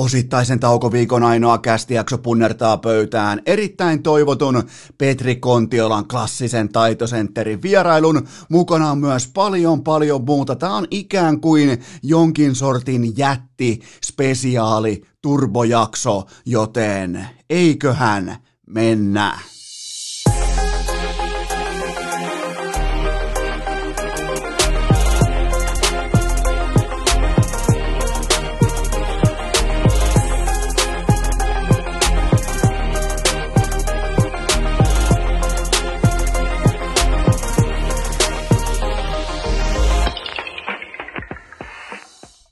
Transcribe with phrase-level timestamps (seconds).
[0.00, 4.62] Osittaisen taukoviikon ainoa kästijakso punnertaa pöytään erittäin toivotun
[4.98, 8.26] Petri Kontiolan klassisen taitosentterin vierailun.
[8.48, 10.56] Mukana on myös paljon paljon muuta.
[10.56, 18.36] Tämä on ikään kuin jonkin sortin jätti, spesiaali, turbojakso, joten eiköhän
[18.66, 19.38] mennä.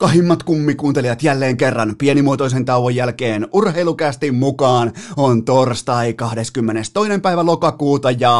[0.00, 7.20] rakkahimmat kummikuuntelijat jälleen kerran pienimuotoisen tauon jälkeen urheilukästin mukaan on torstai 22.
[7.22, 8.30] päivä lokakuuta ja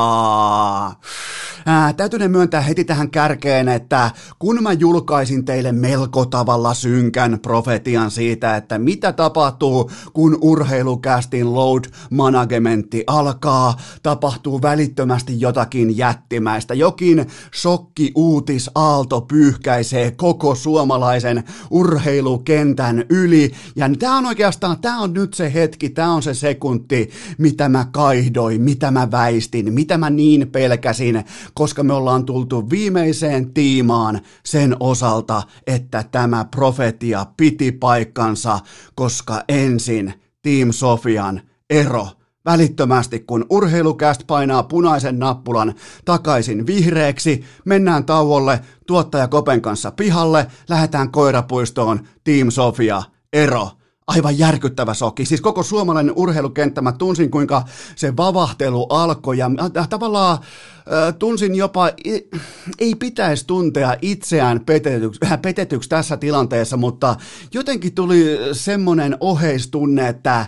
[1.66, 8.10] Ää, täytyy myöntää heti tähän kärkeen, että kun mä julkaisin teille melko tavalla synkän profetian
[8.10, 16.74] siitä, että mitä tapahtuu, kun urheilukästin load managementti alkaa, tapahtuu välittömästi jotakin jättimäistä.
[16.74, 23.52] Jokin shokki uutis aalto pyyhkäisee koko suomalaisen urheilukentän yli.
[23.76, 27.87] Ja tämä on oikeastaan, tämä on nyt se hetki, tämä on se sekunti, mitä mä
[27.93, 34.76] kaihdoin, mitä mä väistin, mitä mä niin pelkäsin, koska me ollaan tultu viimeiseen tiimaan sen
[34.80, 38.59] osalta, että tämä profetia piti paikkansa,
[38.95, 41.40] koska ensin Team Sofian
[41.71, 42.09] ero
[42.45, 45.74] Välittömästi kun urheilukäst painaa punaisen nappulan
[46.05, 53.02] takaisin vihreäksi, mennään tauolle tuottaja Kopen kanssa pihalle, lähdetään koirapuistoon, Team Sofia,
[53.33, 53.71] ero
[54.11, 55.24] aivan järkyttävä soki.
[55.24, 57.65] Siis koko suomalainen urheilukenttä, mä tunsin kuinka
[57.96, 61.91] se vavahtelu alkoi ja äh, tavallaan äh, tunsin jopa,
[62.79, 67.16] ei pitäisi tuntea itseään petetyksi, äh, petetyksi tässä tilanteessa, mutta
[67.55, 70.47] jotenkin tuli semmoinen oheistunne, että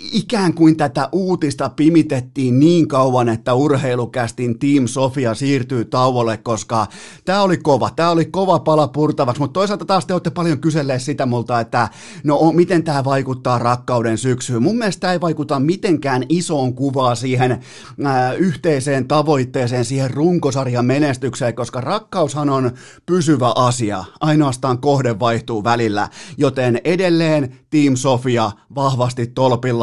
[0.00, 6.86] ikään kuin tätä uutista pimitettiin niin kauan, että urheilukästin Team Sofia siirtyy tauolle, koska
[7.24, 11.02] tämä oli kova, tämä oli kova pala purtavaksi, mutta toisaalta taas te olette paljon kyselleet
[11.02, 11.88] sitä multa, että
[12.24, 14.62] no miten tämä vaikuttaa rakkauden syksyyn.
[14.62, 17.60] Mun mielestä tämä ei vaikuta mitenkään isoon kuvaan siihen
[18.04, 22.70] ää, yhteiseen tavoitteeseen, siihen runkosarjan menestykseen, koska rakkaushan on
[23.06, 29.26] pysyvä asia, ainoastaan kohde vaihtuu välillä, joten edelleen Team Sofia vahvasti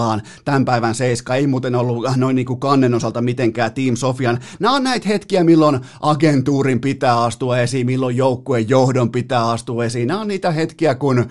[0.06, 0.22] tolpillaan.
[0.46, 4.40] Tämän päivän seiska ei muuten ollut noin niin kuin kannen osalta mitenkään Team Sofian.
[4.60, 10.08] Nämä on näitä hetkiä, milloin agentuurin pitää astua esiin, milloin joukkueen johdon pitää astua esiin.
[10.08, 11.26] Nämä on niitä hetkiä, kun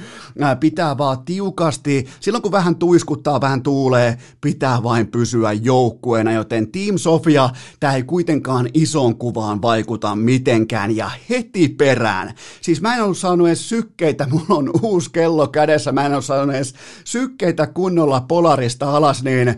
[0.61, 6.99] pitää vaan tiukasti, silloin kun vähän tuiskuttaa, vähän tuulee, pitää vain pysyä joukkueena, joten Team
[6.99, 12.35] Sofia, tämä ei kuitenkaan isoon kuvaan vaikuta mitenkään ja heti perään.
[12.61, 16.23] Siis mä en ollut saanut edes sykkeitä, mulla on uusi kello kädessä, mä en ole
[16.23, 16.75] saanut edes
[17.05, 18.21] sykkeitä kunnolla
[18.65, 19.57] polarista alas, niin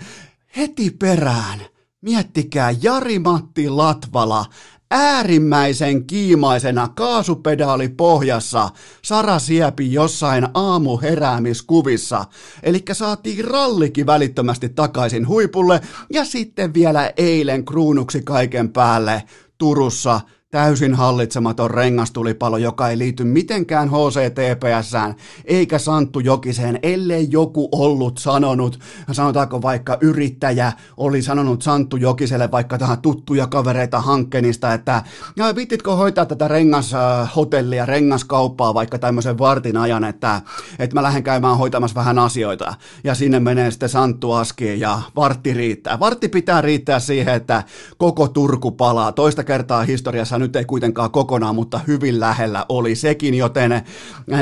[0.56, 1.61] heti perään,
[2.00, 4.47] miettikää Jari-Matti Latvala,
[4.91, 8.71] äärimmäisen kiimaisena kaasupedaali pohjassa
[9.03, 12.25] Sara Siepi jossain aamuheräämiskuvissa.
[12.62, 15.81] Eli saatiin rallikin välittömästi takaisin huipulle
[16.12, 19.23] ja sitten vielä eilen kruunuksi kaiken päälle
[19.59, 20.21] Turussa–
[20.56, 28.78] täysin hallitsematon rengastulipalo, joka ei liity mitenkään HCTPSään eikä Santtu Jokiseen, ellei joku ollut sanonut,
[29.12, 35.03] sanotaanko vaikka yrittäjä oli sanonut Santtu Jokiselle vaikka tähän tuttuja kavereita Hankkenista, että
[35.37, 40.41] ja vittitkö hoitaa tätä rengashotellia, rengaskauppaa vaikka tämmöisen vartin ajan, että,
[40.78, 42.75] että mä lähden käymään hoitamassa vähän asioita.
[43.05, 46.00] Ja sinne menee sitten Santtu Aski ja vartti riittää.
[46.00, 47.62] Vartti pitää riittää siihen, että
[47.99, 49.12] koko Turku palaa.
[49.12, 53.84] Toista kertaa historiassa nyt ei kuitenkaan kokonaan, mutta hyvin lähellä oli sekin, joten äh,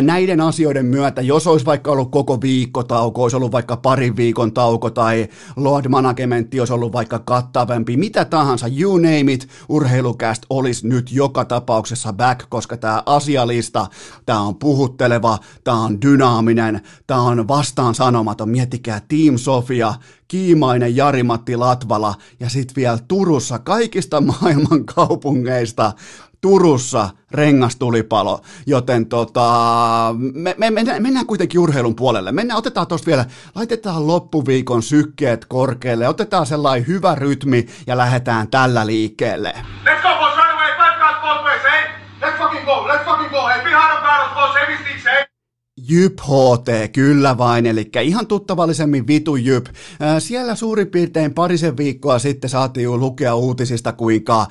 [0.03, 4.53] näiden asioiden myötä, jos olisi vaikka ollut koko viikko tauko, olisi ollut vaikka parin viikon
[4.53, 10.89] tauko tai Lord Managementti olisi ollut vaikka kattavampi, mitä tahansa, you name it, urheilukäst olisi
[10.89, 13.87] nyt joka tapauksessa back, koska tämä asialista,
[14.27, 19.95] tämä on puhutteleva, tämä on dynaaminen, tämä on vastaan sanomaton, miettikää Team Sofia,
[20.29, 25.93] Kiimainen Jari-Matti Latvala ja sitten vielä Turussa kaikista maailman kaupungeista
[26.41, 29.51] Turussa rengastulipalo, joten tota,
[30.35, 32.33] me, me, mennään, mennään kuitenkin urheilun puolelle.
[32.33, 33.25] Mennään, otetaan tuosta vielä,
[33.55, 39.55] laitetaan loppuviikon sykkeet korkealle, otetaan sellainen hyvä rytmi ja lähdetään tällä liikkeelle.
[39.85, 41.89] Let's go, boys, right away, both ways, hey?
[42.21, 44.84] Let's fucking go, let's fucking go, hey, behind the battles, boys, hey?
[45.89, 49.67] Jyp HT, kyllä vain, eli ihan tuttavallisemmin Vitu Jyp.
[50.19, 54.47] Siellä suurin piirtein parisen viikkoa sitten saatiin lukea uutisista, kuinka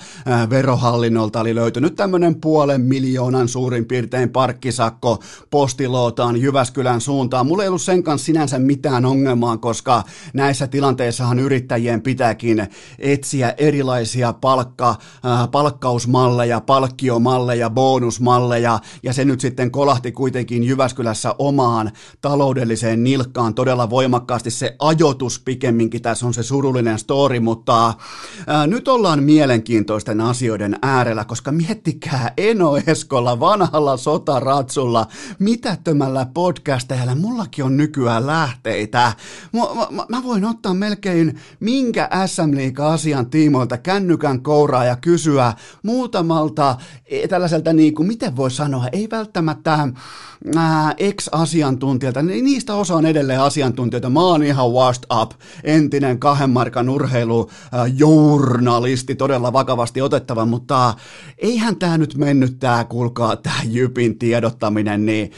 [0.50, 5.20] verohallinnolta oli löytynyt tämmöinen puolen miljoonan suurin piirtein parkkisakko
[5.50, 7.48] postilootaan Jyväskylän suuntaan.
[7.48, 10.04] Mulla ei ollut sen kanssa sinänsä mitään ongelmaa, koska
[10.34, 12.68] näissä tilanteissahan yrittäjien pitääkin
[13.00, 14.96] etsiä erilaisia palkka,
[15.52, 21.92] palkkausmalleja, palkkiomalleja, bonusmalleja, ja se nyt sitten kolahti kuitenkin Jyväskylässä omaan
[22.22, 24.52] taloudelliseen nilkkaan todella voimakkaasti.
[24.52, 27.94] Se ajoitus pikemminkin tässä on se surullinen story, mutta
[28.48, 35.08] ää, nyt ollaan mielenkiintoisten asioiden äärellä, koska miettikää Eno Eskolla, vanhalla sotaratsulla,
[35.40, 39.14] mitättömällä podcastajalla, mullakin on nykyään lähteitä.
[39.54, 39.60] Mä,
[39.92, 45.54] mä, mä voin ottaa melkein minkä SM Liiga-asian tiimoilta kännykän kouraa ja kysyä
[45.84, 49.90] muutamalta e, tällaiselta, niin kuin, miten voi sanoa, ei välttämättä
[50.56, 54.10] ää, ex-asiantuntijalta, niin niistä osa on edelleen asiantuntijoita.
[54.10, 55.32] Mä oon ihan washed up,
[55.64, 60.94] entinen kahden markan urheilujournalisti, todella vakavasti otettava, mutta
[61.38, 65.32] eihän tämä nyt mennyt tämä, kuulkaa, tämä Jypin tiedottaminen, niin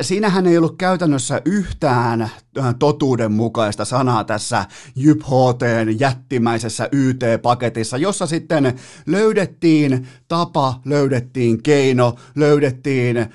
[0.00, 2.30] siinähän ei ollut käytännössä yhtään
[2.78, 4.64] totuudenmukaista sanaa tässä
[4.96, 8.74] Jyp HTn jättimäisessä YT-paketissa, jossa sitten
[9.06, 13.28] löydettiin tapa, löydettiin keino, löydettiin äh,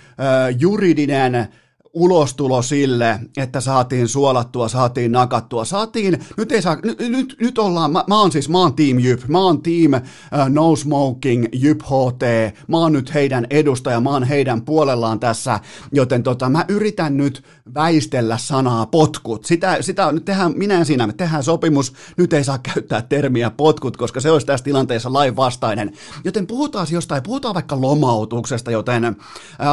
[0.60, 1.48] juridinen
[1.94, 7.92] ulostulo sille, että saatiin suolattua, saatiin nakattua, saatiin, nyt ei saa, nyt, nyt, nyt ollaan,
[7.92, 11.82] mä, mä oon siis, mä oon Team Jyp, mä oon Team uh, No Smoking Jyp
[11.82, 12.24] HT,
[12.68, 15.60] mä oon nyt heidän edustaja, mä oon heidän puolellaan tässä,
[15.92, 17.44] joten tota, mä yritän nyt
[17.74, 22.44] väistellä sanaa potkut, sitä, sitä nyt tehdään, minä en siinä, me tehdään sopimus, nyt ei
[22.44, 25.92] saa käyttää termiä potkut, koska se olisi tässä tilanteessa lain vastainen,
[26.24, 29.16] joten puhutaan jostain, puhutaan vaikka lomautuksesta, joten uh,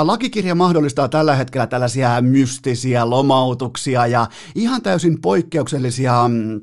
[0.02, 6.60] lakikirja mahdollistaa tällä hetkellä tällaisia mystisiä lomautuksia ja ihan täysin poikkeuksellisia mm,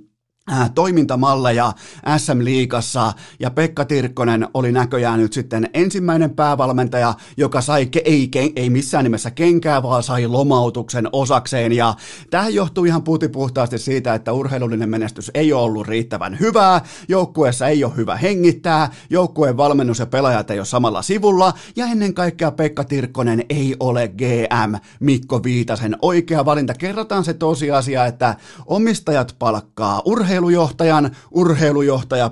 [0.75, 1.73] toimintamalleja
[2.17, 9.03] SM-liigassa ja Pekka Tirkkonen oli näköjään nyt sitten ensimmäinen päävalmentaja, joka sai, ei, ei missään
[9.03, 11.71] nimessä kenkää, vaan sai lomautuksen osakseen.
[11.71, 11.93] Ja
[12.29, 17.83] tähän johtuu ihan puhtaasti siitä, että urheilullinen menestys ei ole ollut riittävän hyvää, joukkueessa ei
[17.83, 21.53] ole hyvä hengittää, joukkueen valmennus ja pelaajat ei ole samalla sivulla.
[21.75, 26.73] Ja ennen kaikkea Pekka Tirkkonen ei ole GM Mikko Viitasen oikea valinta.
[26.73, 32.31] Kerrotaan se tosiasia, että omistajat palkkaa urheilu urheilujohtajan, urheilujohtaja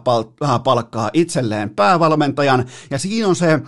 [0.64, 3.60] palkkaa itselleen päävalmentajan, ja siinä on se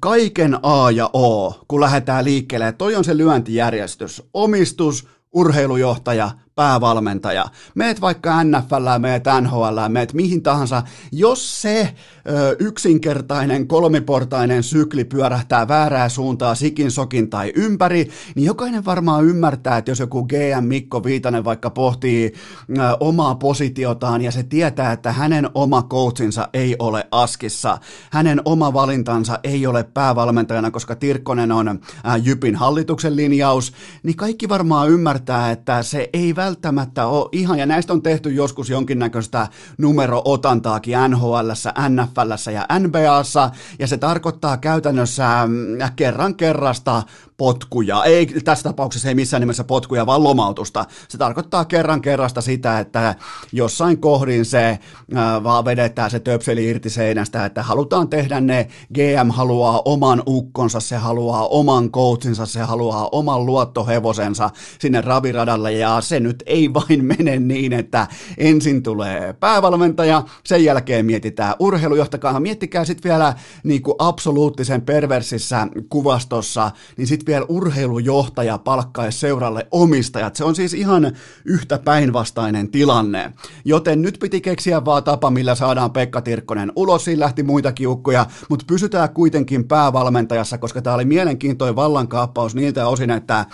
[0.00, 2.72] kaiken A ja O, kun lähdetään liikkeelle.
[2.72, 4.22] Toi on se lyöntijärjestys.
[4.34, 7.44] Omistus, urheilujohtaja, päävalmentaja.
[7.74, 10.82] Meet vaikka NFL, meet NHL, meet mihin tahansa.
[11.12, 11.94] Jos se
[12.28, 19.78] ö, yksinkertainen kolmiportainen sykli pyörähtää väärää suuntaa sikin, sokin tai ympäri, niin jokainen varmaan ymmärtää,
[19.78, 22.32] että jos joku GM Mikko Viitanen vaikka pohtii
[22.70, 27.78] ö, omaa positiotaan ja se tietää, että hänen oma coachinsa ei ole askissa,
[28.10, 31.78] hänen oma valintansa ei ole päävalmentajana, koska Tirkkonen on ö,
[32.22, 33.72] Jypin hallituksen linjaus,
[34.02, 38.32] niin kaikki varmaan ymmärtää, että se ei välttämättä välttämättä ole ihan, ja näistä on tehty
[38.32, 39.48] joskus jonkinnäköistä
[39.78, 41.50] numero-otantaakin NHL,
[41.88, 45.54] NFL ja NBAssa, ja se tarkoittaa käytännössä mm,
[45.96, 47.02] kerran kerrasta
[47.38, 50.84] potkuja, ei tässä tapauksessa ei missään nimessä potkuja, vaan lomautusta.
[51.08, 53.14] Se tarkoittaa kerran kerrasta sitä, että
[53.52, 54.78] jossain kohdin se
[55.14, 60.80] ää, vaan vedetään se töpseli irti seinästä, että halutaan tehdä ne, GM haluaa oman ukkonsa,
[60.80, 67.04] se haluaa oman coachinsa, se haluaa oman luottohevosensa sinne raviradalle, ja se nyt ei vain
[67.04, 68.06] mene niin, että
[68.38, 76.70] ensin tulee päävalmentaja, sen jälkeen mietitään urheilujohtakaa, miettikää sitten vielä niin kuin absoluuttisen perversissä kuvastossa,
[76.96, 80.36] niin sitten vielä urheilujohtaja palkkaisi seuralle omistajat.
[80.36, 81.12] Se on siis ihan
[81.44, 83.32] yhtä päinvastainen tilanne.
[83.64, 87.04] Joten nyt piti keksiä vaan tapa, millä saadaan Pekka Tirkkonen ulos.
[87.04, 93.10] Siinä lähti muita kiukkuja, mutta pysytään kuitenkin päävalmentajassa, koska tämä oli mielenkiintoinen vallankaappaus niiltä osin,
[93.10, 93.46] että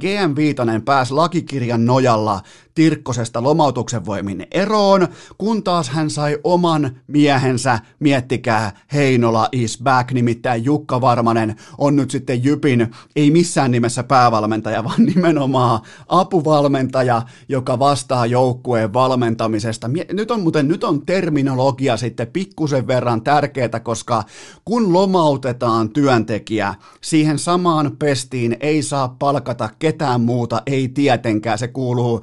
[0.00, 2.40] GM Viitanen pääsi lakikirjan nojalla
[2.74, 5.08] Tirkkosesta lomautuksen voimin eroon,
[5.38, 12.10] kun taas hän sai oman miehensä, miettikää, Heinola is back, nimittäin Jukka Varmanen on nyt
[12.10, 19.90] sitten Jypin, ei missään nimessä päävalmentaja, vaan nimenomaan apuvalmentaja, joka vastaa joukkueen valmentamisesta.
[20.12, 24.24] Nyt on muuten, nyt on terminologia sitten pikkusen verran tärkeää, koska
[24.64, 32.20] kun lomautetaan työntekijä, siihen samaan pestiin ei saa palkata ketään muuta, ei tietenkään, se kuuluu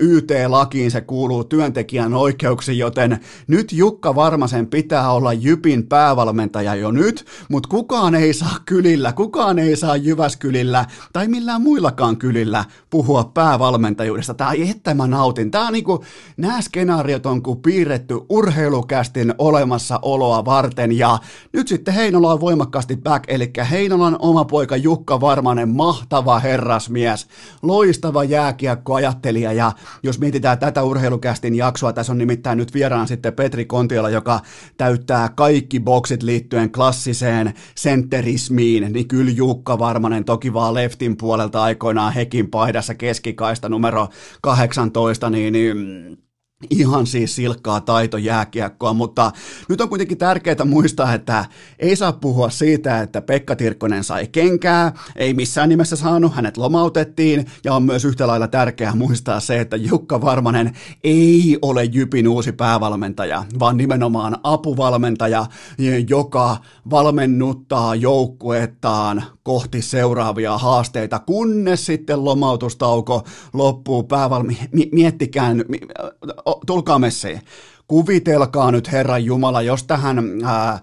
[0.00, 7.26] YT-lakiin se kuuluu työntekijän oikeuksiin, joten nyt Jukka Varmasen pitää olla Jypin päävalmentaja jo nyt,
[7.48, 14.34] mutta kukaan ei saa kylillä, kukaan ei saa Jyväskylillä tai millään muillakaan kylillä puhua päävalmentajuudesta.
[14.34, 15.50] Tämä että mä nautin.
[15.50, 16.04] Tämä on niinku,
[16.36, 21.18] nämä skenaariot on kuin piirretty urheilukästin olemassaoloa varten ja
[21.52, 27.26] nyt sitten Heinola on voimakkaasti back, eli Heinolan oma poika Jukka Varmanen, mahtava herrasmies,
[27.62, 29.71] loistava jääkiekkoajattelija ja
[30.02, 34.40] jos mietitään tätä urheilukästin jaksoa, tässä on nimittäin nyt vieraan sitten Petri Kontiola, joka
[34.76, 42.12] täyttää kaikki boksit liittyen klassiseen sentterismiin, niin kyllä Jukka Varmanen toki vaan leftin puolelta aikoinaan
[42.12, 44.08] Hekin paidassa keskikaista numero
[44.42, 45.76] 18, niin, niin
[46.70, 49.32] Ihan siis silkkaa taito jääkiekkoa, mutta
[49.68, 51.44] nyt on kuitenkin tärkeää muistaa, että
[51.78, 57.46] ei saa puhua siitä, että Pekka Tirkkonen sai kenkää, ei missään nimessä saanut, hänet lomautettiin,
[57.64, 62.52] ja on myös yhtä lailla tärkeää muistaa se, että Jukka Varmanen ei ole Jypin uusi
[62.52, 65.46] päävalmentaja, vaan nimenomaan apuvalmentaja,
[66.08, 66.56] joka
[66.90, 73.22] valmennuttaa joukkuettaan kohti seuraavia haasteita, kunnes sitten lomautustauko
[73.52, 74.58] loppuu päävalmi...
[74.92, 75.64] Miettikään,
[76.66, 77.40] tulkaa messiin.
[77.92, 80.80] Kuvitelkaa nyt Herran Jumala, jos tähän ää,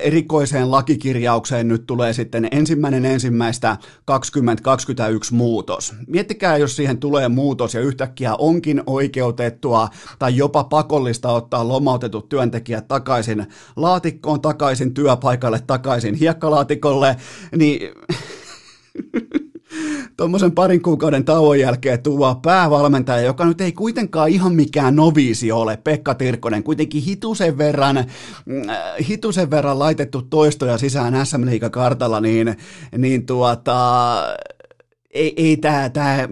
[0.00, 5.94] erikoiseen lakikirjaukseen nyt tulee sitten ensimmäinen ensimmäistä 2021 muutos.
[6.06, 9.88] Miettikää, jos siihen tulee muutos ja yhtäkkiä onkin oikeutettua
[10.18, 17.16] tai jopa pakollista ottaa lomautetut työntekijät takaisin laatikkoon, takaisin työpaikalle, takaisin hiekkalaatikolle,
[17.56, 17.80] niin
[20.16, 25.76] tuommoisen parin kuukauden tauon jälkeen tuo päävalmentaja, joka nyt ei kuitenkaan ihan mikään noviisi ole,
[25.76, 27.96] Pekka Tirkkonen, kuitenkin hitusen verran,
[28.46, 28.62] mm,
[29.08, 32.56] hitusen verran laitettu toistoja sisään SM kartalla, niin,
[32.98, 34.16] niin tuota,
[35.10, 36.28] ei, ei tämä, tämä,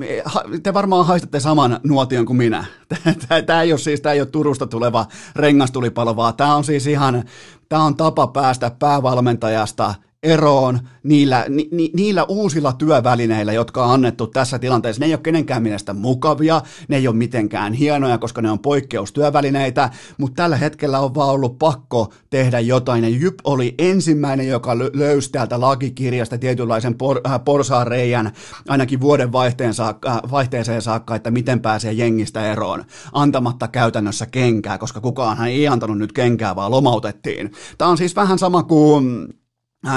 [0.62, 2.64] te varmaan haistatte saman nuotion kuin minä.
[3.28, 6.86] Tämä, tämä ei ole siis, tämä ei ole Turusta tuleva rengastulipalo, vaan tämä on siis
[6.86, 7.24] ihan,
[7.68, 14.26] tämä on tapa päästä päävalmentajasta eroon niillä, ni, ni, niillä uusilla työvälineillä, jotka on annettu
[14.26, 15.00] tässä tilanteessa.
[15.00, 19.90] Ne ei ole kenenkään mielestä mukavia, ne ei ole mitenkään hienoja, koska ne on poikkeustyövälineitä,
[20.18, 23.04] mutta tällä hetkellä on vaan ollut pakko tehdä jotain.
[23.04, 28.32] Ja Jyp oli ensimmäinen, joka löysi täältä lakikirjasta tietynlaisen por, äh, porsaareijän
[28.68, 34.78] ainakin vuoden vaihteen saakka, äh, vaihteeseen saakka, että miten pääsee jengistä eroon, antamatta käytännössä kenkää,
[34.78, 37.52] koska kukaan ei antanut nyt kenkää, vaan lomautettiin.
[37.78, 39.28] Tämä on siis vähän sama kuin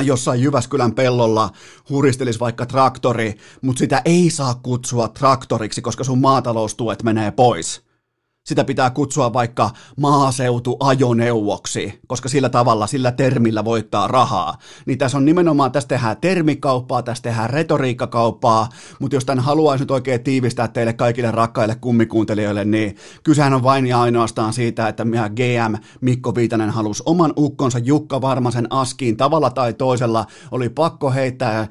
[0.05, 1.49] jossain Jyväskylän pellolla
[1.89, 7.85] huristelisi vaikka traktori, mutta sitä ei saa kutsua traktoriksi, koska sun maataloustuet menee pois
[8.45, 14.57] sitä pitää kutsua vaikka maaseutuajoneuvoksi, koska sillä tavalla, sillä termillä voittaa rahaa.
[14.85, 19.91] Niin tässä on nimenomaan, tässä tehdään termikauppaa, tässä tehdään retoriikkakauppaa, mutta jos tämän haluaisi nyt
[19.91, 25.31] oikein tiivistää teille kaikille rakkaille kummikuuntelijoille, niin kysehän on vain ja ainoastaan siitä, että meidän
[25.31, 31.67] GM Mikko Viitanen halusi oman ukkonsa Jukka Varmasen askiin tavalla tai toisella, oli pakko heittää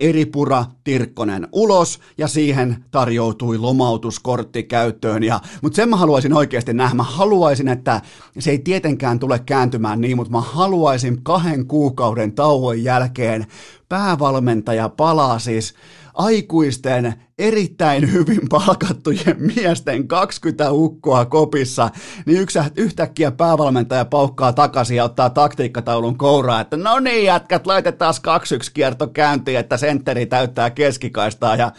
[0.00, 6.74] eri pura Tirkkonen ulos, ja siihen tarjoutui lomautuskortti käyttöön, ja, mutta sen mä haluaisin oikeasti
[6.74, 6.94] nähdä.
[6.94, 8.00] Mä haluaisin, että
[8.38, 13.46] se ei tietenkään tule kääntymään niin, mutta mä haluaisin kahden kuukauden tauon jälkeen
[13.88, 15.74] päävalmentaja palaa siis
[16.14, 21.90] aikuisten, erittäin hyvin palkattujen miesten 20 ukkoa kopissa,
[22.26, 22.46] niin
[22.76, 29.06] yhtäkkiä päävalmentaja paukkaa takaisin ja ottaa taktiikkataulun kouraa, että no niin jätkät, laitetaan 2-1 kierto
[29.06, 31.72] käyntiin, että sentteri täyttää keskikaistaa ja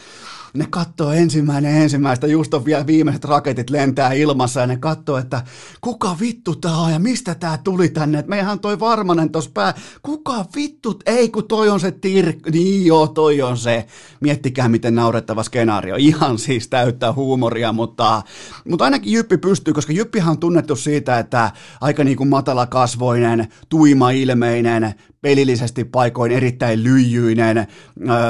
[0.53, 5.43] ne katsoo ensimmäinen ensimmäistä, just on vielä viimeiset raketit lentää ilmassa ja ne katsoo, että
[5.81, 9.73] kuka vittu tää on ja mistä tää tuli tänne, että meihän toi Varmanen tossa pää,
[10.01, 13.85] kuka vittu, ei kun toi on se tir, niin joo, toi on se,
[14.19, 18.21] miettikää miten naurettava skenaario, ihan siis täyttää huumoria, mutta,
[18.69, 21.51] mutta ainakin Jyppi pystyy, koska Jyppihan on tunnettu siitä, että
[21.81, 27.67] aika niin kuin matalakasvoinen, tuima-ilmeinen, pelillisesti paikoin erittäin lyijyinen, äh,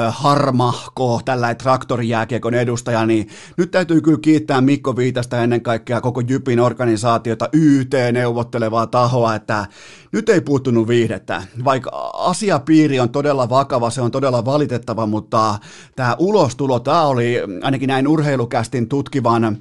[0.08, 6.60] harmahko, tällainen traktorijääkiekon edustaja, niin nyt täytyy kyllä kiittää Mikko Viitasta ennen kaikkea koko Jypin
[6.60, 9.66] organisaatiota, YT-neuvottelevaa tahoa, että
[10.12, 11.42] nyt ei puuttunut viihdettä.
[11.64, 15.58] Vaikka asiapiiri on todella vakava, se on todella valitettava, mutta
[15.96, 19.58] tämä ulostulo, tämä oli ainakin näin urheilukästin tutkivan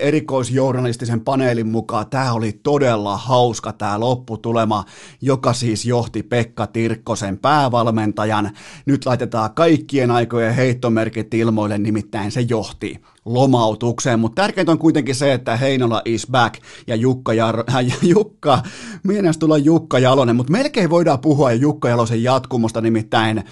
[0.00, 4.84] erikoisjournalistisen paneelin mukaan, tämä oli todella hauska tämä lopputulema,
[5.20, 8.50] joka siis johti Pekka Tirkkosen päävalmentajan.
[8.86, 15.32] Nyt laitetaan kaikkien aikojen heittomerkit ilmoille, nimittäin se johti lomautukseen, mutta tärkeintä on kuitenkin se,
[15.32, 16.54] että Heinola is back
[16.86, 18.62] ja Jukka, Jar- äh, Jukka
[19.02, 23.44] mielestäni tulla Jukka Jalonen, mutta melkein voidaan puhua Jukka Jalosen jatkumosta, nimittäin äh,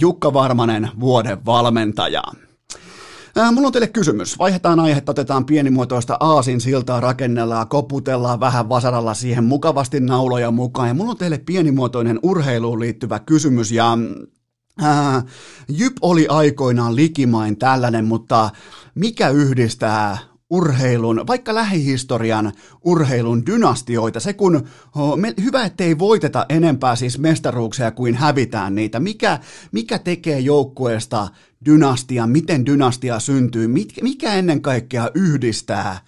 [0.00, 2.22] Jukka Varmanen vuoden valmentaja.
[3.52, 4.38] Mulla on teille kysymys.
[4.38, 10.88] Vaihdetaan aihetta, otetaan pienimuotoista aasin siltaa, rakennellaan, koputellaan vähän vasaralla siihen mukavasti nauloja mukaan.
[10.88, 13.98] Ja mulla on teille pienimuotoinen urheiluun liittyvä kysymys ja
[14.80, 15.22] ää,
[15.68, 18.50] Jyp oli aikoinaan likimain tällainen, mutta
[18.94, 20.18] mikä yhdistää
[20.52, 22.52] urheilun, vaikka lähihistorian
[22.84, 29.00] urheilun dynastioita, se kun, oh, me, hyvä ettei voiteta enempää siis mestaruuksia kuin hävitään niitä,
[29.00, 29.38] mikä,
[29.72, 31.28] mikä tekee joukkueesta
[31.64, 35.98] dynastia, miten dynastia syntyy, mit, mikä ennen kaikkea yhdistää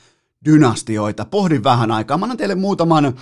[0.45, 3.15] dynastioita, pohdin vähän aikaa, mä annan teille muutaman äh,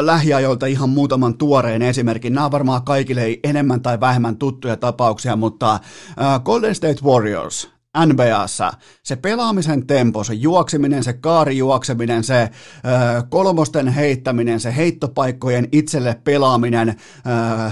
[0.00, 2.34] lähiajoilta ihan muutaman tuoreen esimerkin.
[2.34, 5.80] Nämä on varmaan kaikille enemmän tai vähemmän tuttuja tapauksia, mutta
[6.44, 7.70] Golden State Warriors,
[8.06, 8.72] NBAssa.
[9.02, 12.48] Se pelaamisen tempo, se juokseminen, se kaarijuokseminen, se ö,
[13.28, 16.94] kolmosten heittäminen, se heittopaikkojen itselle pelaaminen, ö,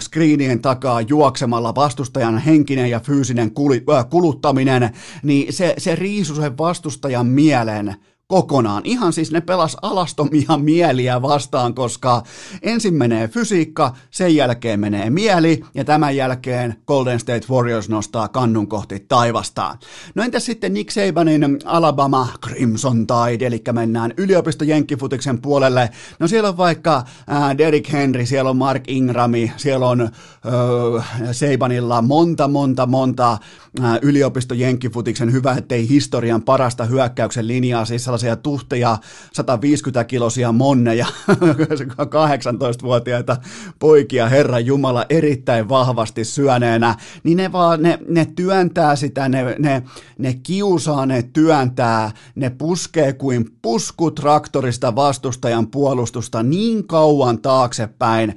[0.00, 3.52] screenien takaa juoksemalla vastustajan henkinen ja fyysinen
[3.90, 4.90] ö, kuluttaminen,
[5.22, 7.96] niin se, se riisu sen vastustajan mielen
[8.28, 8.82] kokonaan.
[8.84, 12.22] Ihan siis ne pelas alastomia mieliä vastaan, koska
[12.62, 18.68] ensin menee fysiikka, sen jälkeen menee mieli ja tämän jälkeen Golden State Warriors nostaa kannun
[18.68, 19.78] kohti taivastaan.
[20.14, 25.90] No entäs sitten Nick Sabanin Alabama Crimson Tide, eli mennään yliopisto Jenkkifutiksen puolelle.
[26.18, 32.02] No siellä on vaikka äh, Derrick Henry, siellä on Mark Ingrami, siellä on äh, Sabanilla
[32.02, 38.98] monta, monta, monta äh, yliopisto Jenkkifutiksen hyvä, ettei historian parasta hyökkäyksen linjaa, siis sellaisia tuhteja,
[39.38, 41.06] 150-kilosia monneja,
[42.16, 43.36] 18-vuotiaita
[43.78, 46.94] poikia, Herran Jumala, erittäin vahvasti syöneenä,
[47.24, 49.82] niin ne vaan, ne, ne työntää sitä, ne, ne,
[50.18, 58.34] ne kiusaa, ne työntää, ne puskee kuin puskutraktorista vastustajan puolustusta niin kauan taaksepäin,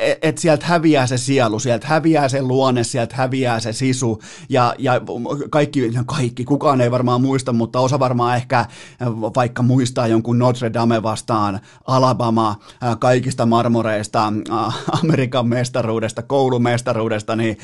[0.00, 4.18] että et sieltä häviää se sielu, sieltä häviää se luonne, sieltä häviää se sisu,
[4.48, 5.00] ja, ja
[5.50, 8.66] kaikki, kaikki, kukaan ei varmaan muista, mutta osa varmaan ehkä
[9.10, 12.56] vaikka muistaa jonkun Notre Dame vastaan Alabama
[12.98, 14.32] kaikista marmoreista,
[15.02, 17.58] Amerikan mestaruudesta, koulumestaruudesta, niin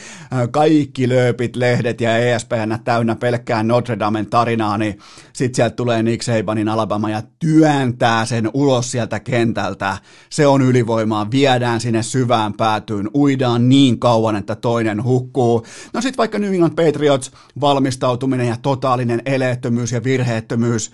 [0.51, 4.99] kaikki lööpit, lehdet ja ESPN täynnä pelkkään Notre Damen tarinaa, niin
[5.33, 9.99] sitten sieltä tulee Nick Sabanin Alabama ja työntää sen ulos sieltä kentältä.
[10.31, 15.67] Se on ylivoimaa, viedään sinne syvään päätyyn, uidaan niin kauan, että toinen hukkuu.
[15.95, 17.31] No sitten vaikka New England Patriots,
[17.61, 20.91] valmistautuminen ja totaalinen eleettömyys ja virheettömyys,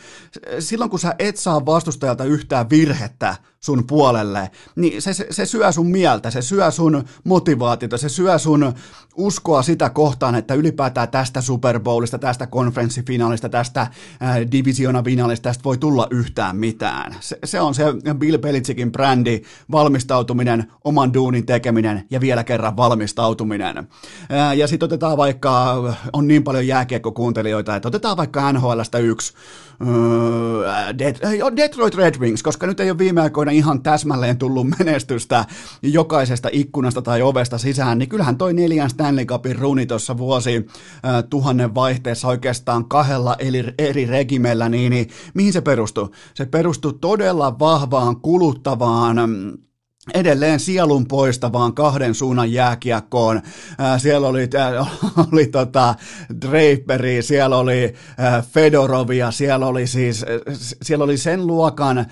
[0.59, 5.73] silloin kun sä et saa vastustajalta yhtään virhettä sun puolelle, niin se, se, se syö
[5.73, 8.75] sun mieltä, se syö sun motivaatiota, se syö sun
[9.17, 13.91] uskoa sitä kohtaan, että ylipäätään tästä Super Bowlista, tästä konferenssifinaalista, tästä äh,
[14.53, 17.15] divisionafinaalista, tästä voi tulla yhtään mitään.
[17.21, 17.85] Se, se on se
[18.19, 23.79] Bill Belichickin brändi, valmistautuminen, oman duunin tekeminen ja vielä kerran valmistautuminen.
[23.79, 25.77] Äh, ja sitten otetaan vaikka,
[26.13, 29.33] on niin paljon jääkiekko-kuuntelijoita, että otetaan vaikka NHLstä yksi,
[31.57, 35.45] Detroit Red Wings, koska nyt ei ole viime aikoina ihan täsmälleen tullut menestystä
[35.83, 41.25] jokaisesta ikkunasta tai ovesta sisään, niin kyllähän toi neljän Stanley Cupin runi tuossa vuosi äh,
[41.31, 46.11] tuhannen vaihteessa oikeastaan kahdella eri, eri regimellä, niin, niin mihin se perustuu?
[46.35, 49.17] Se perustuu todella vahvaan, kuluttavaan,
[50.15, 53.43] edelleen sielun poistavaan kahden suunnan jääkiekkoon.
[53.99, 54.49] siellä oli,
[55.33, 55.95] oli tota
[56.41, 57.95] Draperi, siellä oli
[58.53, 60.25] Fedorovia, siellä oli siis
[60.83, 62.07] siellä oli sen luokan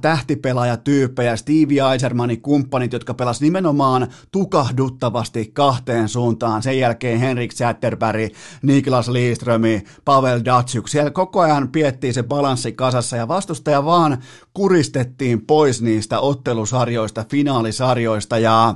[0.00, 6.62] tähtipelaajatyyppejä, Stevie Eisermanin kumppanit, jotka pelas nimenomaan tukahduttavasti kahteen suuntaan.
[6.62, 10.88] Sen jälkeen Henrik Zetterberg, Niklas Lidströmi, Pavel Datsuk.
[10.88, 14.18] Siellä koko ajan piettiin se balanssi kasassa ja vastustaja vaan
[14.54, 18.74] kuristettiin pois niistä ottelusarjoista, finaalisarjoista ja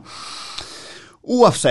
[1.23, 1.69] UFC,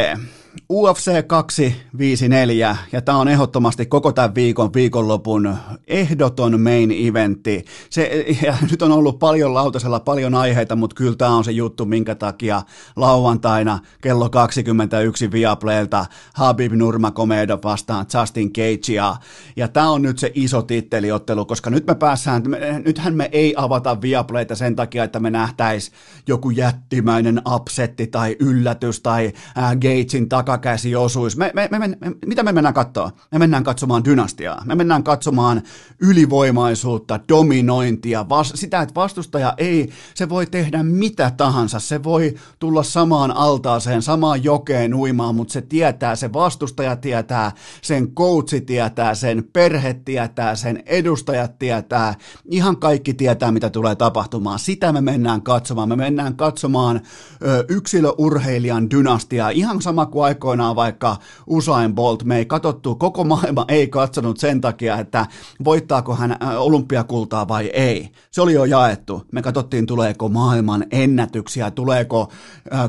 [0.71, 5.55] UFC 254, ja tämä on ehdottomasti koko tämän viikon viikonlopun
[5.87, 7.65] ehdoton main eventti.
[7.89, 11.85] Se, ja nyt on ollut paljon lautasella, paljon aiheita, mutta kyllä tämä on se juttu,
[11.85, 12.61] minkä takia
[12.95, 19.15] lauantaina kello 21 Viaplaylta Habib Nurmagomedov vastaan Justin Cage, ja,
[19.55, 23.53] ja tämä on nyt se iso titteliottelu, koska nyt me päässään, me, nythän me ei
[23.57, 25.91] avata Viaplayta sen takia, että me nähtäis
[26.27, 31.37] joku jättimäinen upsetti tai yllätys tai äh, Gagein takia takakäsi osuisi.
[31.37, 33.11] Me, me, me, me, mitä me mennään katsoa?
[33.31, 34.61] Me mennään katsomaan dynastiaa.
[34.65, 35.61] Me mennään katsomaan
[36.01, 41.79] ylivoimaisuutta, dominointia, vas, sitä, että vastustaja ei, se voi tehdä mitä tahansa.
[41.79, 48.11] Se voi tulla samaan altaaseen, samaan jokeen uimaan, mutta se tietää, se vastustaja tietää, sen
[48.11, 52.15] coachi tietää, sen perhe tietää, sen edustajat tietää.
[52.45, 54.59] Ihan kaikki tietää, mitä tulee tapahtumaan.
[54.59, 55.89] Sitä me mennään katsomaan.
[55.89, 57.01] Me mennään katsomaan
[57.41, 59.49] ö, yksilöurheilijan dynastiaa.
[59.49, 64.61] Ihan sama kuin aikoinaan vaikka Usain Bolt, me ei katsottu, koko maailma ei katsonut sen
[64.61, 65.25] takia, että
[65.63, 68.11] voittaako hän äh, olympiakultaa vai ei.
[68.31, 69.23] Se oli jo jaettu.
[69.31, 72.31] Me katsottiin, tuleeko maailman ennätyksiä, tuleeko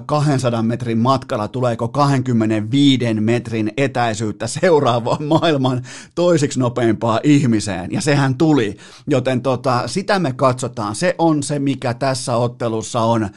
[0.06, 5.82] 200 äh, metrin matkalla, tuleeko 25 metrin etäisyyttä seuraavaan maailman
[6.14, 7.92] toisiksi nopeimpaa ihmiseen.
[7.92, 8.76] Ja sehän tuli.
[9.06, 10.94] Joten tota, sitä me katsotaan.
[10.94, 13.28] Se on se, mikä tässä ottelussa on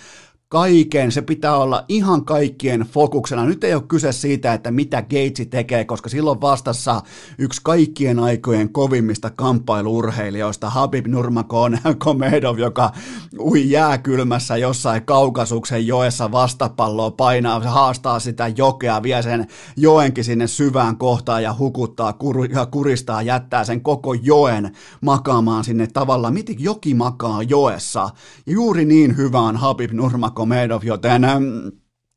[0.51, 3.45] kaiken, se pitää olla ihan kaikkien fokuksena.
[3.45, 7.01] Nyt ei ole kyse siitä, että mitä Gatesi tekee, koska silloin vastassa
[7.37, 12.91] yksi kaikkien aikojen kovimmista kamppailurheilijoista, Habib Nurmagomedov, joka
[13.39, 20.97] ui jääkylmässä jossain kaukasuksen joessa vastapalloa painaa, haastaa sitä jokea, vie sen joenkin sinne syvään
[20.97, 22.13] kohtaan ja hukuttaa,
[22.53, 28.09] ja kuristaa, jättää sen koko joen makaamaan sinne tavalla, miten joki makaa joessa.
[28.45, 31.21] Ja juuri niin hyvä on Habib Nurmagomedov Komedov, joten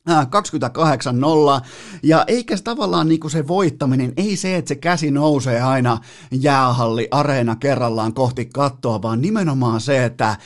[0.09, 1.65] 28-0,
[2.03, 5.99] ja eikä se tavallaan niin kuin se voittaminen, ei se, että se käsi nousee aina
[6.31, 10.37] jäähalli, areena kerrallaan kohti kattoa, vaan nimenomaan se, että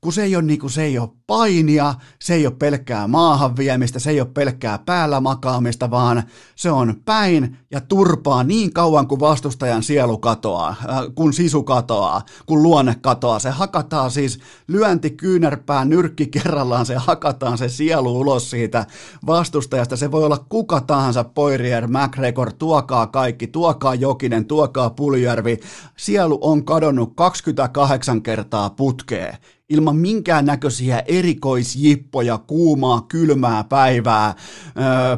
[0.00, 3.56] kun se ei ole, niin kuin, se ei ole painia, se ei ole pelkkää maahan
[3.56, 6.22] viemistä, se ei ole pelkkää päällä makaamista, vaan
[6.56, 12.22] se on päin ja turpaa niin kauan kuin vastustajan sielu katoaa, äh, kun sisu katoaa,
[12.46, 13.38] kun luonne katoaa.
[13.38, 18.86] Se hakataan siis lyönti kyynärpää nyrkki kerrallaan, se hakataan se sielu ulos siitä
[19.26, 19.96] vastustajasta.
[19.96, 25.58] Se voi olla kuka tahansa, Poirier, McGregor, tuokaa kaikki, tuokaa Jokinen, tuokaa Puljärvi.
[25.96, 29.38] Sielu on kadonnut 28 kertaa putkeen
[29.70, 34.34] ilman minkään näköisiä erikoisjippoja, kuumaa, kylmää päivää,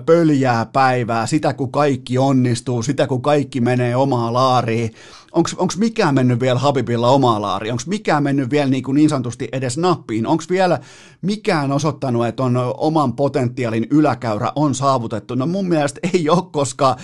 [0.06, 4.94] pöljää päivää, sitä kun kaikki onnistuu, sitä kun kaikki menee omaa laariin.
[5.32, 7.72] Onko mikään mennyt vielä Habibilla omaa laariin?
[7.72, 10.26] Onko mikään mennyt vielä niin, kuin niin sanotusti edes nappiin?
[10.26, 10.78] Onko vielä
[11.22, 15.34] mikään osoittanut, että on oman potentiaalin yläkäyrä on saavutettu?
[15.34, 16.96] No mun mielestä ei ole, koska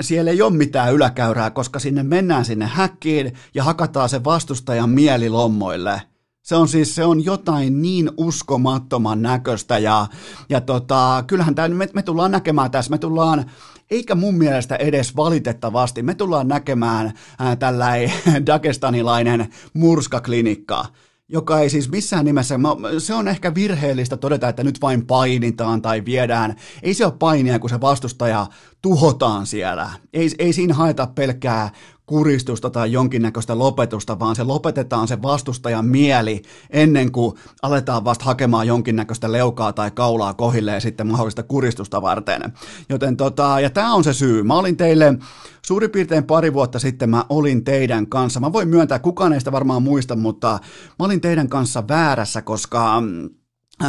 [0.00, 6.02] siellä ei ole mitään yläkäyrää, koska sinne mennään sinne häkkiin ja hakataan se vastustajan mielilommoille–
[6.48, 10.06] se on siis se on jotain niin uskomattoman näköistä ja,
[10.48, 13.50] ja tota, kyllähän tämä, me, me tullaan näkemään tässä, me tullaan
[13.90, 18.12] eikä mun mielestä edes valitettavasti, me tullaan näkemään ää, tällainen
[18.46, 20.84] dagestanilainen murskaklinikka
[21.30, 22.58] joka ei siis missään nimessä,
[22.98, 26.56] se on ehkä virheellistä todeta, että nyt vain painitaan tai viedään.
[26.82, 28.46] Ei se ole painia, kun se vastustaja
[28.82, 29.90] tuhotaan siellä.
[30.12, 31.70] Ei, ei siinä haeta pelkkää
[32.08, 38.66] kuristusta tai jonkinnäköistä lopetusta, vaan se lopetetaan se vastustajan mieli ennen kuin aletaan vasta hakemaan
[38.66, 42.42] jonkinnäköistä leukaa tai kaulaa kohilleen sitten mahdollista kuristusta varten.
[42.88, 44.42] Joten tota, ja tämä on se syy.
[44.42, 45.18] Mä olin teille
[45.62, 48.40] suurin piirtein pari vuotta sitten mä olin teidän kanssa.
[48.40, 50.58] Mä voin myöntää, kukaan ei sitä varmaan muista, mutta
[50.98, 53.30] mä olin teidän kanssa väärässä, koska mm,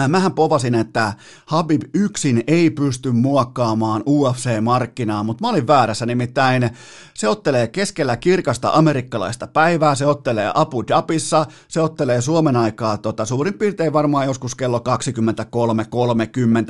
[0.07, 1.13] Mähän povasin, että
[1.45, 6.69] Habib yksin ei pysty muokkaamaan UFC-markkinaa, mutta mä olin väärässä, nimittäin
[7.13, 13.25] se ottelee keskellä kirkasta amerikkalaista päivää, se ottelee Abu Dhabissa, se ottelee Suomen aikaa tota,
[13.25, 14.83] suurin piirtein varmaan joskus kello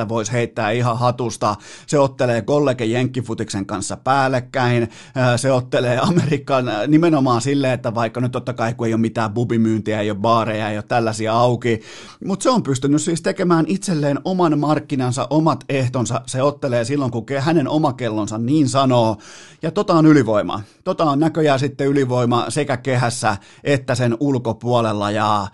[0.04, 1.56] 23.30 voisi heittää ihan hatusta,
[1.88, 4.90] se ottelee kollege Jenkkifutiksen kanssa päällekkäin,
[5.36, 10.02] se ottelee Amerikan nimenomaan silleen, että vaikka nyt totta kai kun ei ole mitään bubimyyntiä,
[10.02, 11.82] ei ole baareja, ei ole tällaisia auki,
[12.26, 16.22] mutta se on pystynyt siis tekemään itselleen oman markkinansa, omat ehtonsa.
[16.26, 19.18] Se ottelee silloin, kun hänen oma kellonsa niin sanoo.
[19.62, 20.62] Ja tota on ylivoima.
[20.84, 25.12] Tota on näköjään sitten ylivoima sekä kehässä että sen ulkopuolella.
[25.12, 25.48] Ja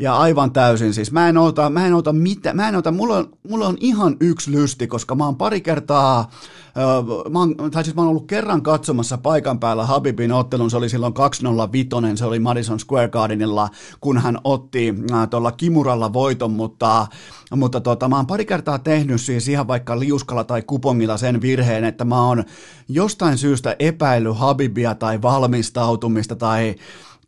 [0.00, 1.12] ja aivan täysin siis.
[1.12, 4.16] Mä en ota, mä en ota mitä, mä en ota, mulla on, mulla on ihan
[4.20, 6.30] yksi lysti, koska mä oon pari kertaa,
[7.30, 10.88] mä oon, tai siis mä oon ollut kerran katsomassa paikan päällä Habibin ottelun, se oli
[10.88, 13.68] silloin 205, se oli Madison Square Gardenilla,
[14.00, 14.94] kun hän otti
[15.30, 17.06] tuolla Kimuralla voiton, mutta,
[17.56, 21.84] mutta tota, mä oon pari kertaa tehnyt siis ihan vaikka liuskalla tai kupongilla sen virheen,
[21.84, 22.44] että mä oon
[22.88, 26.74] jostain syystä epäillyt Habibia tai valmistautumista tai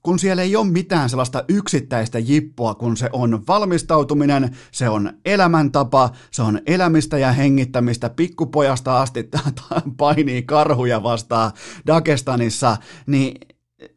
[0.03, 6.11] kun siellä ei ole mitään sellaista yksittäistä jippoa, kun se on valmistautuminen, se on elämäntapa,
[6.31, 9.29] se on elämistä ja hengittämistä, pikkupojasta asti
[9.97, 11.53] painii karhuja vastaan
[11.87, 13.41] Dagestanissa, niin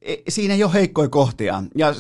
[0.01, 1.63] e, siinä ei ole heikkoja kohtia.
[1.75, 1.93] Ja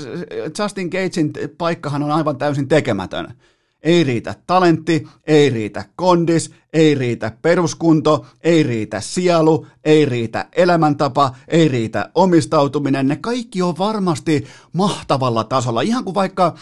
[0.59, 3.27] Justin Gatesin paikkahan on aivan täysin tekemätön.
[3.85, 11.35] Ei riitä talentti, ei riitä kondis, ei riitä peruskunto, ei riitä sielu, ei riitä elämäntapa,
[11.47, 13.07] ei riitä omistautuminen.
[13.07, 15.81] Ne kaikki on varmasti mahtavalla tasolla.
[15.81, 16.55] Ihan kuin vaikka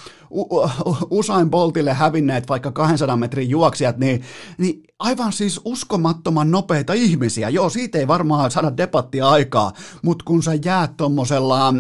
[1.09, 4.21] Usain Boltille hävinneet vaikka 200 metrin juoksijat, niin,
[4.57, 7.49] niin aivan siis uskomattoman nopeita ihmisiä.
[7.49, 11.73] Joo, siitä ei varmaan saada debattia aikaa, mutta kun sä jäät tommosella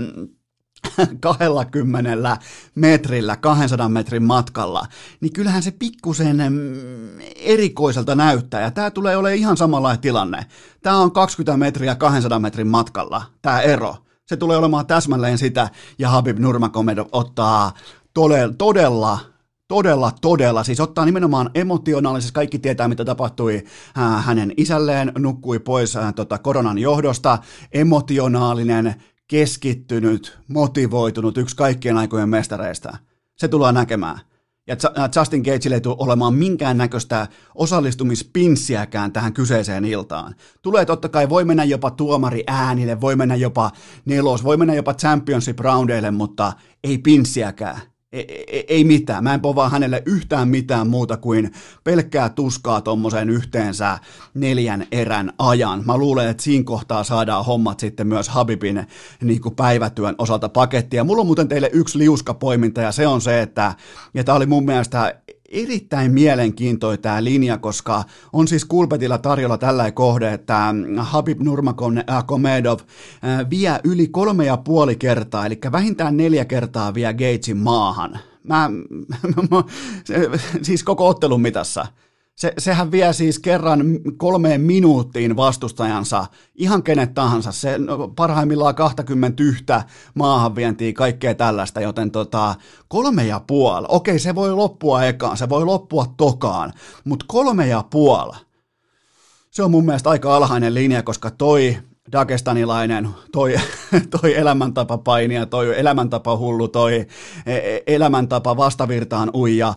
[1.19, 2.37] 20
[2.75, 4.85] metrillä, 200 metrin matkalla,
[5.21, 8.61] niin kyllähän se pikkusen mm, erikoiselta näyttää.
[8.61, 10.45] Ja tämä tulee olemaan ihan samanlainen tilanne.
[10.81, 13.95] Tämä on 20 metriä 200 metrin matkalla, tämä ero.
[14.25, 15.69] Se tulee olemaan täsmälleen sitä,
[15.99, 17.71] ja Habib Nurmagomedov ottaa
[18.13, 19.19] todella, todella
[19.67, 23.63] todella, todella, siis ottaa nimenomaan emotionaalisesti, kaikki tietää mitä tapahtui
[23.97, 27.37] äh, hänen isälleen, nukkui pois äh, tota, koronan johdosta,
[27.71, 28.95] emotionaalinen,
[29.27, 32.97] keskittynyt, motivoitunut, yksi kaikkien aikojen mestareista.
[33.37, 34.19] Se tullaan näkemään.
[34.67, 40.35] Ja äh, Justin Gageille ei tule olemaan minkäännäköistä osallistumispinssiäkään tähän kyseiseen iltaan.
[40.61, 43.71] Tulee totta kai, voi mennä jopa tuomari äänille, voi mennä jopa
[44.05, 49.23] nelos, voi mennä jopa championship roundeille, mutta ei pinssiäkään ei, ei, mitään.
[49.23, 51.51] Mä en povaa hänelle yhtään mitään muuta kuin
[51.83, 53.99] pelkkää tuskaa tuommoiseen yhteensä
[54.33, 55.83] neljän erän ajan.
[55.85, 58.87] Mä luulen, että siinä kohtaa saadaan hommat sitten myös Habibin
[59.21, 61.03] niin kuin päivätyön osalta pakettia.
[61.03, 63.75] Mulla on muuten teille yksi liuskapoiminta ja se on se, että
[64.13, 65.15] ja tämä oli mun mielestä
[65.53, 73.49] erittäin mielenkiintoinen tämä linja, koska on siis Kulpetilla tarjolla tällä kohde, että Habib Nurmagomedov äh,
[73.49, 78.19] vie yli kolme ja puoli kertaa, eli vähintään neljä kertaa vie Gatesin maahan.
[78.43, 78.69] Mä,
[79.51, 79.63] mä,
[80.61, 81.85] siis koko ottelun mitassa.
[82.35, 83.81] Se, sehän vie siis kerran
[84.17, 89.63] kolmeen minuuttiin vastustajansa, ihan kenet tahansa, se no, parhaimmillaan 21
[90.15, 92.55] maahanvientiä, kaikkea tällaista, joten tota,
[92.87, 97.83] kolme ja puoli, okei se voi loppua ekaan, se voi loppua tokaan, mutta kolme ja
[97.89, 98.37] puoli,
[99.51, 101.77] se on mun mielestä aika alhainen linja, koska toi
[102.11, 103.55] dagestanilainen, toi,
[104.21, 106.95] toi elämäntapa painia, toi elämäntapa hullu, toi
[107.45, 109.73] e, e, elämäntapa vastavirtaan uija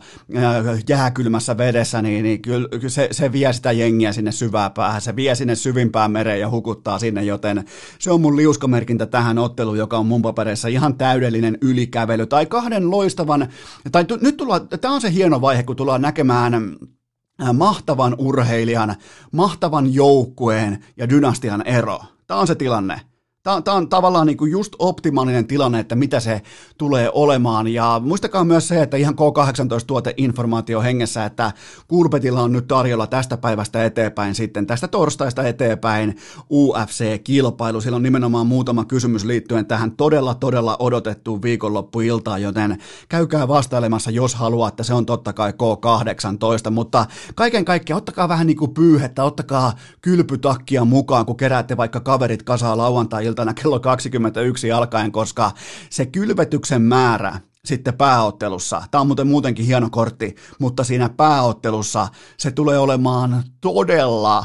[0.88, 5.34] jääkylmässä vedessä, niin, niin kyllä se, se vie sitä jengiä sinne syvään päähän, se vie
[5.34, 7.64] sinne syvimpään mereen ja hukuttaa sinne, joten
[7.98, 12.90] se on mun liuskamerkintä tähän otteluun, joka on mun papereissa ihan täydellinen ylikävely, tai kahden
[12.90, 13.48] loistavan,
[13.92, 16.76] tai t- nyt tullaan, tämä on se hieno vaihe, kun tullaan näkemään
[17.52, 18.94] mahtavan urheilijan,
[19.32, 22.00] mahtavan joukkueen ja dynastian ero.
[22.26, 23.00] Tämä on se tilanne.
[23.46, 26.42] Tämä, tämä on tavallaan niin kuin just optimaalinen tilanne, että mitä se
[26.78, 27.68] tulee olemaan.
[27.68, 31.52] Ja muistakaa myös se, että ihan K18-tuoteinformaatio hengessä, että
[31.88, 36.16] Kulpetilla on nyt tarjolla tästä päivästä eteenpäin sitten, tästä torstaista eteenpäin
[36.52, 37.80] UFC-kilpailu.
[37.80, 42.78] Sillä on nimenomaan muutama kysymys liittyen tähän todella, todella odotettuun viikonloppuiltaan, joten
[43.08, 44.84] käykää vastailemassa, jos haluatte.
[44.84, 50.84] Se on totta kai K18, mutta kaiken kaikkiaan ottakaa vähän niin kuin pyyhettä, ottakaa kylpytakkia
[50.84, 55.52] mukaan, kun keräätte vaikka kaverit kasaa lauantai iltana kello 21 alkaen, koska
[55.90, 62.50] se kylvetyksen määrä sitten pääottelussa, tämä on muuten muutenkin hieno kortti, mutta siinä pääottelussa se
[62.50, 64.44] tulee olemaan todella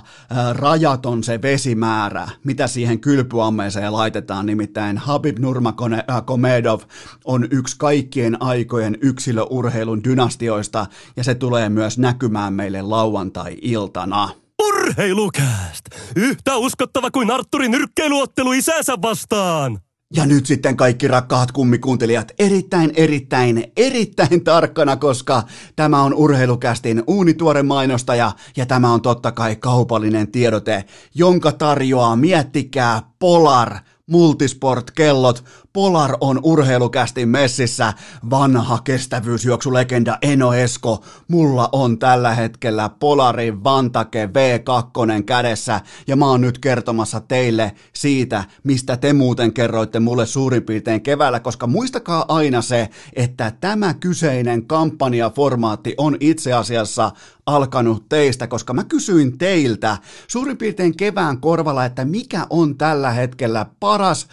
[0.53, 6.79] rajaton se vesimäärä, mitä siihen kylpyammeeseen laitetaan, nimittäin Habib Nurmagomedov
[7.25, 14.29] on yksi kaikkien aikojen yksilöurheilun dynastioista, ja se tulee myös näkymään meille lauantai-iltana.
[14.61, 15.85] Urheilukääst!
[16.15, 19.79] Yhtä uskottava kuin Arturin nyrkkeiluottelu isänsä vastaan!
[20.15, 25.43] Ja nyt sitten kaikki rakkaat kummikuuntelijat erittäin, erittäin, erittäin tarkkana, koska
[25.75, 33.01] tämä on urheilukästin uunituore mainostaja ja tämä on totta kai kaupallinen tiedote, jonka tarjoaa, miettikää,
[33.19, 33.77] Polar–
[34.11, 37.93] Multisport-kellot, Polar on urheilukästin messissä,
[38.29, 45.81] vanha kestävyysjuoksulegenda Eno Esko, mulla on tällä hetkellä Polarin Vantake V2 kädessä.
[46.07, 51.39] Ja mä oon nyt kertomassa teille siitä, mistä te muuten kerroitte mulle suurin piirtein keväällä,
[51.39, 57.11] koska muistakaa aina se, että tämä kyseinen kampanjaformaatti on itse asiassa
[57.45, 63.65] alkanut teistä, koska mä kysyin teiltä suurin piirtein kevään korvalla, että mikä on tällä hetkellä
[63.79, 64.27] paras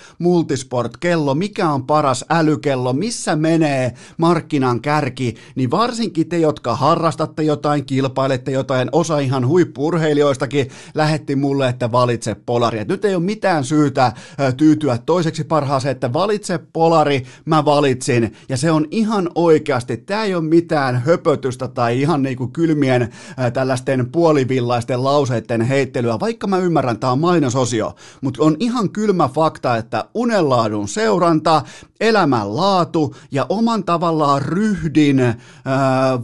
[1.29, 7.85] multisport-kello, mikä on paras älykello, missä menee markkinan kärki, niin varsinkin te, jotka harrastatte jotain,
[7.85, 12.79] kilpailette jotain, osa ihan huippurheilijoistakin lähetti mulle, että valitse polari.
[12.79, 14.13] Et nyt ei ole mitään syytä
[14.57, 20.35] tyytyä toiseksi parhaaseen, että valitse polari, mä valitsin, ja se on ihan oikeasti, tämä ei
[20.35, 23.09] ole mitään höpötystä tai ihan niinku kylmien
[23.53, 29.77] tällaisten puolivillaisten lauseiden heittelyä, vaikka mä ymmärrän, tämä on mainososio, mutta on ihan kylmä fakta,
[29.77, 30.89] että unenlaadun
[31.19, 31.63] seuranta,
[32.01, 35.35] elämänlaatu ja oman tavallaan ryhdin äh,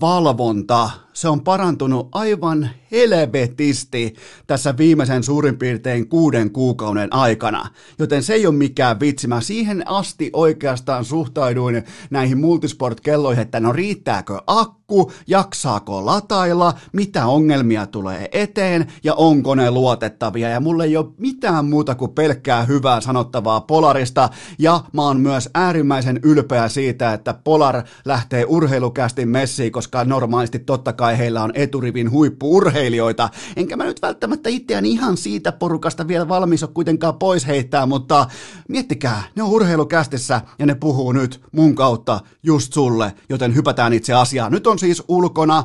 [0.00, 4.14] valvonta se on parantunut aivan helvetisti
[4.46, 7.68] tässä viimeisen suurin piirtein kuuden kuukauden aikana.
[7.98, 9.28] Joten se ei ole mikään vitsi.
[9.28, 17.86] Mä siihen asti oikeastaan suhtauduin näihin multisport-kelloihin, että no riittääkö akku, jaksaako latailla, mitä ongelmia
[17.86, 20.48] tulee eteen ja onko ne luotettavia.
[20.48, 24.28] Ja mulle ei ole mitään muuta kuin pelkkää hyvää sanottavaa Polarista.
[24.58, 30.92] Ja mä oon myös äärimmäisen ylpeä siitä, että Polar lähtee urheilukästi messiin, koska normaalisti totta
[30.92, 33.28] kai heillä on eturivin huippuurheilijoita.
[33.56, 38.26] Enkä mä nyt välttämättä itseäni ihan siitä porukasta vielä valmis ole kuitenkaan pois heittää, mutta
[38.68, 44.12] miettikää, ne on urheilukästissä ja ne puhuu nyt mun kautta just sulle, joten hypätään itse
[44.12, 44.52] asiaan.
[44.52, 45.64] Nyt on siis ulkona.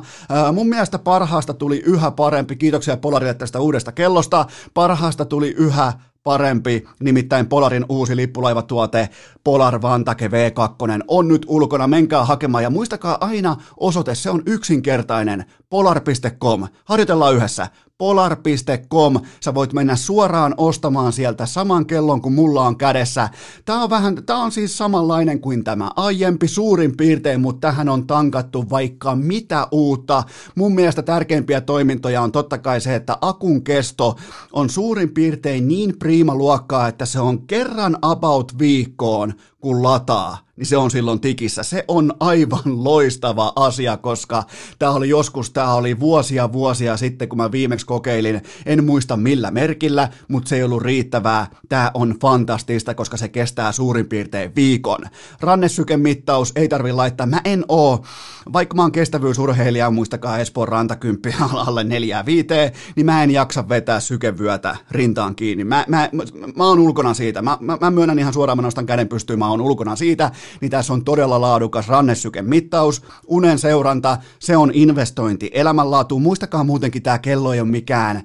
[0.52, 2.56] mun mielestä parhaasta tuli yhä parempi.
[2.56, 4.46] Kiitoksia Polarille tästä uudesta kellosta.
[4.74, 9.08] Parhaasta tuli yhä parempi, nimittäin Polarin uusi lippulaivatuote
[9.44, 15.44] Polar Vantake V2 on nyt ulkona, menkää hakemaan ja muistakaa aina osoite, se on yksinkertainen,
[15.70, 17.66] polar.com, harjoitellaan yhdessä,
[18.00, 19.20] polar.com.
[19.40, 23.28] Sä voit mennä suoraan ostamaan sieltä saman kellon kuin mulla on kädessä.
[23.64, 28.06] Tää on, vähän, tää on siis samanlainen kuin tämä aiempi suurin piirtein, mutta tähän on
[28.06, 30.22] tankattu vaikka mitä uutta.
[30.54, 34.16] Mun mielestä tärkeimpiä toimintoja on totta kai se, että akun kesto
[34.52, 40.66] on suurin piirtein niin priima luokkaa, että se on kerran about viikkoon kun lataa, niin
[40.66, 41.62] se on silloin tikissä.
[41.62, 44.42] Se on aivan loistava asia, koska
[44.78, 49.50] tämä oli joskus, tämä oli vuosia vuosia sitten, kun mä viimeksi kokeilin, en muista millä
[49.50, 51.46] merkillä, mutta se ei ollut riittävää.
[51.68, 54.98] Tämä on fantastista, koska se kestää suurin piirtein viikon.
[55.40, 58.04] Rannesykemittaus ei tarvi laittaa, mä en oo,
[58.52, 61.34] vaikka mä oon kestävyysurheilija, muistakaa Espoon rantakymppi
[61.66, 65.64] alle neljää viiteen, niin mä en jaksa vetää sykevyötä rintaan kiinni.
[65.64, 66.22] Mä, mä, mä,
[66.56, 69.48] mä oon ulkona siitä, mä, mä, mä myönnän ihan suoraan, mä nostan käden pystyyn, mä
[69.48, 76.22] on ulkona siitä, niin tässä on todella laadukas rannesykemittaus, unen seuranta, se on investointi elämänlaatuun.
[76.22, 78.22] Muistakaa muutenkin, tämä kello ei ole mikään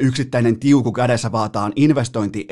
[0.00, 2.46] yksittäinen tiuku kädessä, vaan tämä on investointi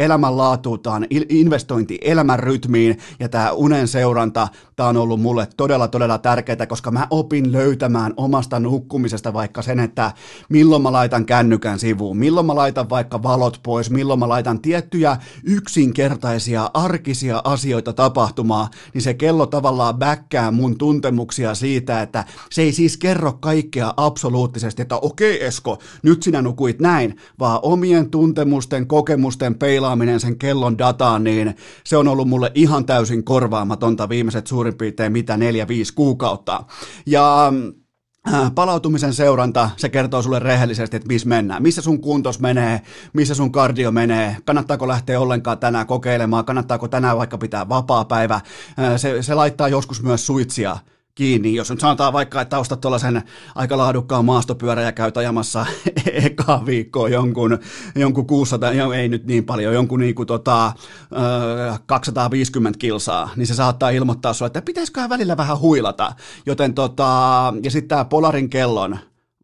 [0.86, 6.66] on investointi elämän rytmiin ja tämä unen seuranta, tämä on ollut mulle todella, todella tärkeää,
[6.66, 10.12] koska mä opin löytämään omasta nukkumisesta vaikka sen, että
[10.48, 15.16] milloin mä laitan kännykän sivuun, milloin mä laitan vaikka valot pois, milloin mä laitan tiettyjä
[15.44, 22.72] yksinkertaisia arkisia asioita tapahtumaa, niin se kello tavallaan bäkkää mun tuntemuksia siitä, että se ei
[22.72, 29.54] siis kerro kaikkea absoluuttisesti, että okei Esko, nyt sinä nukuit näin, vaan omien tuntemusten, kokemusten
[29.54, 35.12] peilaaminen sen kellon dataan, niin se on ollut mulle ihan täysin korvaamatonta viimeiset suurin piirtein
[35.12, 36.64] mitä neljä, viisi kuukautta.
[37.06, 37.79] Ja Äh,
[38.54, 42.80] palautumisen seuranta, se kertoo sulle rehellisesti, että missä mennään, missä sun kuntos menee,
[43.12, 48.34] missä sun kardio menee, kannattaako lähteä ollenkaan tänään kokeilemaan, kannattaako tänään vaikka pitää vapaa päivä,
[48.34, 48.42] äh,
[48.96, 50.78] se, se laittaa joskus myös suitsia
[51.14, 51.54] kiinni.
[51.54, 53.22] Jos nyt sanotaan vaikka, että ostat tuollaisen
[53.54, 55.66] aika laadukkaan maastopyörä ja käyt ajamassa
[56.26, 57.58] eka viikkoa jonkun,
[57.94, 60.72] jonkun 600, ei nyt niin paljon, jonkun niin kuin tota,
[61.86, 66.12] 250 kilsaa, niin se saattaa ilmoittaa sulle, että pitäisikö välillä vähän huilata.
[66.46, 68.98] Joten tota, ja sitten tämä Polarin kellon,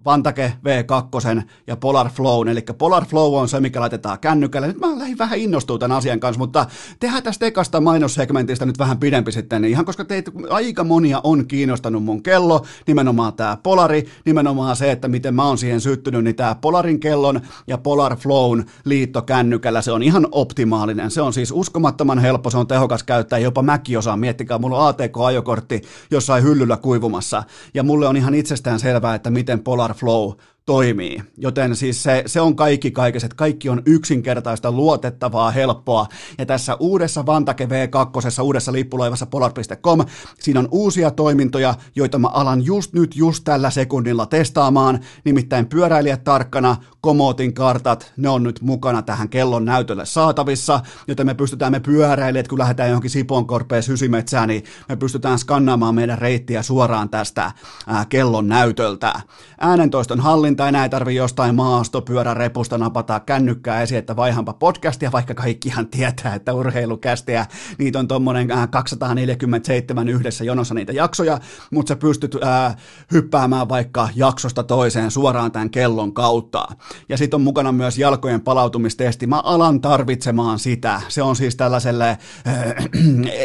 [0.07, 4.67] Vantake V2 ja Polar Flow, eli Polar Flow on se, mikä laitetaan kännykälle.
[4.67, 6.67] Nyt mä lähdin vähän innostua tämän asian kanssa, mutta
[7.01, 11.47] tehdään tästä ekasta mainossegmentistä nyt vähän pidempi sitten, niin ihan koska teitä aika monia on
[11.47, 16.37] kiinnostanut mun kello, nimenomaan tämä Polari, nimenomaan se, että miten mä oon siihen syttynyt, niin
[16.37, 21.11] tämä Polarin kellon ja Polar Flown liitto kännykällä, se on ihan optimaalinen.
[21.11, 24.89] Se on siis uskomattoman helppo, se on tehokas käyttää, jopa mäkin osaan, miettikää, mulla on
[24.89, 27.43] ATK-ajokortti jossain hyllyllä kuivumassa,
[27.75, 31.23] ja mulle on ihan itsestään selvää, että miten Polar flow toimii.
[31.37, 36.07] Joten siis se, se on kaikki kaikessa, että kaikki on yksinkertaista, luotettavaa, helppoa.
[36.39, 40.05] Ja tässä uudessa Vantake V2, uudessa lippulaivassa polar.com,
[40.39, 45.01] siinä on uusia toimintoja, joita mä alan just nyt, just tällä sekunnilla testaamaan.
[45.25, 51.35] Nimittäin pyöräilijät tarkkana, komootin kartat, ne on nyt mukana tähän kellon näytölle saatavissa, joten me
[51.35, 57.09] pystytään me pyöräilijät, kun lähdetään johonkin Siponkorpeen sysimetsään, niin me pystytään skannaamaan meidän reittiä suoraan
[57.09, 57.53] tästä
[57.87, 59.21] ää, kellon näytöltä.
[59.61, 65.35] Äänentoiston hallinta toiminta, enää ei tarvi jostain maastopyörärepusta napata kännykkää esiin, että vaihanpa podcastia, vaikka
[65.35, 67.47] kaikkihan tietää, että urheilukästiä,
[67.79, 71.39] niitä on tuommoinen 247 yhdessä jonossa niitä jaksoja,
[71.71, 72.77] mutta sä pystyt ää,
[73.13, 76.69] hyppäämään vaikka jaksosta toiseen suoraan tämän kellon kautta.
[77.09, 79.27] Ja sitten on mukana myös jalkojen palautumistesti.
[79.27, 81.01] Mä alan tarvitsemaan sitä.
[81.09, 82.19] Se on siis tällaiselle ää,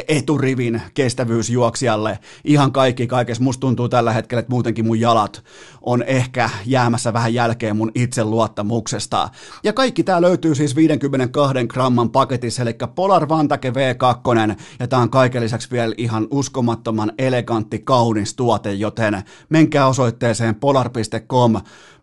[0.07, 3.43] eturivin kestävyysjuoksijalle ihan kaikki kaikessa.
[3.43, 5.43] Musta tuntuu tällä hetkellä, että muutenkin mun jalat
[5.81, 9.29] on ehkä jäämässä vähän jälkeen mun itseluottamuksesta.
[9.63, 15.09] Ja kaikki tää löytyy siis 52 gramman paketissa, eli Polar Vantake V2, ja tää on
[15.09, 21.55] kaiken lisäksi vielä ihan uskomattoman elegantti, kaunis tuote, joten menkää osoitteeseen polar.com,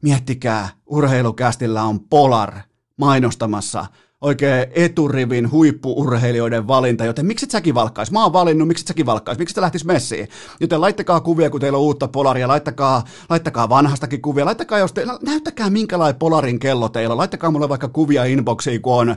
[0.02, 2.52] miettikää, urheilukästillä on Polar
[2.96, 3.86] mainostamassa–
[4.20, 8.12] oikein eturivin huippuurheilijoiden valinta, joten miksi et säkin valkkaisi?
[8.12, 9.38] Mä oon valinnut, miksi et säkin valkkaisi?
[9.38, 10.28] Miksi et lähtisi messiin?
[10.60, 15.18] Joten laittakaa kuvia, kun teillä on uutta polaria, laittakaa, laittakaa vanhastakin kuvia, laittakaa jos teillä,
[15.26, 19.16] näyttäkää minkälainen polarin kello teillä on, laittakaa mulle vaikka kuvia inboxiin, kun, on,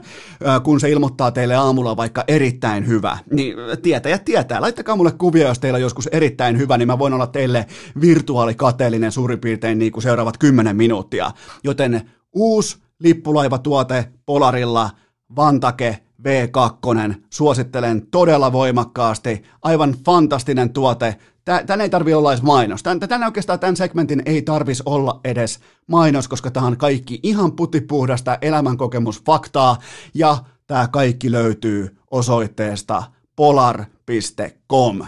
[0.62, 3.18] kun se ilmoittaa teille aamulla vaikka erittäin hyvä.
[3.30, 6.98] Niin tietää ja tietää, laittakaa mulle kuvia, jos teillä on joskus erittäin hyvä, niin mä
[6.98, 7.66] voin olla teille
[8.00, 11.30] virtuaalikateellinen suurin piirtein niin kuin seuraavat 10 minuuttia.
[11.64, 14.90] Joten uusi lippulaivatuote Polarilla,
[15.36, 21.18] Vantake V2, suosittelen todella voimakkaasti, aivan fantastinen tuote,
[21.66, 22.82] Tän ei tarvi olla edes mainos.
[22.82, 27.52] Tän, tän oikeastaan tämän segmentin ei tarvis olla edes mainos, koska tämä on kaikki ihan
[27.52, 29.78] putipuhdasta elämänkokemusfaktaa,
[30.14, 33.02] ja tämä kaikki löytyy osoitteesta
[33.36, 35.00] polar.com.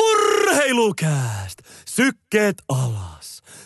[0.00, 1.58] Urheilukääst!
[1.86, 3.09] Sykkeet alas!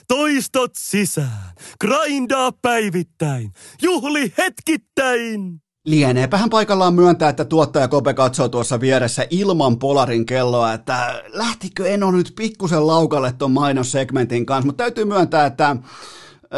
[0.08, 3.52] Toistot sisään, grindaa päivittäin,
[3.82, 5.60] juhli hetkittäin.
[5.86, 12.10] Lieneepähän paikallaan myöntää, että tuottaja Kope katsoo tuossa vieressä ilman Polarin kelloa, että lähtikö Eno
[12.10, 15.76] nyt pikkusen laukalle ton mainossegmentin kanssa, mutta täytyy myöntää, että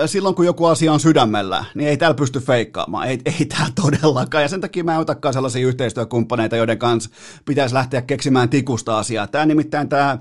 [0.06, 4.42] silloin kun joku asia on sydämellä, niin ei täällä pysty feikkaamaan, ei, ei täällä todellakaan,
[4.42, 7.10] ja sen takia mä en otakaan sellaisia yhteistyökumppaneita, joiden kanssa
[7.44, 9.26] pitäisi lähteä keksimään tikusta asiaa.
[9.26, 10.18] Tämä nimittäin tämä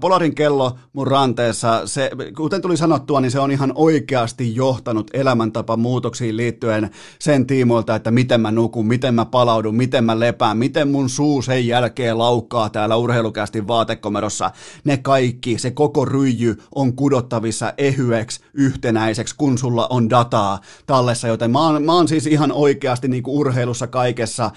[0.00, 5.76] Polarin kello mun ranteessa, se, kuten tuli sanottua, niin se on ihan oikeasti johtanut elämäntapa
[5.76, 10.88] muutoksiin liittyen sen tiimoilta, että miten mä nukun, miten mä palaudun, miten mä lepään, miten
[10.88, 14.50] mun suu sen jälkeen laukkaa täällä urheilukästin vaatekomerossa.
[14.84, 21.28] Ne kaikki, se koko ryijy on kudottavissa ehyeksi yhtenä yhtenäiseksi, kun sulla on dataa tallessa,
[21.28, 24.50] joten mä oon, mä oon siis ihan oikeasti niin kuin urheilussa kaikessa,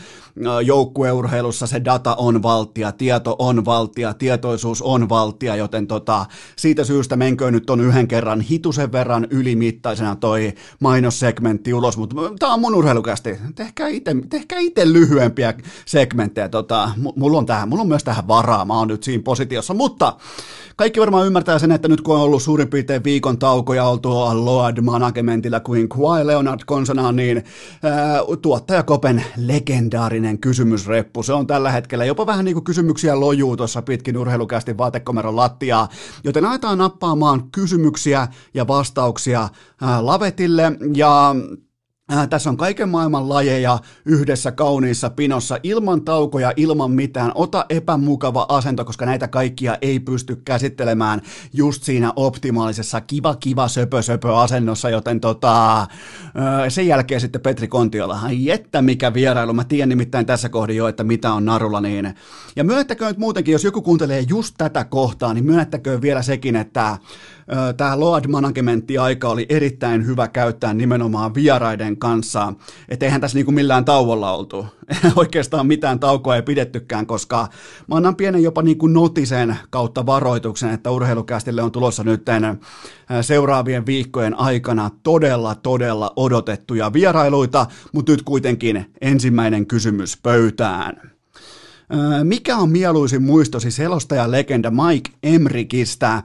[0.65, 6.25] joukkueurheilussa se data on valtia, tieto on valtia, tietoisuus on valtia, joten tota,
[6.55, 12.49] siitä syystä menköön nyt on yhden kerran hitusen verran ylimittaisena toi mainossegmentti ulos, mutta tää
[12.49, 15.53] on mun urheilukästi, tehkää itse, tehkää itse lyhyempiä
[15.85, 19.73] segmenttejä, tota, mulla on tähän, mulla on myös tähän varaa, mä oon nyt siinä positiossa,
[19.73, 20.15] mutta
[20.75, 24.17] kaikki varmaan ymmärtää sen, että nyt kun on ollut suurin piirtein viikon tauko ja oltu
[24.35, 27.43] Lord Managementilla kuin Kawhi Leonard konsanaan, niin
[27.83, 31.23] ää, tuottaja Kopen legendaarinen kysymysreppu.
[31.23, 35.89] Se on tällä hetkellä jopa vähän niin kuin kysymyksiä lojuu tuossa pitkin urheilukästi vaatekomeron lattiaa,
[36.23, 39.49] joten aletaan nappaamaan kysymyksiä ja vastauksia
[39.81, 41.35] ää, Lavetille ja
[42.13, 47.31] Äh, tässä on kaiken maailman lajeja yhdessä kauniissa pinossa, ilman taukoja, ilman mitään.
[47.35, 51.21] Ota epämukava asento, koska näitä kaikkia ei pysty käsittelemään
[51.53, 55.87] just siinä optimaalisessa kiva kiva söpö söpö asennossa, joten tota, äh,
[56.69, 60.87] sen jälkeen sitten Petri Kontiola, ai että mikä vierailu, mä tiedän nimittäin tässä kohdin jo,
[60.87, 62.15] että mitä on narulla niin.
[62.55, 66.97] Ja myönnettäköön nyt muutenkin, jos joku kuuntelee just tätä kohtaa, niin myönnettäköön vielä sekin, että
[67.77, 72.53] tämä load managementti aika oli erittäin hyvä käyttää nimenomaan vieraiden kanssa,
[72.89, 74.65] että eihän tässä niinku millään tauolla oltu.
[75.15, 77.47] Oikeastaan mitään taukoa ei pidettykään, koska
[77.87, 82.25] mä annan pienen jopa niinku notisen kautta varoituksen, että urheilukästille on tulossa nyt
[83.21, 91.11] seuraavien viikkojen aikana todella, todella odotettuja vierailuita, mutta nyt kuitenkin ensimmäinen kysymys pöytään.
[92.23, 96.23] Mikä on mieluisin muistosi selostaja legenda Mike Emrikistä?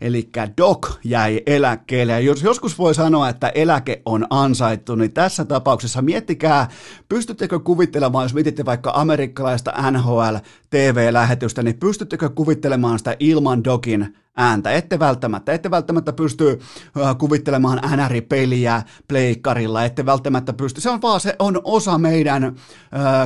[0.00, 2.12] Eli Doc jäi eläkkeelle.
[2.12, 6.68] Ja jos joskus voi sanoa, että eläke on ansaittu, niin tässä tapauksessa miettikää,
[7.08, 10.36] pystyttekö kuvittelemaan, jos mietitte vaikka amerikkalaista NHL
[10.70, 14.72] TV-lähetystä, niin pystyttekö kuvittelemaan sitä ilman Docin ääntä.
[14.72, 16.60] Ette välttämättä, ette välttämättä pysty
[17.18, 22.54] kuvittelemaan NR-peliä pleikkarilla, ette välttämättä pysty, se on vaan, se on osa meidän äh,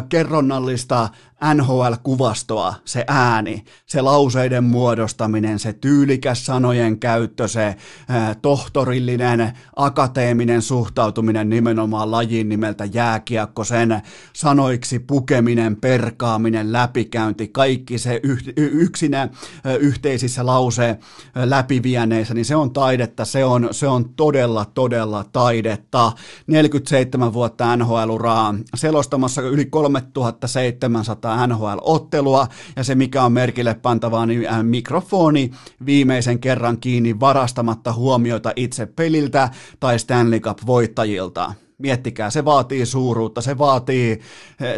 [0.09, 1.09] kerronnallista
[1.55, 11.51] NHL-kuvastoa, se ääni, se lauseiden muodostaminen, se tyylikäs sanojen käyttö, se äh, tohtorillinen, akateeminen suhtautuminen
[11.51, 14.03] nimenomaan lajin nimeltä jääkiekko, sen
[14.33, 19.31] sanoiksi pukeminen, perkaaminen, läpikäynti, kaikki se yh, yksinä äh,
[19.81, 20.47] yhteisissä
[21.35, 26.13] läpivieneissä, niin se on taidetta, se on, se on todella, todella taidetta.
[26.47, 32.47] 47 vuotta NHL-uraa, selostamassa yli 3700 NHL-ottelua,
[32.77, 35.51] ja se mikä on merkille pantavaa, niin mikrofoni
[35.87, 41.68] viimeisen kerran kiinni varastamatta huomioita itse peliltä tai Stanley Cup-voittajilta.
[41.79, 44.21] Miettikää, se vaatii suuruutta, se vaatii,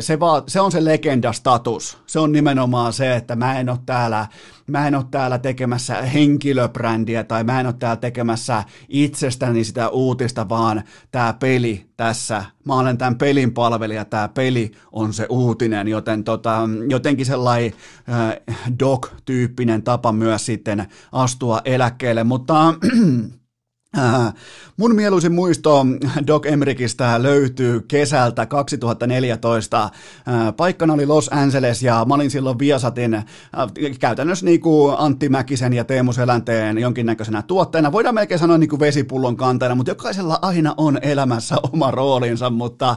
[0.01, 1.99] se, va, se on se legendastatus.
[2.07, 4.27] Se on nimenomaan se, että mä en ole täällä,
[4.67, 10.49] mä en ole täällä tekemässä henkilöbrändiä tai mä en ole täällä tekemässä itsestäni sitä uutista,
[10.49, 16.25] vaan tämä peli tässä, mä olen tämän pelin palvelija, tämä peli on se uutinen, joten
[16.25, 17.73] tota, jotenkin sellainen
[18.09, 22.75] äh, dog-tyyppinen tapa myös sitten astua eläkkeelle, mutta
[24.77, 25.87] mun mieluisin muisto
[26.27, 29.83] Doc Emrickistä löytyy kesältä 2014.
[29.83, 29.91] Äh,
[30.57, 33.25] paikkana oli Los Angeles ja mä olin silloin Viasatin äh,
[34.01, 37.93] käytännössä niin kuin Antti Mäkisen ja Teemu Selänteen jonkinnäköisenä tuotteena.
[37.93, 42.97] Voidaan melkein sanoa niin kuin vesipullon kantajana, mutta jokaisella aina on elämässä oma roolinsa, mutta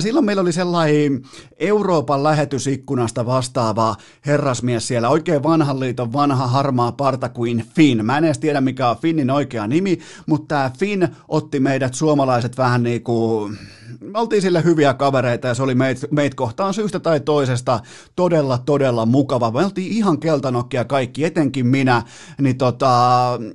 [0.00, 1.22] silloin meillä oli sellainen
[1.58, 8.04] Euroopan lähetysikkunasta vastaava herrasmies siellä, oikein vanhan liiton vanha harmaa parta kuin Finn.
[8.04, 12.58] Mä en edes tiedä mikä on Finnin oikea nimi, mutta tämä Finn otti meidät suomalaiset
[12.58, 13.58] vähän niin kuin,
[14.00, 17.80] me oltiin sille hyviä kavereita ja se oli meitä meit kohtaan syystä tai toisesta
[18.16, 19.50] todella, todella mukava.
[19.50, 22.02] Me oltiin ihan keltanokkia kaikki, etenkin minä,
[22.40, 22.90] niin tota,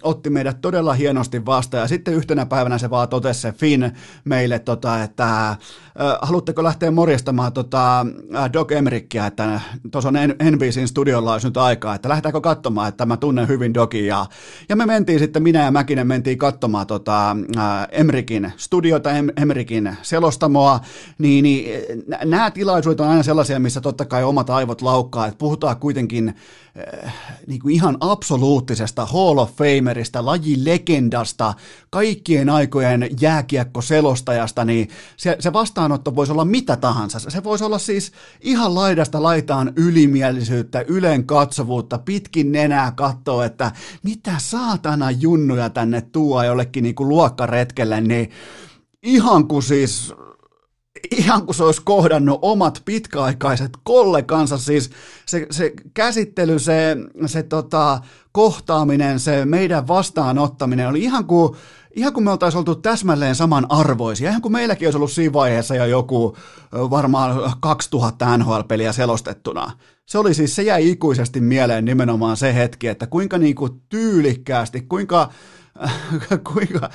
[0.03, 3.91] otti meidät todella hienosti vastaan ja sitten yhtenä päivänä se vaan totesi se Finn
[4.25, 5.55] meille, tota, että
[6.21, 8.05] haluatteko lähteä morjastamaan tota
[8.53, 9.59] Doc Emerickia, että
[9.91, 10.15] tuossa on
[10.51, 14.25] NBCin studiolla olisi nyt aikaa, että lähdetäänkö katsomaan, että mä tunnen hyvin Dokin ja,
[14.69, 17.35] ja me mentiin sitten, minä ja Mäkinen mentiin katsomaan tota,
[17.91, 19.97] Emrikin studiota, Emrikin
[20.29, 20.79] selostamoa,
[21.17, 21.83] niin, niin
[22.25, 26.35] nämä tilaisuudet on aina sellaisia, missä totta kai omat aivot laukkaa, että puhutaan kuitenkin
[27.03, 27.13] äh,
[27.47, 31.53] niin kuin ihan absoluuttisesta Hall of Famerista, lajilegendasta,
[31.89, 37.19] kaikkien aikojen jääkiekko-selostajasta, niin se, se vastaanotto voisi olla mitä tahansa.
[37.19, 38.11] Se voisi olla siis
[38.41, 43.71] ihan laidasta laitaan ylimielisyyttä, ylen katsovuutta, pitkin nenää katsoa, että
[44.03, 48.29] mitä saatana junnuja tänne tuo jollekin niin kuin luokkaretkelle, niin
[49.03, 50.13] ihan kuin siis
[51.11, 54.89] ihan kuin se olisi kohdannut omat pitkäaikaiset kollegansa, siis
[55.25, 61.55] se, se käsittely, se, se tota, kohtaaminen, se meidän vastaanottaminen oli ihan kuin,
[61.95, 65.75] ihan kuin me oltaisiin oltu täsmälleen saman arvoisia, ihan kuin meilläkin olisi ollut siinä vaiheessa
[65.75, 66.37] jo joku
[66.73, 69.71] varmaan 2000 NHL-peliä selostettuna.
[70.05, 73.55] Se oli siis, se jäi ikuisesti mieleen nimenomaan se hetki, että kuinka niin
[73.89, 75.29] tyylikkäästi, kuinka
[76.53, 76.89] kuinka,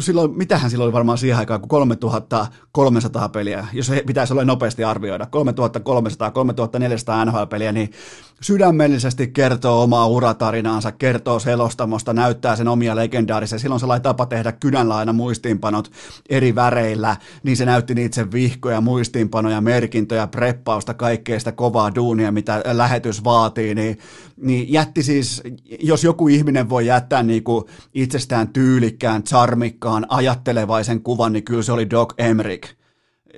[0.00, 5.26] silloin, mitähän silloin oli varmaan siihen aikaan, kun 3300 peliä, jos pitäisi olla nopeasti arvioida,
[5.26, 7.92] 3300, 3400 NHL-peliä, niin
[8.40, 13.58] sydämellisesti kertoo omaa uratarinaansa, kertoo selostamosta, näyttää sen omia legendaarisia.
[13.58, 15.90] Silloin sellainen tapa tehdä kynällä aina muistiinpanot
[16.28, 22.32] eri väreillä, niin se näytti niitä sen vihkoja, muistiinpanoja, merkintöjä, preppausta, kaikkea sitä kovaa duunia,
[22.32, 23.98] mitä lähetys vaatii, niin,
[24.36, 25.42] niin jätti siis,
[25.80, 27.64] jos joku ihminen voi jättää niin kuin
[27.94, 32.83] itsestään tyylikkään, charmikkaan, ajattelevaisen kuvan, niin kyllä se oli Doc Emrick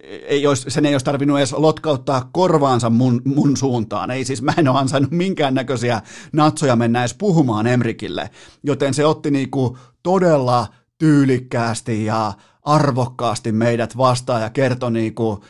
[0.03, 4.11] ei olisi, sen ei olisi tarvinnut edes lotkauttaa korvaansa mun, mun suuntaan.
[4.11, 8.31] Ei siis, mä en ole ansainnut minkäännäköisiä natsoja mennä edes puhumaan Emrikille.
[8.63, 10.67] Joten se otti niinku todella
[10.99, 12.33] tyylikkäästi ja
[12.63, 15.45] arvokkaasti meidät vastaan ja kertoi niinku,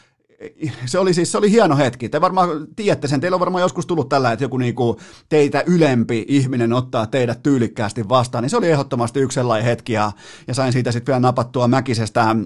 [0.86, 2.09] se oli siis se oli hieno hetki.
[2.09, 6.24] Te varmaan tiedätte sen, teillä on varmaan joskus tullut tällä, että joku niinku teitä ylempi
[6.28, 10.12] ihminen ottaa teidät tyylikkäästi vastaan, niin se oli ehdottomasti yksi sellainen hetki ja,
[10.47, 12.36] ja sain siitä sitten vielä napattua Mäkisestä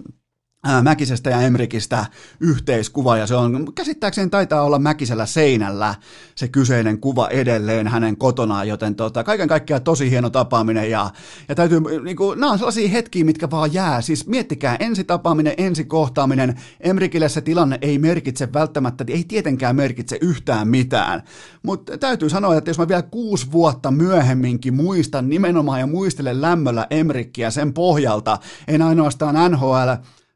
[0.83, 2.07] Mäkisestä ja Emrikistä
[2.41, 5.95] yhteiskuva, ja se on, käsittääkseni taitaa olla Mäkisellä seinällä
[6.35, 11.11] se kyseinen kuva edelleen hänen kotonaan, joten tota, kaiken kaikkiaan tosi hieno tapaaminen, ja,
[11.49, 15.55] ja täytyy, niin kuin, nämä on sellaisia hetkiä, mitkä vaan jää, siis miettikää, ensi tapaaminen,
[15.57, 21.23] ensi kohtaaminen, Emrikille se tilanne ei merkitse välttämättä, ei tietenkään merkitse yhtään mitään,
[21.63, 26.87] mutta täytyy sanoa, että jos mä vielä kuusi vuotta myöhemminkin muistan nimenomaan ja muistelen lämmöllä
[26.91, 28.39] Emrikkiä sen pohjalta,
[28.69, 29.91] en ainoastaan NHL,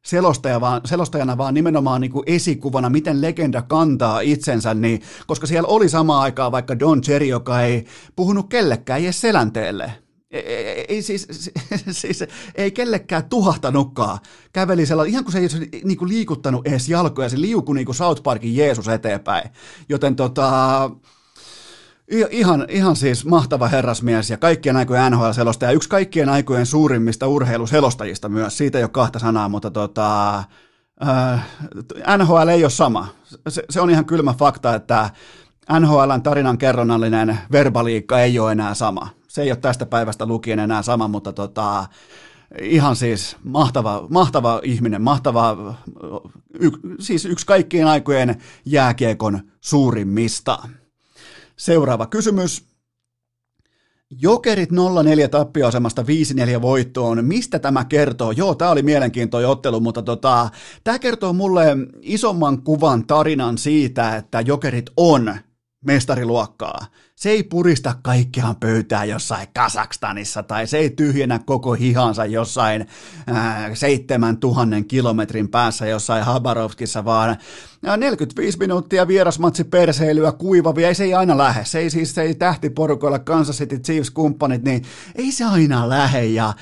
[0.04, 5.68] selostaja vaan, selostajana, vaan nimenomaan niin kuin esikuvana, miten legenda kantaa itsensä, niin, koska siellä
[5.68, 7.86] oli sama aikaa vaikka Don Cherry, joka ei
[8.16, 9.92] puhunut kellekään, edes selänteelle.
[10.30, 11.28] Ei, ei, ei siis,
[11.90, 12.24] siis,
[12.54, 14.18] ei kellekään tuhahtanutkaan.
[14.52, 17.96] Käveli sellainen, ihan kuin se ei niin kuin liikuttanut edes jalkoja, se liukui niin kuin
[17.96, 19.50] South Parkin Jeesus eteenpäin.
[19.88, 20.90] Joten tota,
[22.30, 25.72] Ihan, ihan siis mahtava herrasmies ja kaikkien aikojen NHL-selostaja.
[25.72, 28.58] Yksi kaikkien aikojen suurimmista urheiluselostajista myös.
[28.58, 30.38] Siitä ei ole kahta sanaa, mutta tota,
[31.06, 31.46] äh,
[32.18, 33.08] NHL ei ole sama.
[33.48, 35.10] Se, se on ihan kylmä fakta, että
[35.80, 39.08] NHLn tarinan kerronnallinen verbaliikka ei ole enää sama.
[39.28, 41.86] Se ei ole tästä päivästä lukien enää sama, mutta tota,
[42.60, 45.74] ihan siis mahtava, mahtava ihminen, mahtava,
[46.60, 50.58] y, siis yksi kaikkien aikojen jääkiekon suurimmista.
[51.56, 52.64] Seuraava kysymys.
[54.20, 54.74] Jokerit 0-4
[55.30, 56.02] tappioasemasta
[56.58, 57.24] 5-4 voittoon.
[57.24, 58.30] Mistä tämä kertoo?
[58.30, 60.50] Joo, tämä oli mielenkiintoinen ottelu, mutta tota,
[60.84, 61.66] tämä kertoo mulle
[62.02, 65.36] isomman kuvan tarinan siitä, että Jokerit on
[65.84, 66.86] mestariluokkaa.
[67.24, 72.86] Se ei purista kaikkiaan pöytää jossain Kasakstanissa tai se ei tyhjennä koko hihansa jossain
[73.30, 77.36] äh, 7000 kilometrin päässä jossain Habarovskissa, vaan
[77.96, 81.64] 45 minuuttia vierasmatsi perseilyä kuivavia, ei se ei aina lähde.
[81.64, 84.82] Se ei siis se ei tähtiporukoilla Kansas City Chiefs kumppanit, niin
[85.14, 86.52] ei se aina lähde ja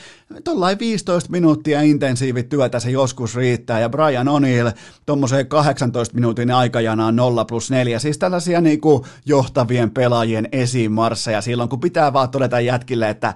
[0.45, 3.81] tuollain 15 minuuttia intensiivityötä se joskus riittää.
[3.81, 4.73] Ja Brian O'Neill
[5.07, 11.69] tuommoiseen 18 minuutin aikajanaan 0 plus 4, siis tällaisia niin kuin johtavien pelaajien esimarsseja silloin,
[11.69, 13.35] kun pitää vaan todeta jätkille, että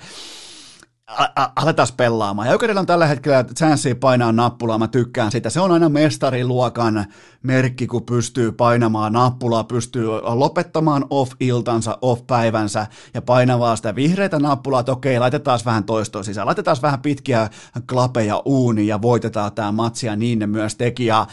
[1.56, 2.48] aletaan pelaamaan.
[2.48, 5.50] Ja Jokerilla on tällä hetkellä chanssi painaa nappulaa, mä tykkään sitä.
[5.50, 7.04] Se on aina mestariluokan
[7.42, 14.92] merkki, kun pystyy painamaan nappulaa, pystyy lopettamaan off-iltansa, off-päivänsä ja painavaa sitä vihreitä nappulaa, että
[14.92, 17.50] okei, laitetaan vähän toistoa sisään, laitetaan vähän pitkiä
[17.90, 21.06] klapeja uuni ja voitetaan tämä matsi ja niin ne myös teki.
[21.06, 21.26] Ja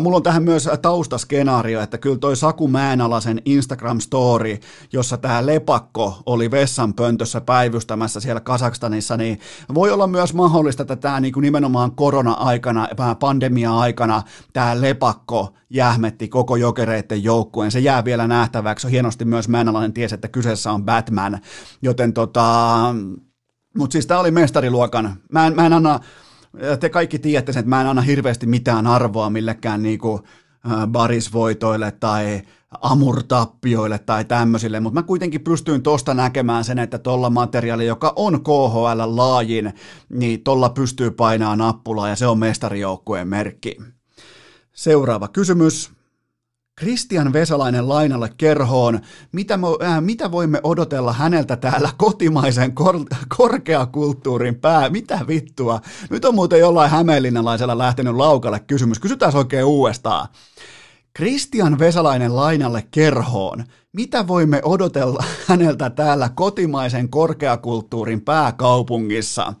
[0.00, 4.60] mulla on tähän myös taustaskenaario, että kyllä toi Saku Mäenalasen Instagram-story,
[4.92, 9.40] jossa tämä lepakko oli vessan pöntössä päivystämässä siellä Kasakstanissa, niin
[9.74, 12.88] voi olla myös mahdollista, että tämä niin nimenomaan korona-aikana,
[13.20, 17.70] pandemia-aikana tämä lepakko jähmetti koko jokereiden joukkueen.
[17.70, 18.90] Se jää vielä nähtäväksi.
[18.90, 21.40] Hienosti myös Mäenalainen tiesi, että kyseessä on Batman.
[21.82, 22.76] Joten tota,
[23.78, 25.16] mutta siis tämä oli mestariluokan.
[25.32, 26.00] Mä en, mä en anna,
[26.80, 30.20] te kaikki tiedätte sen, että mä en anna hirveästi mitään arvoa millekään niinku,
[30.86, 32.42] barisvoitoille tai
[32.80, 38.40] amurtappioille tai tämmöisille, mutta mä kuitenkin pystyin tosta näkemään sen, että tuolla materiaali, joka on
[38.44, 39.72] KHL laajin,
[40.08, 43.76] niin tuolla pystyy painaa nappulaa ja se on mestarijoukkueen merkki.
[44.72, 45.92] Seuraava kysymys.
[46.80, 49.00] Christian Vesalainen lainalle kerhoon.
[49.32, 52.96] Mitä, me, äh, mitä voimme odotella häneltä täällä kotimaisen kor,
[53.36, 54.88] korkeakulttuurin pää?
[54.90, 55.80] Mitä vittua?
[56.10, 58.98] Nyt on muuten jollain hämeenlinnalaisella lähtenyt laukalle kysymys.
[58.98, 60.28] Kysytään oikein uudestaan.
[61.16, 63.64] Christian Vesalainen lainalle kerhoon.
[63.92, 69.54] Mitä voimme odotella häneltä täällä kotimaisen korkeakulttuurin pääkaupungissa?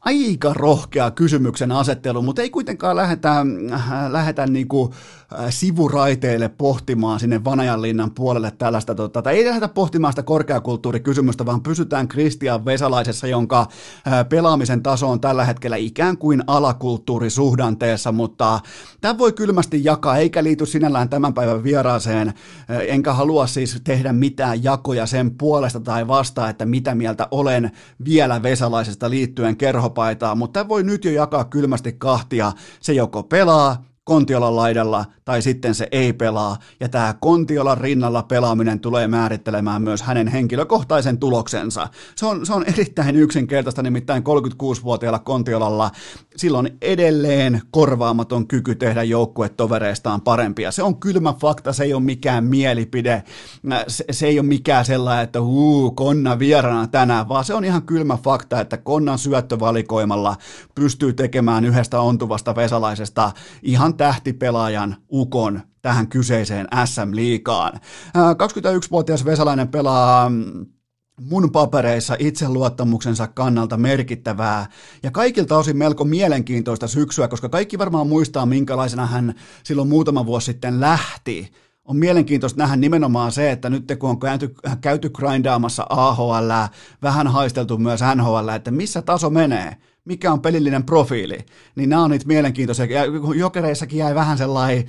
[0.00, 5.19] Aika rohkea kysymyksen asettelu, mutta ei kuitenkaan lähetä, äh, lähetä niinku Äh,
[5.50, 12.08] sivuraiteille pohtimaan sinne Vanajanlinnan puolelle tällaista, tota, tai ei lähdetä pohtimaan sitä korkeakulttuurikysymystä, vaan pysytään
[12.08, 13.66] Kristian Vesalaisessa, jonka
[14.28, 18.60] pelaamisen taso on tällä hetkellä ikään kuin alakulttuurisuhdanteessa, mutta
[19.00, 22.34] tämä voi kylmästi jakaa, eikä liity sinällään tämän päivän vieraaseen,
[22.88, 27.70] enkä halua siis tehdä mitään jakoja sen puolesta tai vastaan, että mitä mieltä olen
[28.04, 33.89] vielä Vesalaisesta liittyen kerhopaitaan, mutta tämä voi nyt jo jakaa kylmästi kahtia, se joko pelaa
[34.10, 36.56] Kontiolan laidalla tai sitten se ei pelaa.
[36.80, 41.88] Ja tämä Kontiolan rinnalla pelaaminen tulee määrittelemään myös hänen henkilökohtaisen tuloksensa.
[42.16, 45.90] Se on, se on erittäin yksinkertaista, nimittäin 36-vuotiaalla Kontiolalla
[46.36, 50.72] silloin edelleen korvaamaton kyky tehdä joukkuetovereistaan parempia.
[50.72, 53.22] Se on kylmä fakta, se ei ole mikään mielipide,
[53.88, 57.82] se, se ei ole mikään sellainen, että uu, Konna vierana tänään, vaan se on ihan
[57.82, 60.36] kylmä fakta, että Konnan syöttövalikoimalla
[60.74, 63.32] pystyy tekemään yhdestä ontuvasta vesalaisesta
[63.62, 67.80] ihan tähtipelaajan ukon tähän kyseiseen SM-liikaan.
[68.16, 70.66] 21-vuotias Vesalainen pelaa mm,
[71.20, 74.66] mun papereissa itseluottamuksensa kannalta merkittävää
[75.02, 79.34] ja kaikilta osin melko mielenkiintoista syksyä, koska kaikki varmaan muistaa, minkälaisena hän
[79.64, 81.52] silloin muutama vuosi sitten lähti.
[81.84, 86.50] On mielenkiintoista nähdä nimenomaan se, että nyt kun on käyty, käyty grindaamassa AHL,
[87.02, 91.38] vähän haisteltu myös NHL, että missä taso menee– mikä on pelillinen profiili,
[91.76, 92.84] niin nämä on niitä mielenkiintoisia.
[92.84, 93.02] Ja
[93.36, 94.84] jokereissakin jäi vähän sellainen,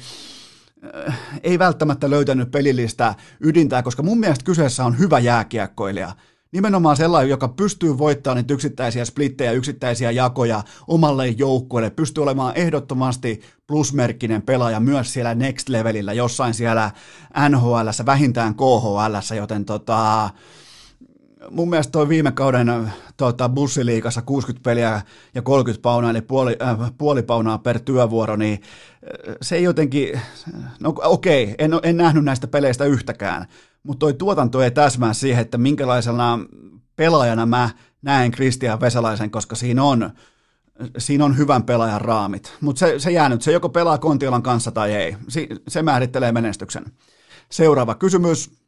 [1.07, 6.15] äh, ei välttämättä löytänyt pelillistä ydintää, koska mun mielestä kyseessä on hyvä jääkiekkoilija.
[6.51, 13.41] Nimenomaan sellainen, joka pystyy voittamaan niitä yksittäisiä splittejä, yksittäisiä jakoja omalle joukkueelle, pystyy olemaan ehdottomasti
[13.67, 16.91] plusmerkkinen pelaaja myös siellä next levelillä, jossain siellä
[17.49, 20.29] NHL, vähintään KHL, joten tota,
[21.49, 25.01] mun mielestä toi viime kauden tota, bussiliikassa 60 peliä
[25.35, 30.21] ja 30 paunaa, eli puoli, äh, puoli paunaa per työvuoro, niin äh, se ei jotenkin,
[30.79, 33.45] no okei, okay, en, en nähnyt näistä peleistä yhtäkään,
[33.83, 36.39] mutta toi tuotanto ei täsmää siihen, että minkälaisena
[36.95, 37.69] pelaajana mä
[38.01, 40.11] näen Kristian Vesalaisen, koska siinä on,
[40.97, 42.53] siinä on hyvän pelaajan raamit.
[42.61, 45.17] Mutta se, se jää nyt, se joko pelaa Kontiolan kanssa tai ei.
[45.27, 46.85] Si, se määrittelee menestyksen.
[47.49, 48.60] Seuraava kysymys.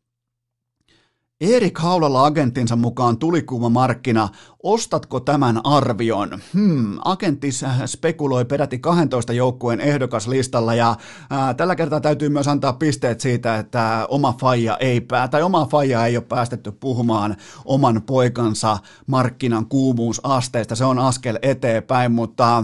[1.44, 4.30] Erik Haulalla agenttinsa mukaan tulikuuma markkina.
[4.64, 6.40] Ostatko tämän arvion?
[6.54, 7.50] Hmm, agentti
[7.86, 10.96] spekuloi peräti 12 joukkueen ehdokaslistalla ja
[11.30, 15.66] ää, tällä kertaa täytyy myös antaa pisteet siitä, että oma faija ei pää, tai oma
[15.66, 17.36] faija ei ole päästetty puhumaan
[17.66, 18.78] oman poikansa
[19.08, 20.76] markkinan kuumuusasteista.
[20.76, 22.64] Se on askel eteenpäin, mutta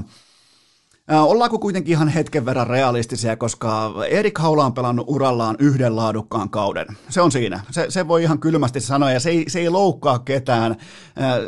[1.10, 6.88] Ollaanko kuitenkin ihan hetken verran realistisia, koska Erik Haula on pelannut urallaan yhden laadukkaan kauden.
[7.10, 7.60] Se on siinä.
[7.72, 10.76] Se, se voi ihan kylmästi sanoa, ja se ei, se ei loukkaa ketään.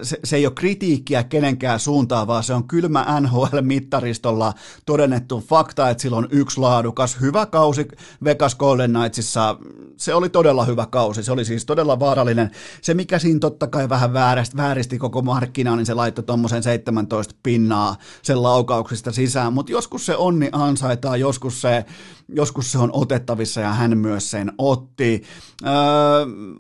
[0.02, 4.54] Se, se ei ole kritiikkiä kenenkään suuntaan, vaan se on kylmä NHL-mittaristolla
[4.86, 7.88] todennettu fakta, että sillä on yksi laadukas, hyvä kausi
[8.24, 9.58] Vegas Golden Knightsissa.
[9.98, 12.52] Se oli todella hyvä kausi, se oli siis todella vaarallinen.
[12.82, 17.36] Se, mikä siinä totta kai vähän vääristi, vääristi koko markkinaa, niin se laittoi tuommoisen 17
[17.44, 21.86] pinnaa sen laukauksista sisään mutta joskus se onni ansaitaan, joskus se,
[22.32, 25.24] joskus se on otettavissa ja hän myös sen otti.
[25.66, 25.72] Öö,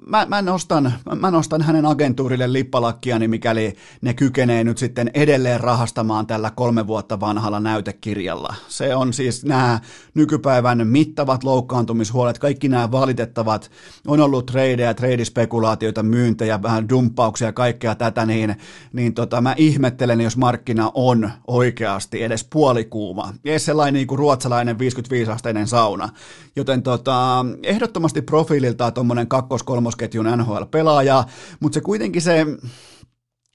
[0.07, 6.27] mä, mä, nostan, mä nostan hänen agentuurille lippalakkiani, mikäli ne kykenee nyt sitten edelleen rahastamaan
[6.27, 8.55] tällä kolme vuotta vanhalla näytekirjalla.
[8.67, 9.79] Se on siis nämä
[10.13, 13.71] nykypäivän mittavat loukkaantumishuolet, kaikki nämä valitettavat,
[14.07, 18.55] on ollut tradeja, tradespekulaatioita, myyntejä, vähän dumppauksia ja kaikkea tätä, niin,
[18.93, 23.33] niin tota, mä ihmettelen, jos markkina on oikeasti edes puoli puolikuuma.
[23.43, 26.09] Jees sellainen niin kuin ruotsalainen 55-asteinen sauna.
[26.55, 31.23] Joten tota, ehdottomasti profiililtaan tuommoinen kakkos-kolmosketjun NHL-pelaaja,
[31.59, 32.45] mutta se kuitenkin se,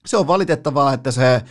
[0.07, 1.43] se on valitettavaa, että se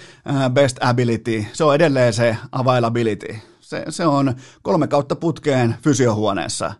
[0.53, 3.35] best ability, se on edelleen se availability.
[3.59, 6.73] Se, se on kolme kautta putkeen fysiohuoneessa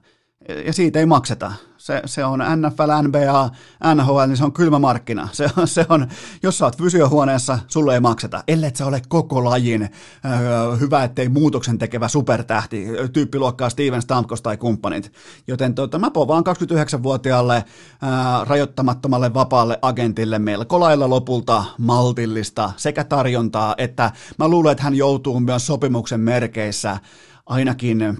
[0.66, 1.52] ja siitä ei makseta.
[1.86, 3.50] Se, se on NFL, NBA,
[3.96, 5.30] NHL, niin se on kylmä markkina.
[5.34, 6.08] Se, se on,
[6.44, 11.30] jos sä oot fysiohuoneessa, sulle ei makseta, ellei sä ole koko lajin öö, hyvä, ettei
[11.30, 15.12] muutoksen tekevä supertähti, tyyppiluokkaa Steven Stamkos tai kumppanit.
[15.48, 18.10] Joten tota, mä povaan 29-vuotiaalle öö,
[18.46, 25.40] rajoittamattomalle vapaalle agentille melko lailla lopulta maltillista sekä tarjontaa, että mä luulen, että hän joutuu
[25.40, 26.98] myös sopimuksen merkeissä
[27.46, 28.18] ainakin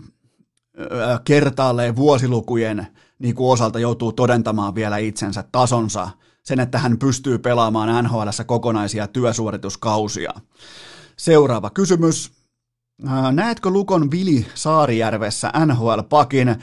[1.26, 2.88] kertaalleen vuosilukujen
[3.20, 6.10] niin kuin osalta joutuu todentamaan vielä itsensä tasonsa,
[6.44, 10.32] sen, että hän pystyy pelaamaan NHL kokonaisia työsuorituskausia.
[11.18, 12.35] Seuraava kysymys.
[13.32, 16.56] Näetkö Lukon Vili Saarijärvessä NHL-pakin?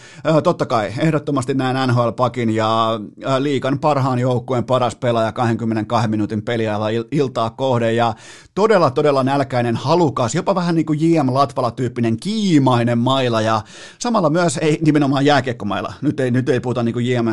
[0.43, 3.01] Totta kai, ehdottomasti näen NHL-pakin ja
[3.39, 8.15] liikan parhaan joukkueen paras pelaaja 22 minuutin peliajalla iltaa kohde ja
[8.55, 11.35] todella, todella nälkäinen, halukas, jopa vähän niin kuin J.M.
[11.35, 13.63] Latvala-tyyppinen kiimainen maila ja
[13.99, 15.93] samalla myös ei nimenomaan jääkiekkomaila.
[16.03, 17.29] Nyt ei, nyt ei puhuta niin kuin J.M.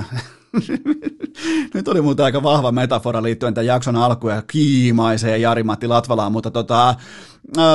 [1.73, 6.51] Nyt oli muuten aika vahva metafora liittyen tämän jakson alkuun ja kiimaiseen Jari-Matti Latvalaan, mutta
[6.51, 6.95] tota,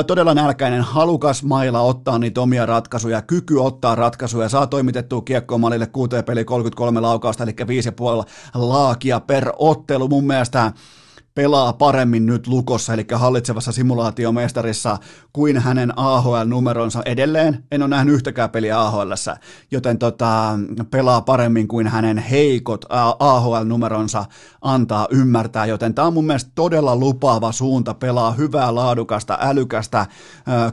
[0.07, 5.87] todella nälkäinen, halukas maila ottaa niitä omia ratkaisuja, kyky ottaa ratkaisuja, saa toimitettua kiekkoa malille
[5.87, 10.09] kuuteen peli 33 laukausta, eli 5,5 laakia per ottelu.
[10.09, 10.73] Mun mielestä
[11.35, 14.99] pelaa paremmin nyt Lukossa, eli hallitsevassa simulaatiomestarissa,
[15.33, 17.65] kuin hänen AHL-numeronsa edelleen.
[17.71, 19.13] En ole nähnyt yhtäkään peliä AHL,
[19.71, 20.59] joten tota,
[20.91, 22.85] pelaa paremmin kuin hänen heikot
[23.19, 24.25] AHL-numeronsa
[24.63, 30.07] antaa ymmärtää, joten tämä on mun mielestä todella lupaava suunta pelaa hyvää, laadukasta, älykästä,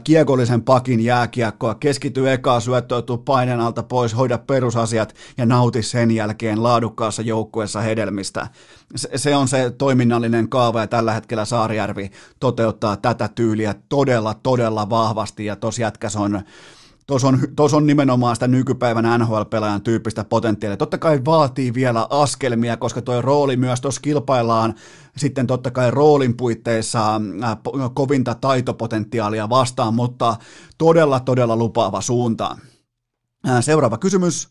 [0.04, 6.62] kiekollisen pakin jääkiekkoa, keskity ekaa syöttöötuu paineen alta pois, hoida perusasiat ja nauti sen jälkeen
[6.62, 8.48] laadukkaassa joukkueessa hedelmistä
[8.96, 15.44] se on se toiminnallinen kaava ja tällä hetkellä Saarijärvi toteuttaa tätä tyyliä todella, todella vahvasti
[15.44, 16.42] ja tos jätkäs on
[17.06, 20.76] Tuossa on, tos on nimenomaan sitä nykypäivän NHL-pelaajan tyyppistä potentiaalia.
[20.76, 24.74] Totta kai vaatii vielä askelmia, koska tuo rooli myös tuossa kilpaillaan
[25.16, 27.20] sitten totta kai roolin puitteissa
[27.94, 30.36] kovinta taitopotentiaalia vastaan, mutta
[30.78, 32.56] todella, todella lupaava suunta.
[33.60, 34.48] Seuraava kysymys.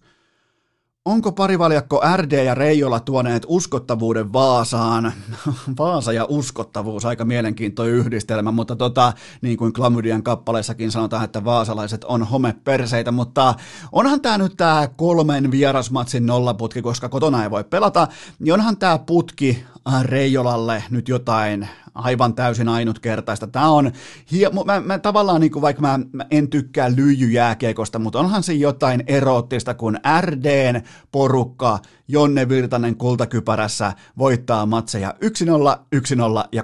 [1.05, 5.13] Onko parivaljakko RD ja Reijola tuoneet uskottavuuden Vaasaan?
[5.79, 12.03] Vaasa ja uskottavuus, aika mielenkiintoinen yhdistelmä, mutta tota, niin kuin Klamydian kappaleessakin sanotaan, että vaasalaiset
[12.03, 13.53] on homeperseitä, mutta
[13.91, 18.07] onhan tämä nyt tämä kolmen vierasmatsin nollaputki, koska kotona ei voi pelata,
[18.39, 19.63] niin onhan tämä putki
[20.01, 23.47] Reijolalle nyt jotain aivan täysin ainutkertaista.
[23.47, 23.91] Tämä on,
[24.31, 28.53] hie- mä, mä, tavallaan niin kuin, vaikka mä, mä en tykkää lyijyjääkiekosta, mutta onhan se
[28.53, 31.79] jotain eroottista, kun RDn porukka
[32.11, 36.63] Jonne Virtanen kultakypärässä voittaa matseja 1-0, 1-0 ja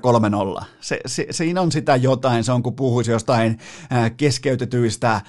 [0.59, 0.63] 3-0.
[0.81, 3.57] Se, se, siinä on sitä jotain, se on kuin puhuisi jostain
[4.17, 5.21] keskeytetyistä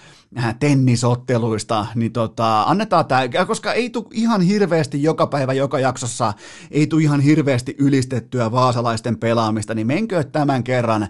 [0.60, 6.32] tennisotteluista, niin tota, annetaan tämä, koska ei tule ihan hirveästi joka päivä, joka jaksossa,
[6.70, 11.08] ei tule ihan hirveästi ylistettyä vaasalaisten pelaamista, niin menkö tämän kerran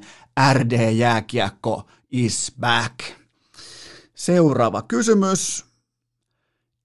[0.52, 2.94] RD-jääkiekko is back.
[4.14, 5.67] Seuraava kysymys.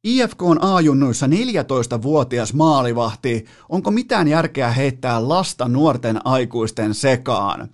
[0.07, 3.45] IFK on A-junnuissa 14-vuotias maalivahti.
[3.69, 7.69] Onko mitään järkeä heittää lasta nuorten aikuisten sekaan?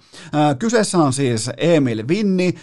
[0.60, 2.54] Kyseessä on siis Emil Vinni,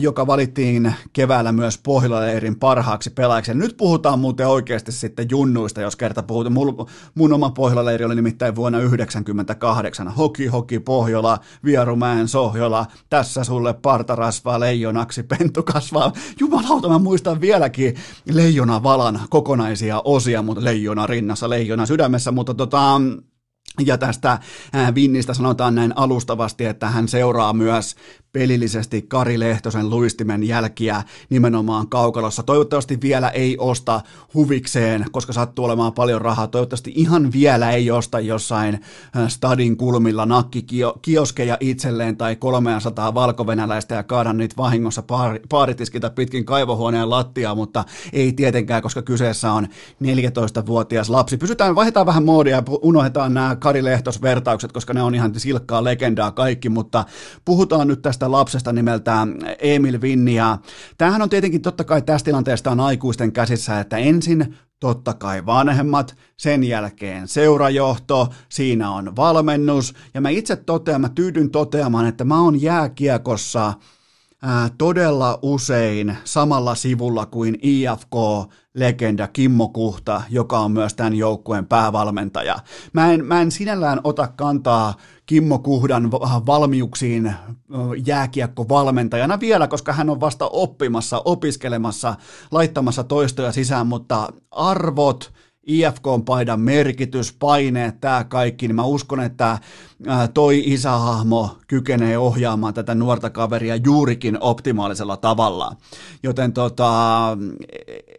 [0.00, 3.54] joka valittiin keväällä myös Pohjola-leirin parhaaksi pelaajaksi.
[3.54, 6.52] Nyt puhutaan muuten oikeasti sitten junnuista, jos kerta puhutaan.
[6.52, 10.08] Mun, mun oma Pohjola-leiri oli nimittäin vuonna 1998.
[10.08, 12.86] Hoki, hoki, Pohjola, Vierumäen, Sohjola.
[13.10, 16.12] Tässä sulle partarasvaa leijonaksi, pentu kasvaa.
[16.40, 17.94] Jumalauta, mä muistan vieläkin
[18.32, 23.00] leijona valan kokonaisia osia, mutta leijona rinnassa, leijona sydämessä, mutta tota,
[23.86, 24.38] ja tästä
[24.94, 27.96] Vinnistä sanotaan näin alustavasti, että hän seuraa myös
[28.36, 32.42] pelillisesti Kari Lehtosen luistimen jälkiä nimenomaan kaukalossa.
[32.42, 34.00] Toivottavasti vielä ei osta
[34.34, 36.46] huvikseen, koska sattuu olemaan paljon rahaa.
[36.46, 38.74] Toivottavasti ihan vielä ei osta jossain
[39.16, 45.02] äh, stadin kulmilla nakkikioskeja itselleen tai 300 valkovenäläistä ja kaada niitä vahingossa
[45.48, 49.66] paaritiskitä pitkin kaivohuoneen lattiaa, mutta ei tietenkään, koska kyseessä on
[50.02, 51.36] 14-vuotias lapsi.
[51.36, 56.30] Pysytään, vaihdetaan vähän moodia ja unohdetaan nämä Kari Lehtos-vertaukset, koska ne on ihan silkkaa legendaa
[56.30, 57.04] kaikki, mutta
[57.44, 60.34] puhutaan nyt tästä tästä lapsesta nimeltään Emil Vinni.
[60.34, 60.58] Ja
[60.98, 66.16] tämähän on tietenkin totta kai tästä tilanteesta on aikuisten käsissä, että ensin totta kai vanhemmat,
[66.36, 69.94] sen jälkeen seurajohto, siinä on valmennus.
[70.14, 73.72] Ja mä itse totean, mä tyydyn toteamaan, että mä oon jääkiekossa–
[74.42, 77.58] ää, todella usein samalla sivulla kuin
[78.76, 82.56] IFK-legenda Kimmo Kuhta, joka on myös tämän joukkueen päävalmentaja.
[82.92, 84.94] Mä en, mä en sinällään ota kantaa
[85.26, 86.10] Kimmo Kuhdan
[86.46, 87.34] valmiuksiin
[88.06, 92.14] jääkiekkovalmentajana vielä, koska hän on vasta oppimassa, opiskelemassa,
[92.50, 95.32] laittamassa toistoja sisään, mutta arvot,
[95.66, 99.58] IFK-paidan merkitys, paineet, tämä kaikki, niin mä uskon, että
[100.34, 105.76] toi isähahmo kykenee ohjaamaan tätä nuorta kaveria juurikin optimaalisella tavalla.
[106.22, 106.88] Joten tota,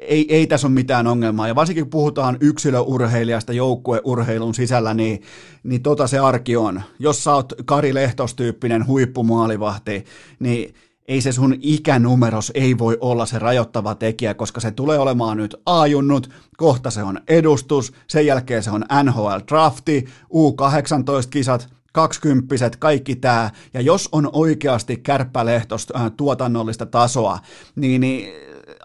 [0.08, 1.47] ei, ei tässä ole mitään ongelmaa.
[1.47, 5.22] Ja varsinkin kun puhutaan yksilöurheilijasta joukkueurheilun sisällä, niin,
[5.64, 6.82] niin tota se arki on.
[6.99, 10.05] Jos sä oot Kari Lehtos-tyyppinen huippumaalivahti,
[10.39, 10.74] niin
[11.08, 15.55] ei se sun ikänumeros ei voi olla se rajoittava tekijä, koska se tulee olemaan nyt
[15.66, 23.51] ajunnut, kohta se on edustus, sen jälkeen se on NHL drafti, U18-kisat, kaksikymppiset, kaikki tämä,
[23.74, 27.39] ja jos on oikeasti kärppälehtos äh, tuotannollista tasoa,
[27.76, 28.34] niin, niin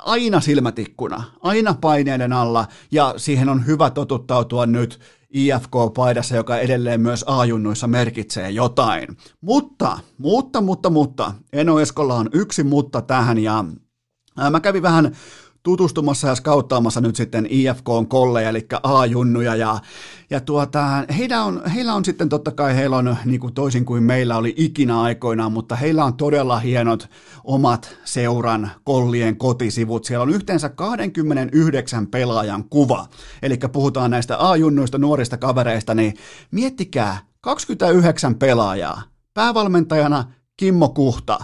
[0.04, 5.00] aina silmätikkuna, aina paineiden alla, ja siihen on hyvä totuttautua nyt
[5.34, 9.16] IFK-paidassa, joka edelleen myös A-junnuissa merkitsee jotain.
[9.40, 13.64] Mutta, mutta, mutta, mutta, Eno Eskolla on yksi mutta tähän, ja
[14.50, 15.16] mä kävin vähän
[15.62, 19.78] tutustumassa ja skauttaamassa nyt sitten IFKn kolleja, eli A-junnuja, ja,
[20.30, 24.02] ja tuota, heillä, on, heillä on sitten totta kai, heillä on niin kuin toisin kuin
[24.02, 27.08] meillä oli ikinä aikoinaan, mutta heillä on todella hienot
[27.44, 30.04] omat seuran kollien kotisivut.
[30.04, 33.08] Siellä on yhteensä 29 pelaajan kuva,
[33.42, 36.14] eli puhutaan näistä A-junnuista, nuorista kavereista, niin
[36.50, 39.02] miettikää, 29 pelaajaa,
[39.34, 40.24] päävalmentajana
[40.56, 41.38] Kimmo Kuhta,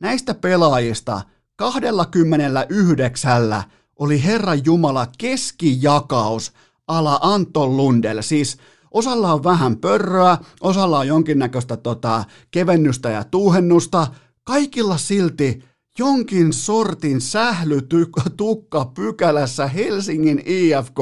[0.00, 1.20] näistä pelaajista–
[1.56, 3.64] 29
[3.98, 6.52] oli Herran Jumala keskijakaus
[6.88, 8.56] ala Anton Lundell, siis
[8.90, 14.06] osalla on vähän pörröä, osalla on jonkinnäköistä tota, kevennystä ja tuuhennusta,
[14.44, 15.64] kaikilla silti
[15.98, 20.98] jonkin sortin sählytukka pykälässä Helsingin IFK,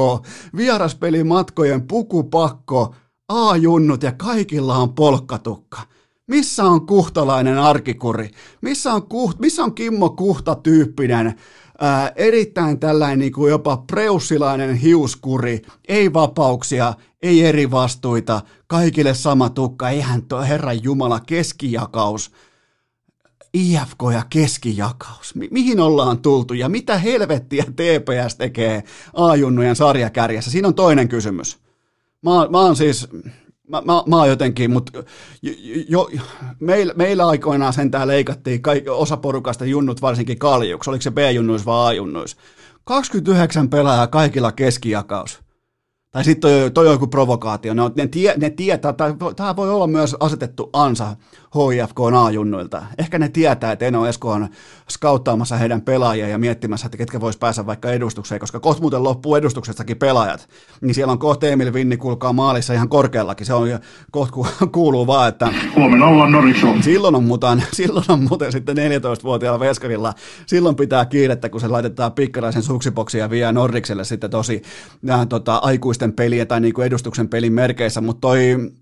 [0.56, 2.94] vieraspelimatkojen pukupakko,
[3.28, 5.91] A-junnut ja kaikilla on polkkatukka.
[6.26, 8.30] Missä on kuhtalainen arkikuri?
[8.60, 11.34] Missä on, kuht, missä on Kimmo Kuhta-tyyppinen,
[11.80, 19.50] ää, erittäin tällainen niin kuin jopa preussilainen hiuskuri, ei vapauksia, ei eri vastuita, kaikille sama
[19.50, 22.30] tukka, eihän tuo Herran Jumala keskijakaus,
[23.54, 25.34] IFK ja keskijakaus.
[25.34, 30.50] Mi- mihin ollaan tultu ja mitä helvettiä TPS tekee A-junnujen sarjakärjessä?
[30.50, 31.58] Siinä on toinen kysymys.
[32.22, 33.08] Mä, mä oon siis,
[33.72, 35.02] mä, mä, mä oon jotenkin, mutta
[35.42, 35.52] jo,
[35.88, 36.10] jo,
[36.60, 41.92] meillä, meillä aikoinaan sentään leikattiin kaik, osa porukasta junnut varsinkin kaljuksi, oliko se B-junnuis vai
[41.92, 42.36] A-junnuis.
[42.84, 45.40] 29 pelaajaa kaikilla keskijakaus.
[46.12, 47.74] Tai sitten toi, toi on joku provokaatio.
[47.74, 48.94] Ne, on, ne, tie, ne tietää,
[49.36, 51.16] tämä voi olla myös asetettu ansa
[51.54, 52.82] HIFK A-junnuilta.
[52.98, 54.48] Ehkä ne tietää, että Eno Esko on
[54.90, 59.36] skauttaamassa heidän pelaajia ja miettimässä, että ketkä vois päästä vaikka edustukseen, koska kohta muuten loppuu
[59.36, 60.48] edustuksestakin pelaajat.
[60.80, 63.46] Niin siellä on kohta Emil Vinni kulkaa maalissa ihan korkeallakin.
[63.46, 63.68] Se on
[64.10, 64.36] kohta
[64.72, 65.52] kuuluu vaan, että...
[65.76, 66.66] Huomenna ollaan Norikso.
[66.80, 70.14] Silloin on, muuten, silloin on muuten sitten 14-vuotiaalla veskarilla.
[70.46, 74.62] Silloin pitää kiirettä, kun se laitetaan pikkaraisen suksiboksi ja vie Norrikselle sitten tosi
[75.02, 75.60] nämä, tota,
[76.02, 78.00] aikuisten pelien tai niin kuin edustuksen pelin merkeissä.
[78.00, 78.72] Mutta toi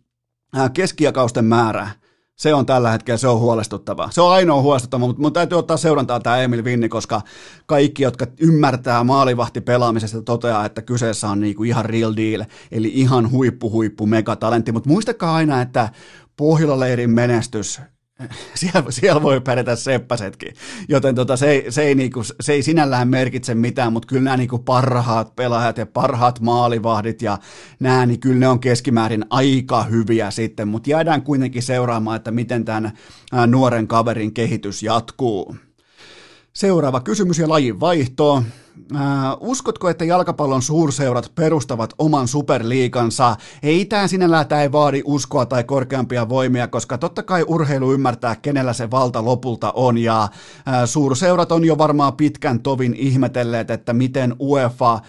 [0.73, 1.91] keskijakausten määrä,
[2.41, 4.11] Se on tällä hetkellä, se on huolestuttavaa.
[4.11, 7.23] Se on ainoa huolestuttava, mutta mun täytyy ottaa seurantaa tämä Emil Vinni, koska
[7.67, 13.31] kaikki, jotka ymmärtää maalivahti pelaamisesta, toteaa, että kyseessä on niinku ihan real deal, eli ihan
[13.31, 14.73] huippu, huippu, megatalentti.
[14.73, 15.89] Mutta muistakaa aina, että
[16.37, 17.81] Pohjola-leirin menestys
[18.55, 20.55] siellä, siellä voi pärjätä seppäsetkin,
[20.89, 24.37] joten tota, se, ei, se, ei niinku, se ei sinällään merkitse mitään, mutta kyllä nämä
[24.37, 27.39] niinku parhaat pelaajat ja parhaat maalivahdit ja
[27.81, 32.65] nämä, niin kyllä ne on keskimäärin aika hyviä sitten, mutta jäädään kuitenkin seuraamaan, että miten
[32.65, 32.93] tämän
[33.47, 35.57] nuoren kaverin kehitys jatkuu.
[36.53, 38.43] Seuraava kysymys ja lajin vaihto.
[38.97, 39.03] Äh,
[39.41, 43.37] uskotko, että jalkapallon suurseurat perustavat oman superliikansa?
[43.63, 48.37] Ei tämä sinällään tämä ei vaadi uskoa tai korkeampia voimia, koska totta kai urheilu ymmärtää,
[48.37, 50.31] kenellä se valta lopulta on, ja äh,
[50.85, 55.01] suurseurat on jo varmaan pitkän tovin ihmetelleet, että miten UEFA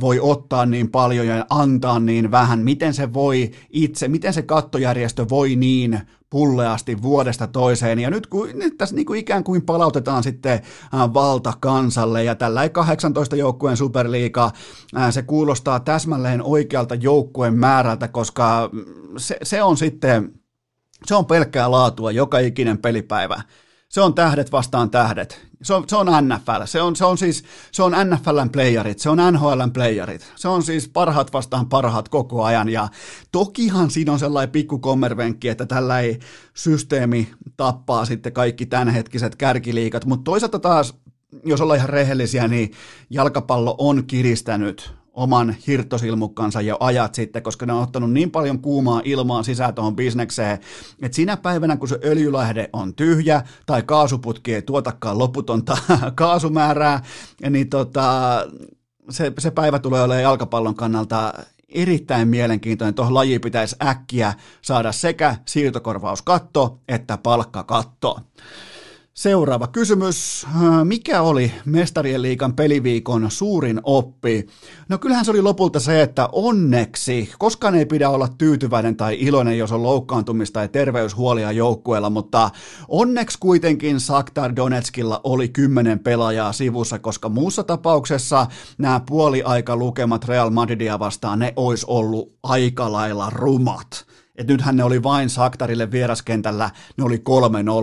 [0.00, 5.26] voi ottaa niin paljon ja antaa niin vähän, miten se voi itse, miten se kattojärjestö
[5.28, 6.00] voi niin
[6.30, 7.98] pulleasti vuodesta toiseen.
[7.98, 10.60] Ja nyt, kun, nyt tässä niin kuin ikään kuin palautetaan sitten
[10.92, 14.50] valta kansalle ja tällä 18 joukkueen superliiga,
[15.10, 18.70] se kuulostaa täsmälleen oikealta joukkueen määrältä, koska
[19.16, 20.32] se, se on sitten,
[21.06, 23.42] se on pelkkää laatua joka ikinen pelipäivä.
[23.96, 25.46] Se on tähdet vastaan tähdet.
[25.62, 26.62] Se on, se on NFL.
[26.64, 30.32] Se on, se on siis se on NFLn playerit, se on NHLn playerit.
[30.34, 32.68] Se on siis parhaat vastaan parhaat koko ajan.
[32.68, 32.88] Ja
[33.32, 36.18] tokihan siinä on sellainen pikku kommervenkki, että tällä ei
[36.54, 40.04] systeemi tappaa sitten kaikki tämänhetkiset kärkiliikat.
[40.04, 40.94] Mutta toisaalta taas,
[41.44, 42.72] jos ollaan ihan rehellisiä, niin
[43.10, 49.02] jalkapallo on kiristänyt oman hirttosilmukkansa jo ajat sitten, koska ne on ottanut niin paljon kuumaa
[49.04, 50.58] ilmaa sisään tuohon bisnekseen,
[51.02, 55.78] että sinä päivänä, kun se öljylähde on tyhjä tai kaasuputki ei tuotakaan loputonta
[56.14, 57.02] kaasumäärää,
[57.50, 58.38] niin tota,
[59.10, 61.32] se, se päivä tulee olemaan jalkapallon kannalta
[61.68, 62.94] erittäin mielenkiintoinen.
[62.94, 68.20] Tuohon lajiin pitäisi äkkiä saada sekä siirtokorvauskatto että palkkakatto.
[69.16, 70.46] Seuraava kysymys.
[70.84, 74.46] Mikä oli Mestarien liikan peliviikon suurin oppi?
[74.88, 79.58] No kyllähän se oli lopulta se, että onneksi, koskaan ei pidä olla tyytyväinen tai iloinen,
[79.58, 82.50] jos on loukkaantumista tai terveyshuolia joukkueella, mutta
[82.88, 88.46] onneksi kuitenkin Saktar Donetskilla oli kymmenen pelaajaa sivussa, koska muussa tapauksessa
[88.78, 94.06] nämä puoliaika lukemat Real Madridia vastaan, ne olisi ollut aika lailla rumat
[94.38, 97.22] että nythän ne oli vain Saktarille vieraskentällä, ne oli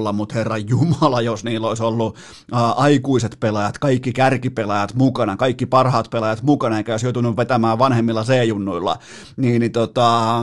[0.10, 2.18] 3-0, mutta herra Jumala, jos niillä olisi ollut
[2.52, 8.24] ää, aikuiset pelaajat, kaikki kärkipelaajat mukana, kaikki parhaat pelaajat mukana, eikä olisi joutunut vetämään vanhemmilla
[8.24, 8.98] C-junnuilla,
[9.38, 10.40] niin, niin tota,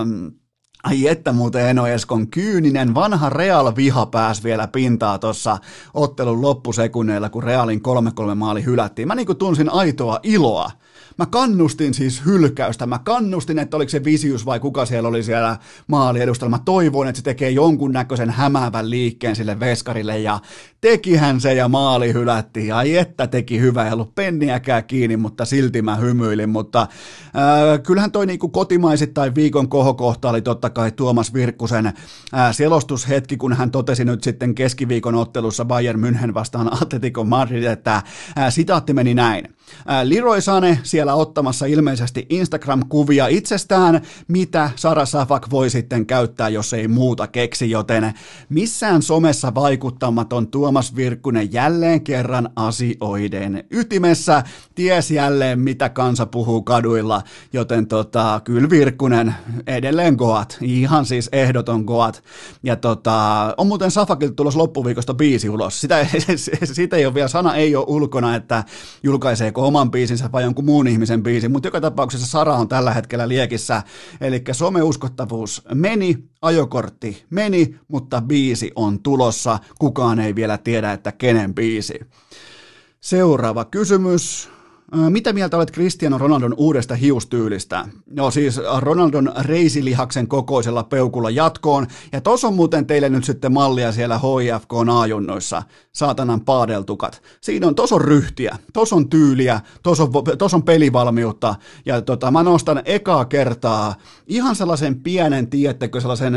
[0.82, 5.58] Ai että muuten Eno Eskon kyyninen vanha Real-viha pääsi vielä pintaa tuossa
[5.94, 7.80] ottelun loppusekunneilla, kun Realin
[8.32, 9.08] 3-3 maali hylättiin.
[9.08, 10.70] Mä niinku tunsin aitoa iloa
[11.20, 15.56] Mä kannustin siis hylkäystä, mä kannustin, että oliko se Visius vai kuka siellä oli siellä
[15.86, 16.50] maali edustalla.
[16.50, 20.38] Mä toivoin, että se tekee jonkunnäköisen hämäävän liikkeen sille veskarille ja
[20.80, 22.74] tekihän se ja maali hylättiin.
[22.74, 26.48] Ai että teki hyvä, ei ollut penniäkään kiinni, mutta silti mä hymyilin.
[26.48, 31.94] Mutta äh, kyllähän toi niinku kotimaisittain viikon kohokohta oli totta kai Tuomas Virkkusen äh,
[32.52, 38.04] selostushetki, kun hän totesi nyt sitten keskiviikon ottelussa Bayern München vastaan Atletico Madrid, että äh,
[38.48, 39.59] sitaatti meni näin.
[40.02, 46.88] Leroy Sane siellä ottamassa ilmeisesti Instagram-kuvia itsestään, mitä Sara Safak voi sitten käyttää, jos ei
[46.88, 48.14] muuta keksi, joten
[48.48, 54.42] missään somessa vaikuttamaton Tuomas Virkkunen jälleen kerran asioiden ytimessä,
[54.74, 59.34] ties jälleen mitä kansa puhuu kaduilla, joten tota, kyllä Virkkunen
[59.66, 62.22] edelleen goat, ihan siis ehdoton goat,
[62.62, 66.06] ja tota, on muuten Safakilta tulossa loppuviikosta biisi ulos, sitä,
[66.64, 68.64] sitä ei ole vielä, sana ei ole ulkona, että
[69.02, 73.28] julkaiseeko oman biisinsä vai jonkun muun ihmisen biisi, mutta joka tapauksessa Sara on tällä hetkellä
[73.28, 73.82] liekissä,
[74.20, 81.54] eli someuskottavuus meni, ajokortti meni, mutta biisi on tulossa, kukaan ei vielä tiedä, että kenen
[81.54, 82.00] biisi.
[83.00, 84.50] Seuraava kysymys.
[85.08, 87.88] Mitä mieltä olet Cristiano Ronaldon uudesta hiustyylistä?
[88.10, 93.92] No siis Ronaldon reisilihaksen kokoisella peukulla jatkoon, ja tos on muuten teille nyt sitten mallia
[93.92, 95.62] siellä HIFK ajunnoissa,
[95.92, 97.22] saatanan paadeltukat.
[97.40, 101.54] Siinä on, tos on ryhtiä, tos on tyyliä, tos on, tos on pelivalmiutta,
[101.86, 103.94] ja tota, mä nostan ekaa kertaa
[104.26, 106.34] ihan sellaisen pienen, tiettekö, sellaisen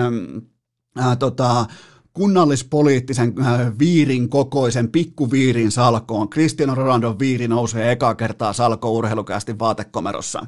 [1.00, 1.66] äh, tota,
[2.14, 6.30] kunnallispoliittisen äh, viirin kokoisen pikkuviirin salkoon.
[6.30, 10.46] Cristiano Ronaldo viiri nousee eka kertaa salko urheilukästi vaatekomerossa.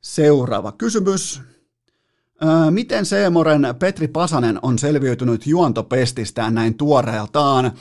[0.00, 1.42] Seuraava kysymys.
[2.70, 7.72] Miten Seemoren Petri Pasanen on selviytynyt juontopestistään näin tuoreeltaan?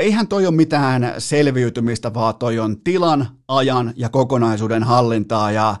[0.00, 5.50] Eihän toi ole mitään selviytymistä, vaan toi on tilan, ajan ja kokonaisuuden hallintaa.
[5.50, 5.76] Ja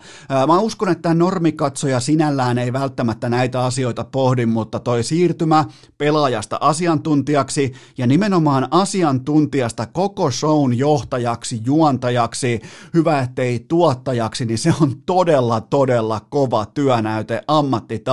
[0.46, 5.64] mä uskon, että normikatsoja sinällään ei välttämättä näitä asioita pohdi, mutta toi siirtymä
[5.98, 12.60] pelaajasta asiantuntijaksi ja nimenomaan asiantuntijasta koko shown johtajaksi, juontajaksi,
[12.94, 17.42] hyvä ettei tuottajaksi, niin se on todella, todella kova työnäyte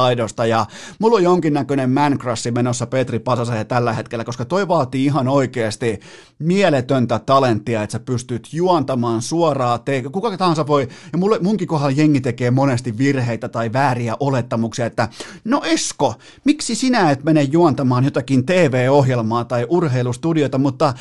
[0.02, 0.46] ammattitaidosta.
[0.46, 0.66] Ja
[1.00, 2.20] mulla on jonkinnäköinen man
[2.52, 6.00] menossa Petri Pasaseen tällä hetkellä, koska toi vaatii ihan oikeasti
[6.40, 11.92] mieletöntä talenttia, että sä pystyt juontamaan suoraa te- kuka tahansa voi, ja mulle, munkin kohdalla
[11.92, 15.10] jengi tekee monesti virheitä tai vääriä olettamuksia, että
[15.44, 20.94] no Esko, miksi sinä et mene juontamaan jotakin TV-ohjelmaa tai urheilustudiota, mutta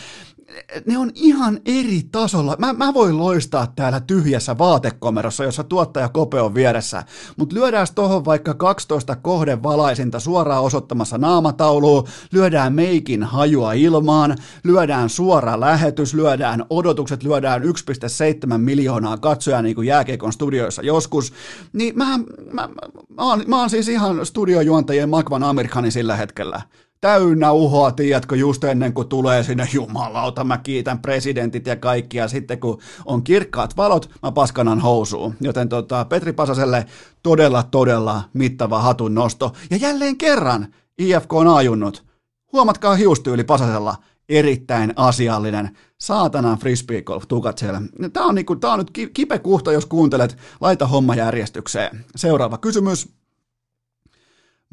[0.86, 2.56] ne on ihan eri tasolla.
[2.58, 7.02] Mä, mä voin loistaa täällä tyhjässä vaatekomerossa, jossa tuottaja Kope on vieressä,
[7.36, 15.60] mutta lyödään tohon vaikka 12 kohdevalaisinta suoraan osoittamassa naamatauluun, lyödään meikin hajua ilmaan, lyödään suora
[15.60, 21.32] lähetys, lyödään odotukset, lyödään 1,7 miljoonaa katsojaa niin kuin jääkeikon studioissa joskus,
[21.72, 22.68] niin mä, mä, mä,
[23.16, 26.62] mä, oon, mä oon siis ihan studiojuontajien Magvan Amerikanin sillä hetkellä
[27.00, 32.28] täynnä uhoa, tiedätkö, just ennen kuin tulee sinne, jumalauta, mä kiitän presidentit ja kaikki, ja
[32.28, 35.34] sitten kun on kirkkaat valot, mä paskanan housuun.
[35.40, 36.86] Joten tota, Petri Pasaselle
[37.22, 39.52] todella, todella mittava hatun nosto.
[39.70, 42.04] Ja jälleen kerran IFK on ajunnut.
[42.52, 43.96] Huomatkaa hiustyyli Pasasella,
[44.28, 45.76] erittäin asiallinen.
[46.00, 47.82] Saatanan frisbee golf tukat siellä.
[48.12, 50.36] Tää on, niinku, tää on nyt kipekuhta, jos kuuntelet.
[50.60, 52.04] Laita homma järjestykseen.
[52.16, 53.19] Seuraava kysymys.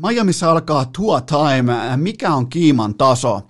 [0.02, 1.74] Miamiissa alkaa Tua Time.
[1.96, 3.42] Mikä on kiiman taso?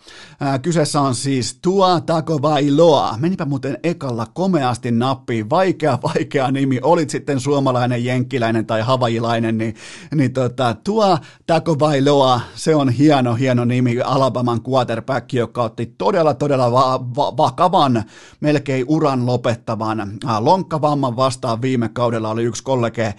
[0.61, 3.15] Kyseessä on siis Tua Tagovailoa.
[3.19, 5.49] Menipä muuten ekalla komeasti nappiin.
[5.49, 6.79] Vaikea, vaikea nimi.
[6.81, 9.75] Olit sitten suomalainen, jenkkiläinen tai havajilainen, niin,
[10.15, 11.17] niin tota, Tua
[11.47, 14.01] Tagovailoa, se on hieno, hieno nimi.
[14.01, 18.03] Alabaman quarterback, joka otti todella, todella va- va- vakavan,
[18.39, 22.29] melkein uran lopettavan lonkkavamman vastaan viime kaudella.
[22.29, 23.13] Oli yksi kollege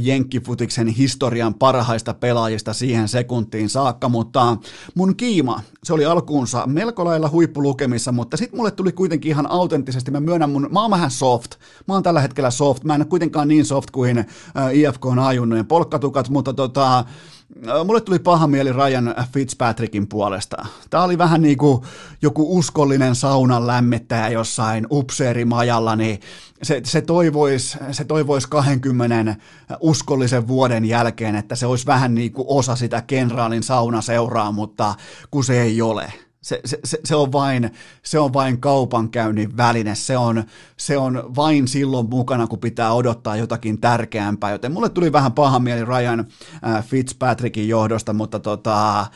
[0.00, 4.56] Jenkkifutiksen historian parhaista pelaajista siihen sekuntiin saakka, mutta
[4.94, 10.10] mun kiima, se oli alkuunsa melko lailla huippulukemissa, mutta sitten mulle tuli kuitenkin ihan autenttisesti,
[10.10, 11.50] mä myönnän mun, mä oon vähän soft,
[11.88, 14.26] mä oon tällä hetkellä soft, mä en ole kuitenkaan niin soft kuin äh,
[14.72, 17.04] IFK on ajunnojen polkkatukat, mutta tota,
[17.84, 20.66] mulle tuli paha mieli Ryan Fitzpatrickin puolesta.
[20.90, 21.82] Tämä oli vähän niin kuin
[22.22, 26.20] joku uskollinen saunan lämmittäjä jossain upseerimajalla, niin
[26.62, 29.36] se, se, toivoisi, se toivois 20
[29.80, 34.94] uskollisen vuoden jälkeen, että se olisi vähän niin kuin osa sitä kenraalin saunaseuraa, mutta
[35.30, 36.12] kun se ei ole.
[36.42, 37.70] Se, se, se, on vain,
[38.02, 40.44] se on vain kaupankäynnin väline, se on,
[40.76, 45.58] se on vain silloin mukana, kun pitää odottaa jotakin tärkeämpää, joten mulle tuli vähän paha
[45.58, 46.26] mieli Ryan
[46.66, 49.06] äh, Fitzpatrickin johdosta, mutta tota,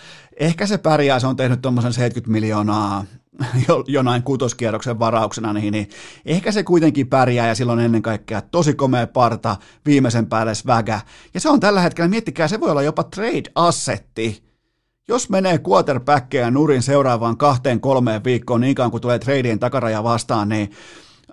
[0.41, 3.05] ehkä se pärjää, se on tehnyt tuommoisen 70 miljoonaa
[3.87, 5.89] jonain kutoskierroksen varauksena, niin, niin
[6.27, 9.57] ehkä se kuitenkin pärjää ja silloin ennen kaikkea tosi komea parta,
[9.87, 11.01] viimeisen päälle svägä.
[11.35, 14.53] Ja se on tällä hetkellä, miettikää, se voi olla jopa trade-assetti.
[15.09, 20.70] Jos menee quarterbackkejä nurin seuraavaan kahteen kolmeen viikkoon niin kuin tulee tradeen takaraja vastaan, niin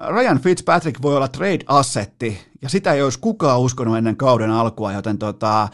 [0.07, 5.17] Ryan Fitzpatrick voi olla trade-assetti, ja sitä ei olisi kukaan uskonut ennen kauden alkua, joten
[5.17, 5.67] tota,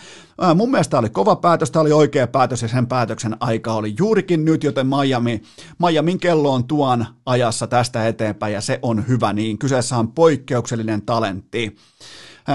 [0.56, 4.46] mun mielestä oli kova päätös, tämä oli oikea päätös, ja sen päätöksen aika oli juurikin
[4.46, 5.42] nyt, joten Miami,
[5.80, 9.58] Miamin kello on tuon ajassa tästä eteenpäin, ja se on hyvä niin.
[9.58, 11.76] Kyseessä on poikkeuksellinen talentti.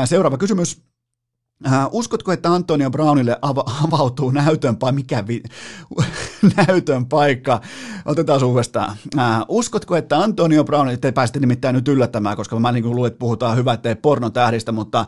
[0.05, 0.92] Seuraava kysymys.
[1.67, 4.93] Äh, uskotko, että Antonio Brownille ava- avautuu näytön paikka?
[4.95, 5.43] Mikä vi-
[6.57, 7.61] näytön paikka?
[8.05, 8.97] Otetaan uudestaan.
[9.19, 13.09] Äh, uskotko, että Antonio Brownille, te pääsitte nimittäin nyt yllättämään, koska mä niin kuin luulen,
[13.09, 15.07] että puhutaan hyvä, ettei pornotähdistä, mutta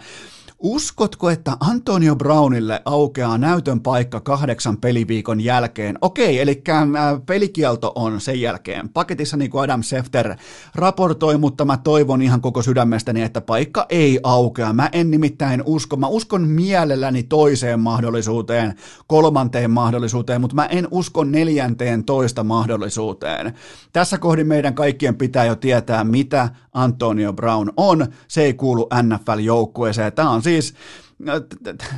[0.67, 5.99] Uskotko, että Antonio Brownille aukeaa näytön paikka kahdeksan peliviikon jälkeen?
[6.01, 6.87] Okei, eli äh,
[7.27, 8.89] pelikielto on sen jälkeen.
[8.89, 10.37] Paketissa niin kuin Adam Sefter
[10.75, 14.73] raportoi, mutta mä toivon ihan koko sydämestäni, että paikka ei aukea.
[14.73, 15.97] Mä en nimittäin usko.
[15.97, 18.75] Mä uskon mielelläni toiseen mahdollisuuteen,
[19.07, 23.55] kolmanteen mahdollisuuteen, mutta mä en usko neljänteen toista mahdollisuuteen.
[23.93, 28.07] Tässä kohdin meidän kaikkien pitää jo tietää, mitä Antonio Brown on.
[28.29, 30.13] Se ei kuulu NFL-joukkueeseen.
[30.13, 30.75] Tämä on siis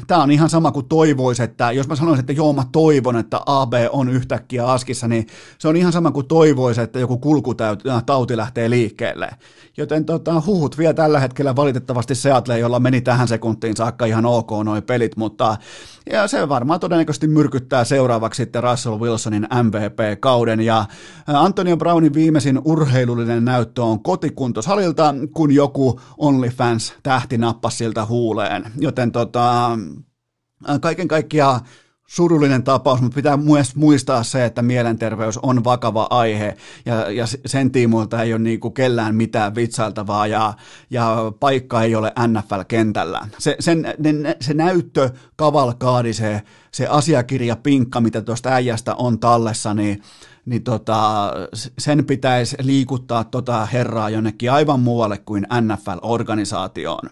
[0.06, 3.40] tämä on ihan sama kuin toivoisi, että jos mä sanoisin, että joo mä toivon, että
[3.46, 5.26] AB on yhtäkkiä askissa, niin
[5.58, 9.30] se on ihan sama kuin toivoisi, että joku kulkutauti lähtee liikkeelle.
[9.76, 11.56] Joten tota, huhut vielä tällä hetkellä.
[11.56, 15.56] Valitettavasti Seattle, jolla meni tähän sekuntiin saakka ihan ok noin pelit, mutta
[16.10, 20.84] ja se varmaan todennäköisesti myrkyttää seuraavaksi sitten Russell Wilsonin MVP-kauden ja
[21.26, 29.05] Antonio Brownin viimeisin urheilullinen näyttö on kotikuntosalilta, kun joku OnlyFans tähti nappasi siltä huuleen, joten
[29.12, 29.78] tota,
[30.80, 31.60] kaiken kaikkiaan
[32.06, 37.70] surullinen tapaus, mutta pitää myös muistaa se, että mielenterveys on vakava aihe ja, ja sen
[37.70, 40.54] tiimoilta ei ole niin kuin kellään mitään vitsailtavaa ja,
[40.90, 43.28] ja paikka ei ole NFL-kentällä.
[43.38, 46.42] Se, sen, ne, se näyttö, kavalkaadi, se,
[46.72, 50.02] se asiakirja, pinkka, mitä tuosta äijästä on tallessa, niin
[50.46, 51.32] niin tota,
[51.78, 57.10] sen pitäisi liikuttaa tota herraa jonnekin aivan muualle kuin NFL-organisaatioon.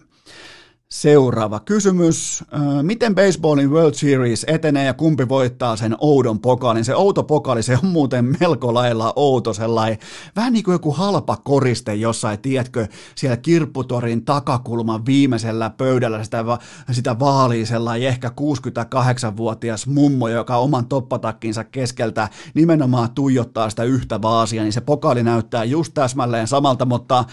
[0.95, 2.43] Seuraava kysymys.
[2.81, 6.85] Miten baseballin World Series etenee ja kumpi voittaa sen oudon pokaalin?
[6.85, 9.97] Se outo pokaali, se on muuten melko lailla outo sellainen,
[10.35, 16.45] vähän niin kuin joku halpa koriste jossain, tiedätkö, siellä kirpputorin takakulman viimeisellä pöydällä sitä,
[16.91, 24.63] sitä vaalii sellainen ehkä 68-vuotias mummo, joka oman toppatakkinsa keskeltä nimenomaan tuijottaa sitä yhtä vaasia,
[24.63, 27.25] niin se pokaali näyttää just täsmälleen samalta, mutta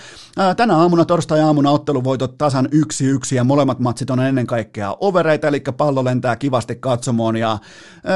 [0.57, 5.63] tänä aamuna, torstai-aamuna otteluvoitot tasan yksi yksi ja molemmat matsit on ennen kaikkea overeita, eli
[5.77, 7.59] pallo lentää kivasti katsomoon ja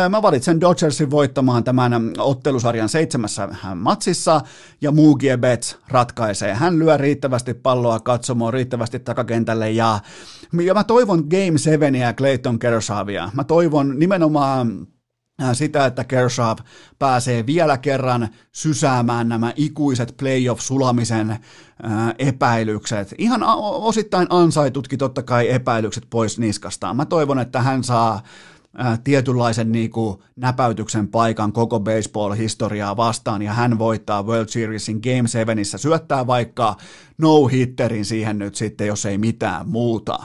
[0.08, 4.40] mä valitsen Dodgersin voittamaan tämän ottelusarjan seitsemässä matsissa
[4.80, 6.54] ja Mugie Betts ratkaisee.
[6.54, 10.00] Hän lyö riittävästi palloa katsomoon, riittävästi takakentälle ja,
[10.64, 13.30] ja mä toivon Game 7 ja Clayton Kershawia.
[13.34, 14.86] Mä toivon nimenomaan
[15.52, 16.56] sitä, että Kershaw
[16.98, 21.36] pääsee vielä kerran sysäämään nämä ikuiset playoff-sulamisen
[22.18, 23.14] epäilykset.
[23.18, 26.96] Ihan osittain ansaitutkin totta kai epäilykset pois niskastaan.
[26.96, 28.22] Mä toivon, että hän saa
[29.04, 35.64] tietynlaisen niin kuin, näpäytyksen paikan koko baseball-historiaa vastaan ja hän voittaa World Seriesin Game 7,
[35.64, 36.76] syöttää vaikka
[37.18, 40.18] no-hitterin siihen nyt sitten, jos ei mitään muuta.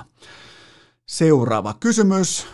[1.05, 2.47] Seuraava kysymys.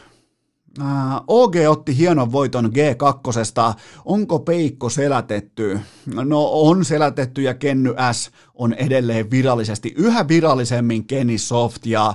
[1.28, 3.74] OG otti hienon voiton G2.
[4.06, 5.80] Onko Peikko selätetty?
[6.06, 12.14] No on selätetty ja Kenny S on edelleen virallisesti yhä virallisemmin Kenny Soft ja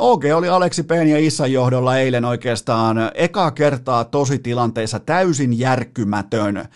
[0.00, 0.90] OG oli Aleksi P.
[0.90, 6.68] ja Issan johdolla eilen oikeastaan eka kertaa tositilanteissa täysin järkkymätön.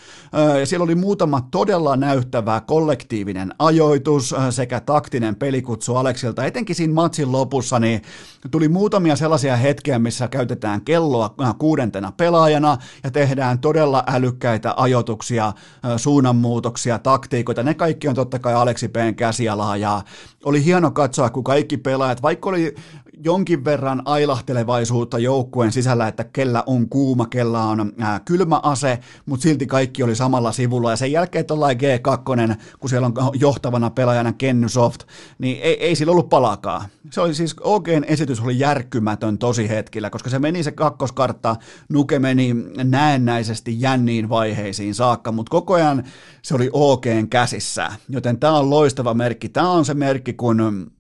[0.65, 6.45] Siellä oli muutama todella näyttävä kollektiivinen ajoitus sekä taktinen pelikutsu Aleksilta.
[6.45, 8.03] Etenkin siinä matsin lopussa niin
[8.51, 15.53] tuli muutamia sellaisia hetkiä, missä käytetään kelloa kuudentena pelaajana ja tehdään todella älykkäitä ajoituksia,
[15.97, 17.63] suunnanmuutoksia, taktiikoita.
[17.63, 20.03] Ne kaikki on totta kai Aleksi P:n käsialaa ja
[20.45, 22.75] oli hieno katsoa, kun kaikki pelaajat, vaikka oli
[23.25, 29.43] jonkin verran ailahtelevaisuutta joukkueen sisällä, että kellä on kuuma, kella on ää, kylmä ase, mutta
[29.43, 30.91] silti kaikki oli samalla sivulla.
[30.91, 35.01] Ja sen jälkeen tuollain G2, kun siellä on johtavana pelaajana Kenny Soft,
[35.39, 36.89] niin ei, ei sillä ollut palakaa.
[37.11, 41.57] Se oli siis, OGn esitys oli järkkymätön tosi hetkillä, koska se meni se kakkoskartta,
[41.89, 46.05] Nuke meni näennäisesti jänniin vaiheisiin saakka, mutta koko ajan
[46.43, 47.93] se oli OGn käsissä.
[48.09, 49.49] Joten tämä on loistava merkki.
[49.49, 50.91] Tämä on se merkki, kun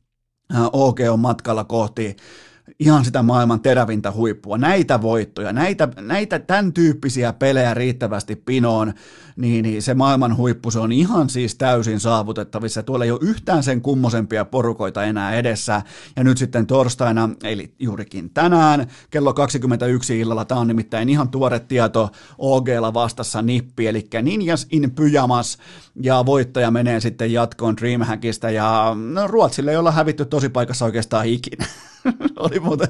[0.72, 2.16] OG on matkalla kohti
[2.80, 4.58] ihan sitä maailman terävintä huippua.
[4.58, 8.92] Näitä voittoja, näitä, näitä tämän tyyppisiä pelejä riittävästi pinoon,
[9.36, 12.82] niin, niin se maailman huippu, se on ihan siis täysin saavutettavissa.
[12.82, 15.82] Tuolla ei ole yhtään sen kummosempia porukoita enää edessä.
[16.16, 21.60] Ja nyt sitten torstaina, eli juurikin tänään, kello 21 illalla, tämä on nimittäin ihan tuore
[21.60, 25.58] tieto, OGlla vastassa nippi, eli Ninjas in pyjamas,
[26.02, 31.26] ja voittaja menee sitten jatkoon Dreamhackista, ja no, Ruotsille ei olla hävitty tosi paikassa oikeastaan
[31.26, 31.66] ikinä.
[32.36, 32.88] oli muuten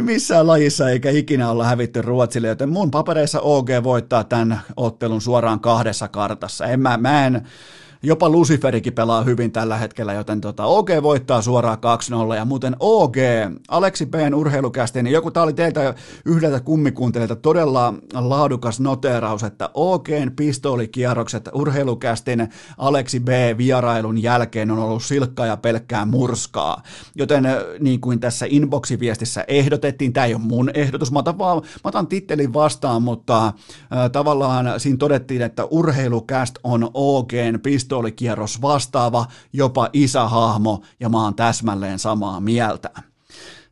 [0.00, 5.60] missään lajissa eikä ikinä olla hävitty Ruotsille, joten mun papereissa OG voittaa tämän ottelun suoraan
[5.60, 6.66] kahdessa kartassa.
[6.66, 7.42] En mä, mä en,
[8.04, 11.78] Jopa Luciferikin pelaa hyvin tällä hetkellä, joten tota, OG voittaa suoraan
[12.32, 12.34] 2-0.
[12.36, 13.16] Ja muuten OG,
[13.68, 20.32] Aleksi B:n urheilukästi, niin joku, tää oli teiltä yhdeltä kummikuuntelijalta todella laadukas noteraus, että OGn
[20.36, 22.48] pistoolikierrokset urheilukästin
[22.78, 26.82] Aleksi B vierailun jälkeen on ollut silkkaa ja pelkkää murskaa.
[27.14, 27.44] Joten
[27.80, 32.06] niin kuin tässä inboxiviestissä ehdotettiin, tämä ei ole mun ehdotus, mä otan, vaan, mä otan
[32.06, 33.52] tittelin vastaan, mutta äh,
[34.12, 41.34] tavallaan siinä todettiin, että urheilukäst on OGn pistoolikierrokset pistoolikierros vastaava, jopa isähahmo, ja mä oon
[41.34, 42.90] täsmälleen samaa mieltä.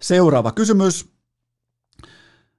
[0.01, 1.09] Seuraava kysymys.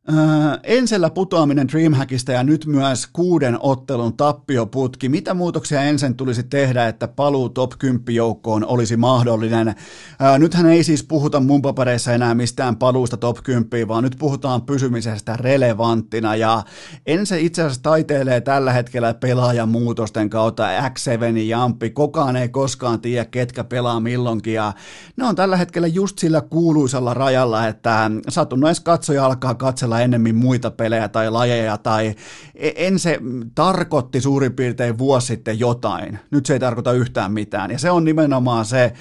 [0.09, 0.15] Öö,
[0.63, 5.09] Ensellä putoaminen Dreamhackista ja nyt myös kuuden ottelun tappioputki.
[5.09, 9.67] Mitä muutoksia ensin tulisi tehdä, että paluu top 10 joukkoon olisi mahdollinen?
[9.67, 14.61] Öö, nythän ei siis puhuta mun papereissa enää mistään paluusta top 10, vaan nyt puhutaan
[14.61, 16.35] pysymisestä relevanttina.
[16.35, 16.63] Ja
[17.05, 21.89] ensin itse asiassa taiteilee tällä hetkellä pelaajan muutosten kautta X7 Jampi.
[21.89, 24.53] Kokaan ei koskaan tiedä, ketkä pelaa milloinkin.
[24.53, 24.73] Ja
[25.17, 30.35] ne on tällä hetkellä just sillä kuuluisalla rajalla, että satunnais katsoja alkaa katsella katsella ennemmin
[30.35, 32.15] muita pelejä tai lajeja, tai
[32.55, 33.19] e, en se
[33.55, 36.19] tarkoitti suurin piirtein vuosi sitten jotain.
[36.31, 37.71] Nyt se ei tarkoita yhtään mitään.
[37.71, 38.93] Ja se on nimenomaan se,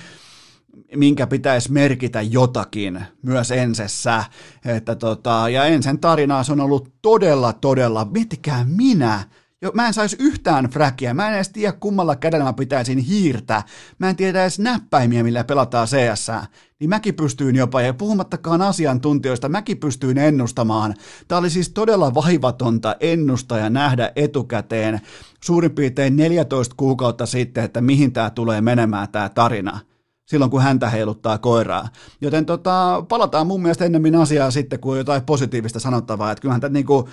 [0.96, 4.24] minkä pitäisi merkitä jotakin myös ensessä.
[4.64, 9.24] Että tota, ja ensen tarinaa se on ollut todella, todella, miettikää minä,
[9.62, 13.62] jo, mä en saisi yhtään fräkiä, mä en edes tiedä kummalla kädellä mä pitäisin hiirtä,
[13.98, 16.30] mä en tiedä edes näppäimiä, millä pelataan CS,
[16.80, 20.94] niin mäkin pystyin jopa, ja puhumattakaan asiantuntijoista, mäkin pystyin ennustamaan.
[21.28, 25.00] Tämä oli siis todella vaivatonta ennustaa ja nähdä etukäteen
[25.44, 29.80] suurin piirtein 14 kuukautta sitten, että mihin tämä tulee menemään tämä tarina
[30.30, 31.88] silloin, kun häntä heiluttaa koiraa.
[32.20, 36.32] Joten tota, palataan mun mielestä ennemmin asiaa sitten, kun on jotain positiivista sanottavaa.
[36.32, 37.08] Että kyllähän tämä niinku,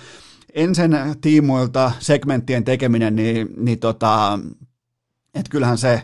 [0.54, 4.38] ensin tiimoilta segmenttien tekeminen, niin, niin tota,
[5.34, 6.02] että kyllähän se,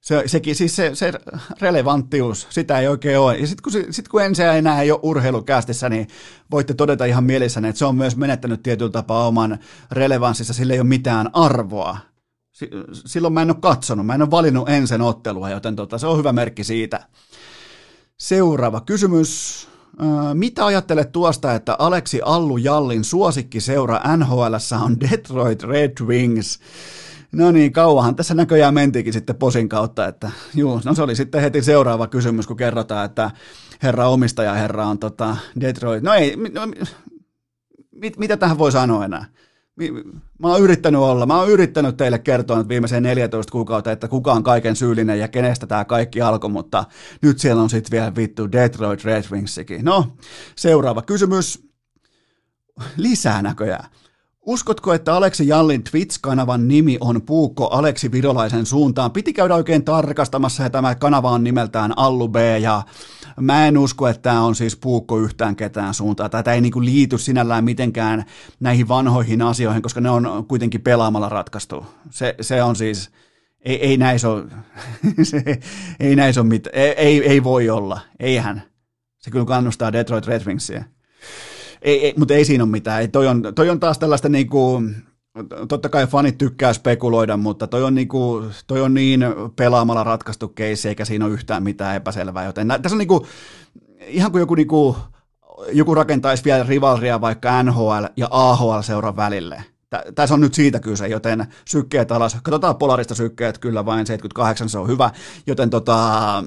[0.00, 1.12] se, sekin, siis se, se
[1.60, 3.36] relevanttius, sitä ei oikein ole.
[3.36, 6.08] Ja sitten kun, sit kun ensin enää ei ole urheilukästissä, niin
[6.50, 9.58] voitte todeta ihan mielessänne, että se on myös menettänyt tietyllä tapaa oman
[9.90, 11.98] relevanssissa, sillä ei ole mitään arvoa.
[12.92, 16.18] Silloin mä en ole katsonut, mä en ole valinnut ensin ottelua, joten tota, se on
[16.18, 17.06] hyvä merkki siitä.
[18.18, 19.68] Seuraava kysymys.
[20.34, 24.54] Mitä ajattelet tuosta, että Aleksi Allu Jallin suosikkiseura NHL
[24.84, 26.58] on Detroit Red Wings?
[27.32, 31.40] No niin, kauahan tässä näköjään mentiinkin sitten posin kautta, että juu, no se oli sitten
[31.40, 33.30] heti seuraava kysymys, kun kerrotaan, että
[33.82, 36.02] herra omistaja herra on tota Detroit.
[36.02, 36.60] No ei, no,
[37.94, 39.24] mit, mitä tähän voi sanoa enää?
[40.38, 44.32] Mä oon yrittänyt olla, mä oon yrittänyt teille kertoa nyt viimeiseen 14 kuukautta, että kuka
[44.32, 46.84] on kaiken syyllinen ja kenestä tämä kaikki alkoi, mutta
[47.22, 49.84] nyt siellä on sitten vielä vittu Detroit Red Wingsikin.
[49.84, 50.16] No,
[50.56, 51.68] seuraava kysymys.
[52.96, 53.90] Lisää näköjään.
[54.46, 59.12] Uskotko, että Aleksi Jallin Twitch-kanavan nimi on Puukko Aleksi Virolaisen suuntaan?
[59.12, 62.82] Piti käydä oikein tarkastamassa ja tämä kanava on nimeltään Allu B ja
[63.40, 66.30] mä en usko, että tämä on siis Puukko yhtään ketään suuntaan.
[66.30, 68.24] Tätä ei niinku liity sinällään mitenkään
[68.60, 71.86] näihin vanhoihin asioihin, koska ne on kuitenkin pelaamalla ratkaistu.
[72.10, 73.10] Se, se on siis,
[73.60, 74.44] ei, ei näissä ole,
[76.00, 78.62] ei näissä ole mitään, ei, ei, ei voi olla, eihän.
[79.18, 80.84] Se kyllä kannustaa Detroit Red Wingsia
[81.84, 83.00] ei, ei, mutta ei siinä ole mitään.
[83.00, 84.96] Ei, toi, on, toi on taas tällaista niin kuin,
[85.68, 89.24] totta kai fanit tykkää spekuloida, mutta toi on, niinku, toi on niin
[89.56, 92.44] pelaamalla ratkaistu keissi, eikä siinä ole yhtään mitään epäselvää.
[92.44, 93.26] Joten nä, tässä on niinku,
[94.06, 94.96] ihan kuin joku, niinku,
[95.72, 99.64] joku rakentaisi vielä rivalria vaikka NHL ja AHL-seuran välille.
[100.14, 102.36] Tässä on nyt siitä kyse, joten sykkeet alas.
[102.42, 105.10] Katsotaan Polarista sykkeet, kyllä vain 78, se on hyvä.
[105.46, 106.44] Joten tota,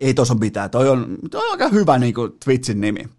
[0.00, 0.70] ei tuossa ole mitään.
[0.70, 3.17] Toi on, toi on aika hyvä niin kuin Twitchin nimi.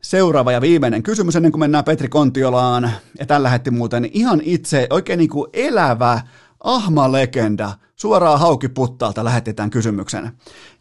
[0.00, 2.90] Seuraava ja viimeinen kysymys ennen kuin mennään Petri Kontiolaan.
[3.18, 6.20] Ja tällä lähetti muuten ihan itse oikein niin kuin elävä
[6.60, 10.30] ahma-legenda suoraan haukiputtaalta lähetetään kysymyksen.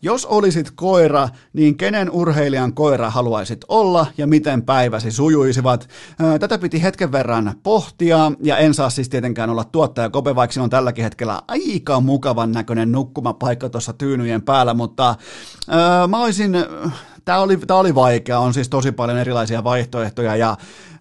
[0.01, 5.89] Jos olisit koira, niin kenen urheilijan koira haluaisit olla ja miten päiväsi sujuisivat?
[6.39, 10.69] Tätä piti hetken verran pohtia ja en saa siis tietenkään olla tuottaja Kope, vaikka on
[10.69, 16.55] tälläkin hetkellä aika mukavan näköinen nukkumapaikka tuossa tyynyjen päällä, mutta äh, mä olisin
[17.27, 20.57] tämä oli, oli vaikea, on siis tosi paljon erilaisia vaihtoehtoja ja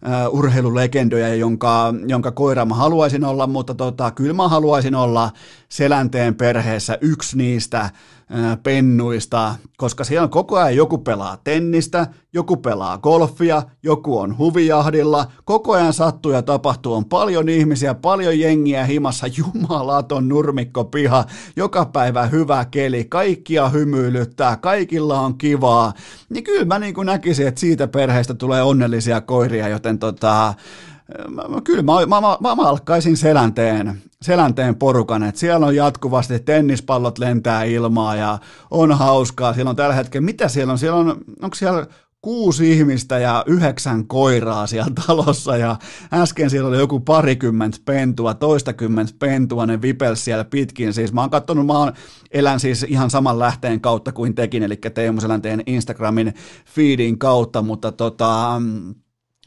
[0.06, 5.30] uh, urheilulegendoja, jonka, jonka koira mä haluaisin olla, mutta tota, kyllä mä haluaisin olla
[5.68, 7.90] Selänteen perheessä yksi niistä
[8.62, 15.72] pennuista, koska siellä koko ajan joku pelaa tennistä, joku pelaa golfia, joku on huvijahdilla, koko
[15.72, 21.24] ajan sattuu ja tapahtuu, on paljon ihmisiä, paljon jengiä himassa, jumalaton nurmikko piha,
[21.56, 25.92] joka päivä hyvä keli, kaikkia hymyilyttää, kaikilla on kivaa,
[26.28, 30.54] niin kyllä mä niin kuin näkisin, että siitä perheestä tulee onnellisia koiria, joten tota,
[31.64, 37.64] kyllä mä, mä, mä, mä alkaisin selänteen, selänteen porukan, että siellä on jatkuvasti tennispallot lentää
[37.64, 38.38] ilmaa ja
[38.70, 39.54] on hauskaa.
[39.54, 40.78] Siellä on tällä hetkellä, mitä siellä on?
[40.78, 41.86] Siellä on, onko siellä
[42.22, 45.76] kuusi ihmistä ja yhdeksän koiraa siellä talossa ja
[46.12, 50.94] äsken siellä oli joku parikymmentä pentua, toistakymmentä pentua, ne vipels siellä pitkin.
[50.94, 51.92] Siis mä oon katsonut, mä oon,
[52.30, 56.34] elän siis ihan saman lähteen kautta kuin tekin, eli Teemu Selänteen Instagramin
[56.74, 58.62] feedin kautta, mutta tota,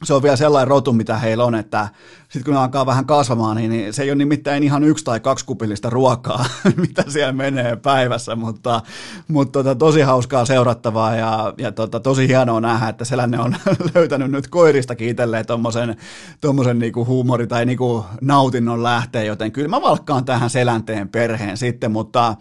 [0.04, 1.88] se on vielä sellainen rotu, mitä heillä on, että
[2.22, 5.20] sitten kun ne alkaa vähän kasvamaan, niin, niin se ei ole nimittäin ihan yksi tai
[5.20, 6.46] kaksi kupillista ruokaa,
[6.88, 8.82] mitä siellä menee päivässä, mutta,
[9.28, 13.56] mutta tota, tosi hauskaa seurattavaa ja, ja tota, tosi hienoa nähdä, että Selänne on
[13.96, 15.96] löytänyt nyt koirista itselleen tuommoisen
[16.42, 21.92] tommosen niinku huumori- tai niinku nautinnon lähteen, joten kyllä mä valkkaan tähän Selänteen perheen sitten,
[21.92, 22.36] mutta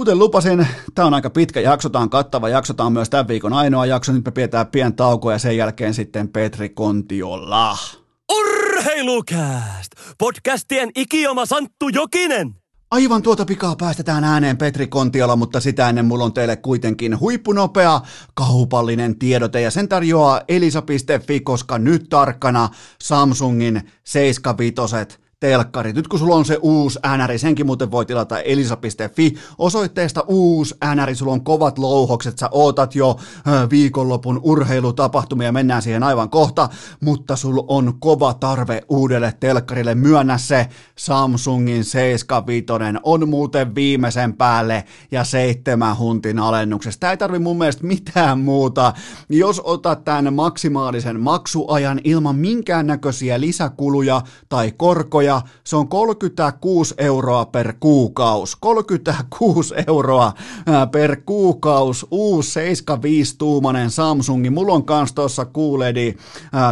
[0.00, 3.28] Kuten lupasin, tämä on aika pitkä jakso, tämä on kattava jakso, tämä on myös tämän
[3.28, 7.78] viikon ainoa jakso, nyt me pidetään pien tauko ja sen jälkeen sitten Petri Kontiola.
[8.32, 9.92] Urheilukääst!
[10.18, 12.54] Podcastien ikioma Santtu Jokinen!
[12.90, 18.00] Aivan tuota pikaa päästetään ääneen Petri Kontiola, mutta sitä ennen mulla on teille kuitenkin huippunopea
[18.34, 22.68] kaupallinen tiedote ja sen tarjoaa elisa.fi, koska nyt tarkkana
[23.02, 24.82] Samsungin 75
[25.40, 25.92] telkkari.
[25.92, 31.16] Nyt kun sulla on se uusi NR, senkin muuten voi tilata elisa.fi osoitteesta uusi NR,
[31.16, 33.16] sulla on kovat louhokset, sä ootat jo
[33.70, 36.68] viikonlopun urheilutapahtumia, mennään siihen aivan kohta,
[37.00, 40.68] mutta sulla on kova tarve uudelle telkkarille, myönnä se
[40.98, 42.66] Samsungin 75
[43.02, 47.00] on muuten viimeisen päälle ja seitsemän huntin alennuksesta.
[47.00, 48.92] Tämä ei tarvi mun mielestä mitään muuta.
[49.28, 55.29] Jos otat tämän maksimaalisen maksuajan ilman minkäännäköisiä lisäkuluja tai korkoja,
[55.64, 58.56] se on 36 euroa per kuukaus.
[58.56, 60.32] 36 euroa
[60.92, 62.06] per kuukaus.
[62.10, 64.50] Uusi 75-tuumainen Samsungi.
[64.50, 66.16] Mulla on kans tuossa QLEDi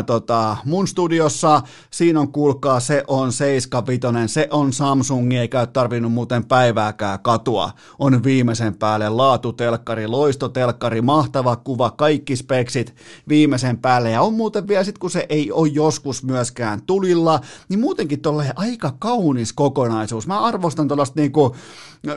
[0.06, 1.62] tota, mun studiossa.
[1.90, 7.70] Siinä on kuulkaa, se on 75, se on Samsungi, eikä ole tarvinnut muuten päivääkään katua.
[7.98, 12.94] On viimeisen päälle laatutelkkari, loistotelkkari, mahtava kuva, kaikki speksit
[13.28, 14.10] viimeisen päälle.
[14.10, 18.20] Ja on muuten vielä sit, kun se ei ole joskus myöskään tulilla, niin muutenkin
[18.54, 20.26] tolle aika kaunis kokonaisuus.
[20.26, 21.56] Mä arvostan tuollaista niinku,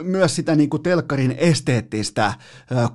[0.02, 2.34] myös sitä niinku telkkarin esteettistä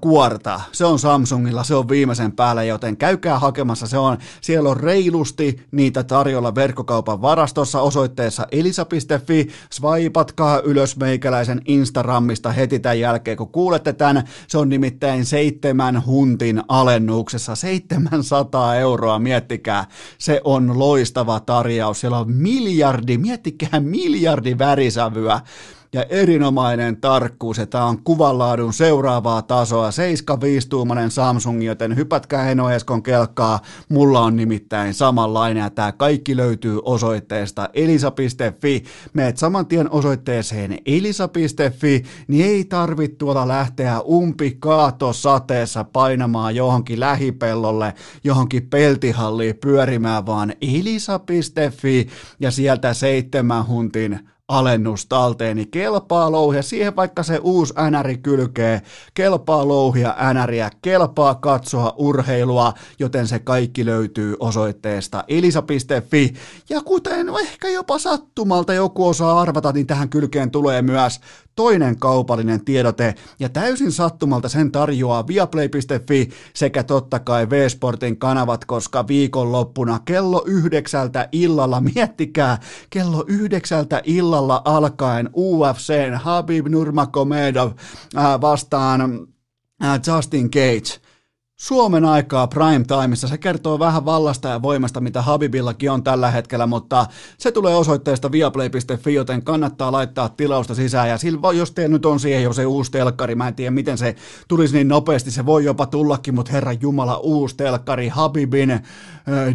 [0.01, 0.61] kuorta.
[0.71, 3.87] Se on Samsungilla, se on viimeisen päällä, joten käykää hakemassa.
[3.87, 9.47] Se on, siellä on reilusti niitä tarjolla verkkokaupan varastossa osoitteessa elisa.fi.
[9.69, 14.23] Swipatkaa ylös meikäläisen Instagramista heti tämän jälkeen, kun kuulette tämän.
[14.47, 17.55] Se on nimittäin seitsemän huntin alennuksessa.
[17.55, 19.85] 700 euroa, miettikää.
[20.17, 21.99] Se on loistava tarjaus.
[21.99, 25.41] Siellä on miljardi, miettikää miljardi värisävyä
[25.97, 33.03] ja erinomainen tarkkuus, että tämä on kuvanlaadun seuraavaa tasoa, 75-tuumainen Samsung, joten hypätkää Eno Eskon
[33.03, 33.59] kelkkaa,
[33.89, 38.83] mulla on nimittäin samanlainen, ja tämä kaikki löytyy osoitteesta elisa.fi,
[39.13, 44.57] meet saman tien osoitteeseen elisa.fi, niin ei tarvitse tuolla lähteä umpi
[45.11, 47.93] sateessa painamaan johonkin lähipellolle,
[48.23, 52.07] johonkin peltihalliin pyörimään, vaan elisa.fi,
[52.39, 55.65] ja sieltä seitsemän huntin alennus talteeni.
[55.65, 58.81] Kelpaa louhia, siihen vaikka se uusi NR kylkee,
[59.13, 66.33] kelpaa louhia NRiä, kelpaa katsoa urheilua, joten se kaikki löytyy osoitteesta elisa.fi.
[66.69, 71.19] Ja kuten ehkä jopa sattumalta joku osaa arvata, niin tähän kylkeen tulee myös
[71.57, 79.07] toinen kaupallinen tiedote, ja täysin sattumalta sen tarjoaa viaplay.fi sekä totta kai V-Sportin kanavat, koska
[79.07, 82.57] viikonloppuna kello yhdeksältä illalla, miettikää,
[82.89, 87.71] kello yhdeksältä illalla alkaen UFCn Habib Nurmagomedov
[88.41, 89.27] vastaan
[90.07, 90.99] Justin Cage–
[91.59, 93.27] Suomen aikaa prime timeissa.
[93.27, 97.05] Se kertoo vähän vallasta ja voimasta, mitä Habibillakin on tällä hetkellä, mutta
[97.37, 101.09] se tulee osoitteesta viaplay.fi, joten kannattaa laittaa tilausta sisään.
[101.09, 103.97] Ja sillä, jos teillä nyt on siihen jo se uusi telkkari, mä en tiedä miten
[103.97, 104.15] se
[104.47, 108.79] tulisi niin nopeasti, se voi jopa tullakin, mutta herra Jumala, uusi telkkari, Habibin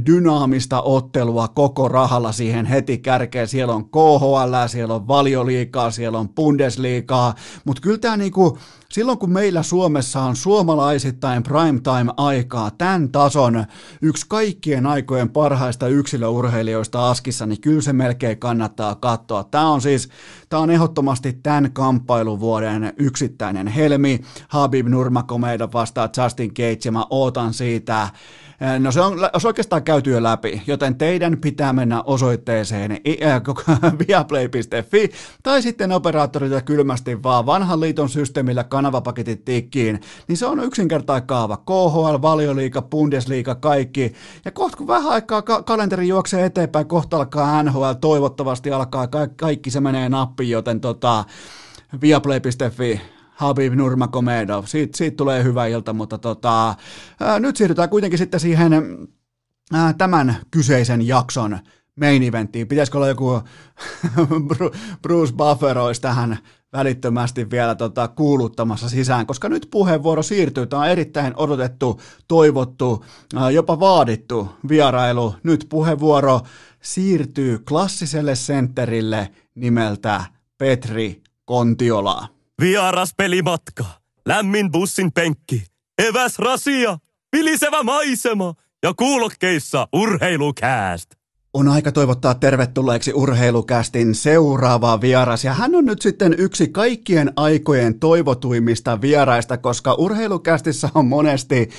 [0.06, 3.48] dynaamista ottelua koko rahalla siihen heti kärkeen.
[3.48, 7.34] Siellä on KHL, siellä on valioliikaa, siellä on Bundesliigaa,
[7.64, 8.58] mutta kyllä tämä niinku,
[8.92, 13.64] silloin kun meillä Suomessa on suomalaisittain primetime-aikaa tämän tason
[14.02, 19.44] yksi kaikkien aikojen parhaista yksilöurheilijoista Askissa, niin kyllä se melkein kannattaa katsoa.
[19.44, 20.08] Tämä on siis,
[20.48, 24.20] tämä on ehdottomasti tämän kamppailuvuoden yksittäinen helmi.
[24.48, 28.08] Habib Nurmagomedov vastaa Justin Cage ja mä ootan siitä
[28.78, 33.00] No se on, se oikeastaan käyty jo läpi, joten teidän pitää mennä osoitteeseen
[34.08, 35.10] viaplay.fi
[35.42, 41.56] tai sitten operaattorita kylmästi vaan vanhan liiton systeemillä kanavapaketit tikkiin, niin se on yksinkertainen kaava.
[41.56, 44.12] KHL, Valioliiga, Bundesliga, kaikki.
[44.44, 49.28] Ja kohta kun vähän aikaa ka- kalenteri juoksee eteenpäin, kohta alkaa NHL, toivottavasti alkaa ka-
[49.36, 51.24] kaikki se menee nappiin, joten tota,
[52.00, 53.00] viaplay.fi
[53.34, 54.64] Habib Nurmagomedov.
[54.64, 56.74] Siitä, siitä tulee hyvä ilta, mutta tota,
[57.20, 58.72] ää, nyt siirrytään kuitenkin sitten siihen
[59.72, 61.58] ää, tämän kyseisen jakson
[62.00, 62.68] main eventtiin.
[62.68, 63.40] Pitäisikö olla joku
[65.02, 66.38] Bruce Buffer olisi tähän
[66.72, 70.66] välittömästi vielä tota, kuuluttamassa sisään, koska nyt puheenvuoro siirtyy.
[70.66, 73.04] Tämä on erittäin odotettu, toivottu,
[73.52, 75.34] jopa vaadittu vierailu.
[75.42, 76.40] Nyt puheenvuoro
[76.82, 80.24] siirtyy klassiselle sentterille nimeltä
[80.58, 82.28] Petri Kontiola.
[82.62, 83.84] Vieras pelimatka,
[84.26, 85.66] lämmin bussin penkki,
[86.08, 86.98] eväs rasia,
[87.36, 91.10] vilisevä maisema ja kuulokkeissa urheilukääst.
[91.54, 97.98] On aika toivottaa tervetulleeksi urheilukästin seuraava vieras, ja hän on nyt sitten yksi kaikkien aikojen
[97.98, 101.70] toivotuimmista vieraista, koska urheilukästissä on monesti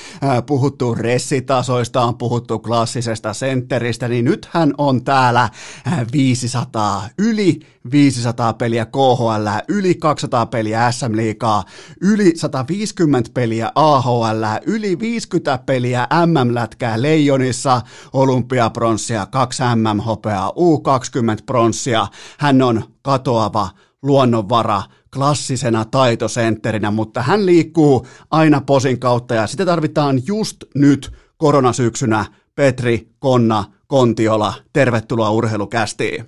[0.45, 5.44] puhuttu ressitasoista, on puhuttu klassisesta sentteristä, niin nyt hän on täällä
[5.88, 7.60] äh, 500, yli
[7.91, 11.64] 500 peliä KHL, yli 200 peliä SM Liigaa,
[12.02, 17.82] yli 150 peliä AHL, yli 50 peliä MM-lätkää Leijonissa,
[18.14, 22.07] olympiapronssia, kaksi MM-hopeaa, U20 pronssia.
[22.40, 23.69] Hän on katoava
[24.02, 24.81] luonnonvara
[25.14, 32.26] klassisena taitosentterinä, mutta hän liikkuu aina posin kautta ja sitä tarvitaan just nyt koronasyksynä.
[32.56, 36.26] Petri Konna Kontiola, tervetuloa urheilukästiin.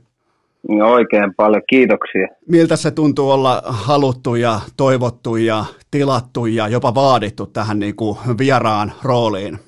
[0.69, 2.27] No, oikein paljon, kiitoksia.
[2.49, 8.17] Miltä se tuntuu olla haluttu ja toivottu ja tilattu ja jopa vaadittu tähän niin kuin
[8.37, 9.59] vieraan rooliin?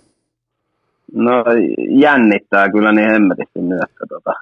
[1.14, 1.44] No
[1.90, 4.34] jännittää kyllä niin hemmetisti nyt, että tota,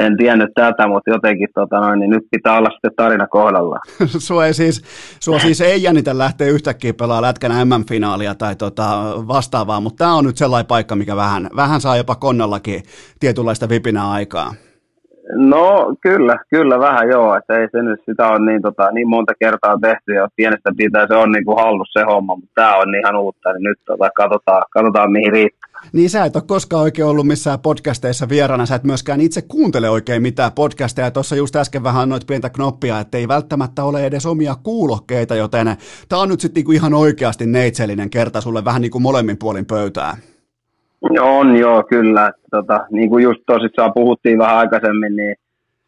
[0.00, 3.78] en tiennyt tätä, mutta jotenkin tota noin, niin nyt pitää olla sitten tarina kohdalla.
[4.26, 4.82] sua, ei siis,
[5.20, 8.84] sua siis ei jännitä lähteä yhtäkkiä pelaamaan lätkän MM-finaalia tai tota
[9.28, 12.82] vastaavaa, mutta tämä on nyt sellainen paikka, mikä vähän, vähän saa jopa konnallakin
[13.20, 14.54] tietynlaista vipinää aikaa.
[15.36, 19.32] No kyllä, kyllä vähän joo, että ei se nyt sitä on niin, tota, niin monta
[19.40, 22.94] kertaa tehty ja pienestä pitää se on niin kuin hallussa se homma, mutta tämä on
[22.94, 25.57] ihan uutta, niin nyt tota, katsotaan, katsotaan mihin riittää.
[25.92, 29.90] Niin sä et ole koskaan oikein ollut missään podcasteissa vieraana, sä et myöskään itse kuuntele
[29.90, 31.10] oikein mitään podcasteja.
[31.10, 35.66] Tuossa just äsken vähän annoit pientä knoppia, että ei välttämättä ole edes omia kuulokkeita, joten
[36.08, 39.66] tämä on nyt sitten niinku ihan oikeasti neitsellinen kerta sulle vähän niin kuin molemmin puolin
[39.66, 40.16] pöytää.
[41.20, 42.32] On joo, kyllä.
[42.50, 45.36] Tota, niin kuin just tosissaan puhuttiin vähän aikaisemmin, niin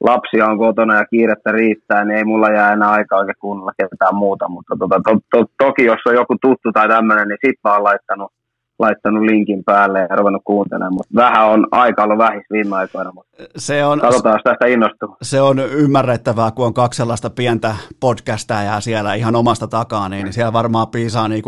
[0.00, 4.14] lapsia on kotona ja kiirettä riittää, niin ei mulla jää enää aikaa oikein kuunnella ketään
[4.14, 4.48] muuta.
[4.48, 8.32] Mutta tota, to, to, toki jos on joku tuttu tai tämmöinen, niin sit oon laittanut
[8.80, 13.44] laittanut linkin päälle ja ruvennut kuuntelemaan, mutta vähän on aika ollut vähis viime aikoina, mutta
[13.56, 15.16] se on, katsotaan, tästä innostuu.
[15.22, 20.52] Se on ymmärrettävää, kun on kaksi sellaista pientä podcastaa siellä ihan omasta takaa, niin siellä
[20.52, 21.42] varmaan piisaa niin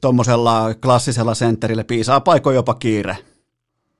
[0.00, 3.16] tuommoisella klassisella sentterille, piisaa paikoin jopa kiire.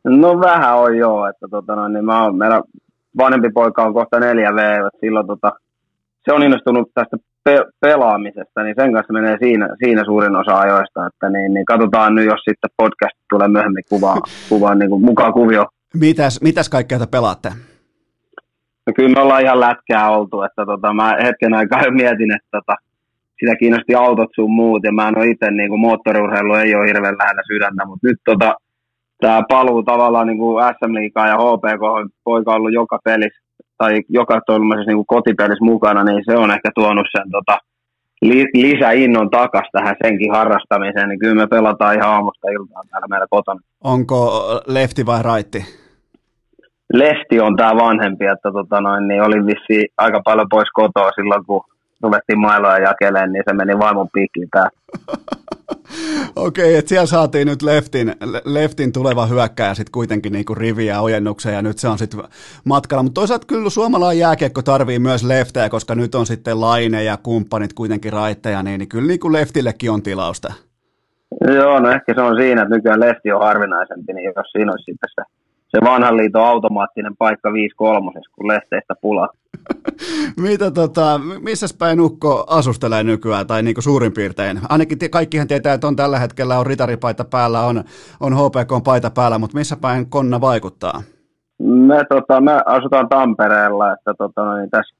[0.05, 2.63] No vähän on joo, että tota, no, niin mä oon, meidän
[3.19, 5.53] vanhempi poika on kohta 4V, että silloin tota,
[6.25, 11.07] se on innostunut tästä pe- pelaamisesta, niin sen kanssa menee siinä, siinä suurin osa ajoista,
[11.07, 15.33] että niin, niin katsotaan nyt, jos sitten podcast tulee myöhemmin kuvaan, kuvaan niin kuin mukaan
[15.33, 15.67] kuvio.
[15.95, 17.49] Mitäs, mitäs kaikkea te pelaatte?
[18.87, 22.49] No kyllä me ollaan ihan lätkää oltu, että tota, mä hetken aikaa jo mietin, että
[22.51, 22.75] tota,
[23.41, 26.87] sitä kiinnosti autot sun muut, ja mä en ole itse, niin kuin moottoriurheilu ei ole
[26.87, 28.55] hirveän lähellä sydäntä, mutta nyt tota,
[29.21, 33.42] tämä paluu tavallaan niin kuin SM Liigaa ja HPK poika ollut joka pelissä
[33.83, 37.59] tai joka tuollaisessa niin kotipelissä mukana, niin se on ehkä tuonut sen tota,
[38.23, 43.27] li, lisäinnon takas tähän senkin harrastamiseen, niin kyllä me pelataan ihan aamusta iltaan täällä meillä
[43.31, 43.61] kotona.
[43.85, 44.19] Onko
[44.67, 45.61] lefti vai raitti?
[46.93, 51.45] Lefti on tämä vanhempi, että tota noin, niin oli vissi aika paljon pois kotoa silloin,
[51.47, 51.65] kun
[52.03, 54.69] ruvettiin mailoja jakeleen, niin se meni vaimon piikkiin tää.
[56.37, 61.55] Okei, okay, että siellä saatiin nyt leftin, leftin tuleva hyökkäjä sitten kuitenkin niinku riviä ojennuksen
[61.55, 62.23] ja nyt se on sitten
[62.65, 63.03] matkalla.
[63.03, 67.73] Mutta toisaalta kyllä suomalainen jääkiekko tarvii myös leftejä, koska nyt on sitten Laine ja kumppanit
[67.73, 70.53] kuitenkin raitteja, niin, niin kyllä niinku leftillekin on tilausta.
[71.55, 74.85] Joo, no ehkä se on siinä, että nykyään lefti on harvinaisempi, niin jos siinä olisi
[74.85, 75.42] sitten se
[75.77, 79.29] se vanhan liiton automaattinen paikka 5 kolmosessa, kun lehteistä pulaa.
[80.49, 84.61] Mitä tota, missä päin Ukko asustelee nykyään, tai niin kuin suurin piirtein?
[84.69, 87.85] Ainakin kaikkihan tietää, että on tällä hetkellä on ritaripaita päällä, on,
[88.21, 91.03] on HPK paita päällä, mutta missä päin Konna vaikuttaa?
[91.63, 94.95] Me, tota, me asutaan Tampereella, että tota, niin tässä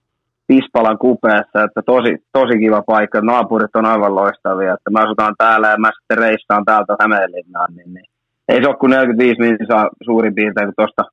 [0.47, 3.21] Pispalan kupeessa, että tosi, tosi kiva paikka.
[3.21, 7.95] Naapurit on aivan loistavia, että me asutaan täällä ja mä sitten reissaan täältä Hämeenlinnaan, niin,
[7.95, 8.12] niin
[8.49, 11.05] ei se ole kuin 45 minuuttia suurin piirtein, kun tuosta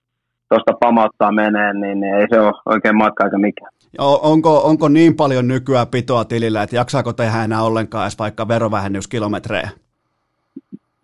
[0.49, 3.71] tosta pamauttaa menee, niin ei se ole oikein matka aika mikään.
[3.97, 9.69] Onko, onko niin paljon nykyään pitoa tilillä, että jaksaako tehdä enää ollenkaan edes vaikka verovähennyskilometrejä?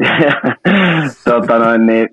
[1.30, 2.10] tota noin, niin,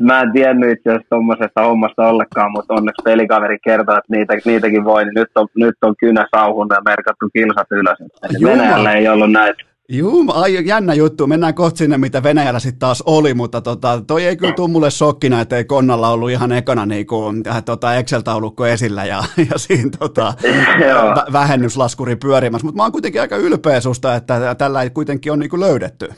[0.00, 4.84] mä en tiennyt itse asiassa tuommoisesta hommasta ollenkaan, mutta onneksi pelikaveri kertoo, että niitä, niitäkin
[4.84, 7.98] voi, niin nyt on, nyt on kynä sauhun ja merkattu kilsat ylös.
[8.44, 9.62] Venäjällä ei ollut näitä.
[9.88, 11.26] Juu, ai, jännä juttu.
[11.26, 14.90] Mennään kohta sinne, mitä Venäjällä sitten taas oli, mutta tota, toi ei kyllä tule mulle
[14.90, 19.90] shokkina, että ei Konnalla ollut ihan ekana niinku, äh, tota Excel-taulukko esillä ja, ja siinä
[19.98, 22.66] tota, vä- vähennyslaskuri pyörimässä.
[22.66, 26.08] Mutta mä oon kuitenkin aika ylpeä susta, että tällä ei kuitenkin on niinku löydetty.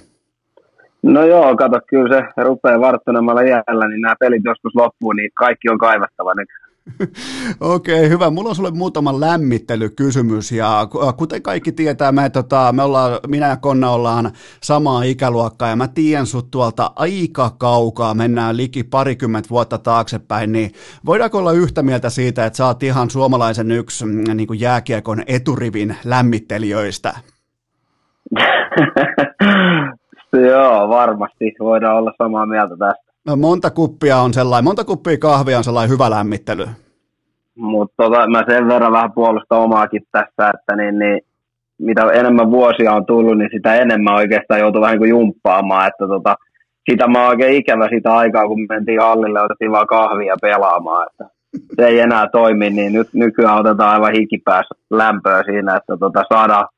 [1.02, 5.68] No joo, kato, kyllä se rupeaa varttunemalla iällä, niin nämä pelit joskus loppuu, niin kaikki
[5.68, 6.48] on kaivattava nyt.
[7.60, 8.30] Okei, okay, hyvä.
[8.30, 13.56] Mulla on sulle muutama lämmittelykysymys ja kuten kaikki tietää, me, tota, me ollaan, minä ja
[13.56, 14.30] Konna ollaan
[14.62, 20.72] samaa ikäluokkaa ja mä tiedän sut tuolta aika kaukaa, mennään liki parikymmentä vuotta taaksepäin, niin
[21.06, 25.22] voidaanko olla yhtä mieltä siitä, että sä oot ihan suomalaisen yksi mm, niin kuin jääkiekon
[25.26, 27.14] eturivin lämmittelijöistä?
[30.48, 33.07] Joo, varmasti voidaan olla samaa mieltä tästä.
[33.36, 36.66] Monta kuppia on sellainen, monta kuppia kahvia on sellainen hyvä lämmittely.
[37.54, 41.20] Mutta tota, mä sen verran vähän puolustan omaakin tässä, että niin, niin,
[41.78, 46.06] mitä enemmän vuosia on tullut, niin sitä enemmän oikeastaan joutuu vähän niin kuin jumppaamaan, että
[46.08, 46.36] tota,
[46.90, 51.24] sitä mä oon oikein ikävä sitä aikaa, kun mentiin hallille, otettiin vaan kahvia pelaamaan, että
[51.76, 56.68] se ei enää toimi, niin nyt nykyään otetaan aivan hikipäässä lämpöä siinä, että tota, saadaan,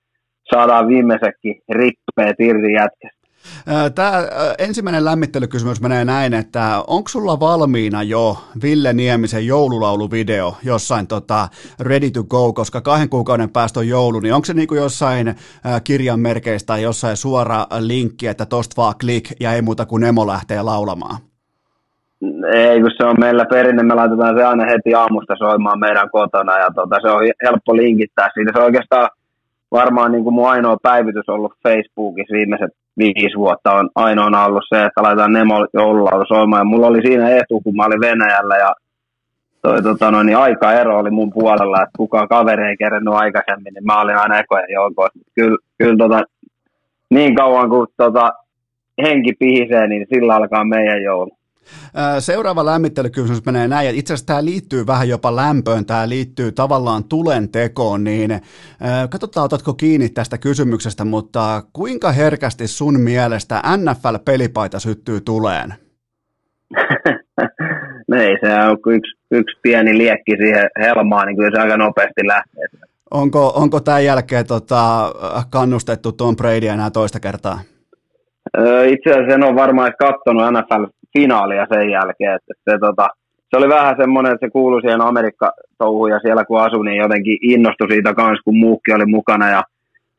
[0.54, 3.19] saadaan viimeisetkin rippeet irti jätkästä.
[3.94, 4.12] Tämä
[4.58, 11.48] ensimmäinen lämmittelykysymys menee näin, että onko sulla valmiina jo Ville Niemisen joululauluvideo jossain tota,
[11.80, 15.34] ready to go, koska kahden kuukauden päästä on joulu, niin onko se niinku jossain
[15.84, 20.26] kirjan merkeistä tai jossain suora linkki, että tosta vaan klik ja ei muuta kuin Nemo
[20.26, 21.16] lähtee laulamaan?
[22.54, 26.58] Ei, kun se on meillä perinne, me laitetaan se aina heti aamusta soimaan meidän kotona
[26.58, 28.52] ja tota, se on helppo linkittää siitä.
[28.54, 29.08] Se on oikeastaan
[29.72, 32.70] varmaan niin kuin mun ainoa päivitys ollut Facebookissa viimeiset
[33.00, 36.60] viisi vuotta on ainoana ollut se, että laitetaan Nemo joululaulu soimaan.
[36.60, 38.72] Ja mulla oli siinä etu, kun mä olin Venäjällä ja
[39.62, 40.38] toi, tota, no, niin
[40.80, 44.72] ero oli mun puolella, että kukaan kaveri ei kerennyt aikaisemmin, niin mä olin aina ekojen
[44.72, 45.18] joukossa.
[45.34, 46.22] Kyllä, kyllä tota,
[47.10, 48.32] niin kauan kuin tota,
[49.02, 51.30] henki pihisee, niin sillä alkaa meidän joulu.
[52.18, 57.04] Seuraava lämmittelykysymys menee näin, ja itse asiassa tämä liittyy vähän jopa lämpöön, tämä liittyy tavallaan
[57.04, 58.30] tulen tekoon, niin
[59.10, 65.74] katsotaan, otatko kiinni tästä kysymyksestä, mutta kuinka herkästi sun mielestä NFL-pelipaita syttyy tuleen?
[68.20, 72.64] ei, se on yksi, yksi pieni liekki siihen helmaan, niin kyllä se aika nopeasti lähtee.
[73.10, 75.12] Onko, onko tämän jälkeen tota,
[75.50, 77.60] kannustettu Tom Brady enää toista kertaa?
[78.86, 80.44] Itse asiassa en ole varmaan katsonut
[81.18, 82.34] NFL-finaalia sen jälkeen.
[82.34, 83.08] Että se, tota,
[83.50, 87.38] se oli vähän semmoinen, että se kuului siihen Amerikka-touhuun ja siellä kun asui, niin jotenkin
[87.42, 89.50] innostui siitä kanssa, kun muukki oli mukana.
[89.50, 89.62] Ja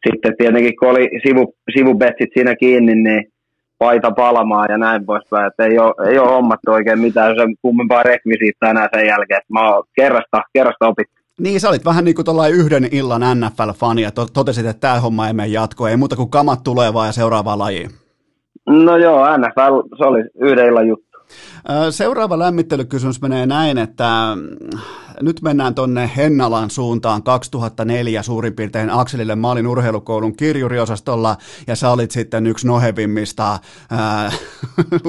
[0.07, 3.23] sitten tietenkin kun oli sivu, sivubetsit siinä kiinni, niin
[3.77, 5.47] paita palamaan ja näin poispäin.
[5.47, 9.38] Että ei ole, ei ole hommattu oikein mitään sen kummempaa rekvisiittaa enää sen jälkeen.
[9.38, 11.22] Että mä oon kerrasta, kerrasta opittu.
[11.39, 15.34] Niin, sä olit vähän niin kuin yhden illan NFL-fani ja totesit, että tämä homma ei
[15.34, 15.89] mene jatkoon.
[15.89, 18.01] Ei muuta kuin kamat tulevaa ja seuraavaa lajiin.
[18.72, 21.18] No joo, NFL, se oli yhden illan juttu.
[21.89, 24.38] Seuraava lämmittelykysymys menee näin, että
[25.21, 29.35] nyt mennään tuonne Hennalan suuntaan 2004 suurin piirtein Akselille.
[29.35, 33.59] Mä olin urheilukoulun kirjuriosastolla ja sä olit sitten yksi nohevimmista
[33.89, 34.31] ää,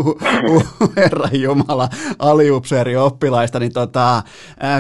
[0.97, 1.89] Herran Jumala
[2.19, 3.59] aliupseeri oppilaista.
[3.59, 4.23] Niin tota,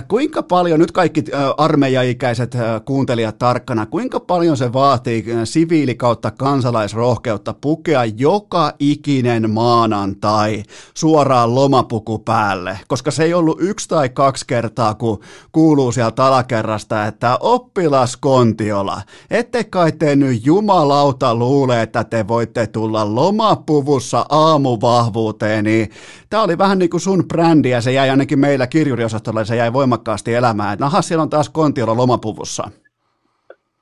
[0.08, 1.24] kuinka paljon, nyt kaikki
[1.56, 10.62] armeijaikäiset kuuntelijat tarkkana, kuinka paljon se vaatii siviili kautta kansalaisrohkeutta pukea joka ikinen maanantai
[10.94, 15.20] suoraan lomapuku päälle, koska se ei ollut yksi tai kaksi kertaa, kun
[15.52, 22.66] kuuluu sieltä alakerrasta, että oppilas Kontiola, ette kai te nyt jumalauta luule, että te voitte
[22.66, 25.88] tulla lomapuvussa aamuvahvuuteen, niin
[26.30, 29.72] tämä oli vähän niin kuin sun brändi ja se jäi ainakin meillä kirjuriosastolla, se jäi
[29.72, 30.78] voimakkaasti elämään.
[30.78, 32.70] Naha, siellä on taas Kontiola lomapuvussa.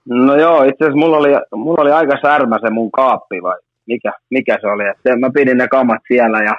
[0.09, 4.13] No joo, itse asiassa mulla oli, mulla oli aika särmä se mun kaappi vai mikä,
[4.31, 4.89] mikä se oli.
[4.89, 6.55] Että mä pidin ne kamat siellä ja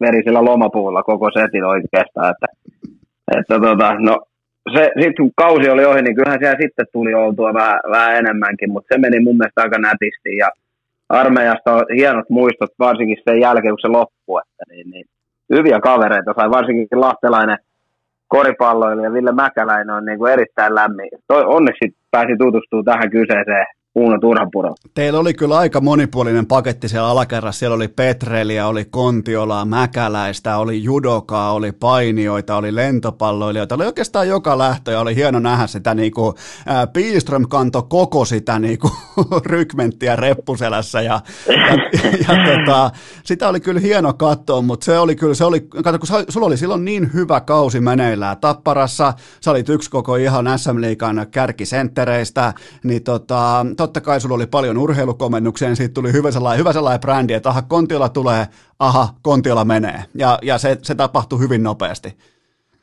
[0.00, 2.30] verisellä lomapuulla koko setin oikeastaan.
[2.30, 2.46] Että,
[3.36, 4.20] että tota, no,
[4.74, 8.72] se, sitten kun kausi oli ohi, niin kyllähän siellä sitten tuli oltua vähän, vähän enemmänkin,
[8.72, 10.48] mutta se meni mun mielestä aika nätisti ja
[11.08, 15.06] armeijasta on hienot muistot, varsinkin sen jälkeen, kun se loppui, että niin, niin,
[15.54, 17.58] hyviä kavereita sai, varsinkin lahtelainen
[18.28, 21.08] koripalloilija Ville Mäkäläinen on niin kuin erittäin lämmin.
[21.28, 23.66] Toi, onneksi pääsi tutustumaan tähän kyseiseen
[23.96, 24.74] Uuno Turhapuro.
[24.94, 27.58] Teillä oli kyllä aika monipuolinen paketti siellä alakerrassa.
[27.58, 33.74] Siellä oli Petreliä, oli Kontiolaa, Mäkäläistä, oli judokaa, oli painioita, oli lentopalloilijoita.
[33.74, 36.34] Oli oikeastaan joka lähtö ja oli hieno nähdä sitä niin kuin,
[36.66, 38.92] ää, Pilström kanto koko sitä niin kuin,
[39.46, 41.54] rykmenttiä reppuselässä ja, ja,
[42.28, 42.90] ja tota,
[43.24, 46.56] sitä oli kyllä hieno katsoa, mutta se oli kyllä, se oli, kato, kun sulla oli
[46.56, 52.54] silloin niin hyvä kausi meneillään Tapparassa, sä olit yksi koko ihan SM Liikan kärkisenttereistä,
[52.84, 57.00] niin tota, totta kai sulla oli paljon urheilukomennuksia, niin siitä tuli hyvä sellainen, hyvä sellainen
[57.00, 58.44] brändi, että aha, Kontiola tulee,
[58.78, 60.00] aha, Kontiola menee.
[60.14, 62.08] Ja, ja se, se tapahtui hyvin nopeasti.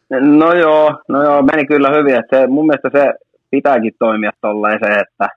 [0.09, 2.15] No joo, no joo, meni kyllä hyvin.
[2.15, 3.13] Että se, mun mielestä se
[3.51, 5.27] pitääkin toimia tolleen se, että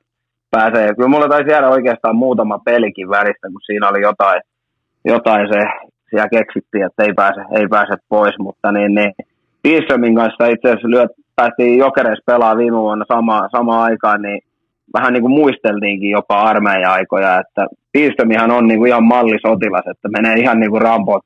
[0.50, 0.94] pääsee.
[0.94, 4.40] Kyllä mulla taisi jäädä oikeastaan muutama pelikin välistä, kun siinä oli jotain,
[5.04, 5.60] jotain se,
[6.10, 9.12] siellä keksittiin, että ei pääse, ei pääse pois, mutta niin, niin
[9.62, 14.40] Pilströmin kanssa itse asiassa lyöt, päästiin Jokereissa pelaa viime vuonna sama, sama aikaan, niin
[14.94, 20.34] vähän niin kuin muisteltiinkin jopa armeija-aikoja, että Piistömihan on niin kuin ihan mallisotilas, että menee
[20.34, 21.20] ihan niin kuin Rampon,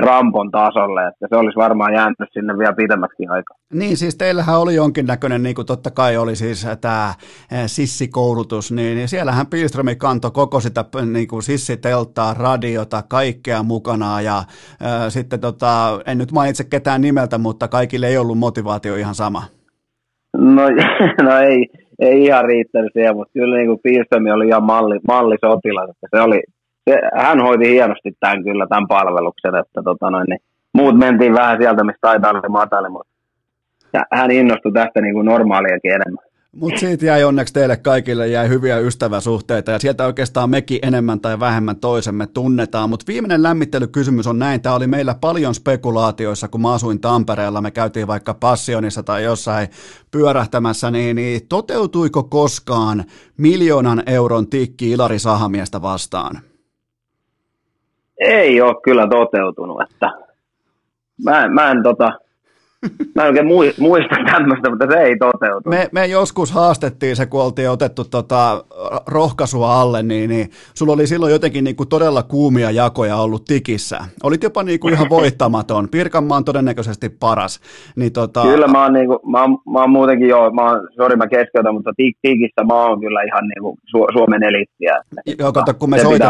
[0.00, 3.56] Rampon tasolle, että se olisi varmaan jäänyt sinne vielä pidemmäksi aikaa.
[3.72, 7.14] Niin, siis teillähän oli jonkinnäköinen, niin kuin totta kai oli siis tämä
[7.52, 14.34] eh, sissikoulutus, niin siellähän Pilströmi kantoi koko sitä niin kuin sissiteltaa, radiota, kaikkea mukana ja
[14.80, 19.14] ää, eh, sitten tota, en nyt mainitse ketään nimeltä, mutta kaikille ei ollut motivaatio ihan
[19.14, 19.42] sama.
[20.36, 20.62] No,
[21.22, 21.66] no ei,
[21.98, 26.20] ei ihan riittänyt siihen, mutta kyllä niin kuin Pilström oli ihan malli, mallisotilas, että se
[26.20, 26.40] oli,
[26.90, 30.40] se, hän hoiti hienosti tämän kyllä, tämän palveluksen, että tota noin, niin
[30.72, 33.12] muut mentiin vähän sieltä, mistä taitaa oli matali, mutta
[34.12, 36.27] hän innostui tästä niin kuin normaaliakin enemmän.
[36.52, 41.40] Mutta siitä jäi onneksi teille kaikille jäi hyviä ystäväsuhteita ja sieltä oikeastaan mekin enemmän tai
[41.40, 42.90] vähemmän toisemme tunnetaan.
[42.90, 44.62] Mutta viimeinen lämmittelykysymys on näin.
[44.62, 47.60] Tämä oli meillä paljon spekulaatioissa, kun mä asuin Tampereella.
[47.60, 49.68] Me käytiin vaikka Passionissa tai jossain
[50.10, 53.04] pyörähtämässä, niin, niin toteutuiko koskaan
[53.36, 56.40] miljoonan euron tikki Ilari Sahamiestä vastaan?
[58.20, 59.82] Ei ole kyllä toteutunut.
[59.82, 60.10] Että
[61.24, 62.12] mä, mä en tota,
[63.14, 63.46] Mä en oikein
[63.78, 65.68] muista tämmöistä, mutta se ei toteutu.
[65.68, 68.64] Me, me joskus haastettiin se, kun oltiin otettu tota
[69.06, 73.98] rohkaisua alle, niin, niin sulla oli silloin jotenkin niin kuin todella kuumia jakoja ollut tikissä.
[74.22, 75.88] Olit jopa niin kuin ihan voittamaton.
[75.88, 77.60] Pirkanmaa on todennäköisesti paras.
[77.96, 78.42] Niin tota...
[78.42, 81.26] Kyllä mä oon, niin kuin, mä, oon, mä oon muutenkin jo, mä oon, sorry mä
[81.26, 85.02] keskeytän, mutta tikissä mä oon kyllä ihan niin kuin Su- Suomen eliittiä.
[85.38, 86.28] Joo, kato, kun me, soitet,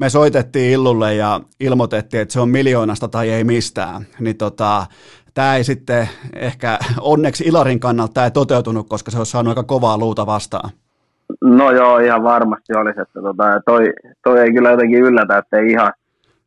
[0.00, 4.86] me soitettiin Illulle ja ilmoitettiin, että se on miljoonasta tai ei mistään, niin tota,
[5.34, 9.98] tämä ei sitten ehkä onneksi Ilarin kannalta ei toteutunut, koska se olisi saanut aika kovaa
[9.98, 10.70] luuta vastaan.
[11.40, 13.00] No joo, ihan varmasti olisi.
[13.00, 13.92] Että tota, toi,
[14.24, 15.92] toi ei kyllä jotenkin yllätä, että ei ihan,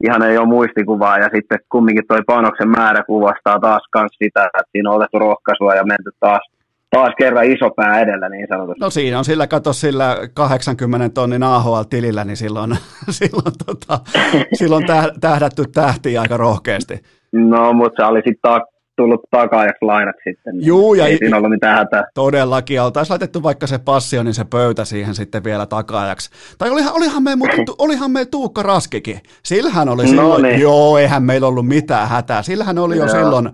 [0.03, 4.71] ihan ei ole muistikuvaa ja sitten kumminkin toi panoksen määrä kuvastaa taas kans sitä, että
[4.71, 6.41] siinä on otettu rohkaisua ja menty taas,
[6.89, 8.79] taas kerran iso pää edellä niin sanotusti.
[8.79, 12.77] No siinä on sillä, kato sillä 80 tonnin AHL-tilillä, niin silloin,
[13.19, 13.99] silloin, tota,
[14.59, 14.85] silloin
[15.21, 17.01] tähdätty tähti aika rohkeasti.
[17.31, 18.61] No, mutta se oli sitten
[18.95, 20.57] tullut takaajaksi lainat sitten.
[20.57, 22.03] Niin Juu, ja ei siinä ollut mitään hätää.
[22.13, 26.29] Todellakin, oltaisiin laitettu vaikka se passio, niin se pöytä siihen sitten vielä takaajaksi.
[26.57, 27.45] Tai olihan, olihan, meillä,
[27.77, 29.19] olihan meillä Tuukka Raskikin.
[29.43, 30.61] Sillähän oli no silloin, niin.
[30.61, 32.43] joo, eihän meillä ollut mitään hätää.
[32.43, 33.13] Sillähän oli jo joo.
[33.13, 33.49] silloin,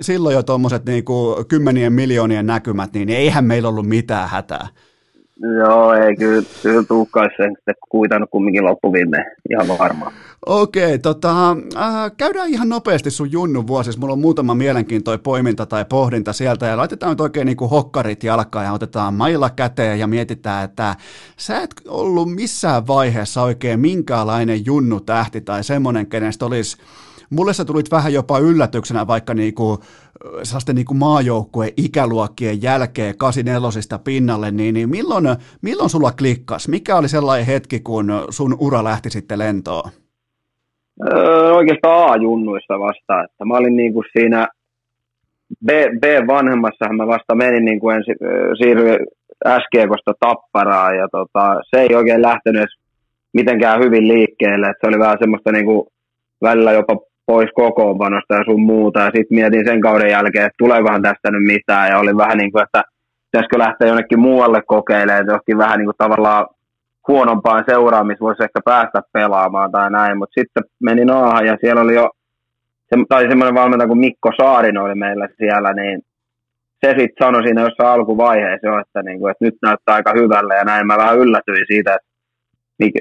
[0.00, 4.68] silloin jo tuommoiset niinku kymmenien miljoonien näkymät, niin eihän meillä ollut mitään hätää.
[5.40, 10.12] Joo, ei kyllä, kyllä sen sitten kuitannut kumminkin loppuviime, ihan varmaan.
[10.46, 14.00] Okei, tota, äh, käydään ihan nopeasti sun Junnun vuosissa.
[14.00, 18.24] Mulla on muutama mielenkiintoinen poiminta tai pohdinta sieltä ja laitetaan nyt oikein niin kuin hokkarit
[18.24, 20.96] jalkaan ja otetaan mailla käteen ja mietitään, että
[21.36, 26.76] sä et ollut missään vaiheessa oikein minkäänlainen Junnu tähti tai semmoinen, kenestä olisi
[27.34, 29.78] mulle sä tulit vähän jopa yllätyksenä vaikka niinku,
[30.42, 35.24] sellaisten niinku maajoukkueen ikäluokkien jälkeen 84 pinnalle, niin, niin milloin,
[35.62, 36.68] milloin sulla klikkas?
[36.68, 39.90] Mikä oli sellainen hetki, kun sun ura lähti sitten lentoon?
[41.06, 44.48] Öö, oikeastaan A-junnuissa vasta, että mä olin niinku siinä
[45.66, 45.68] B,
[46.00, 48.10] B-vanhemmassahan mä vasta menin niin kuin ensi,
[48.58, 48.98] siirryin
[49.60, 52.68] SGKosta Tapparaan ja tota, se ei oikein lähtenyt
[53.34, 55.86] mitenkään hyvin liikkeelle, että se oli vähän semmoista niin kuin
[56.42, 56.96] välillä jopa
[57.26, 59.00] pois kokoonpanosta ja sun muuta.
[59.00, 61.90] Ja sitten mietin sen kauden jälkeen, että tuleekohan tästä nyt mitään.
[61.90, 62.82] Ja oli vähän niin kuin, että
[63.24, 66.46] pitäisikö lähteä jonnekin muualle kokeilemaan, johonkin vähän niin kuin tavallaan
[67.08, 70.18] huonompaan seuraan, missä voisi ehkä päästä pelaamaan tai näin.
[70.18, 72.10] Mutta sitten menin Aahan ja siellä oli jo,
[72.88, 76.00] se, tai semmoinen valmentaja kuin Mikko Saarino oli meillä siellä, niin
[76.84, 80.54] se sitten sanoi siinä jossain alkuvaiheessa jo, että, niin kuin, että nyt näyttää aika hyvälle
[80.54, 80.86] ja näin.
[80.86, 82.08] Mä vähän yllätyin siitä, että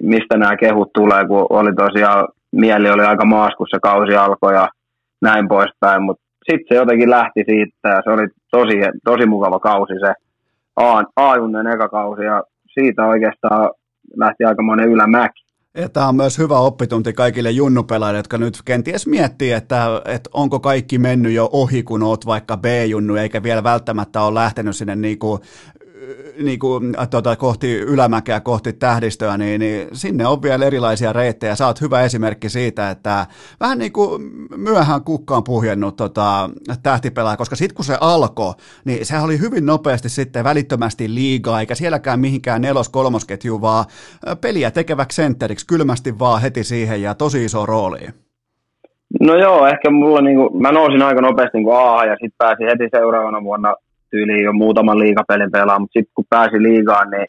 [0.02, 4.54] mistä nämä kehut tulee, kun oli tosiaan mieli oli aika maas, kun se kausi alkoi
[4.54, 4.68] ja
[5.22, 8.74] näin poispäin, mutta sitten se jotenkin lähti siitä ja se oli tosi,
[9.04, 10.14] tosi mukava kausi se
[11.16, 12.44] A-junnen eka kausi ja
[12.74, 13.70] siitä oikeastaan
[14.18, 15.44] lähti aika monen ylämäki.
[15.78, 20.60] Ja tämä on myös hyvä oppitunti kaikille junnupelaajille, jotka nyt kenties miettii, että, että onko
[20.60, 25.20] kaikki mennyt jo ohi, kun oot vaikka B-junnu, eikä vielä välttämättä ole lähtenyt sinne niin
[25.20, 25.42] kuin
[26.44, 31.56] niin kuin, tuota, kohti ylämäkeä, kohti tähdistöä, niin, niin sinne on vielä erilaisia reittejä.
[31.56, 33.26] Sä oot hyvä esimerkki siitä, että
[33.60, 34.22] vähän niin kuin
[34.58, 36.50] myöhään kukkaan puhjennut tota,
[36.84, 38.54] tähtipelaaja, koska sitten kun se alkoi,
[38.86, 43.86] niin se oli hyvin nopeasti sitten välittömästi liigaa, eikä sielläkään mihinkään nelos-kolmosketju, vaan
[44.42, 48.00] peliä tekeväksi sentteriksi kylmästi vaan heti siihen ja tosi iso rooli.
[49.22, 52.84] No joo, ehkä mulla niinku, mä nousin aika nopeasti niin A ja sitten pääsin heti
[52.92, 53.76] seuraavana vuonna
[54.14, 57.28] tyyliin jo muutaman liigapelin pelaa, mutta sitten kun pääsi liigaan, niin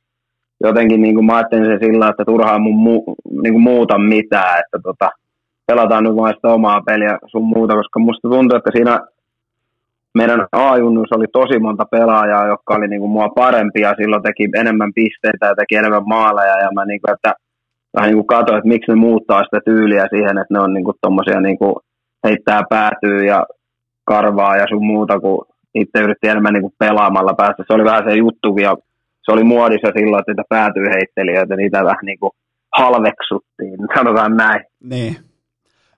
[0.66, 2.94] jotenkin niin kuin mä ajattelin sen sillä, että turhaan mun mu,
[3.42, 5.10] niin kuin muuta mitään, että tota,
[5.66, 9.00] pelataan nyt vain sitä omaa peliä sun muuta, koska musta tuntuu, että siinä
[10.14, 14.92] meidän A-junnus oli tosi monta pelaajaa, jotka oli niin kuin mua parempia, silloin teki enemmän
[14.94, 17.32] pisteitä ja teki enemmän maaleja, ja mä niin kuin, että
[17.96, 20.84] vähän niin kuin katsoin, että miksi ne muuttaa sitä tyyliä siihen, että ne on niin
[20.84, 21.74] kuin tommosia niin kuin
[22.24, 23.46] heittää päätyy ja
[24.04, 27.64] karvaa ja sun muuta, kun itse yritti enemmän niin kuin pelaamalla päästä.
[27.66, 28.76] Se oli vähän se juttu, ja
[29.22, 32.30] se oli muodissa silloin, että niitä päätyy heittelijöitä, niitä vähän niin kuin
[32.78, 34.64] halveksuttiin, sanotaan näin.
[34.84, 35.16] Niin.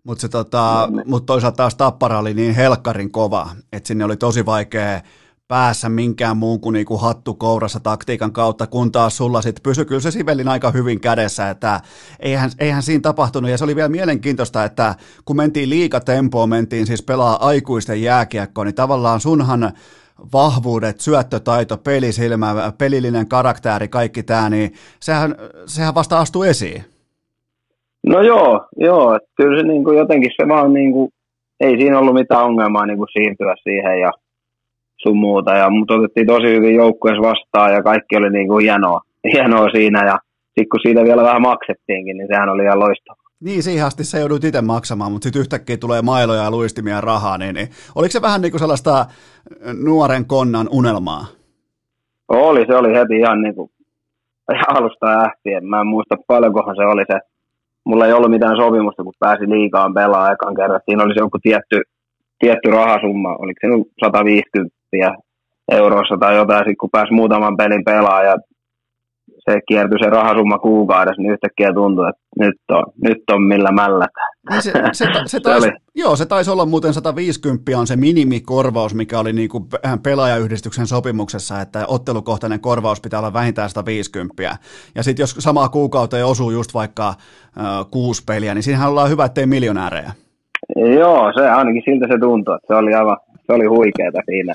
[0.04, 5.00] Mutta tota, mut toisaalta taas Tappara oli niin helkkarin kova, että sinne oli tosi vaikea
[5.48, 10.00] päässä minkään muun kuin niinku hattu kourassa taktiikan kautta, kun taas sulla sitten pysyi kyllä
[10.00, 11.80] se Sivelin aika hyvin kädessä, että
[12.20, 14.94] eihän, eihän siinä tapahtunut, ja se oli vielä mielenkiintoista, että
[15.24, 19.72] kun mentiin liikatempoon, mentiin siis pelaa aikuisten jääkiekkoa, niin tavallaan sunhan
[20.32, 25.34] vahvuudet, syöttötaito, pelisilmä, pelillinen karakteri, kaikki tämä, niin sehän,
[25.66, 26.84] sehän vasta astui esiin.
[28.06, 31.10] No joo, joo, että kyllä se niin kuin jotenkin se vaan niin kuin,
[31.60, 34.12] ei siinä ollut mitään ongelmaa niin kuin siirtyä siihen ja
[35.06, 35.56] sun muuta.
[35.56, 39.00] Ja mut otettiin tosi hyvin joukkueessa vastaan ja kaikki oli niin kuin hienoa,
[39.32, 40.06] hienoa siinä.
[40.06, 43.26] Ja sitten kun siitä vielä vähän maksettiinkin, niin sehän oli ihan loistava.
[43.40, 47.38] Niin, siihen asti se joudut itse maksamaan, mutta sitten yhtäkkiä tulee mailoja ja luistimia rahaa,
[47.38, 49.06] niin, niin oliko se vähän niin kuin sellaista
[49.84, 51.24] nuoren konnan unelmaa?
[52.28, 53.70] Oli, se oli heti ihan niin kuin
[54.68, 55.66] alusta lähtien.
[55.66, 57.18] Mä en muista paljonkohan se oli se.
[57.84, 60.80] Mulla ei ollut mitään sopimusta, kun pääsi liikaan pelaamaan ekan kerran.
[60.84, 61.82] Siinä oli se joku tietty,
[62.38, 63.66] tietty rahasumma, oliko se
[64.04, 64.75] 150
[65.72, 68.36] eurossa tai jotain, sitten kun pääsi muutaman pelin pelaamaan ja
[69.50, 74.32] se kiertyi se rahasumma kuukaudessa, niin yhtäkkiä tuntui, että nyt on, nyt on millä mällätään.
[74.50, 78.94] Niin se, se, se, se, taisi, joo, se taisi olla muuten 150 on se minimikorvaus,
[78.94, 79.64] mikä oli niin kuin
[80.02, 84.42] pelaajayhdistyksen sopimuksessa, että ottelukohtainen korvaus pitää olla vähintään 150.
[84.94, 87.14] Ja sitten jos samaa kuukautta osuu just vaikka äh,
[87.90, 90.12] kuusi peliä, niin siinähän ollaan hyvä, ettei miljonäärejä.
[90.76, 93.16] Joo, se ainakin siltä se tuntui, että se oli aivan,
[93.46, 94.54] se oli huikeeta siinä.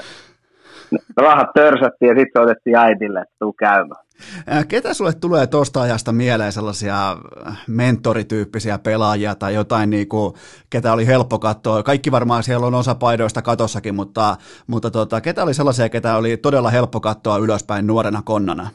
[1.18, 4.01] Rahat törsättiin ja sitten otettiin äitille, että tuu käymään.
[4.68, 7.18] Ketä sulle tulee tuosta ajasta mieleen sellaisia
[7.68, 10.34] mentorityyppisiä pelaajia tai jotain, niin kuin,
[10.69, 11.84] ketä oli helppo katsoa?
[11.84, 14.38] Kaikki varmaan siellä on osa paidoista katossakin, mutta,
[14.68, 18.69] mutta tota, ketä oli sellaisia, ketä oli todella helppo katsoa ylöspäin nuorena konnana?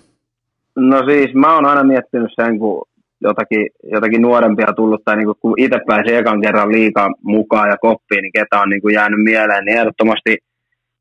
[0.76, 2.88] No siis mä oon aina miettinyt sen, kun
[3.28, 8.22] jotakin, jotakin nuorempia tullut, tai niin kun itse pääsi ekan kerran liikaa mukaan ja koppiin,
[8.22, 10.36] niin ketä on niin kuin jäänyt mieleen, niin ehdottomasti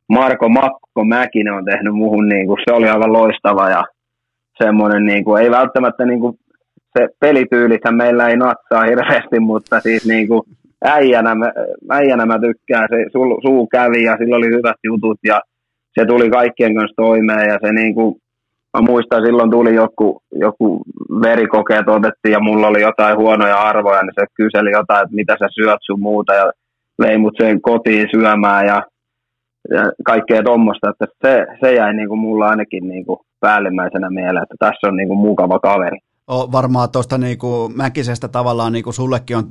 [0.10, 3.84] Marko Makko Mäkinen on tehnyt muuhun, niin kuin, se oli aivan loistava ja
[4.64, 6.38] semmoinen, niin kuin, ei välttämättä niin kuin,
[6.98, 10.42] se pelityylissä meillä ei natsaa hirveästi, mutta siis niin kuin,
[10.86, 11.52] äijänä, mä,
[11.92, 12.98] äijänä mä tykkään, se
[13.46, 15.42] suu kävi ja sillä oli hyvät jutut ja
[16.00, 18.16] se tuli kaikkien kanssa toimeen ja se niin kuin,
[18.76, 20.82] mä muistan silloin tuli joku, joku
[21.22, 25.48] verikokeet otettiin ja mulla oli jotain huonoja arvoja, niin se kyseli jotain, että mitä sä
[25.52, 26.52] syöt sun muuta ja
[27.02, 28.84] vei mut sen kotiin syömään ja,
[29.70, 34.44] ja kaikkea tuommoista, että se, se jäi niin kuin mulla ainakin niin kuin päällimmäisenä mieleen,
[34.44, 35.98] että tässä on niin kuin mukava kaveri.
[36.28, 39.44] O, varmaan tuosta niinku Mäkisestä tavallaan niinku sullekin on,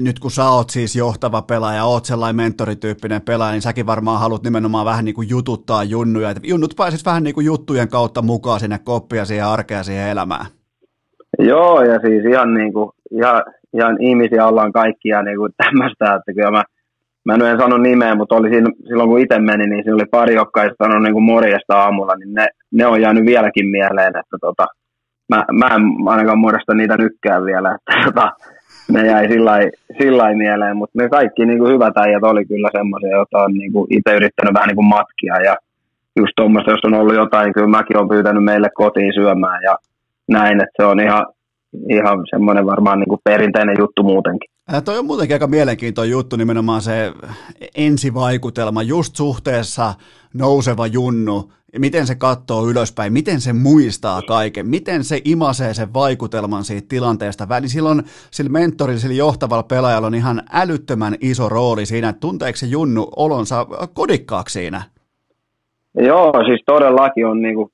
[0.00, 4.42] nyt kun sä oot siis johtava pelaaja, oot sellainen mentorityyppinen pelaaja, niin säkin varmaan haluat
[4.42, 9.24] nimenomaan vähän niinku jututtaa junnuja, että junnut pääsis vähän niinku juttujen kautta mukaan sinne koppia
[9.24, 10.46] siihen arkea siihen elämään.
[11.38, 13.42] Joo, ja siis ihan, niinku, ihan,
[13.74, 16.62] ihan ihmisiä ollaan kaikkia niinku tämmöistä, että kyllä mä
[17.24, 20.34] mä en sano nimeä, mutta oli siinä, silloin kun itse meni, niin siinä oli pari,
[20.34, 24.36] jotka ei sanonut niin kuin morjesta aamulla, niin ne, ne on jäänyt vieläkin mieleen, että
[24.40, 24.66] tota,
[25.32, 28.32] mä, mä en ainakaan muodosta niitä nykkää vielä, että tota,
[28.92, 29.28] ne jäi
[29.98, 33.72] sillä mieleen, mutta ne kaikki niin kuin hyvät äijät oli kyllä semmoisia, joita on niin
[33.72, 35.56] kuin itse yrittänyt vähän niin kuin matkia ja
[36.16, 39.76] just tuommoista, jos on ollut jotain, kyllä mäkin olen pyytänyt meille kotiin syömään ja
[40.28, 41.26] näin, että se on ihan,
[41.88, 44.50] ihan semmoinen varmaan niin kuin perinteinen juttu muutenkin.
[44.72, 47.12] Ää, toi on muutenkin aika mielenkiintoinen juttu, nimenomaan se
[47.76, 49.94] ensivaikutelma just suhteessa
[50.34, 56.64] nouseva junnu, miten se katsoo ylöspäin, miten se muistaa kaiken, miten se imasee sen vaikutelman
[56.64, 57.48] siitä tilanteesta.
[57.48, 62.56] Väli silloin sillä mentorilla, sillä johtavalla pelaajalla on ihan älyttömän iso rooli siinä, että tunteeko
[62.56, 64.82] se junnu olonsa kodikkaaksi siinä?
[65.94, 67.68] Joo, siis todellakin on, niin kuin,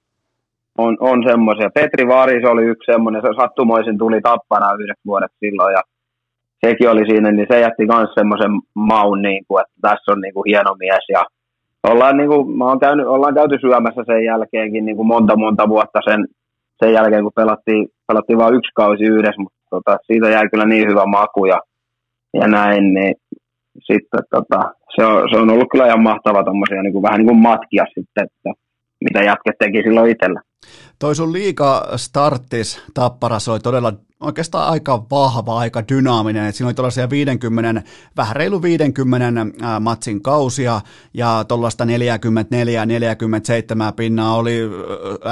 [0.79, 1.71] on, on semmoisia.
[1.75, 5.83] Petri Varis oli yksi semmoinen, se sattumoisin tuli tappana yhdeksi vuodeksi silloin ja
[6.67, 10.35] sekin oli siinä, niin se jätti myös semmoisen maun, niin kuin, että tässä on niin
[10.35, 11.25] kuin hieno mies ja
[11.83, 15.69] ollaan, niin kuin, mä oon käynyt, ollaan käyty syömässä sen jälkeenkin niin kuin monta monta
[15.69, 16.27] vuotta sen,
[16.85, 20.89] sen jälkeen, kun pelattiin, pelattiin vain yksi kausi yhdessä, mutta tota, siitä jäi kyllä niin
[20.91, 21.61] hyvä maku ja,
[22.35, 23.15] ja näin, niin
[23.81, 27.29] sitten tota, se, on, se on ollut kyllä ihan mahtava tommosia, niin kuin, vähän niin
[27.29, 28.51] kuin matkia sitten, että
[29.05, 30.41] mitä jätket teki silloin itsellä.
[30.99, 36.75] Toi sun liika starttis Tapparas oli todella oikeastaan aika vahva, aika dynaaminen, että siinä oli
[36.75, 37.83] tuollaisia 50,
[38.17, 39.47] vähän reilu 50
[39.81, 40.81] matsin kausia
[41.15, 41.89] ja tuollaista 44-47
[43.97, 44.61] pinnaa oli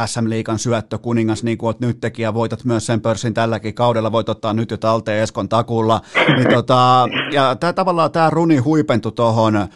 [0.06, 4.28] SM Liikan syöttö kuningas, niin kuin nyt tekijä, voitat myös sen pörssin tälläkin kaudella, voit
[4.28, 6.00] ottaa nyt jo talteen Eskon takulla,
[6.36, 9.68] niin tota, ja tää, tavallaan tämä runi huipentui tuohon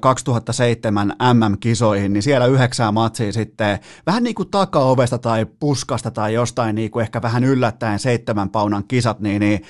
[0.00, 6.74] 2007 MM-kisoihin, niin siellä yhdeksää matsia sitten vähän niin kuin takaovesta tai puskasta tai jostain
[6.74, 9.60] niin kuin ehkä vähän yllättäen seitsemän paunan kisat, niin, niin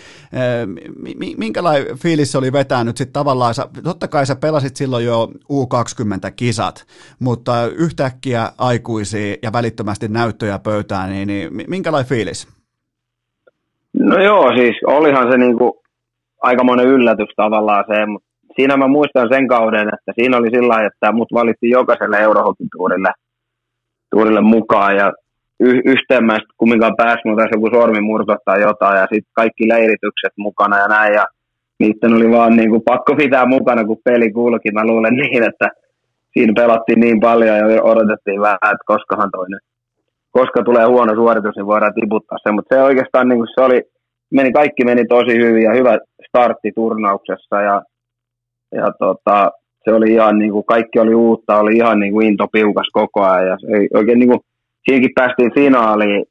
[1.38, 3.54] minkälainen fiilis se oli vetää nyt sitten tavallaan,
[3.84, 6.86] totta kai sä pelasit silloin jo U20-kisat,
[7.18, 12.48] mutta yhtäkkiä aikuisia ja välittömästi näyttöjä pöytään, niin, niin minkälainen fiilis?
[13.98, 15.82] No joo, siis olihan se niinku
[16.42, 21.12] aikamoinen yllätys tavallaan se, mutta siinä mä muistan sen kauden, että siinä oli sillä että
[21.12, 23.08] mut valittiin jokaiselle Eurohokituurille
[24.10, 25.12] tuurille mukaan ja
[25.60, 26.24] y- yhteen
[26.56, 31.14] kumminkaan pääsi, mutta tässä joku sormimurto tai jotain ja sitten kaikki leiritykset mukana ja näin
[31.14, 31.26] ja
[31.78, 34.70] niiden oli vaan niin kuin pakko pitää mukana, kun peli kulki.
[34.72, 35.68] Mä luulen niin, että
[36.32, 39.60] siinä pelattiin niin paljon ja odotettiin vähän, että koskahan toinen,
[40.30, 42.52] koska tulee huono suoritus, niin voidaan tiputtaa se.
[42.52, 43.82] Mutta se oikeastaan niin kuin se oli,
[44.30, 47.82] meni, kaikki meni tosi hyvin ja hyvä startti turnauksessa ja,
[48.72, 49.50] ja tota,
[49.84, 53.22] se oli ihan niin kuin, kaikki oli uutta, oli ihan niin kuin into piukas koko
[53.22, 54.40] ajan ja se oikein niin kuin,
[54.86, 56.24] siinäkin päästiin finaaliin,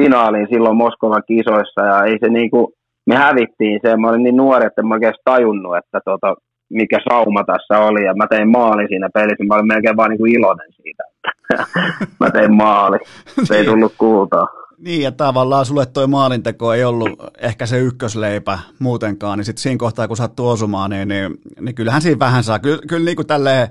[0.00, 2.66] finaaliin silloin Moskovan kisoissa ja ei se niin kuin,
[3.06, 6.34] me hävittiin se, mä olin niin nuori, että mä oikein tajunnut, että tota,
[6.70, 10.18] mikä sauma tässä oli, ja mä tein maali siinä pelissä, mä olin melkein vaan niin
[10.18, 11.66] kuin iloinen siitä, että
[12.20, 12.98] mä tein maali,
[13.44, 14.46] se ei tullut kultaa.
[14.78, 17.10] Niin, ja tavallaan sulle toi maalinteko ei ollut
[17.42, 22.02] ehkä se ykkösleipä muutenkaan, niin sitten siinä kohtaa, kun sattuu osumaan, niin, niin, niin kyllähän
[22.02, 22.58] siinä vähän saa.
[22.58, 23.68] Kyllä, kyllä niin kuin tälleen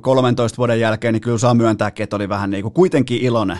[0.00, 3.56] 13 vuoden jälkeen, niin kyllä saa myöntääkin, että oli vähän niin kuin kuitenkin iloinen.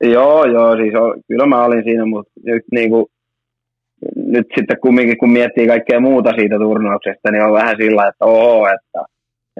[0.00, 0.92] Joo, joo, siis
[1.28, 3.06] kyllä mä olin siinä, mutta nyt, niin kuin,
[4.16, 8.66] nyt sitten kumminkin, kun miettii kaikkea muuta siitä turnauksesta, niin on vähän sillä, että oo,
[8.66, 9.04] että,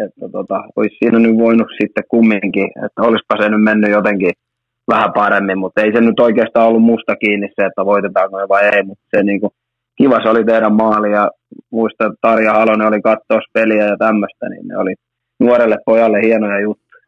[0.04, 4.30] että tota, olisi siinä nyt voinut sitten kumminkin, että olisipa se nyt mennyt jotenkin–
[4.94, 8.82] vähän paremmin, mutta ei se nyt oikeastaan ollut musta kiinni se, että voitetaanko vai ei,
[8.82, 9.50] mutta se niin kuin,
[9.98, 11.30] kiva se oli tehdä maali ja
[11.70, 14.94] muista, että Tarja Halonen oli katsoa peliä ja tämmöistä, niin ne oli
[15.40, 17.02] nuorelle pojalle hienoja juttuja.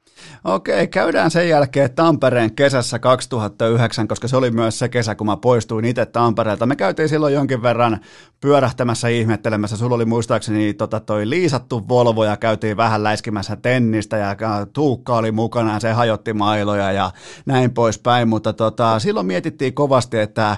[0.45, 5.37] Okei, käydään sen jälkeen Tampereen kesässä 2009, koska se oli myös se kesä, kun mä
[5.37, 6.67] poistuin itse Tampereelta.
[6.67, 8.01] Me käytiin silloin jonkin verran
[8.41, 9.77] pyörähtämässä ihmettelemässä.
[9.77, 14.37] Sulla oli muistaakseni tota, toi liisattu Volvo ja käytiin vähän läiskimässä tennistä ja
[14.73, 17.11] Tuukka oli mukana ja se hajotti mailoja ja
[17.47, 18.29] näin poispäin.
[18.29, 20.57] Mutta tota, silloin mietittiin kovasti, että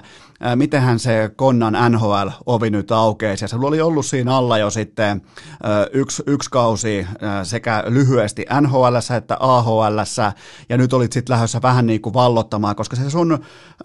[0.55, 3.43] mitenhän se Konnan NHL-ovi nyt aukeisi.
[3.43, 5.21] Ja se oli ollut siinä alla jo sitten
[5.93, 7.07] yksi, yksi kausi
[7.43, 9.74] sekä lyhyesti NHL että AHL,
[10.69, 13.39] ja nyt olit sitten lähdössä vähän niin kuin vallottamaan, koska se sun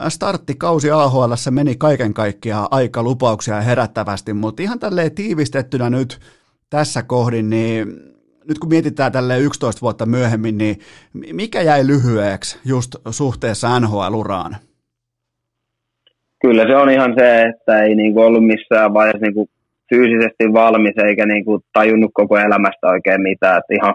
[0.09, 6.19] starttikausi AHL meni kaiken kaikkiaan aika lupauksia herättävästi, mutta ihan tälleen tiivistettynä nyt
[6.71, 7.89] tässä kohdin, niin
[8.49, 10.79] nyt kun mietitään tälle 11 vuotta myöhemmin, niin
[11.33, 14.57] mikä jäi lyhyeksi just suhteessa NHL-uraan?
[16.41, 19.49] kyllä se on ihan se, että ei niinku ollut missään vaiheessa niinku
[19.89, 23.59] fyysisesti valmis eikä niinku tajunnut koko elämästä oikein mitään.
[23.59, 23.95] Et ihan,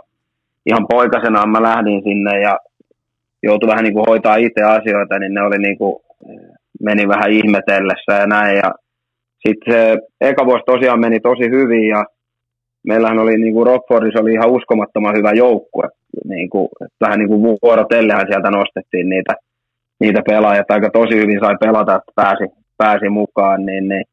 [0.65, 2.59] ihan poikasena mä lähdin sinne ja
[3.43, 6.01] joutui vähän niinku hoitaa itse asioita, niin ne oli niinku,
[6.83, 8.57] meni vähän ihmetellessä ja näin.
[8.57, 8.73] Ja
[9.47, 12.05] sitten se eka vuosi tosiaan meni tosi hyvin ja
[12.87, 15.89] meillähän oli niinku Rockfordissa oli ihan uskomattoman hyvä joukkue.
[16.25, 16.69] Niinku,
[17.01, 19.33] vähän niin kuin vuorotellehan sieltä nostettiin niitä
[19.99, 22.43] niitä pelaajia, aika tosi hyvin sai pelata, että pääsi,
[22.77, 23.65] pääsi mukaan.
[23.65, 24.03] Niin, niin.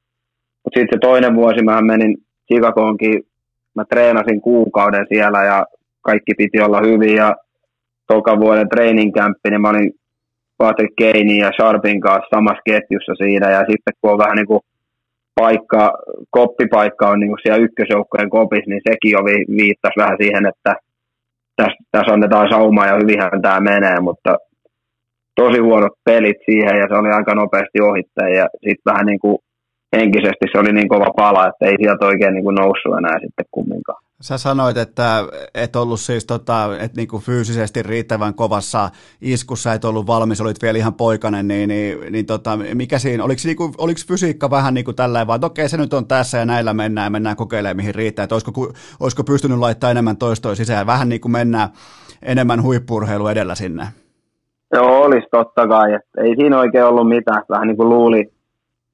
[0.64, 2.16] Mutta sitten se toinen vuosi mä menin
[2.46, 3.22] Chicagoonkin,
[3.74, 5.66] mä treenasin kuukauden siellä ja
[6.02, 7.34] kaikki piti olla hyvin ja
[8.06, 9.92] toka vuoden training camp, niin mä olin
[10.58, 14.60] Patrick Keinin ja Sharpin kanssa samassa ketjussa siinä ja sitten kun on vähän niin kuin
[15.34, 15.92] paikka,
[16.30, 19.20] koppipaikka on niin kuin siellä ykkösjoukkojen kopissa, niin sekin jo
[19.58, 20.72] viittasi vähän siihen, että
[21.56, 24.36] tässä, tässä annetaan saumaa ja hyvinhän tämä menee, mutta
[25.34, 29.38] tosi huonot pelit siihen ja se oli aika nopeasti ohittaja ja sitten vähän niin kuin
[29.96, 33.46] henkisesti se oli niin kova pala, että ei sieltä oikein niin kuin noussut enää sitten
[33.50, 34.02] kumminkaan.
[34.22, 35.24] Sä sanoit, että
[35.54, 38.90] et ollut siis tota, et niinku fyysisesti riittävän kovassa
[39.20, 43.40] iskussa, et ollut valmis, olit vielä ihan poikainen, niin, niin, niin tota, mikä siinä, oliko,
[43.44, 46.44] niinku, oliko fysiikka vähän niin kuin tällä vaan, että okei se nyt on tässä ja
[46.44, 50.86] näillä mennään ja mennään kokeilemaan mihin riittää, että olisiko, olisiko pystynyt laittamaan enemmän toistoja sisään,
[50.86, 51.68] vähän niin kuin mennään
[52.22, 53.86] enemmän huippurheilu edellä sinne?
[54.72, 55.94] Joo, olisi totta kai.
[55.94, 57.42] Että ei siinä oikein ollut mitään.
[57.48, 58.32] Vähän niin kuin luuli,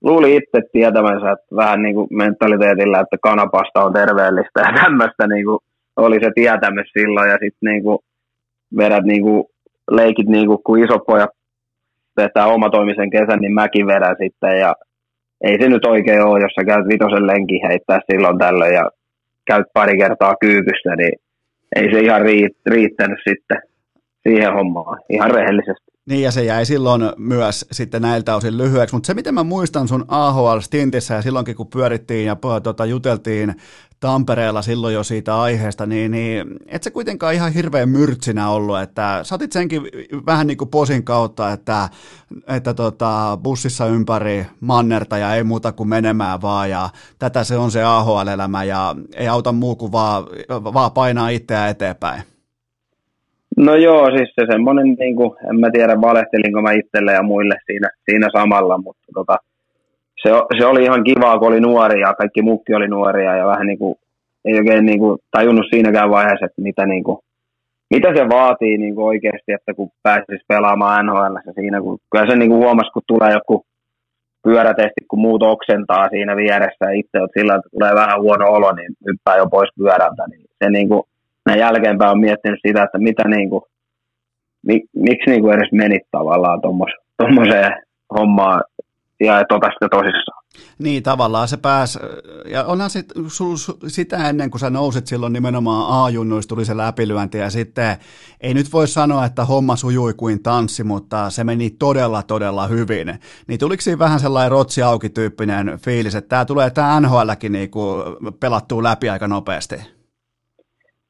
[0.02, 5.44] luuli itse tietämänsä, että vähän niin kuin mentaliteetillä, että kanapasta on terveellistä ja tämmöistä niin
[5.44, 5.58] kuin
[5.96, 7.30] oli se tietämys silloin.
[7.30, 7.98] Ja sitten niin kuin
[8.76, 9.44] vedät niin kuin,
[9.90, 11.30] leikit niin kuin, kun pojat
[12.16, 14.58] vetää omatoimisen kesän, niin mäkin vedän sitten.
[14.58, 14.74] Ja
[15.40, 18.90] ei se nyt oikein ole, jos sä käyt vitosen lenki heittää silloin tällöin ja
[19.46, 21.12] käyt pari kertaa kyykyssä, niin
[21.76, 22.22] ei se ihan
[22.66, 23.62] riittänyt sitten
[24.28, 25.87] siihen hommaan, ihan rehellisesti.
[26.08, 29.88] Niin ja se jäi silloin myös sitten näiltä osin lyhyeksi, mutta se miten mä muistan
[29.88, 33.54] sun AHL-stintissä ja silloinkin kun pyörittiin ja tota, juteltiin
[34.00, 39.20] Tampereella silloin jo siitä aiheesta, niin, niin et se kuitenkaan ihan hirveän myrtsinä ollut, että
[39.22, 39.82] sä otit senkin
[40.26, 41.88] vähän niin kuin posin kautta, että,
[42.46, 47.70] että tota, bussissa ympäri mannerta ja ei muuta kuin menemään vaan ja tätä se on
[47.70, 52.37] se AHL-elämä ja ei auta muu kuin vaan, vaan painaa itseä eteenpäin.
[53.58, 57.54] No joo, siis se semmoinen, niin kuin, en mä tiedä valehtelinko mä itselle ja muille
[57.66, 59.36] siinä, siinä samalla, mutta tota,
[60.22, 63.78] se, se, oli ihan kivaa, kun oli nuoria, kaikki mukki oli nuoria ja vähän niin
[63.78, 63.94] kuin,
[64.44, 67.18] ei oikein niin kuin, tajunnut siinäkään vaiheessa, että mitä, niin kuin,
[67.94, 72.36] mitä se vaatii niin kuin oikeasti, että kun pääsisi pelaamaan NHL siinä, kun kyllä se
[72.36, 73.64] niin kuin huomasi, kun tulee joku
[74.42, 78.72] pyörätesti, kun muut oksentaa siinä vieressä ja itse olet sillä, että tulee vähän huono olo,
[78.72, 81.02] niin hyppää jo pois pyörältä, niin se niin kuin,
[81.48, 83.62] näin jälkeenpäin on miettinyt sitä, että mitä niin kuin,
[84.66, 87.72] mik, miksi niin kuin edes menit tavallaan tuommoiseen
[88.18, 88.64] hommaan
[89.20, 90.38] ja et ota sitä tosissaan.
[90.78, 91.98] Niin, tavallaan se pääs,
[92.50, 93.56] ja onhan sit, sul,
[93.86, 97.96] sitä ennen kuin sä nousit silloin nimenomaan A-junnuista tuli se läpilyönti, ja sitten
[98.40, 103.18] ei nyt voi sanoa, että homma sujui kuin tanssi, mutta se meni todella, todella hyvin.
[103.46, 107.86] Niin tuliko siinä vähän sellainen rotsi auki tyyppinen fiilis, että tämä tulee tämä NHLkin niinku
[108.40, 109.97] pelattua läpi aika nopeasti?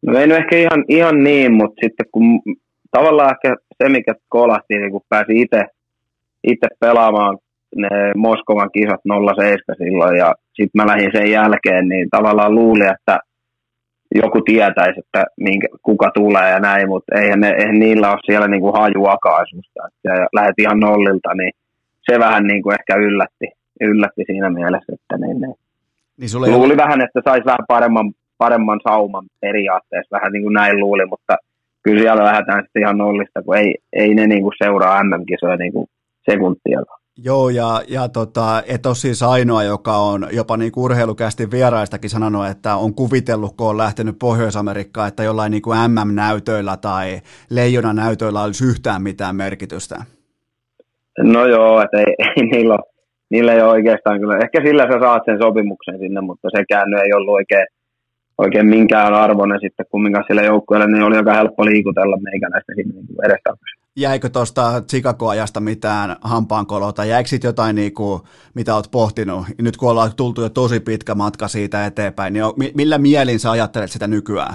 [0.03, 2.43] No ei nyt ehkä ihan, ihan niin, mutta sitten kun
[2.91, 5.65] tavallaan ehkä se, mikä kolahti, niin kun pääsi itse
[6.45, 7.39] itse pelaamaan
[7.77, 9.01] ne Moskovan kisat
[9.37, 13.19] 07 silloin ja sitten mä lähdin sen jälkeen, niin tavallaan luulin, että
[14.15, 18.49] joku tietäisi, että minkä, kuka tulee ja näin, mutta eihän, ne, eihän niillä ole siellä
[18.49, 19.47] niinku hajuakaan
[20.05, 21.53] Ja, ja lähdet ihan nollilta, niin
[22.11, 23.47] se vähän niinku ehkä yllätti,
[23.81, 25.55] yllätti siinä mielessä, että niin, niin.
[26.16, 26.77] Niin sulle luuli ei...
[26.77, 31.36] vähän, että saisi vähän paremman, paremman sauman periaatteessa, vähän niin kuin näin luuli, mutta
[31.82, 35.73] kyllä siellä lähdetään sitten ihan nollista, kun ei, ei ne niin kuin seuraa MM-kisoja niin
[35.73, 35.86] kuin
[36.31, 36.81] sekuntia.
[37.24, 42.47] Joo, ja, ja tota, et ole siis ainoa, joka on jopa niin urheilukästi vieraistakin sanonut,
[42.47, 47.20] että on kuvitellut, kun on lähtenyt Pohjois-Amerikkaan, että jollain niin kuin MM-näytöillä tai
[47.51, 49.97] leijona-näytöillä olisi yhtään mitään merkitystä.
[51.19, 52.93] No joo, että ei, ei niillä, ole,
[53.31, 54.39] niillä ei ole oikeastaan kyllä.
[54.39, 57.66] Ehkä sillä sä saat sen sopimuksen sinne, mutta sekään ei ollut oikein,
[58.39, 63.24] oikein minkään arvoinen sitten kumminkaan sillä joukkueella, niin oli aika helppo liikutella meikäläistä sinne niin
[63.24, 63.51] edestä.
[63.97, 68.20] Jäikö tuosta Chicago-ajasta mitään hampaankoloa, jäikö sitten jotain, niin kuin,
[68.55, 72.44] mitä olet pohtinut, nyt kun ollaan tultu jo tosi pitkä matka siitä eteenpäin, niin
[72.74, 74.55] millä mielin sä ajattelet sitä nykyään?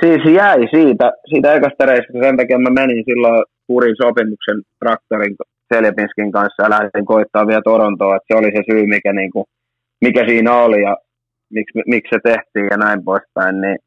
[0.00, 5.36] Siis jäi siitä, siitä ekasta reissusta, sen takia mä menin silloin purin sopimuksen traktorin
[5.74, 9.44] Seljepinskin kanssa ja lähdin koittaa vielä Torontoa, että se oli se syy, mikä, niin kuin,
[10.00, 10.82] mikä siinä oli.
[10.82, 10.96] Ja
[11.50, 13.78] miksi, miksi se tehtiin ja näin poispäin, niin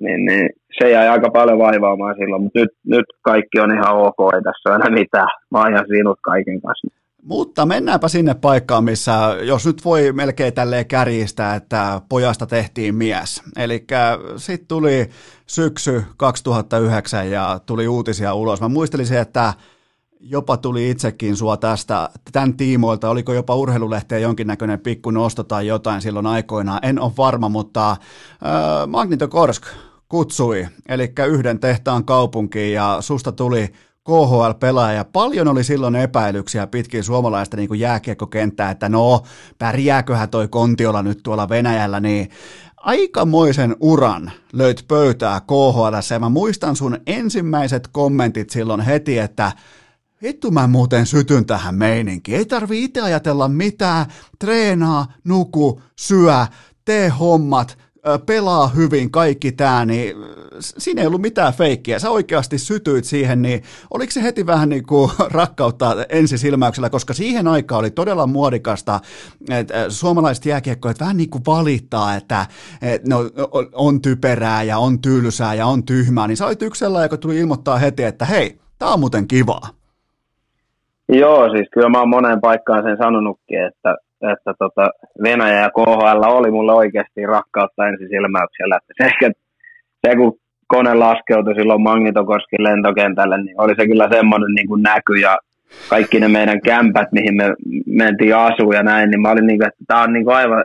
[0.00, 4.34] niin, niin se jäi aika paljon vaivaamaan silloin, mutta nyt, nyt kaikki on ihan ok,
[4.34, 5.28] ei tässä ole mitään.
[5.50, 6.88] Mä oon ihan sinut kaiken kanssa.
[7.22, 13.42] Mutta mennäänpä sinne paikkaan, missä jos nyt voi melkein tälleen kärjistää, että pojasta tehtiin mies.
[13.56, 13.84] Eli
[14.36, 15.08] sitten tuli
[15.46, 18.60] syksy 2009 ja tuli uutisia ulos.
[18.60, 19.52] Mä muistelisin, että
[20.20, 26.02] jopa tuli itsekin sua tästä, tämän tiimoilta, oliko jopa urheilulehteen jonkinnäköinen pikku nosto tai jotain
[26.02, 27.98] silloin aikoinaan, en ole varma, mutta äh,
[28.86, 29.66] Magnitokorsk
[30.08, 33.72] kutsui, eli yhden tehtaan kaupunkiin ja susta tuli
[34.04, 35.04] KHL-pelaaja.
[35.04, 39.22] Paljon oli silloin epäilyksiä pitkin suomalaista niin kuin jääkiekkokenttää, että no,
[39.58, 42.30] pärjääköhän toi Kontiola nyt tuolla Venäjällä, niin
[42.76, 46.12] aikamoisen uran löyt pöytää KHL.
[46.12, 49.52] Ja mä muistan sun ensimmäiset kommentit silloin heti, että
[50.22, 52.38] Vittu mä muuten sytyn tähän meininkiin.
[52.38, 54.06] Ei tarvi itse ajatella mitään.
[54.38, 56.46] Treenaa, nuku, syö,
[56.84, 57.78] tee hommat,
[58.26, 60.16] pelaa hyvin, kaikki tämä, niin
[60.60, 61.98] siinä ei ollut mitään feikkiä.
[61.98, 67.48] Sä oikeasti sytyit siihen, niin oliko se heti vähän niin kuin rakkautta ensisilmäyksellä, koska siihen
[67.48, 69.00] aikaan oli todella muodikasta,
[69.50, 72.46] että suomalaiset jääkiekkoit vähän niin kuin valittaa, että,
[73.06, 73.18] no,
[73.72, 77.38] on typerää ja on tylsää ja on tyhmää, niin sä olit yksi sellainen, joka tuli
[77.38, 79.77] ilmoittaa heti, että hei, tää on muuten kivaa.
[81.08, 83.96] Joo, siis kyllä mä oon moneen paikkaan sen sanonutkin, että
[84.32, 84.90] että tota,
[85.22, 88.76] Venäjä ja KHL oli mulle oikeasti rakkautta ensisilmäyksellä.
[88.76, 89.30] Että se, ehkä,
[90.06, 95.14] se, kun kone laskeutui silloin Magnitokoskin lentokentälle, niin oli se kyllä semmoinen niin kuin näky
[95.14, 95.38] ja
[95.88, 97.54] kaikki ne meidän kämpät, mihin me
[97.86, 100.64] mentiin asuun ja näin, niin mä olin niin kuin, että tämä on niin kuin aivan,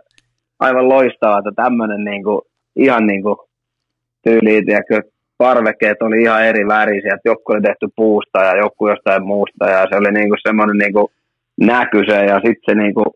[0.59, 2.41] aivan loistavaa, että tämmöinen niin kuin,
[2.75, 3.37] ihan niin kuin
[4.23, 5.01] tyyliin, tiedätkö,
[5.47, 9.81] parvekkeet oli ihan eri värisiä, että joku oli tehty puusta ja joku jostain muusta ja
[9.89, 11.07] se oli niin kuin semmoinen niin kuin
[11.71, 13.09] näky se ja sitten se niin kuin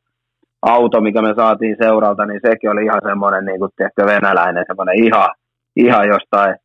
[0.62, 5.04] auto, mikä me saatiin seuralta, niin sekin oli ihan semmoinen niin kuin, tiedätkö, venäläinen, semmoinen
[5.04, 5.30] ihan,
[5.76, 6.56] ihan jostain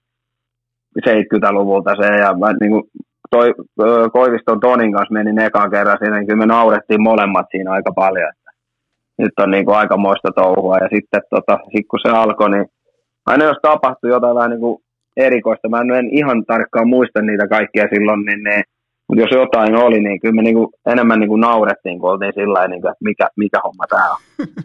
[1.09, 2.84] 70-luvulta se, ja mä, niin kuin,
[3.30, 3.55] toi,
[4.12, 8.28] Koiviston Tonin kanssa meni ekan kerran siinä, niin kyllä me naurettiin molemmat siinä aika paljon.
[8.28, 8.51] Että
[9.18, 10.76] nyt on niin kuin aikamoista touhua.
[10.76, 12.66] Ja sitten tota, sit kun se alkoi, niin
[13.26, 14.82] aina jos tapahtui jotain vähän niin kuin
[15.16, 18.62] erikoista, mä en ihan tarkkaan muista niitä kaikkia silloin, niin ne,
[19.09, 22.78] mutta jos jotain oli, niin kyllä me niinku enemmän niinku naurettiin, kun oltiin sillä niin
[22.78, 24.16] että mikä, mikä homma tämä on.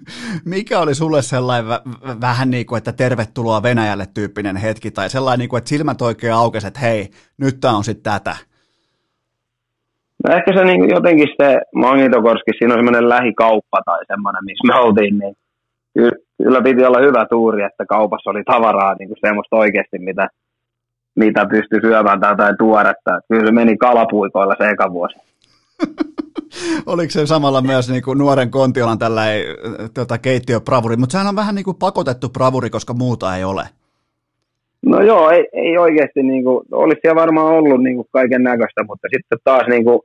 [0.56, 5.40] mikä oli sulle sellainen v- vähän niin kuin, että tervetuloa Venäjälle tyyppinen hetki, tai sellainen,
[5.40, 7.08] niin kuin, että silmät oikein aukesi, että hei,
[7.38, 8.36] nyt tämä on sitten tätä?
[10.24, 14.80] No ehkä se niin jotenkin se Magnitokorski, siinä on semmoinen lähikauppa tai semmoinen, missä me
[14.80, 15.36] oltiin, niin
[15.94, 16.12] kyllä
[16.64, 20.28] piti olla hyvä tuuri, että kaupassa oli tavaraa niin kuin semmoista oikeasti, mitä,
[21.16, 23.12] mitä pystyi syömään tai jotain tuoretta.
[23.30, 25.16] Kyllä se meni kalapuikoilla se eka vuosi.
[26.86, 29.22] Oliko se samalla myös niin kuin nuoren Kontiolan tällä
[29.94, 33.64] tota, keittiöpravuri, mutta sehän on vähän niin kuin pakotettu bravuri, koska muuta ei ole.
[34.86, 38.84] No joo, ei, ei oikeasti, niin kuin, olisi siellä varmaan ollut niin kuin kaiken näköistä,
[38.88, 40.00] mutta sitten taas niin kuin,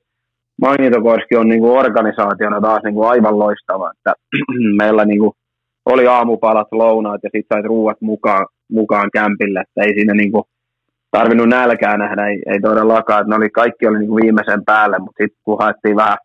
[0.61, 4.13] Magnitokorski on niin kuin organisaationa taas niin kuin aivan loistava, että
[4.81, 5.33] meillä niin kuin,
[5.87, 10.45] oli aamupalat, lounaat ja sitten sait ruuat mukaan, mukaan kämpille, että ei siinä niin kuin,
[11.11, 14.99] tarvinnut nälkää nähdä, ei, ei todellakaan, että ne oli, kaikki oli niin kuin viimeisen päälle,
[14.99, 16.17] mutta sitten kun haettiin vähän,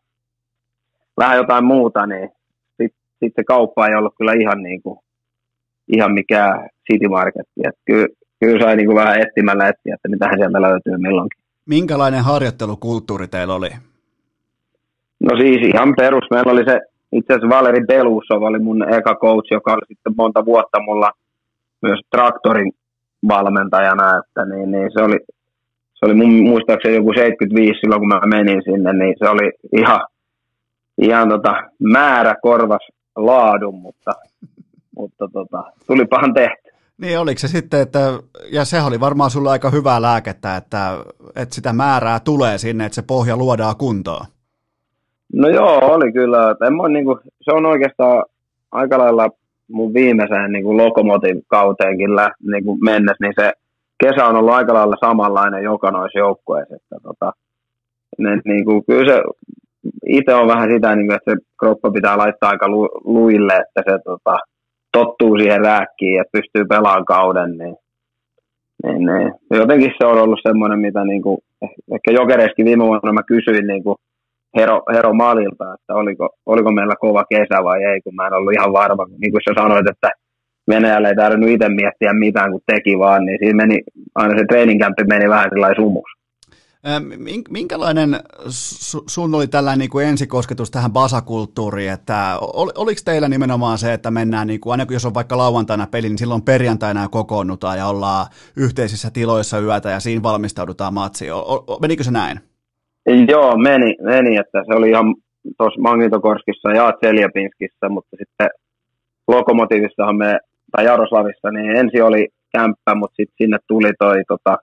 [1.17, 2.29] vähän jotain muuta, niin
[2.81, 4.99] sitten sit se kauppa ei ollut kyllä ihan, niin kuin,
[5.87, 8.07] ihan mikään city marketti, että kyllä,
[8.39, 11.41] kyllä sai niin kuin vähän etsimällä etsiä, että mitä sieltä löytyy milloinkin.
[11.65, 13.69] Minkälainen harjoittelukulttuuri teillä oli?
[15.19, 16.23] No siis ihan perus.
[16.31, 16.81] Meillä oli se,
[17.11, 21.11] itse asiassa Valeri Belusov oli mun eka coach, joka oli sitten monta vuotta mulla
[21.81, 22.71] myös traktorin
[23.27, 25.17] valmentajana, että niin, niin se oli,
[25.93, 29.99] se oli mun muistaakseni joku 75 silloin, kun mä menin sinne, niin se oli ihan,
[30.97, 34.11] ihan tota, määrä korvas laadun, mutta,
[34.95, 35.63] mutta tota,
[36.09, 36.67] pahan tehty.
[36.97, 37.99] Niin oliko se sitten, että,
[38.51, 40.97] ja se oli varmaan sulla aika hyvää lääkettä, että,
[41.35, 44.25] että sitä määrää tulee sinne, että se pohja luodaan kuntoon.
[45.33, 46.55] No joo, oli kyllä.
[46.67, 48.23] En mä, niin kuin, se on oikeastaan
[48.71, 49.29] aika lailla
[49.67, 52.09] mun viimeiseen niin kuin lokomotiivikauteenkin
[52.51, 53.51] niin mennessä, niin se
[54.03, 56.75] kesä on ollut aika lailla samanlainen joka noissa joukkueissa.
[56.75, 57.31] Että, tota,
[58.17, 59.21] ne, kuin, kyllä se
[60.05, 63.91] itse on vähän sitä, niin kuin, että se kroppa pitää laittaa aika lu, luille, että
[63.91, 64.37] se tota,
[64.91, 67.75] tottuu siihen rääkkiin, että pystyy pelaamaan kauden, niin,
[68.83, 69.33] niin, niin.
[69.51, 71.37] jotenkin se on ollut semmoinen, mitä niin kuin,
[71.95, 73.97] ehkä jokereiskin viime vuonna mä kysyin niin kuin,
[74.57, 78.53] Hero, Hero Malilta, että oliko, oliko meillä kova kesä vai ei, kun mä en ollut
[78.53, 79.05] ihan varma.
[79.17, 80.09] Niin kuin sä sanoit, että
[80.67, 83.81] Venäjällä ei tarvinnut itse miettiä mitään, kun teki vaan, niin siinä meni,
[84.15, 86.17] aina se treeninkämpi meni vähän sellainen sumus.
[87.49, 88.19] Minkälainen
[89.07, 94.11] sun oli tällainen niin kuin ensikosketus tähän basakulttuuriin, että ol, oliko teillä nimenomaan se, että
[94.11, 98.25] mennään, niin kuin, aina jos on vaikka lauantaina peli, niin silloin perjantaina kokoonnutaan ja ollaan
[98.57, 101.31] yhteisissä tiloissa yötä ja siinä valmistaudutaan matsiin.
[101.81, 102.39] Menikö se näin?
[103.07, 105.15] Joo, meni, meni, että se oli ihan
[105.57, 108.49] tuossa Magnitokorskissa ja Tseljapinskissä, mutta sitten
[109.27, 110.39] Lokomotiivissahan me,
[110.71, 112.27] tai Jaroslavissa, niin ensin oli
[112.57, 114.57] kämppä, mutta sitten sinne tuli toi tota,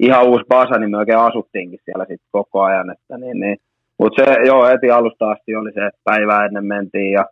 [0.00, 2.90] ihan uusi basa, niin me oikein asuttiinkin siellä sitten koko ajan.
[2.90, 3.56] Että niin, niin.
[3.98, 7.24] Mutta se joo, heti alusta asti oli se, että päivää ennen mentiin ja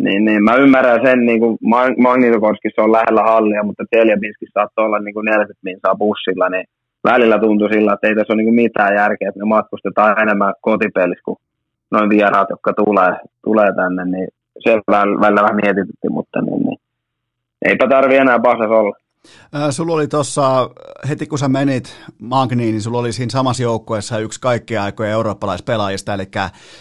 [0.00, 1.58] niin, niin mä ymmärrän sen, niin kuin
[1.98, 6.64] Magnitokorskissa on lähellä hallia, mutta Tjeljabinskissä saattoi olla niin kuin 40 minsaa bussilla, niin
[7.04, 11.22] välillä tuntui sillä, että ei tässä ole niin mitään järkeä, että me matkustetaan enemmän kotipelissä
[11.24, 11.38] kuin
[11.90, 13.12] noin vieraat, jotka tulee,
[13.44, 16.78] tulee tänne, niin se välillä vähän mietitytti, mutta niin, niin.
[17.64, 18.96] eipä tarvi enää pasas olla.
[19.70, 20.70] Sulla oli tuossa,
[21.08, 26.14] heti kun sä menit Magniin, niin sulla oli siinä samassa joukkueessa yksi kaikkien aikojen eurooppalaispelaajista,
[26.14, 26.24] eli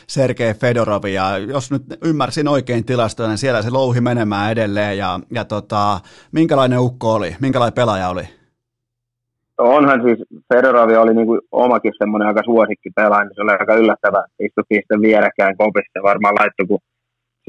[0.07, 5.19] Sergei Fedorov, ja jos nyt ymmärsin oikein tilastoja, niin siellä se louhi menemään edelleen, ja,
[5.31, 5.99] ja tota,
[6.31, 8.40] minkälainen ukko oli, minkälainen pelaaja oli?
[9.61, 10.19] Onhan siis
[10.53, 14.23] Federavi oli niin kuin omakin semmoinen aika suosikki pelaaja, niin se oli aika yllättävä.
[14.39, 16.79] Istuttiin sitten vierekkäin kopissa varmaan laittu, kun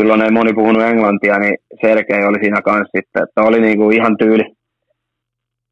[0.01, 3.97] silloin ei moni puhunut englantia, niin Sergei oli siinä kanssa sitten, että oli niin kuin
[3.97, 4.45] ihan tyyli,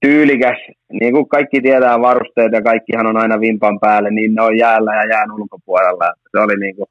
[0.00, 0.58] tyylikäs.
[1.00, 4.94] Niin kuin kaikki tietää varusteet ja kaikkihan on aina vimpan päälle, niin ne on jäällä
[4.94, 6.12] ja jään ulkopuolella.
[6.30, 6.88] Se oli niin kuin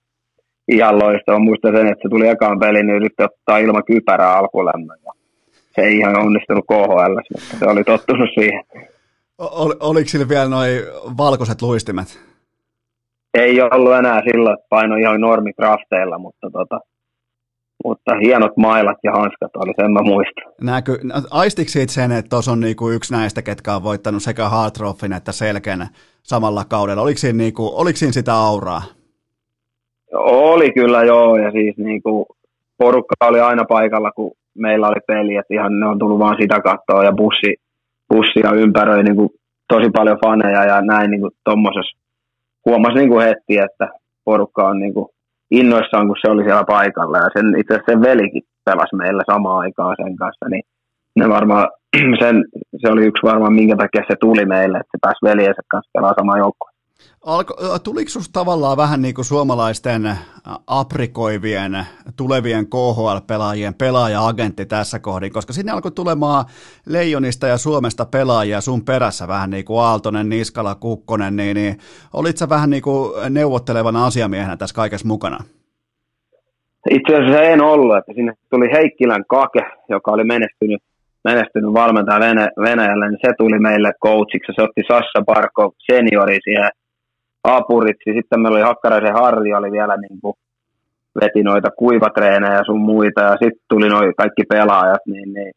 [0.68, 1.40] ihan loistava.
[1.40, 4.98] Muistan sen, että se tuli ekaan peliin, niin yritti ottaa ilman kypärää alkulämmön.
[5.76, 8.64] Se ei ihan onnistunut KHL, mutta se oli tottunut siihen.
[9.40, 10.72] Ol, oliko sillä vielä noin
[11.18, 12.20] valkoiset luistimet?
[13.34, 16.80] Ei ollut enää silloin, että paino ihan normikrafteilla, mutta, tota,
[17.84, 20.54] mutta hienot mailat ja hanskat oli, sen mä muistan.
[20.62, 21.00] Näky,
[21.32, 25.32] aistiko siitä sen, että tuossa on niinku yksi näistä, ketkä on voittanut sekä Hartroffin että
[25.32, 25.88] Selken
[26.24, 27.02] samalla kaudella?
[27.02, 28.82] Oliko siinä, niinku, oliko siinä sitä auraa?
[30.14, 32.28] Oli kyllä joo, ja siis niinku,
[32.78, 36.60] porukka oli aina paikalla, kun meillä oli peli, että ihan ne on tullut vaan sitä
[36.62, 37.56] kattoa ja bussi,
[38.10, 39.30] bussia ympäröi niin kuin
[39.68, 41.32] tosi paljon faneja ja näin niin kuin.
[42.66, 43.88] Huomasi niin kuin heti, että
[44.26, 45.08] porukka on niin kuin
[45.52, 47.18] innoissaan, kun se oli siellä paikalla.
[47.18, 50.64] Ja sen, itse asiassa sen velikin pelasi meillä samaan aikaan sen kanssa, niin
[51.16, 51.68] ne varmaan,
[52.22, 52.46] sen,
[52.82, 56.20] se oli yksi varmaan, minkä takia se tuli meille, että se pääsi veljensä kanssa pelaamaan
[56.20, 56.69] samaan joukkoon.
[57.26, 60.02] Alko, tuliko sinusta tavallaan vähän niin kuin suomalaisten
[60.68, 61.86] aprikoivien
[62.18, 66.46] tulevien KHL-pelaajien pelaaja-agentti tässä kohdin, koska sinne alkoi tulemaan
[66.86, 71.78] Leijonista ja Suomesta pelaajia sun perässä vähän niin kuin Aaltonen, Niskala, Kukkonen, niin, niin
[72.14, 75.38] olit sä vähän niin kuin neuvottelevana asiamiehenä tässä kaikessa mukana?
[76.90, 80.82] Itse asiassa en ollut, että sinne tuli Heikkilän Kake, joka oli menestynyt,
[81.24, 82.20] menestynyt valmentaja
[82.62, 84.54] Venäjällä, niin se tuli meille coachiksi.
[84.56, 86.70] Se otti Sassa Parko seniori siihen
[87.44, 88.14] apuriksi.
[88.14, 90.34] Sitten meillä oli Hakkaraisen Harri, oli vielä niin kuin
[91.22, 95.52] veti noita kuivatreenejä ja sun muita, ja sitten tuli noin kaikki pelaajat, niin, niin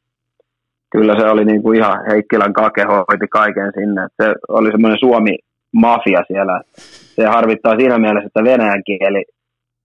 [0.91, 4.09] kyllä se oli niin kuin ihan Heikkilän kake hoiti kaiken sinne.
[4.23, 6.61] Se oli semmoinen Suomi-mafia siellä.
[7.17, 9.25] Se harvittaa siinä mielessä, että venäjän kieli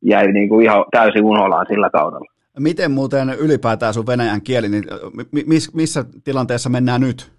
[0.01, 2.31] jäi niin kuin ihan täysin unolaan sillä kaudella.
[2.59, 4.83] Miten muuten ylipäätään sun venäjän kieli, niin
[5.73, 7.31] missä tilanteessa mennään nyt?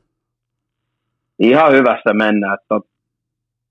[1.38, 2.58] Ihan hyvässä mennään.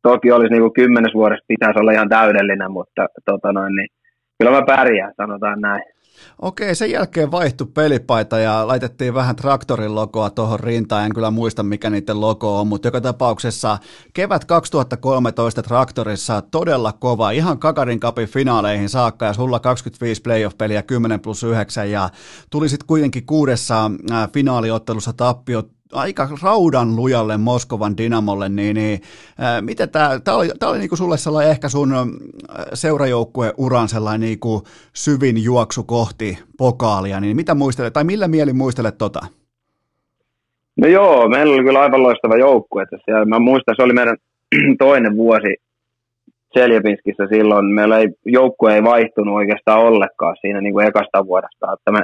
[0.07, 3.87] Toki olisi niin kuin kymmenes vuodessa pitäisi olla ihan täydellinen, mutta tota noin, niin
[4.39, 5.83] kyllä mä pärjään, sanotaan näin.
[6.41, 11.05] Okei, sen jälkeen vaihtui pelipaita ja laitettiin vähän traktorin logoa tuohon rintaan.
[11.05, 13.77] En kyllä muista, mikä niiden logo on, mutta joka tapauksessa
[14.13, 17.31] kevät 2013 traktorissa todella kova.
[17.31, 22.09] Ihan Kakarin kapin finaaleihin saakka ja sulla 25 playoff-peliä 10 plus 9 ja
[22.49, 23.91] tuli sitten kuitenkin kuudessa
[24.33, 25.63] finaaliottelussa tappio
[25.93, 29.01] aika raudan lujalle Moskovan Dynamolle, niin, niin
[29.39, 31.93] ää, miten tämä, tämä oli, tämä oli niin kuin sulle sellainen ehkä sun
[32.73, 34.61] seurajoukkueen uran sellainen niin kuin
[34.93, 39.19] syvin juoksu kohti pokaalia, niin mitä muistelet, tai millä mieli muistelet tota?
[40.77, 44.17] No joo, meillä oli kyllä aivan loistava joukkue, että mä muistan, se oli meidän
[44.79, 45.55] toinen vuosi
[46.53, 51.91] Seljepinskissä silloin, meillä ei, joukkue ei vaihtunut oikeastaan ollenkaan siinä niin kuin ekasta vuodesta, että
[51.91, 52.03] me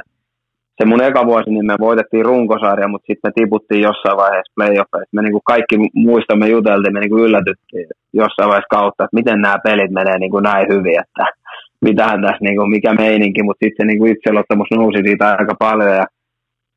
[0.78, 5.14] se mun eka vuosi, niin me voitettiin runkosarja, mutta sitten me tiputtiin jossain vaiheessa playoffeissa.
[5.14, 9.90] Me niinku kaikki muistamme juteltiin, me niinku yllätyttiin jossain vaiheessa kautta, että miten nämä pelit
[9.90, 11.24] menee niinku näin hyvin, että
[11.80, 16.06] mitähän tässä, niinku, mikä meininki, mutta sitten se niinku itseluottamus nousi siitä aika paljon ja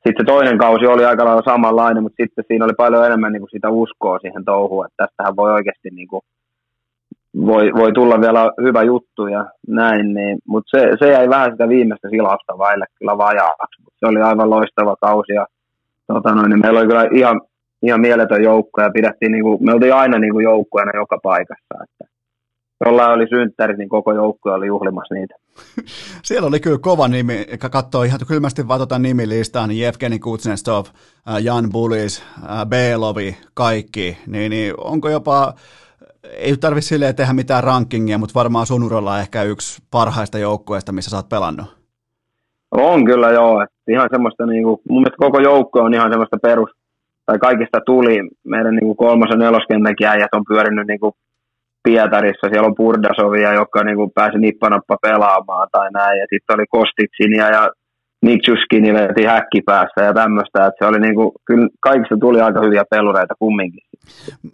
[0.03, 3.47] sitten se toinen kausi oli aika lailla samanlainen, mutta sitten siinä oli paljon enemmän niinku
[3.51, 6.21] sitä uskoa siihen touhuun, että tästähän voi oikeasti niinku
[7.35, 11.69] voi, voi tulla vielä hyvä juttu ja näin, niin, mutta se, se jäi vähän sitä
[11.69, 15.45] viimeistä silausta vaille kyllä vajaaksi, se oli aivan loistava kausi ja
[16.07, 17.41] tota noin, niin meillä oli kyllä ihan,
[17.83, 21.75] ihan mieletön joukko ja pidettiin, niin kuin, me oltiin aina niin kuin joukkueena joka paikassa,
[21.83, 22.17] että
[22.85, 25.35] jollain oli synttärit, niin koko joukko oli juhlimassa niitä.
[26.27, 30.85] Siellä oli kyllä kova nimi, katsoo ihan kylmästi vaan tuota nimilistaa, niin Jevgeni Kutsnestov,
[31.41, 32.23] Jan Bulis,
[32.69, 35.53] Belovi, kaikki, niin, niin onko jopa
[36.23, 41.11] ei tarvitse silleen tehdä mitään rankingia, mutta varmaan sun uralla ehkä yksi parhaista joukkueista, missä
[41.11, 41.77] sä oot pelannut.
[42.71, 46.69] On kyllä joo, ihan semmoista, niin kuin, mun mielestä koko joukko on ihan semmoista perus,
[47.25, 51.13] tai kaikista tuli, meidän niin kuin kolmas- ja neloskentänkin äijät on pyörinyt kuin
[51.83, 57.47] Pietarissa, siellä on Purdasovia, joka kuin pääsi nippanappa pelaamaan tai näin, ja sitten oli Kostitsinia
[57.49, 57.69] ja
[58.21, 63.33] Nitsuskini veti häkkipäässä ja tämmöistä, että se oli niinku, kyllä kaikista tuli aika hyviä pelureita
[63.39, 63.81] kumminkin.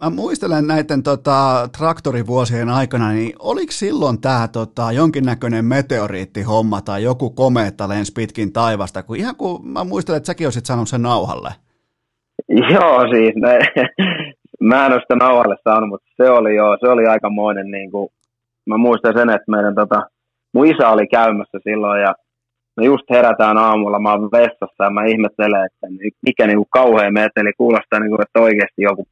[0.02, 7.30] Mä muistelen näiden tota, traktorivuosien aikana, niin oliko silloin tämä tota, jonkinnäköinen meteoriittihomma tai joku
[7.30, 11.50] komeetta lensi pitkin taivasta, kun ihan kun mä muistelen, että säkin olisit sanonut sen nauhalle.
[12.48, 13.58] Joo, siis ne,
[14.68, 18.08] mä en ole sitä nauhalle saanut, mutta se oli joo, se oli aikamoinen, niin kuin,
[18.66, 20.02] mä muistan sen, että meidän tota,
[20.54, 22.14] mun isä oli käymässä silloin ja
[22.76, 25.86] me just herätään aamulla, mä oon vessassa ja mä ihmettelen, että
[26.26, 29.06] mikä niinku kauhean meteli, kuulostaa niinku, että oikeasti joku,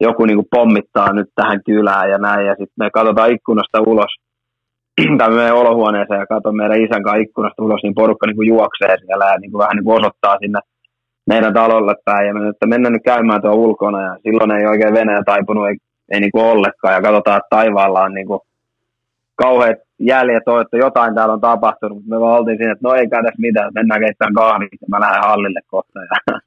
[0.00, 4.12] joku niinku pommittaa nyt tähän kylään ja näin, ja sitten me katsotaan ikkunasta ulos,
[5.18, 9.24] tai me olohuoneeseen ja katson meidän isän kanssa ikkunasta ulos, niin porukka niinku juoksee siellä
[9.32, 10.60] ja niinku vähän niinku osoittaa sinne
[11.26, 14.94] meidän talolle päin, ja me että mennään nyt käymään tuo ulkona, ja silloin ei oikein
[14.94, 15.76] Venäjä taipunut, ei,
[16.12, 18.42] ei niinku ollenkaan, ja katsotaan, että taivaalla on niinku
[19.36, 22.94] kauheat jäljet on, että jotain täällä on tapahtunut, mutta me vaan oltiin siinä, että no
[22.94, 25.98] ei tässä mitään, mennään keittämään kahvit ja mä lähden hallille kohta.
[26.00, 26.16] Ja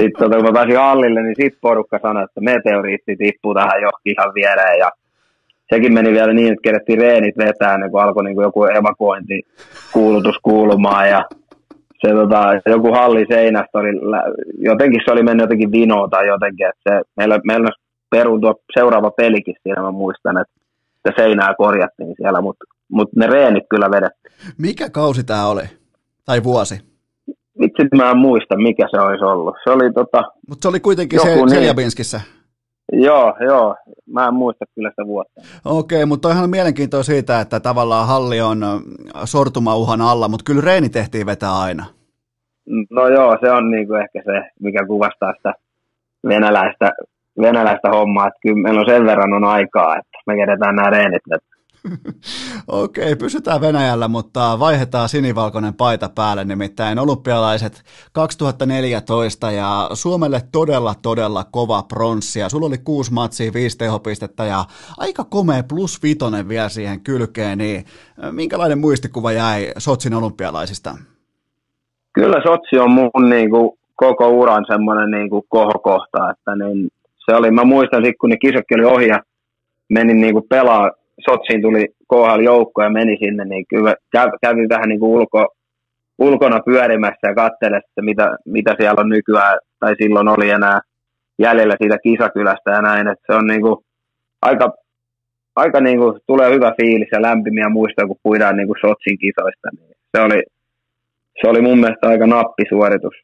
[0.00, 4.14] sitten tota, kun mä pääsin hallille, niin sitten porukka sanoi, että meteoriitti tippuu tähän johonkin
[4.18, 4.90] ihan viereen ja
[5.74, 10.38] sekin meni vielä niin, että kerettiin reenit vetää, niin kun alkoi niin kuin joku evakuointikuulutus
[10.42, 11.24] kuulumaan ja
[12.00, 13.88] se tota, joku halli seinästä oli,
[14.58, 17.68] jotenkin se oli mennyt jotenkin vinoa tai jotenkin, että se, meillä, meillä
[18.10, 20.65] peruun tuo seuraava pelikin siinä, mä muistan, että
[21.06, 24.32] sitä seinää korjattiin siellä, mutta mut ne reenit kyllä vedettiin.
[24.58, 25.62] Mikä kausi tämä oli?
[26.24, 26.80] Tai vuosi?
[27.60, 29.56] Vitsi, mä en muista, mikä se olisi ollut.
[29.64, 30.22] Se oli tota...
[30.48, 31.48] Mutta se oli kuitenkin se, niin.
[31.50, 32.20] Seljabinskissä.
[32.92, 33.76] Joo, joo.
[34.06, 35.40] Mä en muista kyllä sitä vuotta.
[35.64, 38.60] Okei, mutta on ihan mielenkiintoista siitä, että tavallaan halli on
[39.24, 41.84] sortumauhan alla, mutta kyllä reeni tehtiin vetää aina.
[42.90, 45.54] No joo, se on niinku ehkä se, mikä kuvastaa sitä
[46.28, 46.92] venäläistä,
[47.40, 51.22] venäläistä hommaa, että kyllä meillä on sen verran on aikaa, että me kedetään nämä reenit
[52.68, 57.82] Okei, pysytään Venäjällä, mutta vaihdetaan sinivalkoinen paita päälle, nimittäin olympialaiset
[58.12, 62.40] 2014 ja Suomelle todella, todella kova pronssi.
[62.40, 64.64] Ja sulla oli kuusi matsia, viisi tehopistettä ja
[64.98, 67.84] aika komea plus vitonen vielä siihen kylkeen, niin
[68.30, 70.90] minkälainen muistikuva jäi Sotsin olympialaisista?
[72.12, 76.88] Kyllä Sotsi on mun niin kuin, koko uran semmoinen niin kuin, kohokohta, että niin,
[77.26, 79.20] se oli, mä muistan sitten kun ne kisokki oli ohi ja
[79.88, 80.90] menin niin kuin, pelaa
[81.30, 83.94] Sotsiin tuli KHL-joukko ja meni sinne, niin kyllä
[84.42, 85.46] kävi vähän niin kuin ulko,
[86.18, 90.80] ulkona pyörimässä ja katsele, että mitä, mitä siellä on nykyään, tai silloin oli enää
[91.38, 93.76] jäljellä siitä kisakylästä ja näin, että se on niin kuin
[94.42, 94.72] aika,
[95.56, 99.68] aika niin kuin, tulee hyvä fiilis ja lämpimiä muistoja, kun puidaan niin kuin Sotsin kisoista,
[99.72, 100.42] niin se oli,
[101.40, 103.14] se oli mun mielestä aika nappisuoritus.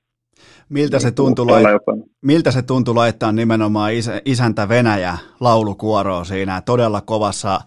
[0.68, 7.00] Miltä se, tuntui laittaa, miltä se tuntui laittaa nimenomaan isä, isäntä Venäjä laulukuoroon siinä todella
[7.00, 7.60] kovassa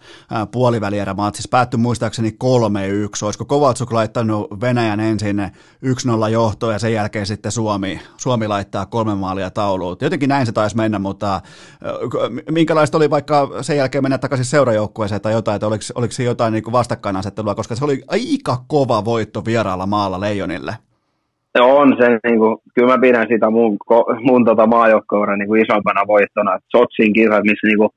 [0.51, 1.49] puolivälierämatsissa?
[1.51, 3.25] Päättyi muistaakseni 3-1.
[3.25, 5.51] Olisiko Kovaltsuk laittanut Venäjän ensin
[6.25, 9.97] 1-0 johtoon ja sen jälkeen sitten Suomi, Suomi laittaa kolme maalia tauluun?
[10.01, 11.41] Jotenkin näin se taisi mennä, mutta
[12.51, 16.53] minkälaista oli vaikka sen jälkeen mennä takaisin seurajoukkueeseen tai jotain, että oliko, oliko se jotain
[16.53, 20.77] niin vastakkainasettelua, koska se oli aika kova voitto vieraalla maalla Leijonille?
[21.61, 23.77] On se, niin kuin, kyllä mä pidän sitä mun,
[24.21, 26.59] mun tota maajoukkoura niin isompana voittona.
[26.75, 27.89] Sotsin kisat, missä niin kuin,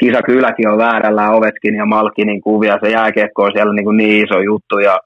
[0.00, 4.40] kisakylläkin on väärällä Ovetskin ja Malkinin kuvia, se jääkiekko on siellä niin, kuin niin iso
[4.40, 4.98] juttu ja,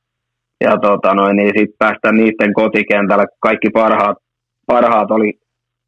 [0.60, 4.18] ja tota noin, niin sitten päästään niiden kotikentällä, kaikki parhaat,
[4.66, 5.32] parhaat oli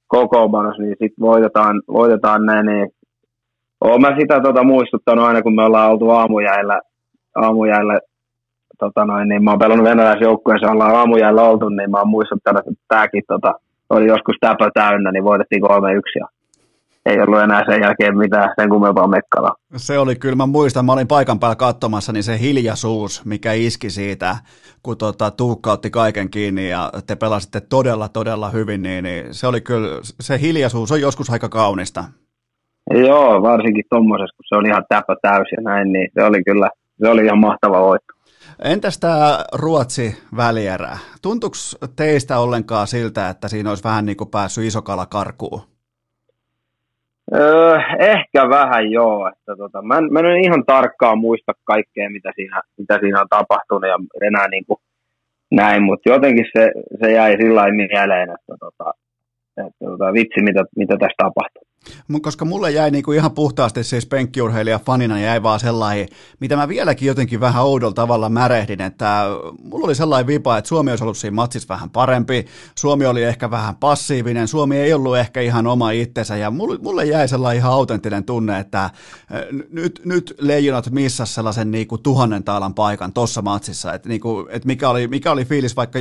[0.07, 2.89] kokoonpanossa, niin sitten voitetaan, voitetaan ne, niin
[3.81, 6.81] olen mä sitä tota muistuttanut aina, kun me ollaan oltu aamujäillä,
[7.35, 8.01] aamujäillä
[8.79, 12.85] tota noin, niin mä oon pelannut venäläisjoukkueessa, ollaan aamujäällä oltu, niin mä oon muistuttanut, että
[12.89, 13.55] tämäkin tota,
[13.91, 15.67] oli joskus täpä täynnä, niin voitettiin 3-1
[16.21, 16.27] ja
[17.07, 19.55] ei ollut enää sen jälkeen mitään sen kummempaa mekkala.
[19.77, 23.91] Se oli kyllä, mä muistan, mä olin paikan päällä katsomassa, niin se hiljaisuus, mikä iski
[23.91, 24.37] siitä,
[24.83, 29.47] kun tota, Tuukka otti kaiken kiinni ja te pelasitte todella, todella hyvin, niin, niin se
[29.47, 29.89] oli kyllä,
[30.21, 32.05] se hiljaisuus on joskus aika kaunista.
[32.91, 36.71] Joo, varsinkin tuommoisessa, kun se oli ihan täpä täys ja näin, niin se oli kyllä,
[36.99, 38.14] se oli ihan mahtava voitto.
[38.63, 40.99] Entäs tämä Ruotsi-välierä?
[41.23, 41.57] Tuntuuko
[41.97, 45.61] teistä ollenkaan siltä, että siinä olisi vähän niin kuin päässyt iso kala karkuun?
[47.35, 49.29] Öö, ehkä vähän joo.
[49.29, 53.29] Että tota, mä, en, mä en ihan tarkkaan muista kaikkea, mitä siinä, mitä siinä on
[53.29, 54.79] tapahtunut ja enää niin kuin
[55.51, 58.93] näin, mutta jotenkin se, se jäi sillä mieleen, että, tota,
[59.67, 61.64] että tota, vitsi, mitä, mitä tässä tapahtuu
[62.23, 66.09] koska mulle jäi niinku ihan puhtaasti siis penkkiurheilija fanina jäi vaan sellainen,
[66.41, 69.25] mitä mä vieläkin jotenkin vähän oudolla tavalla märehdin, että
[69.63, 72.47] mulla oli sellainen vipa, että Suomi olisi ollut siinä matsissa vähän parempi,
[72.79, 77.29] Suomi oli ehkä vähän passiivinen, Suomi ei ollut ehkä ihan oma itsensä ja mulle, jäi
[77.29, 78.91] sellainen ihan autenttinen tunne, että
[79.71, 84.91] nyt, nyt leijonat missas sellaisen niinku tuhannen taalan paikan tuossa matsissa, että, niinku, että mikä,
[84.91, 85.99] oli, mikä oli fiilis, vaikka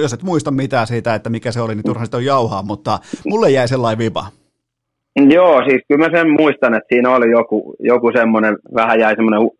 [0.00, 2.98] jos et muista mitään siitä, että mikä se oli, niin turha sitä on jauhaa, mutta
[3.26, 4.39] mulle jäi sellainen vipa.
[5.16, 9.50] Joo, siis kyllä mä sen muistan, että siinä oli joku, joku semmoinen, vähän jäi semmoinen,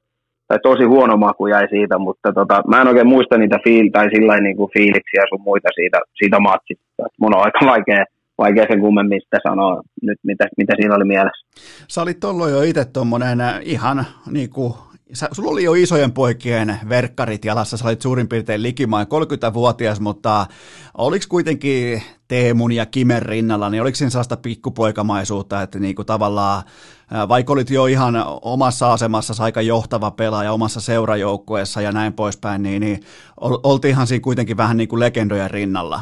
[0.48, 4.08] tai tosi huono maku jäi siitä, mutta tota, mä en oikein muista niitä fiil, tai
[4.14, 7.02] sillä niin kuin fiiliksiä sun muita siitä, siitä matsista.
[7.20, 8.04] Mun on aika vaikea,
[8.38, 11.46] vaikea sen kummemmin sanoa nyt, mitä, mitä siinä oli mielessä.
[11.88, 14.72] Sä olit tuolloin jo itse tuommoinen ihan niin kuin
[15.12, 20.46] Sä, sulla oli jo isojen poikien verkkarit jalassa, sä olit suurin piirtein likimain 30-vuotias, mutta
[20.98, 26.62] oliko kuitenkin Teemun ja Kimen rinnalla, niin oliko siinä sellaista pikkupoikamaisuutta, että niin kuin tavallaan,
[27.28, 32.80] vaikka olit jo ihan omassa asemassa aika johtava pelaaja omassa seurajoukkueessa ja näin poispäin, niin,
[32.80, 32.98] niin
[33.40, 36.00] oltiinhan siinä kuitenkin vähän niin kuin legendojen rinnalla.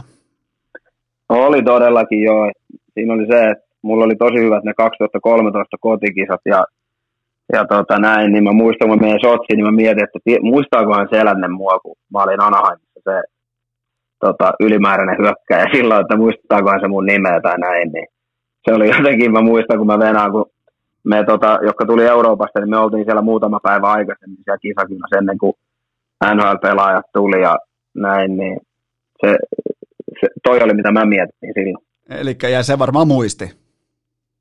[1.29, 2.51] Oli todellakin joo.
[2.95, 6.65] Siinä oli se, että mulla oli tosi hyvät ne 2013 kotikisat ja
[7.53, 11.09] ja tota näin, niin mä muistan, kun mä menin Sotsiin, niin mä mietin, että muistaakohan
[11.11, 13.38] Selänne mua, kun mä olin Anaheimissa se
[14.21, 18.07] tota, ylimääräinen hyökkäjä silloin, että muistaakohan se mun nimeä tai näin, niin
[18.65, 20.47] se oli jotenkin, mä muistan, kun mä venään, kun
[21.05, 25.39] me, tota, jotka tuli Euroopasta, niin me oltiin siellä muutama päivä aikaisemmin siellä kisakinnassa ennen
[25.39, 25.53] kuin
[26.35, 27.59] NHL-pelaajat tuli ja
[27.95, 28.61] näin, niin
[29.21, 29.37] se,
[30.21, 31.85] se, toi oli mitä mä mietin silloin.
[32.11, 33.45] Eli ja se varmaan muisti.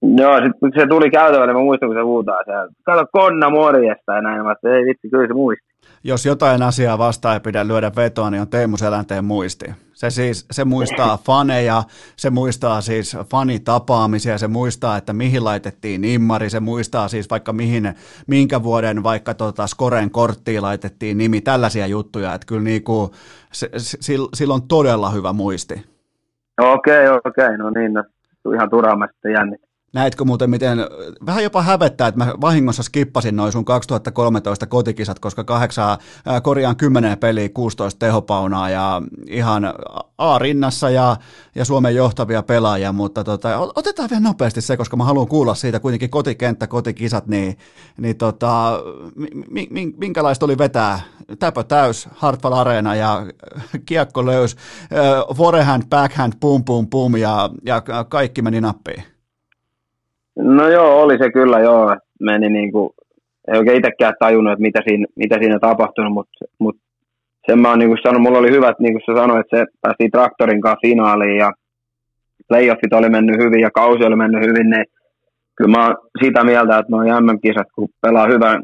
[0.01, 4.21] Joo, sit se tuli käytävälle, mä muistan, kun se huutaa siellä, kato konna morjesta ja
[4.21, 5.66] näin, mä että ei vitsi, kyllä se muisti.
[6.07, 9.65] Jos jotain asiaa vastaan ei pidä lyödä vetoa, niin on Teemu Selänteen muisti.
[9.93, 11.84] Se siis, se muistaa faneja,
[12.15, 17.93] se muistaa siis fanitapaamisia, se muistaa, että mihin laitettiin immari, se muistaa siis vaikka mihin,
[18.27, 23.11] minkä vuoden vaikka tota Skoren korttiin laitettiin nimi, tällaisia juttuja, että kyllä niinku,
[23.51, 23.69] se,
[24.34, 25.73] sillä on todella hyvä muisti.
[26.61, 28.03] Okei, okay, okei, okay, no niin, no,
[28.53, 29.66] ihan turhaamasti sitten.
[29.93, 30.77] Näitkö muuten, miten
[31.26, 35.97] vähän jopa hävettää, että mä vahingossa skippasin noin sun 2013 kotikisat, koska kahdeksaa,
[36.27, 39.73] äh, korjaan kymmenen peliä, 16 tehopaunaa ja ihan
[40.18, 41.18] A-rinnassa ja,
[41.55, 45.80] ja Suomen johtavia pelaajia, mutta tota, otetaan vielä nopeasti se, koska mä haluan kuulla siitä
[45.80, 47.57] kuitenkin kotikenttä, kotikisat, niin,
[47.97, 48.80] niin tota,
[49.49, 50.99] mi, mi, minkälaista oli vetää
[51.39, 53.26] täpö täys, Hartwell Arena ja
[53.85, 59.16] kiekko löys, äh, forehand, backhand, pum pum pum ja, ja kaikki meni nappiin.
[60.38, 61.97] No joo, oli se kyllä joo.
[62.19, 62.89] Meni niin kuin,
[63.47, 66.81] ei oikein itsekään tajunnut, että mitä siinä, mitä siinä tapahtunut, mutta, mutta
[67.47, 70.11] sen mä oon niin sanonut, mulla oli hyvät, niin kuin sä sanoit, että se päästiin
[70.11, 71.51] traktorin kanssa finaaliin ja
[72.47, 74.85] playoffit oli mennyt hyvin ja kausi oli mennyt hyvin, niin
[75.55, 78.64] kyllä mä oon sitä mieltä, että noin MM-kisat, kun pelaa hyvän,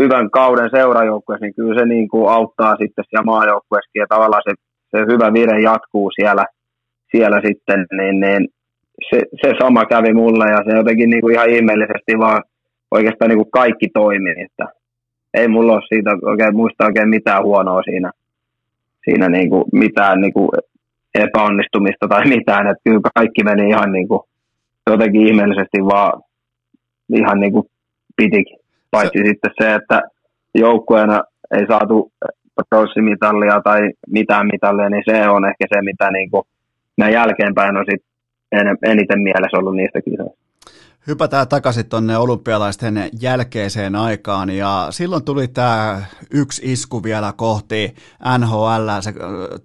[0.00, 4.54] hyvän kauden seurajoukkueessa, niin kyllä se niin kuin auttaa sitten siellä maajoukkueessakin ja tavallaan se,
[4.90, 6.44] se hyvä vire jatkuu siellä,
[7.10, 8.48] siellä sitten, niin, niin
[9.10, 12.42] se, se sama kävi mulle ja se jotenkin niin kuin ihan ihmeellisesti vaan
[12.90, 14.64] oikeastaan niin kuin kaikki toimii, että
[15.34, 18.10] ei mulla ole siitä oikein muista oikein mitään huonoa siinä,
[19.04, 20.48] siinä niin kuin mitään niin kuin
[21.14, 24.20] epäonnistumista tai mitään, että kyllä kaikki meni ihan niin kuin
[24.90, 26.22] jotenkin ihmeellisesti vaan
[27.14, 27.66] ihan niin kuin
[28.16, 28.58] pitikin.
[28.90, 29.24] Paitsi se...
[29.28, 30.02] sitten se, että
[30.54, 32.12] joukkueena ei saatu
[32.68, 36.42] pronssimitalia tai mitään mitalia, niin se on ehkä se, mitä niin kuin
[36.98, 38.02] näin jälkeenpäin on sit
[38.82, 40.41] eniten mielessä ollut niistä kisoista.
[41.06, 47.94] Hypätään takaisin tuonne olympialaisten jälkeiseen aikaan ja silloin tuli tämä yksi isku vielä kohti
[48.38, 49.12] NHL, sä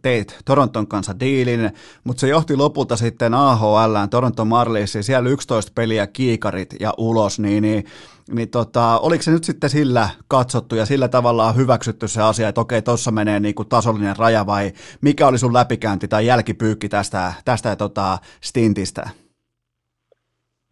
[0.02, 1.72] teit Toronton kanssa diilin,
[2.04, 7.62] mutta se johti lopulta sitten AHL, Toronto Marliesiin, siellä 11 peliä kiikarit ja ulos, niin,
[7.62, 7.86] niin
[8.32, 12.62] niin tota, oliko se nyt sitten sillä katsottu ja sillä tavalla hyväksytty se asia, että
[12.62, 17.34] okei, tuossa menee niin kuin tasollinen raja vai mikä oli sun läpikäynti tai jälkipyykki tästä,
[17.46, 19.10] tästä tota stintistä?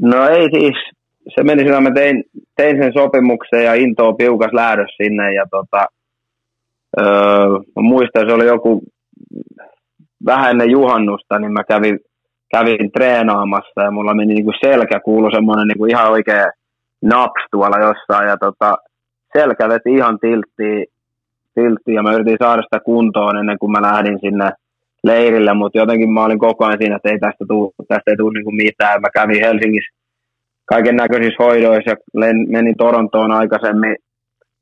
[0.02, 0.76] No ei siis,
[1.36, 2.24] se meni sillä, mä tein,
[2.58, 5.86] tein sen sopimuksen ja Into piukas lähdös sinne ja tota,
[7.00, 7.48] öö,
[7.80, 8.82] muistan, se oli joku
[10.26, 12.00] vähän ennen juhannusta, niin mä kävin,
[12.52, 16.46] kävin treenaamassa ja mulla meni niin kuin selkä kuulu semmoinen niin kuin ihan oikea
[17.02, 18.74] naps tuolla jossain ja tota,
[19.38, 20.86] selkä veti ihan tilttiin,
[21.56, 24.50] tilttiin ja mä yritin saada sitä kuntoon ennen kuin mä lähdin sinne
[25.06, 28.34] leirille, mutta jotenkin mä olin koko ajan siinä, että ei tästä, tuu, tästä ei tule
[28.34, 29.02] niinku mitään.
[29.02, 29.96] Mä kävin Helsingissä
[30.66, 31.96] kaiken näköisissä hoidoissa ja
[32.48, 33.96] menin Torontoon aikaisemmin.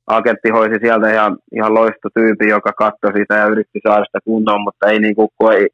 [0.07, 4.89] Agentti hoisi sieltä ihan, ihan loistotyyppi, joka katsoi sitä ja yritti saada sitä kuntoon, mutta
[4.89, 5.67] ei, niinku, ei,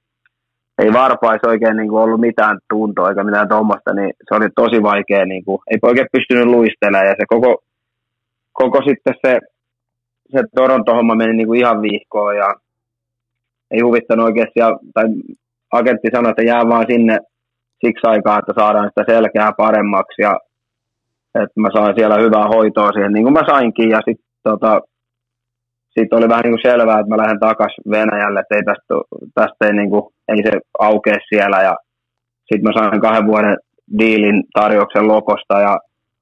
[0.82, 4.84] ei varpaisi oikein niin kuin ollut mitään tuntoa eikä mitään tuommoista, niin se oli tosi
[4.84, 7.62] vaikea, niin kuin, ei oikein pystynyt luistelemaan ja se koko,
[8.54, 9.40] koko sitten se,
[10.32, 12.56] se Toronto-homma meni niin kuin ihan vihkoon ja
[13.72, 15.06] ei huvittanut oikeasti, ja, tai
[15.72, 17.20] agentti sanoi, että jää vaan sinne
[17.86, 20.34] siksi aikaa, että saadaan sitä selkeää paremmaksi ja
[21.36, 24.82] että mä saan siellä hyvää hoitoa siihen, niin kuin mä sainkin ja sitten tota,
[26.00, 28.94] sitten oli vähän niin kuin selvää, että mä lähden takaisin Venäjälle, että ei tästä,
[29.36, 31.62] tästä ei, niin kuin, ei se aukea siellä.
[31.62, 31.76] Ja
[32.48, 33.58] sitten mä sain kahden vuoden
[34.00, 35.78] diilin tarjouksen lokosta ja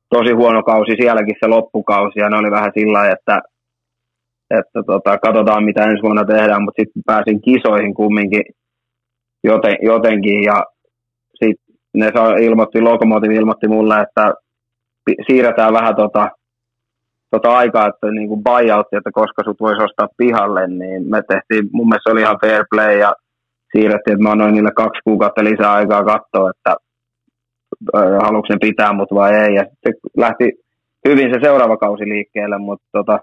[0.09, 3.39] tosi huono kausi sielläkin se loppukausi ja ne oli vähän sillä että,
[4.49, 8.43] että tota, katsotaan mitä ensi vuonna tehdään, mutta sitten pääsin kisoihin kumminkin
[9.43, 10.63] joten, jotenkin ja
[11.33, 12.11] sitten ne
[12.41, 14.33] ilmoitti, Lokomotiv ilmoitti mulle, että
[15.27, 16.29] siirretään vähän tota,
[17.31, 21.69] tota aikaa, että niin kuin buyout, että koska sut voisi ostaa pihalle, niin me tehtiin,
[21.71, 23.13] mun mielestä oli ihan fair play ja
[23.71, 26.75] siirrettiin, että mä annoin niille kaksi kuukautta lisää aikaa katsoa, että
[27.95, 29.55] äh, haluatko pitää mut vai ei.
[29.55, 30.51] Ja sitten lähti
[31.07, 33.19] hyvin se seuraava kausi liikkeelle, mutta tota,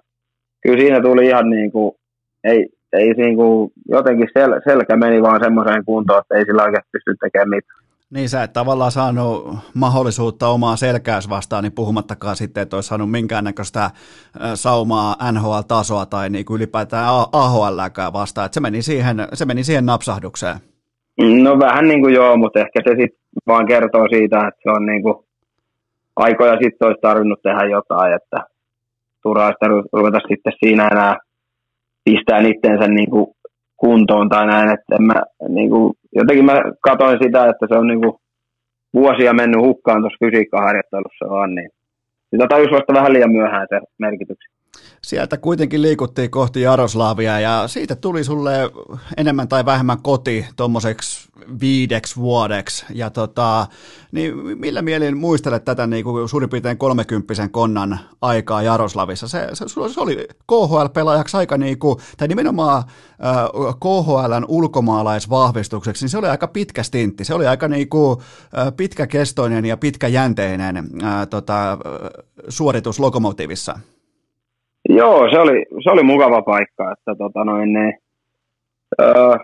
[0.64, 1.96] kyllä siinä tuli ihan niin kuin,
[2.44, 6.88] ei, ei niin kuin, jotenkin sel, selkä meni vaan semmoiseen kuntoon, että ei sillä oikeasti
[6.92, 7.84] pysty tekemään mitään.
[8.10, 13.10] Niin sä et tavallaan saanut mahdollisuutta omaa selkääs vastaan, niin puhumattakaan sitten, että olisi saanut
[13.10, 13.90] minkäännäköistä
[14.54, 18.46] saumaa NHL-tasoa tai niin kuin ylipäätään AHL-kään vastaan.
[18.46, 20.56] Että se meni siihen, se meni siihen napsahdukseen.
[21.42, 24.86] No vähän niin kuin joo, mutta ehkä se sitten vaan kertoo siitä, että se on
[24.86, 25.14] niin kuin
[26.16, 28.53] aikoja sitten olisi tarvinnut tehdä jotain, että
[29.24, 31.14] turhaa sitä ruveta sitten siinä enää
[32.04, 33.26] pistää itteensä niin kuin
[33.76, 38.00] kuntoon tai näin, että mä, niin kuin, jotenkin mä katsoin sitä, että se on niin
[38.00, 38.14] kuin,
[38.94, 41.70] vuosia mennyt hukkaan tuossa fysiikkaharjoittelussa vaan, niin
[42.30, 44.38] sitä tajus vasta vähän liian myöhään se merkitys.
[45.04, 48.52] Sieltä kuitenkin liikuttiin kohti Jaroslavia ja siitä tuli sulle
[49.16, 51.28] enemmän tai vähemmän koti tuommoiseksi
[51.60, 52.84] viideksi vuodeksi.
[52.94, 53.66] Ja tota,
[54.12, 59.28] niin millä mielin muistelet tätä niin kuin suurin piirtein kolmekymppisen konnan aikaa Jaroslavissa?
[59.28, 66.18] Se, se, se oli KHL-pelaajaksi aika niin kuin, tai nimenomaan äh, KHLn ulkomaalaisvahvistukseksi, niin se
[66.18, 67.24] oli aika pitkä stintti.
[67.24, 68.18] Se oli aika niin kuin,
[68.58, 71.78] äh, pitkäkestoinen ja pitkäjänteinen äh, tota,
[72.48, 73.78] suoritus Lokomotivissa.
[74.88, 77.92] Joo, se oli, se oli mukava paikka, että tota noin, niin,
[79.00, 79.36] öö,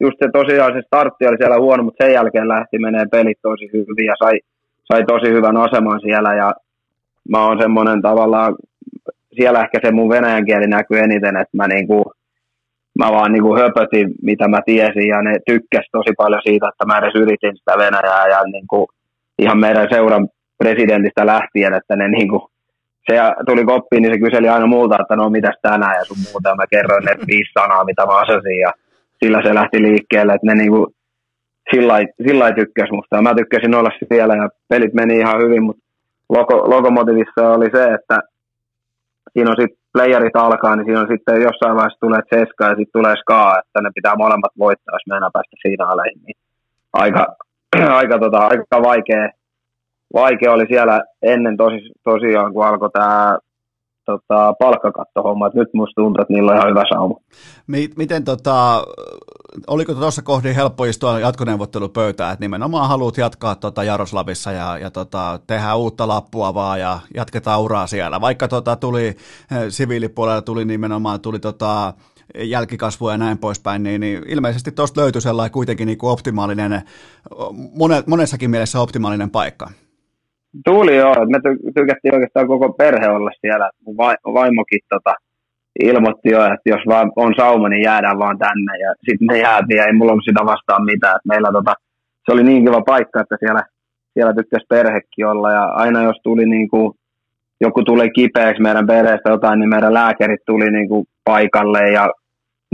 [0.00, 3.70] just se tosiaan se startti oli siellä huono, mutta sen jälkeen lähti menee pelit tosi
[3.72, 4.40] hyvin ja sai,
[4.84, 6.52] sai tosi hyvän aseman siellä ja
[7.28, 8.54] mä oon semmoinen tavallaan,
[9.36, 12.12] siellä ehkä se mun venäjän kieli näkyy eniten, että mä niinku,
[12.98, 16.98] mä vaan niinku höpötin, mitä mä tiesin ja ne tykkäs tosi paljon siitä, että mä
[16.98, 18.88] edes yritin sitä Venäjää ja niinku,
[19.38, 20.28] ihan meidän seuran
[20.58, 22.50] presidentistä lähtien, että ne niinku,
[23.10, 23.14] se
[23.46, 26.48] tuli koppiin, niin se kyseli aina multa, että no mitäs tänään ja sun muuta.
[26.48, 28.72] Ja mä kerroin ne viisi sanaa, mitä mä asasin ja
[29.24, 30.92] sillä se lähti liikkeelle, että ne niinku
[31.74, 33.16] sillä tykkäsi musta.
[33.16, 35.82] Ja mä tykkäsin olla siellä ja pelit meni ihan hyvin, mutta
[36.28, 38.18] logo, logomotivissa oli se, että
[39.32, 42.96] siinä on sitten playerit alkaa, niin siinä on sitten jossain vaiheessa tulee Ceska ja sitten
[42.98, 46.22] tulee Ska, että ne pitää molemmat voittaa, jos mennään päästä finaaleihin.
[46.26, 46.38] Niin
[46.92, 47.26] aika,
[48.00, 49.28] aika, tota, aika vaikea,
[50.14, 53.38] vaikea oli siellä ennen tosi, tosiaan, kun alkoi tämä
[54.06, 55.50] tota, palkkakattohomma.
[55.54, 57.20] Nyt musta tuntuu, että niillä on ihan hyvä sauma.
[57.96, 58.84] Miten tota,
[59.66, 65.40] oliko tuossa kohdin helppo istua jatkoneuvottelupöytään, että nimenomaan haluat jatkaa tota Jaroslavissa ja, ja tota,
[65.46, 68.20] tehdä uutta lappua vaan ja jatketaan uraa siellä.
[68.20, 69.16] Vaikka tota, tuli eh,
[69.68, 71.94] siviilipuolella, tuli nimenomaan tuli tota,
[72.38, 76.82] jälkikasvua ja näin poispäin, niin, niin ilmeisesti tuosta löytyi sellainen kuitenkin niin kuin optimaalinen,
[78.06, 79.70] monessakin mielessä optimaalinen paikka.
[80.64, 83.70] Tuli joo, me ty- tykättiin oikeastaan koko perhe olla siellä.
[83.86, 85.14] Mun va- vaimokin tota,
[85.82, 88.78] ilmoitti jo, että jos vaan on sauma, niin jäädään vaan tänne.
[88.80, 91.18] Ja sitten me jäätiin ja ei mulla ollut sitä vastaan mitään.
[91.24, 91.74] Meillä tota,
[92.24, 93.62] se oli niin kiva paikka, että siellä,
[94.14, 95.52] siellä tykkäsi perhekin olla.
[95.52, 96.92] Ja aina jos tuli niin kuin,
[97.60, 102.10] joku tuli kipeäksi meidän perheestä jotain, niin meidän lääkärit tuli niin kuin paikalle ja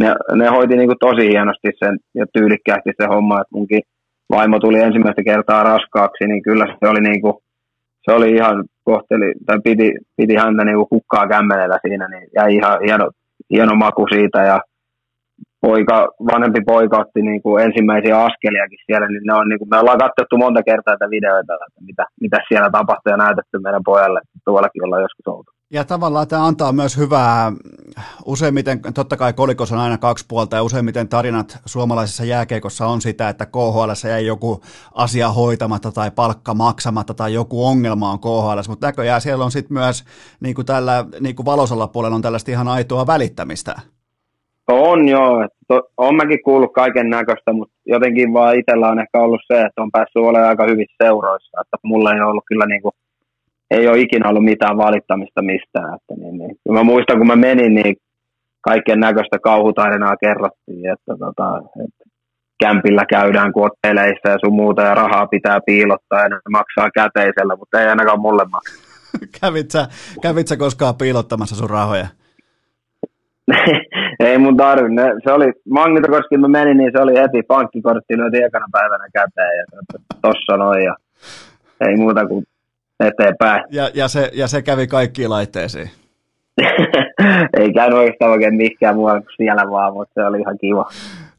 [0.00, 3.82] ne, ne hoiti niin kuin tosi hienosti sen ja tyylikkäästi se homma, että munkin
[4.30, 7.34] vaimo tuli ensimmäistä kertaa raskaaksi, niin kyllä se oli niin kuin,
[8.04, 12.78] se oli ihan kohteli, tai piti, piti häntä niin kukkaa kämmenellä siinä, niin jäi ihan
[12.84, 13.10] hieno,
[13.50, 14.60] hieno maku siitä ja
[15.60, 19.78] poika, vanhempi poika otti niin kuin ensimmäisiä askeliakin siellä, niin, ne on, niin kuin, me
[19.78, 24.20] ollaan katsottu monta kertaa tätä videoita, että mitä, mitä siellä tapahtui ja näytetty meidän pojalle,
[24.44, 25.50] tuollakin ollaan joskus oltu.
[25.72, 27.52] Ja tavallaan tämä antaa myös hyvää,
[28.26, 33.28] useimmiten, totta kai kolikos on aina kaksi puolta ja useimmiten tarinat suomalaisessa jääkeikossa on sitä,
[33.28, 34.60] että KHL jäi joku
[34.94, 39.72] asia hoitamatta tai palkka maksamatta tai joku ongelma on KHL, mutta näköjään siellä on sitten
[39.74, 40.04] myös
[40.40, 43.74] niin kuin tällä niin kuin valosalla puolella on tällaista ihan aitoa välittämistä.
[44.70, 45.48] On joo,
[45.96, 49.90] on mäkin kuullut kaiken näköistä, mutta jotenkin vaan itsellä on ehkä ollut se, että on
[49.90, 52.94] päässyt olemaan aika hyvissä seuroissa, että mulla ei ollut kyllä niin kuin
[53.70, 55.94] ei ole ikinä ollut mitään valittamista mistään.
[55.94, 56.56] Että niin, niin.
[56.70, 57.96] Mä muistan, kun mä menin, niin
[58.60, 62.04] kaiken näköistä kauhutarinaa kerrottiin, että, tota, että
[62.60, 67.80] kämpillä käydään kuotteleissä ja sun muuta ja rahaa pitää piilottaa ja ne maksaa käteisellä, mutta
[67.80, 68.82] ei ainakaan mulle maksa.
[69.40, 69.88] kävitsä,
[70.22, 72.06] kävitsä koskaan piilottamassa sun rahoja?
[74.26, 75.06] ei mun tarvinnut.
[75.24, 79.64] Se oli, Magnitokoski mä menin, niin se oli heti pankkikortti lyötiin ekana päivänä käteen ja
[80.22, 80.94] tossa noin ja
[81.88, 82.44] ei muuta kuin
[83.06, 83.64] eteenpäin.
[83.70, 85.90] Ja, ja, se, ja se kävi kaikkiin laitteisiin?
[87.58, 90.84] Ei käynyt oikeastaan oikein mikään muualla kuin siellä vaan, mutta se oli ihan kiva.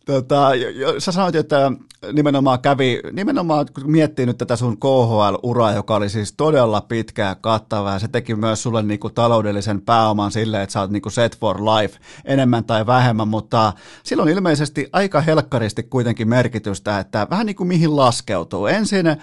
[0.06, 0.50] Tota,
[0.98, 1.72] sä sanoit, että
[2.14, 7.36] nimenomaan kävi, nimenomaan kun miettii nyt tätä sun KHL-uraa, joka oli siis todella pitkä ja
[7.36, 11.38] kattava, ja se teki myös sulle niinku taloudellisen pääoman sille, että sä oot niinku set
[11.40, 13.74] for life enemmän tai vähemmän, mutta
[14.04, 18.68] silloin ilmeisesti aika helkkaristi kuitenkin merkitystä, että vähän niin kuin mihin laskeutuu.
[18.68, 19.18] Ensin äh,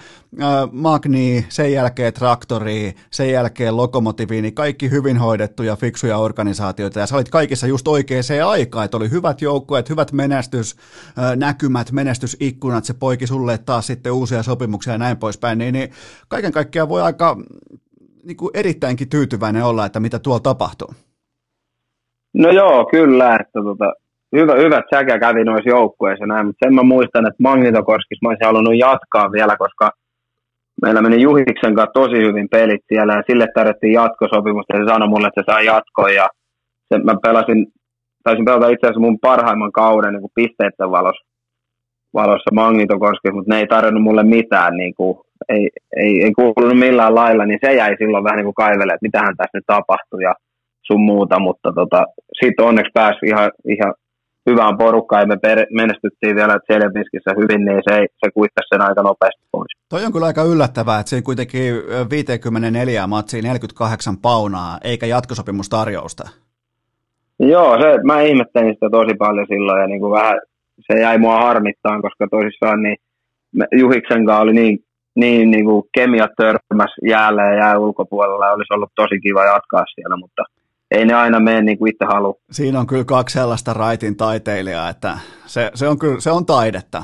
[0.71, 7.15] Magni, sen jälkeen Traktori, sen jälkeen Lokomotiviini, niin kaikki hyvin hoidettuja, fiksuja organisaatioita, ja sä
[7.15, 10.11] olit kaikissa just oikeaan aikaan, että oli hyvät joukkueet, hyvät
[11.15, 15.89] menestysnäkymät, menestysikkunat, se poiki sulle taas sitten uusia sopimuksia ja näin poispäin, niin, niin
[16.27, 17.37] kaiken kaikkiaan voi aika
[18.23, 20.93] niin kuin erittäinkin tyytyväinen olla, että mitä tuolla tapahtuu.
[22.33, 23.93] No joo, kyllä, että tota,
[24.35, 28.45] hyvä, hyvät säkä kävi noissa joukkueissa näin, mutta sen mä muistan, että Magnitokorskissa mä olisin
[28.45, 29.91] halunnut jatkaa vielä, koska
[30.81, 35.09] meillä meni Juhiksen kanssa tosi hyvin pelit siellä ja sille tarvittiin jatkosopimusta ja se sanoi
[35.09, 36.27] mulle, että se saa jatkoa ja
[36.89, 37.67] se, mä pelasin
[38.23, 41.25] taisin pelata itse asiassa mun parhaimman kauden niin kuin pisteiden valossa,
[42.13, 45.17] valossa Magnitokoskessa, mutta ne ei tarjonnut mulle mitään, niin kuin,
[45.49, 49.07] ei, ei, ei kuulunut millään lailla, niin se jäi silloin vähän niin kuin kaivelle, että
[49.09, 50.23] mitähän tässä nyt tapahtui.
[50.23, 50.33] Ja
[50.87, 52.03] sun muuta, mutta tota,
[52.43, 53.93] sitten onneksi pääsi ihan, ihan
[54.49, 57.95] hyvään porukkaan ja me per, menestyttiin vielä Tseljebiskissä hyvin, niin se,
[58.25, 59.71] se kuittasi sen aika nopeasti pois.
[59.89, 61.73] Toi on kyllä aika yllättävää, että siinä kuitenkin
[62.09, 66.29] 54 matsiin 48 paunaa, eikä jatkosopimustarjousta.
[67.41, 70.39] Joo, se, mä ihmettelin sitä tosi paljon silloin ja niin kuin vähän
[70.87, 72.97] se jäi mua harmittaan, koska tosissaan niin
[73.71, 74.79] Juhiksen kanssa oli niin,
[75.15, 79.83] niin, niin kuin kemia törmäs jäällä ja jää ulkopuolella ja olisi ollut tosi kiva jatkaa
[79.95, 80.43] siellä, mutta
[80.91, 82.35] ei ne aina mene niin kuin itse halua.
[82.51, 87.03] Siinä on kyllä kaksi sellaista raitin taiteilijaa, että se, se on kyllä se on taidetta.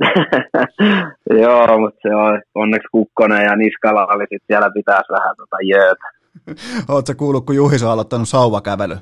[1.42, 6.06] Joo, mutta se on onneksi Kukkonen ja Niskala oli sitten siellä pitäisi vähän tota jöötä.
[6.94, 8.96] Oletko kuullut, kun Juhis on aloittanut sauvakävely?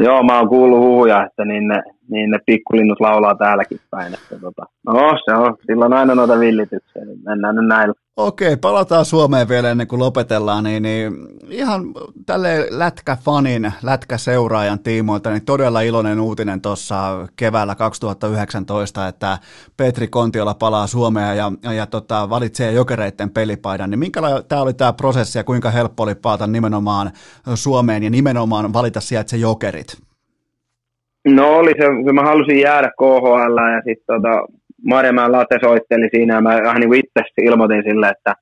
[0.00, 4.14] Joo, mä oon kuullut huhuja, että niin ne, niin ne pikkulinnut laulaa täälläkin päin.
[4.14, 7.94] Että tota, no, se on, silloin aina noita villityksiä, niin mennään nyt näillä.
[8.16, 11.12] Okei, palataan Suomeen vielä ennen kuin lopetellaan, niin, niin
[11.48, 11.82] ihan
[12.26, 19.38] tälle lätkäfanin, lätkäseuraajan tiimoilta, niin todella iloinen uutinen tuossa keväällä 2019, että
[19.76, 24.74] Petri Kontiola palaa Suomeen ja, ja, ja tota, valitsee jokereiden pelipaidan, niin minkälainen tämä oli
[24.74, 27.10] tämä prosessi ja kuinka helppo oli palata nimenomaan
[27.54, 29.96] Suomeen ja nimenomaan valita sieltä se jokerit?
[31.24, 34.46] No oli se, kun mä halusin jäädä KHL ja sitten tota,
[34.84, 38.34] Marjamäen late soitteli siinä ja mä vähän niin itse ilmoitin sille, että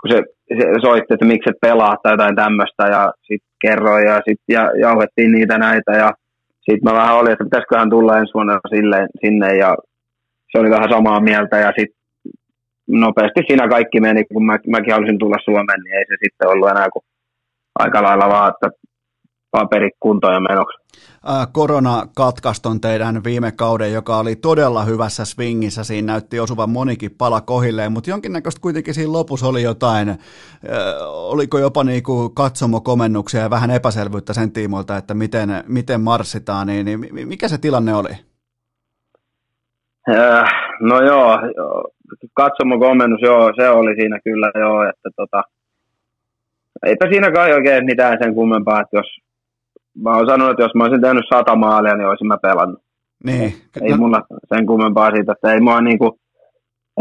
[0.00, 4.16] kun se, se soitti, että miksi et pelaa tai jotain tämmöistä ja sitten kerroin ja
[4.16, 6.12] sitten ja, jauhettiin niitä näitä ja
[6.70, 9.76] sitten mä vähän olin, että pitäisiköhän tulla ensi vuonna sille, sinne ja
[10.52, 12.00] se oli vähän samaa mieltä ja sitten
[12.86, 16.70] nopeasti siinä kaikki meni, kun mä, mäkin halusin tulla Suomeen, niin ei se sitten ollut
[16.70, 17.02] enää kuin
[17.78, 18.78] aika lailla vaan, että
[19.58, 20.78] paperi kuntoon ja menoksi.
[21.52, 25.84] Korona katkaiston teidän viime kauden, joka oli todella hyvässä swingissä.
[25.84, 30.16] Siinä näytti osuvan monikin pala kohilleen, mutta jonkinnäköistä kuitenkin siinä lopussa oli jotain, äh,
[31.32, 37.28] oliko jopa niinku katsomokomennuksia ja vähän epäselvyyttä sen tiimoilta, että miten, miten marssitaan, niin, niin
[37.28, 38.10] mikä se tilanne oli?
[40.10, 40.48] Äh,
[40.80, 41.38] no joo,
[42.34, 45.42] katsomokomennus, joo, se oli siinä kyllä joo, että tota,
[46.86, 49.25] eipä siinä kai oikein mitään sen kummempaa, että jos
[50.02, 52.82] mä oon sanonut, että jos mä olisin tehnyt sata maalia, niin olisin mä pelannut.
[53.24, 53.52] Niin.
[53.82, 53.96] Ei no.
[53.96, 54.22] mulla
[54.54, 56.18] sen kummempaa siitä, että ei mua niinku,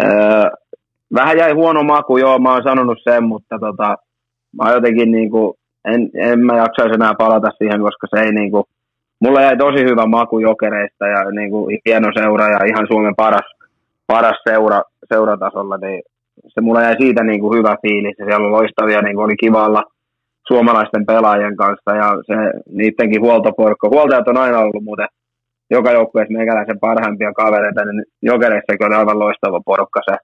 [0.03, 0.49] öö,
[1.13, 3.95] vähän jäi huono maku, joo, mä oon sanonut sen, mutta tota,
[4.63, 8.65] mä jotenkin niinku, en, en mä jaksaisi enää palata siihen, koska se ei niinku,
[9.19, 13.51] mulla jäi tosi hyvä maku jokereista ja niinku hieno seura ja ihan Suomen paras,
[14.07, 14.81] paras seura,
[15.13, 16.01] seuratasolla, niin
[16.47, 19.83] se mulla jäi siitä niinku hyvä fiilis ja siellä on loistavia, niinku oli kivalla
[20.47, 22.35] suomalaisten pelaajien kanssa ja se,
[22.69, 23.89] niidenkin huoltoporukka.
[23.89, 25.07] Huoltajat on aina ollut muuten
[25.69, 30.17] joka joukkueessa meikäläisen parhaimpia kavereita, niin jokereissakin oli aivan loistava porukka se,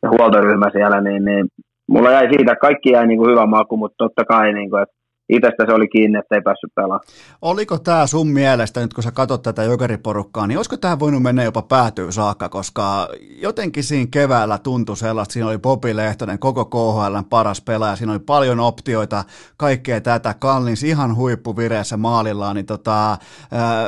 [0.00, 1.46] se huoltoryhmä siellä, niin, niin
[1.86, 4.95] mulla jäi siitä, kaikki jäi niin kuin hyvä maku, mutta totta kai, niin kuin, että
[5.28, 7.00] itsestä se oli kiinni, että ei päässyt pelaamaan.
[7.42, 11.44] Oliko tämä sun mielestä, nyt kun sä katsot tätä jokeriporukkaa, niin olisiko tämä voinut mennä
[11.44, 13.08] jopa päätyy saakka, koska
[13.42, 18.20] jotenkin siinä keväällä tuntui sellaista, siinä oli Bobi Lehtonen, koko KHL paras pelaaja, siinä oli
[18.26, 19.24] paljon optioita,
[19.56, 23.10] kaikkea tätä, Kallins ihan huippuvireessä maalillaan, niin tota,
[23.52, 23.86] ää,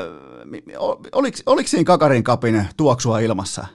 [1.12, 3.66] oliko, oliko siinä Kakarin kapin tuoksua ilmassa?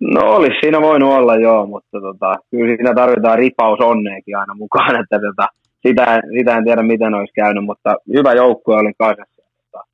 [0.00, 5.00] No olisi siinä voinut olla joo, mutta tota, kyllä siinä tarvitaan ripaus onneekin aina mukaan,
[5.00, 5.48] että tota,
[5.86, 9.42] sitä, sitä en tiedä, miten olisi käynyt, mutta hyvä joukkue oli kasassa.
[9.56, 9.84] Mutta,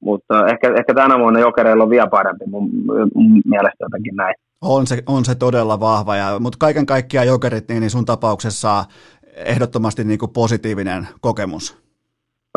[0.00, 2.70] mutta ehkä, ehkä tänä vuonna Jokereilla on vielä parempi mun,
[3.14, 4.34] mun mielestä jotenkin näin.
[4.62, 8.84] On se, on se todella vahva, ja, mutta kaiken kaikkiaan Jokerit, niin, niin sun tapauksessa
[9.36, 11.88] ehdottomasti niin kuin positiivinen kokemus.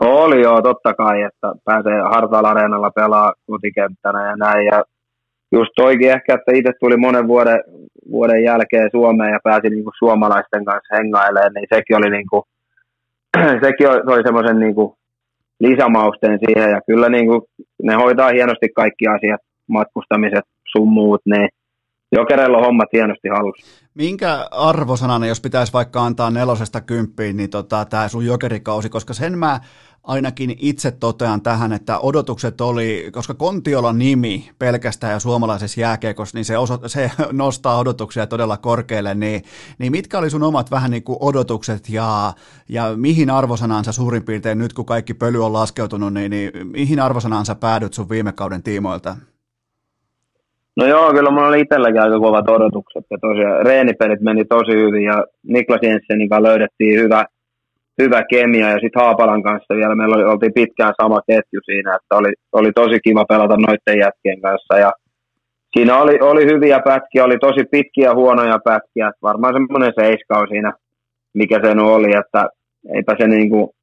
[0.01, 4.65] Oli joo, totta kai, että pääsee Hartaal Areenalla pelaa kotikenttänä ja näin.
[4.65, 4.83] Ja
[5.51, 7.59] just toikin ehkä, että itse tuli monen vuoden,
[8.11, 12.43] vuoden jälkeen Suomeen ja pääsi niin kuin suomalaisten kanssa hengailemaan, niin sekin oli, niin kuin,
[13.65, 14.93] sekin oli semmoisen niin kuin
[15.59, 16.69] lisämausteen siihen.
[16.69, 17.41] Ja kyllä niin kuin,
[17.83, 21.49] ne hoitaa hienosti kaikki asiat, matkustamiset, sun muut, niin
[22.11, 23.65] Jokereilla on hommat hienosti hallussa.
[23.93, 29.37] Minkä arvosanana, jos pitäisi vaikka antaa nelosesta kymppiin, niin tota, tämä sun jokerikausi, koska sen
[29.37, 29.59] mä
[30.03, 36.45] ainakin itse totean tähän, että odotukset oli, koska Kontiolan nimi pelkästään ja suomalaisessa jääkiekossa, niin
[36.45, 39.43] se, oso, se nostaa odotuksia todella korkealle, niin,
[39.77, 42.33] niin mitkä oli sun omat vähän niin kuin odotukset ja,
[42.69, 47.55] ja mihin arvosanansa suurin piirtein nyt kun kaikki pöly on laskeutunut, niin, niin mihin arvosanansa
[47.55, 49.15] päädyt sun viime kauden tiimoilta?
[50.81, 55.03] No joo, kyllä mulla oli itselläkin aika kovat odotukset ja tosiaan reenipelit meni tosi hyvin
[55.03, 57.25] ja Niklas Jensenin kanssa löydettiin hyvä,
[58.01, 62.15] hyvä kemia ja sitten Haapalan kanssa vielä meillä oli, oltiin pitkään sama ketju siinä, että
[62.15, 64.91] oli, oli tosi kiva pelata noiden jätkien kanssa ja
[65.73, 70.73] siinä oli, oli hyviä pätkiä, oli tosi pitkiä huonoja pätkiä, varmaan semmoinen seiska on siinä,
[71.33, 72.49] mikä se oli, että
[72.95, 73.75] eipä se niinku,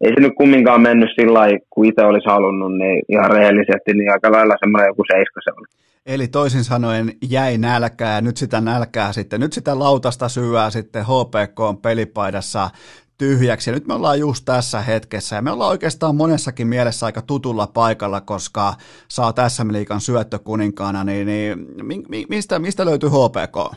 [0.00, 4.12] ei se nyt kumminkaan mennyt sillä lailla, kuin itse olisi halunnut, niin ihan rehellisesti, niin
[4.12, 5.89] aika lailla semmoinen joku seiska se oli.
[6.14, 11.04] Eli toisin sanoen jäi nälkää ja nyt sitä nälkää sitten, nyt sitä lautasta syyää sitten
[11.04, 12.70] HPK on pelipaidassa
[13.18, 13.70] tyhjäksi.
[13.70, 17.66] Ja nyt me ollaan just tässä hetkessä ja me ollaan oikeastaan monessakin mielessä aika tutulla
[17.74, 18.72] paikalla, koska
[19.08, 23.76] saa tässä liikan syöttökuninkaana, niin, niin mi, mistä, mistä löytyy HPK?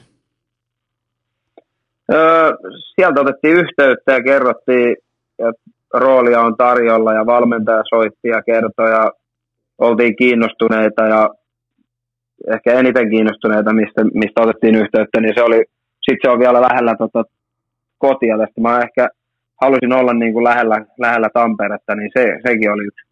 [2.13, 2.51] Öö,
[2.95, 4.95] sieltä otettiin yhteyttä ja kerrottiin,
[5.39, 5.63] että
[5.93, 9.11] roolia on tarjolla ja valmentaja soitti ja kertoi ja
[9.77, 11.29] oltiin kiinnostuneita ja
[12.47, 15.63] ehkä eniten kiinnostuneita, mistä, mistä otettiin yhteyttä, niin se oli,
[16.01, 17.23] sitten se on vielä lähellä tota,
[17.97, 18.61] kotia tästä.
[18.61, 19.09] Mä ehkä
[19.61, 23.05] halusin olla niin kuin lähellä, lähellä Tamperetta, niin se, sekin oli yksi,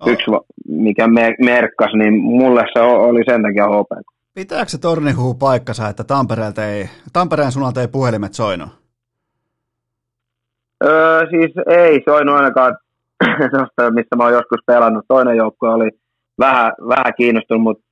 [0.00, 0.08] oh.
[0.08, 0.30] yksi
[0.68, 4.12] mikä me, merkkas, niin mulle se oli sen takia HPK.
[4.34, 8.68] Pitääkö se tornihuu paikkansa, että Tampereelta ei, Tampereen suunnalta ei puhelimet soinut?
[10.84, 12.76] Öö, siis ei soinut ainakaan
[13.94, 15.04] mistä mä oon joskus pelannut.
[15.08, 15.90] Toinen joukkue oli
[16.38, 17.84] vähän, vähän kiinnostunut, mutta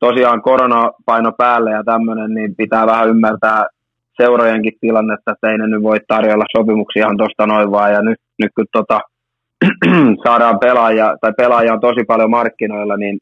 [0.00, 3.66] tosiaan korona paino päälle ja tämmöinen, niin pitää vähän ymmärtää
[4.22, 7.92] seurojenkin tilannetta, että ei ne nyt voi tarjolla sopimuksia ihan tuosta noin vaan.
[7.92, 9.00] Ja nyt, nyt kun tota,
[10.24, 13.18] saadaan pelaajia, tai pelaajia on tosi paljon markkinoilla, niin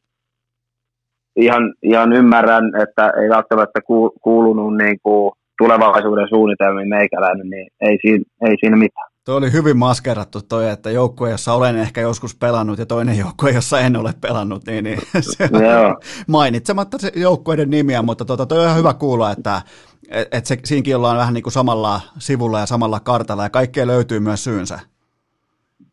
[1.35, 3.79] ihan, ihan ymmärrän, että ei välttämättä
[4.21, 9.08] kuulunut niin kuin tulevaisuuden suunnitelmiin meikäläinen, niin ei siinä, ei siinä mitään.
[9.29, 13.51] Tuo oli hyvin maskerattu toi, että joukkue, jossa olen ehkä joskus pelannut ja toinen joukkue,
[13.51, 14.99] jossa en ole pelannut, niin, niin
[15.37, 19.61] se on mainitsematta se joukkueiden nimiä, mutta tota, toi on ihan hyvä kuulla, että
[20.11, 23.87] et, et se, siinkin ollaan vähän niin kuin samalla sivulla ja samalla kartalla ja kaikkea
[23.87, 24.79] löytyy myös syynsä.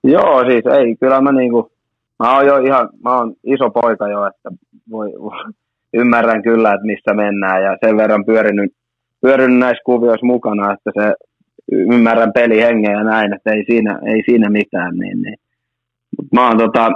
[0.05, 1.71] Joo, siis ei, kyllä mä niinku,
[2.19, 4.51] mä oon jo ihan, mä oon iso poika jo, että
[4.91, 5.13] voi,
[6.01, 8.73] ymmärrän kyllä, että missä mennään ja sen verran pyörinyt,
[9.21, 11.15] pyörinyt näissä kuvioissa mukana, että se
[11.73, 14.97] ymmärrän pelihengen ja näin, että ei siinä, ei siinä mitään.
[14.97, 15.37] Niin, niin.
[16.19, 16.91] Mut mä oon tota,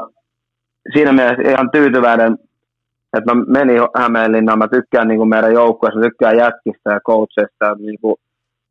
[0.93, 2.39] siinä mielessä ihan tyytyväinen,
[3.19, 7.75] että mä menin Hämeenlinnaan, mä tykkään niin kuin meidän joukkueessa, mä tykkään jätkistä ja coachista,
[7.79, 8.15] niin kuin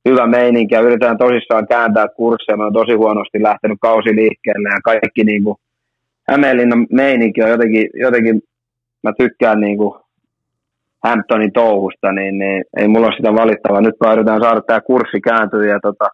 [0.09, 4.81] hyvä meininki ja yritetään tosissaan kääntää kursseja, mä oon tosi huonosti lähtenyt kausi liikkeelle ja
[4.83, 5.55] kaikki niin kuin
[6.29, 8.41] Hämeenlinnan meininki on jotenkin, jotenkin
[9.03, 9.93] mä tykkään niin kuin
[11.03, 13.81] Hamptonin touhusta, niin, niin ei mulla ole sitä valittavaa.
[13.81, 16.07] Nyt vaan yritetään saada tämä kurssi kääntyä ja tota,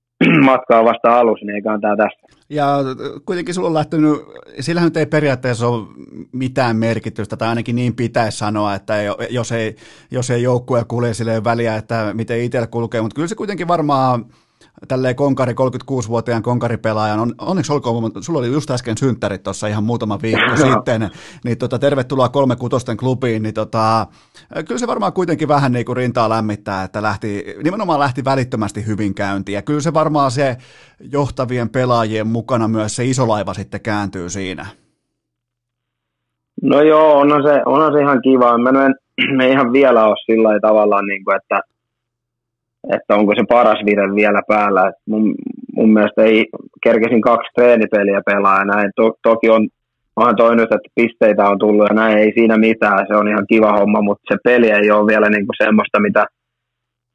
[0.50, 2.26] matka on vasta alussa, niin eiköhän tämä tässä.
[2.50, 2.66] Ja
[3.26, 4.20] kuitenkin sulla on lähtenyt,
[4.60, 5.86] sillähän nyt ei periaatteessa ole
[6.32, 8.94] mitään merkitystä, tai ainakin niin pitäisi sanoa, että
[9.30, 9.76] jos ei,
[10.10, 14.24] jos ei joukkue kulje silleen väliä, että miten itsellä kulkee, mutta kyllä se kuitenkin varmaan
[14.88, 20.18] tälleen konkari, 36-vuotiaan konkaripelaajan, on, onneksi olkoon, sulla oli just äsken synttärit tuossa ihan muutama
[20.22, 21.10] viikko sitten,
[21.44, 24.06] niin tota, tervetuloa kolme kutosten klubiin, niin tota,
[24.68, 29.14] kyllä se varmaan kuitenkin vähän niin kuin rintaa lämmittää, että lähti, nimenomaan lähti välittömästi hyvin
[29.14, 30.56] käyntiin, ja kyllä se varmaan se
[31.12, 34.66] johtavien pelaajien mukana myös se iso laiva sitten kääntyy siinä.
[36.62, 38.58] No joo, onhan se, onhan se ihan kiva.
[38.58, 38.94] Mä en,
[39.36, 41.60] me ihan vielä ole sillä tavallaan, niin kuin, että
[42.90, 44.92] että onko se paras vire vielä päällä.
[45.06, 45.34] Mun,
[45.76, 46.46] mun mielestä ei,
[46.82, 48.90] kerkesin kaksi treenipeliä pelaa ja näin.
[48.96, 49.68] To, toki on,
[50.16, 53.46] onhan toi nyt, että pisteitä on tullut ja näin, ei siinä mitään, se on ihan
[53.48, 56.24] kiva homma, mutta se peli ei ole vielä niinku semmoista, mitä,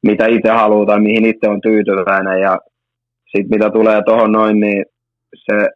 [0.06, 2.58] mitä itse haluaa tai mihin itse on tyytyväinen ja
[3.32, 4.84] sitten mitä tulee tuohon noin, niin
[5.34, 5.68] se,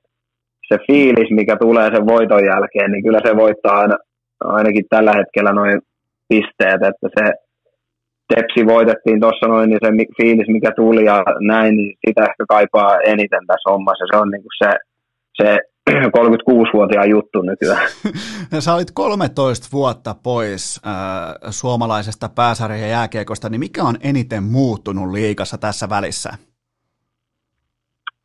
[0.69, 3.97] se fiilis, mikä tulee sen voiton jälkeen, niin kyllä se voittaa aina,
[4.45, 5.81] ainakin tällä hetkellä noin
[6.29, 7.33] pisteet, että se,
[8.35, 13.01] Tepsi voitettiin tuossa noin, niin se fiilis, mikä tuli ja näin, niin sitä ehkä kaipaa
[13.01, 14.05] eniten tässä hommassa.
[14.13, 14.71] Se on niin kuin se,
[15.43, 15.59] se
[16.19, 17.89] 36-vuotiaan juttu nykyään.
[18.59, 20.93] Sä olit 13 vuotta pois äh,
[21.51, 26.31] suomalaisesta pääsarjan jääkiekosta, niin mikä on eniten muuttunut liikassa tässä välissä?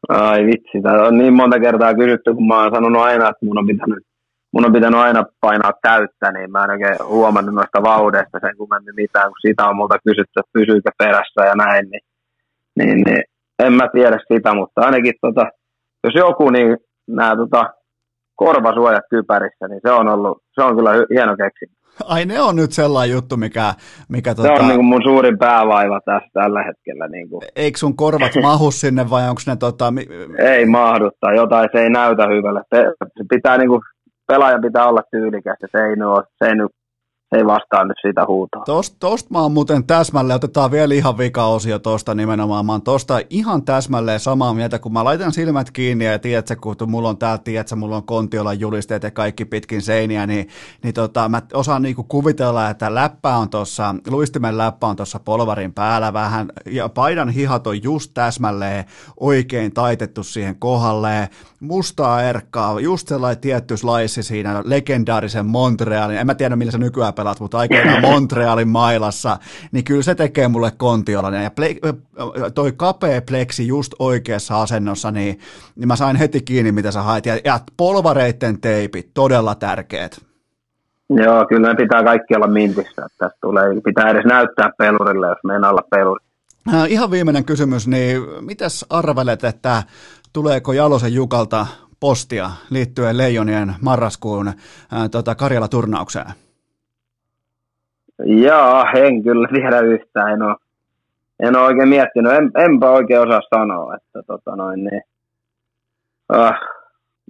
[0.10, 3.58] Ai vitsi, tämä on niin monta kertaa kysytty, kun mä oon sanonut aina, että mun
[3.58, 4.07] on pitänyt
[4.54, 8.96] mun on pitänyt aina painaa täyttä, niin mä en oikein huomannut noista vaudeista sen kummemmin
[8.96, 12.04] mitään, kun sitä on multa kysytty, että pysyykö perässä ja näin, niin,
[12.80, 13.24] niin, niin
[13.64, 15.46] en mä tiedä sitä, mutta ainakin tota,
[16.04, 16.78] jos joku, niin
[17.08, 17.74] nämä tota,
[18.36, 21.78] korvasuojat kypärissä, niin se on ollut, se on kyllä hieno keksi.
[22.06, 23.74] Ai ne on nyt sellainen juttu, mikä...
[24.10, 24.54] mikä se tota...
[24.54, 27.08] on niin kuin mun suurin päävaiva tässä tällä hetkellä.
[27.08, 27.42] Niin kuin.
[27.56, 29.56] Eikö sun korvat mahu sinne vai onko ne...
[29.56, 29.94] Tota...
[30.40, 32.62] Ei mahduttaa, jotain se ei näytä hyvälle.
[32.76, 32.84] Se,
[33.18, 33.82] se pitää niin kuin
[34.28, 36.72] pelaajan pitää olla tyylikäs ja se ei, nyt, se ei nyt
[37.36, 38.64] ei vastaa nyt siitä huutoa.
[38.66, 42.66] Tosta, tosta mä oon muuten täsmälleen, otetaan vielä ihan vika-osio tosta nimenomaan.
[42.66, 46.76] Mä oon tosta ihan täsmälleen samaa mieltä, kun mä laitan silmät kiinni ja tiedätkö, kun
[46.88, 50.48] mulla on täällä, tiedätkö, mulla on kontiolla julisteet ja kaikki pitkin seiniä, niin,
[50.84, 55.74] niin tota, mä osaan niinku kuvitella, että läppä on tuossa, luistimen läppä on tuossa polvarin
[55.74, 58.86] päällä vähän, ja paidan hihat on just täsmälleen
[59.20, 66.36] oikein taitettu siihen kohdalle, mustaa erkkaa, just sellainen tietty slice siinä legendaarisen Montrealin, en mä
[66.36, 69.38] tiedä millä se nykyään pelaat, mutta aikoinaan Montrealin mailassa,
[69.72, 71.44] niin kyllä se tekee mulle kontiolainen.
[71.44, 71.76] Ja ple,
[72.56, 75.40] toi kapea pleksi just oikeassa asennossa, niin,
[75.76, 77.26] niin mä sain heti kiinni, mitä sä hait.
[77.26, 80.28] Ja, ja polvareitten teipit, todella tärkeät.
[81.10, 83.08] Joo, kyllä ne pitää kaikki olla mintissä.
[83.18, 86.26] Tästä tulee, pitää edes näyttää pelurille, jos meinaa olla peluri.
[86.74, 89.84] Äh, ihan viimeinen kysymys, niin mitäs arvelet, että
[90.34, 91.68] tuleeko Jalosen Jukalta
[92.00, 94.56] postia liittyen Leijonien marraskuun ää,
[94.94, 96.34] äh, tota, Karjala-turnaukseen?
[98.26, 100.34] Joo, en kyllä tiedä yhtään.
[100.34, 100.56] En ole,
[101.40, 102.34] en ole oikein miettinyt.
[102.34, 105.02] En, enpä oikein osaa sanoa, että tota noin, niin,
[106.34, 106.78] uh,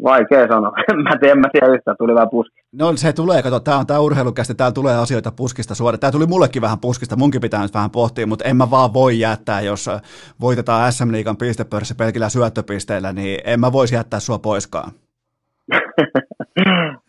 [0.04, 0.72] Vaikea sanoa.
[0.92, 2.62] En mä tiedä, en mä tiedä yhtään, tuli vähän puski.
[2.72, 6.00] No se tulee, kato, tämä on tämä urheilukästi, täällä tulee asioita puskista suoraan.
[6.00, 9.20] Tämä tuli mullekin vähän puskista, munkin pitää nyt vähän pohtia, mutta en mä vaan voi
[9.20, 9.90] jättää, jos
[10.42, 14.92] voitetaan SM Liigan pistepörssi pelkillä syöttöpisteillä, niin en mä voisi jättää sua poiskaan.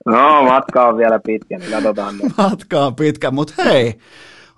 [0.06, 2.14] no, matka on vielä pitkä, niin katsotaan.
[2.38, 3.94] matka on pitkä, mutta hei,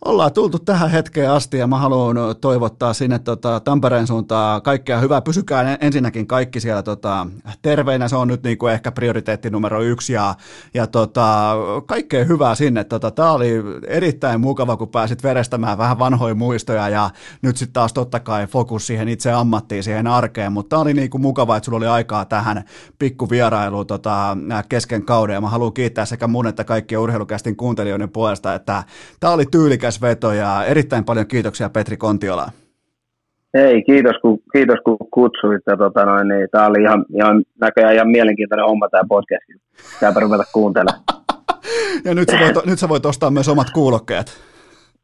[0.05, 5.21] ollaan tultu tähän hetkeen asti ja mä haluan toivottaa sinne tota, Tampereen suuntaan kaikkea hyvää.
[5.23, 7.27] Pysykää ensinnäkin kaikki siellä tota,
[7.63, 10.35] terveinä, se on nyt niinku ehkä prioriteetti numero yksi ja,
[10.75, 11.55] ja tota,
[11.87, 12.85] kaikkea hyvää sinne.
[12.85, 13.53] Tota, Tämä oli
[13.87, 17.11] erittäin mukava, kun pääsit verestämään vähän vanhoja muistoja ja
[17.43, 21.19] nyt sitten taas totta kai fokus siihen itse ammattiin, siihen arkeen, mutta tämä oli niinku
[21.19, 22.65] mukava, että sulla oli aikaa tähän
[22.99, 24.37] pikkuvierailuun tota,
[24.69, 28.85] kesken kauden ja mä haluan kiittää sekä mun että kaikkien urheilukästin kuuntelijoiden puolesta, että
[29.21, 32.51] tämä oli tyylikäs älykäs veto ja erittäin paljon kiitoksia Petri Kontiola.
[33.55, 35.63] Ei, kiitos kun, kiitos kun kutsuit.
[35.67, 39.45] Ja tota noin, niin, tämä oli ihan, ihan näköjään ihan mielenkiintoinen homma tämä podcast.
[40.01, 41.05] Tääpä ruveta kuuntelemaan.
[42.07, 44.33] ja nyt sä, voit, nyt sä voit ostaa myös omat kuulokkeet.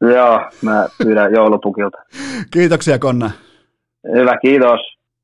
[0.01, 1.97] Joo, mä pyydän joulupukilta.
[2.51, 3.31] Kiitoksia Konna.
[4.15, 4.79] Hyvä, kiitos.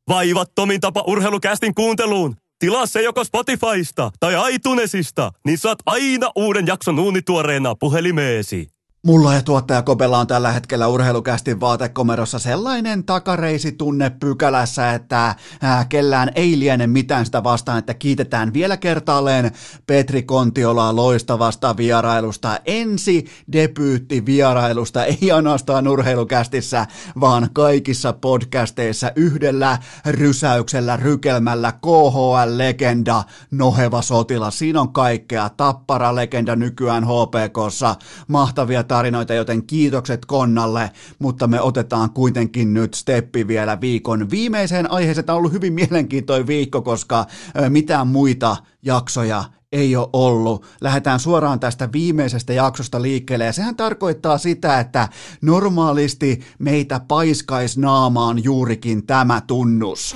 [0.09, 2.35] Vaivattomin tapa urheilukästin kuunteluun.
[2.59, 8.72] Tilaa se joko Spotifysta tai iTunesista, niin saat aina uuden jakson uunituoreena puhelimeesi.
[9.05, 15.85] Mulla ja tuottaja Kopella on tällä hetkellä urheilukästin vaatekomerossa sellainen takareisi tunne pykälässä, että ää,
[15.85, 19.51] kellään ei liene mitään sitä vastaan, että kiitetään vielä kertaalleen
[19.87, 26.85] Petri Kontiolaa loistavasta vierailusta, ensi debyytti vierailusta, ei ainoastaan urheilukästissä,
[27.19, 37.95] vaan kaikissa podcasteissa yhdellä rysäyksellä, rykelmällä, KHL-legenda, noheva sotilas, siinä on kaikkea, tappara-legenda nykyään HPKssa,
[38.27, 45.25] mahtavia tarinoita, joten kiitokset Konnalle, mutta me otetaan kuitenkin nyt steppi vielä viikon viimeiseen aiheeseen.
[45.25, 47.25] Tämä on ollut hyvin mielenkiintoinen viikko, koska
[47.69, 50.65] mitään muita jaksoja ei ole ollut.
[50.81, 55.09] Lähdetään suoraan tästä viimeisestä jaksosta liikkeelle, ja sehän tarkoittaa sitä, että
[55.41, 60.15] normaalisti meitä paiskais naamaan juurikin tämä tunnus.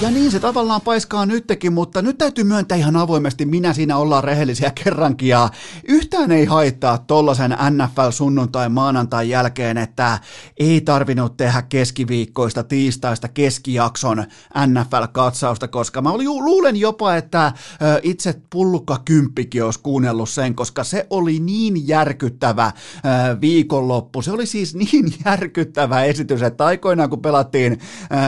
[0.00, 4.24] Ja niin se tavallaan paiskaa nytkin, mutta nyt täytyy myöntää ihan avoimesti, minä siinä ollaan
[4.24, 5.48] rehellisiä kerrankin ja
[5.88, 10.18] yhtään ei haittaa tollasen NFL sunnuntai maanantai jälkeen, että
[10.56, 14.24] ei tarvinnut tehdä keskiviikkoista tiistaista keskijakson
[14.66, 17.52] NFL-katsausta, koska mä luulen jopa, että
[18.02, 22.72] itse pullukka kymppikin olisi kuunnellut sen, koska se oli niin järkyttävä
[23.40, 24.22] viikonloppu.
[24.22, 27.78] Se oli siis niin järkyttävä esitys, että aikoinaan kun pelattiin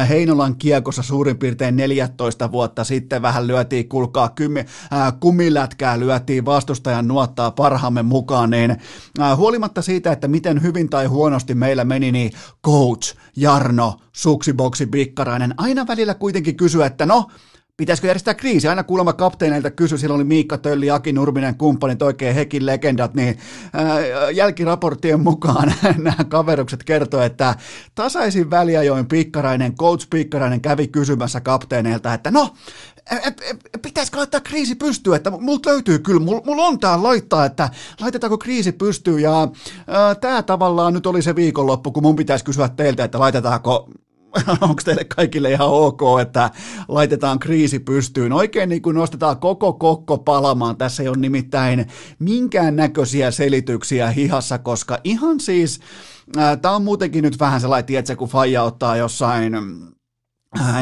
[0.09, 6.45] Heinolan kiekossa suurin piirtein piirtein 14 vuotta sitten vähän lyötiin, kulkaa kymi, äh, kumilätkää, lyötiin
[6.45, 8.70] vastustajan nuottaa parhaamme mukaan, niin
[9.20, 12.33] äh, huolimatta siitä, että miten hyvin tai huonosti meillä meni, niin
[12.65, 17.27] coach Jarno Suksiboksi Pikkarainen aina välillä kuitenkin kysyä, että no,
[17.78, 18.68] pitäisikö järjestää kriisi?
[18.68, 23.39] Aina kuulemma kapteeneilta kysy, silloin oli Miikka Tölli, Aki Nurminen, kumppanit, oikein hekin legendat, niin
[23.73, 27.55] ää, jälkiraporttien mukaan nämä kaverukset kertoo, että
[27.94, 32.55] tasaisin väliajoin Pikkarainen, coach Pikkarainen kävi kysymässä kapteeneilta, että no,
[33.10, 37.02] e, e, e, pitäisikö laittaa kriisi pystyy, että multa löytyy kyllä, mulla mul on tää
[37.02, 39.48] laittaa, että laitetaanko kriisi pystyy, ja
[40.20, 43.90] tämä tavallaan nyt oli se viikonloppu, kun mun pitäisi kysyä teiltä, että laitetaanko
[44.60, 46.50] onko teille kaikille ihan ok, että
[46.89, 48.33] laitetaan kriisi pystyyn.
[48.33, 50.76] Oikein niin kuin nostetaan koko kokko palamaan.
[50.76, 51.86] Tässä ei ole nimittäin
[52.18, 55.81] minkään näköisiä selityksiä hihassa, koska ihan siis,
[56.39, 59.52] äh, tämä on muutenkin nyt vähän sellainen, tiedätkö, kun Faija ottaa jossain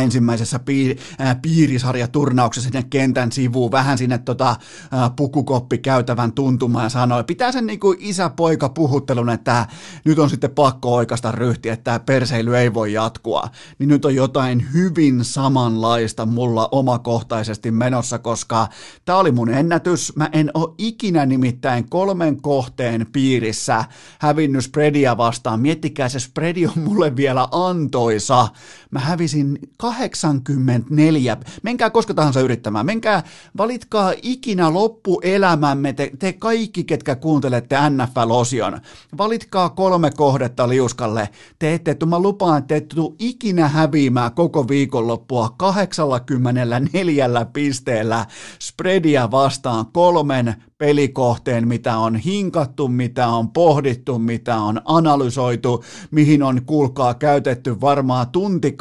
[0.01, 6.89] ensimmäisessä piir, äh, piirisarjaturnauksessa sinne kentän sivuun, vähän sinne tota, äh, pukukoppi käytävän tuntumaan ja
[6.89, 9.67] sanoi, pitää sen niin kuin isä-poika puhuttelun, että
[10.05, 14.15] nyt on sitten pakko oikasta ryhtiä, että tämä perseily ei voi jatkua, niin nyt on
[14.15, 18.69] jotain hyvin samanlaista mulla omakohtaisesti menossa, koska
[19.05, 23.85] tämä oli mun ennätys, mä en ole ikinä nimittäin kolmen kohteen piirissä
[24.19, 28.49] hävinnyt spreadia vastaan, miettikää se spreadi on mulle vielä antoisa,
[28.97, 31.36] mä hävisin 84.
[31.62, 32.86] Menkää koska tahansa yrittämään.
[32.86, 33.23] Menkää,
[33.58, 38.81] valitkaa ikinä loppuelämämme te, te kaikki, ketkä kuuntelette NFL-osion.
[39.18, 41.28] Valitkaa kolme kohdetta liuskalle.
[41.58, 48.26] Te ette, mä lupaan, että te ette ikinä häviämään koko viikonloppua 84 pisteellä
[48.58, 56.62] spreadia vastaan kolmen pelikohteen, mitä on hinkattu, mitä on pohdittu, mitä on analysoitu, mihin on
[56.66, 58.31] kuulkaa käytetty varmaan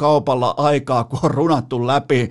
[0.06, 2.30] tuntikaupalla aikaa, kun on runattu läpi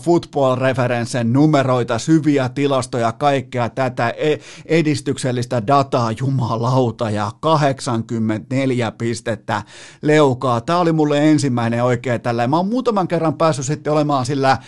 [0.00, 9.62] football-referensen numeroita, syviä tilastoja, kaikkea tätä e- edistyksellistä dataa, jumalauta, ja 84 pistettä
[10.02, 10.60] leukaa.
[10.60, 12.46] Tämä oli mulle ensimmäinen oikein tällä.
[12.46, 14.58] Mä oon muutaman kerran päässyt sitten olemaan sillä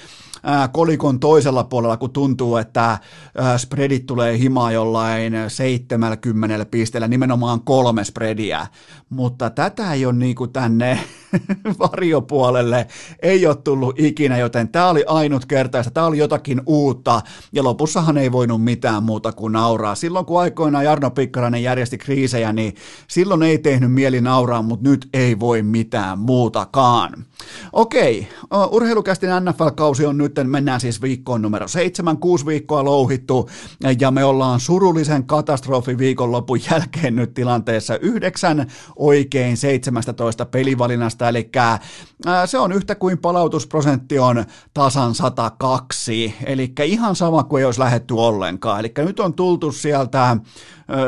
[0.73, 2.99] kolikon toisella puolella, kun tuntuu, että
[3.57, 8.67] spreadit tulee himaa jollain 70 pisteellä, nimenomaan kolme spreadia,
[9.11, 11.01] mutta tätä ei ole niin kuin tänne
[11.79, 12.87] varjopuolelle,
[13.23, 18.33] ei ole tullut ikinä, joten tämä oli ainutkertaista, tämä oli jotakin uutta, ja lopussahan ei
[18.33, 19.95] voinut mitään muuta kuin nauraa.
[19.95, 22.75] Silloin kun aikoinaan Jarno Pikkarainen järjesti kriisejä, niin
[23.09, 27.25] silloin ei tehnyt mieli nauraa, mutta nyt ei voi mitään muutakaan.
[27.73, 28.29] Okei,
[28.71, 33.51] urheilukästin NFL-kausi on nyt, mennään siis viikkoon numero seitsemän, kuusi viikkoa louhittu,
[34.01, 41.51] ja me ollaan surullisen katastrofi viikonlopun jälkeen nyt tilanteessa yhdeksän oikein 17 pelivalinnasta, eli
[42.47, 48.15] se on yhtä kuin palautusprosentti on tasan 102, eli ihan sama kuin ei olisi lähetty
[48.15, 50.37] ollenkaan, eli nyt on tultu sieltä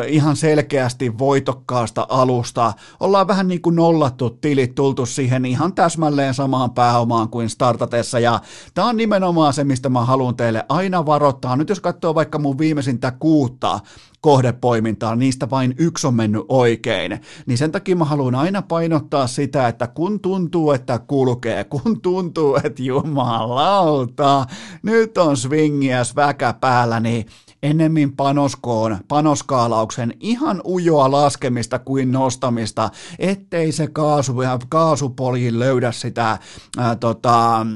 [0.09, 2.73] ihan selkeästi voitokkaasta alusta.
[3.01, 8.41] Ollaan vähän niin kuin nollattu tilit, tultu siihen ihan täsmälleen samaan pääomaan kuin startatessa, ja
[8.75, 11.57] tämä on nimenomaan se, mistä mä haluan teille aina varoittaa.
[11.57, 13.81] Nyt jos katsoo vaikka mun viimeisintä kuutta
[14.21, 19.69] kohdepoimintaa, niistä vain yksi on mennyt oikein, niin sen takia mä haluan aina painottaa sitä,
[19.69, 24.47] että kun tuntuu, että kulkee, kun tuntuu, että jumalauta,
[24.83, 27.27] nyt on swingiäs väkä päällä, niin
[27.63, 34.35] ennemmin panoskoon, panoskaalauksen ihan ujoa laskemista kuin nostamista, ettei se kaasu,
[34.69, 36.39] kaasupolji löydä sitä
[36.79, 37.67] ää, tota,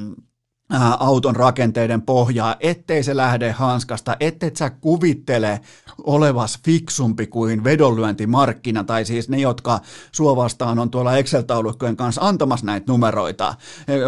[0.98, 5.60] auton rakenteiden pohjaa, ettei se lähde hanskasta, ettei sä kuvittele
[6.04, 9.80] olevas fiksumpi kuin vedonlyöntimarkkina, tai siis ne, jotka
[10.12, 13.54] sua vastaan on tuolla Excel-taulukkojen kanssa antamassa näitä numeroita.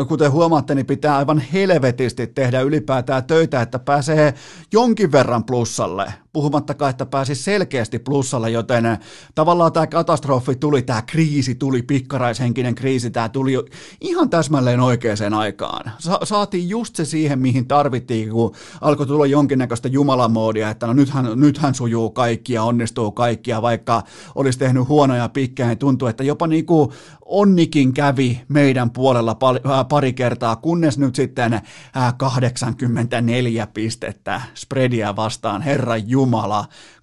[0.08, 4.34] Kuten huomaatte, niin pitää aivan helvetisti tehdä ylipäätään töitä, että pääsee
[4.72, 8.98] jonkin verran plussalle puhumattakaan, että pääsi selkeästi plussalle, joten
[9.34, 13.52] tavallaan tämä katastrofi tuli, tämä kriisi tuli, pikkaraishenkinen kriisi, tämä tuli
[14.00, 15.92] ihan täsmälleen oikeaan aikaan.
[15.98, 21.28] Sa- saatiin just se siihen, mihin tarvittiin, kun alkoi tulla jonkinnäköistä jumalamoodia, että no nythän,
[21.34, 24.02] nythän sujuu kaikki ja onnistuu kaikki, ja vaikka
[24.34, 26.90] olisi tehnyt huonoja pikkejä, niin tuntuu, että jopa niin kuin
[27.28, 29.36] onnikin kävi meidän puolella
[29.88, 31.60] pari kertaa, kunnes nyt sitten
[32.16, 36.27] 84 pistettä spreadia vastaan, Herra Jumala,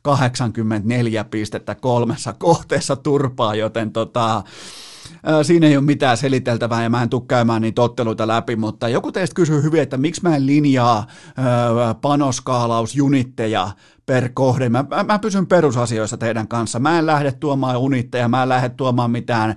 [0.01, 4.43] 84 pistettä kolmessa kohteessa turpaa, joten tota,
[5.41, 9.11] siinä ei ole mitään seliteltävää ja mä en tule käymään niitä otteluita läpi, mutta joku
[9.11, 11.07] teistä kysyy hyvin, että miksi mä en linjaa
[12.01, 13.69] panoskaalausjunitteja
[14.05, 14.69] per kohde.
[14.69, 16.79] Mä, mä, mä pysyn perusasioissa teidän kanssa.
[16.79, 19.55] Mä en lähde tuomaan unitteja, mä en lähde tuomaan mitään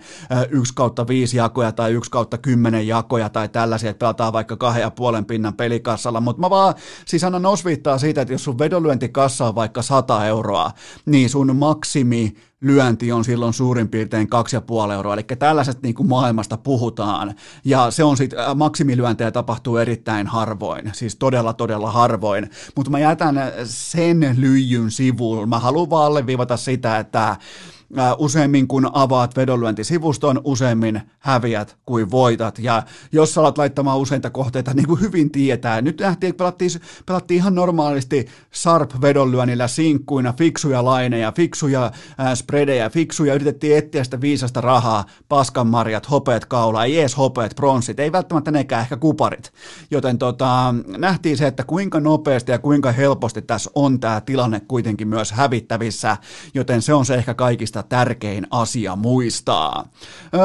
[0.51, 4.81] 1 kautta 5 jakoja tai 1 kautta 10 jakoja tai tällaisia, että pelataan vaikka kahden
[4.81, 9.47] ja puolen pinnan pelikassalla, mutta mä vaan siis annan osviittaa siitä, että jos sun vedonlyöntikassa
[9.47, 10.71] on vaikka 100 euroa,
[11.07, 14.29] niin sun maksimi lyönti on silloin suurin piirtein
[14.89, 20.27] 2,5 euroa, eli tällaiset niin kuin maailmasta puhutaan, ja se on sitten, maksimilyöntejä tapahtuu erittäin
[20.27, 26.57] harvoin, siis todella todella harvoin, mutta mä jätän sen lyijyn sivuun, mä haluan vaan alleviivata
[26.57, 27.37] sitä, että
[28.19, 32.59] useimmin kun avaat vedonlyöntisivuston, useimmin häviät kuin voitat.
[32.59, 36.71] Ja jos alat laittamaan useita kohteita, niin kuin hyvin tietää, nyt nähtiin, että pelattiin,
[37.07, 41.93] pelattiin ihan normaalisti sarp vedonlyönnillä sinkkuina, fiksuja laineja, fiksuja
[42.35, 48.13] spredejä, fiksuja, yritettiin etsiä sitä viisasta rahaa, paskanmarjat, hopeet kaula, ei edes hopeet, pronssit, ei
[48.13, 49.53] välttämättä nekään, ehkä kuparit.
[49.91, 55.09] Joten tota, nähtiin se, että kuinka nopeasti ja kuinka helposti tässä on tämä tilanne kuitenkin
[55.09, 56.17] myös hävittävissä,
[56.55, 59.89] joten se on se ehkä kaikista tärkein asia muistaa.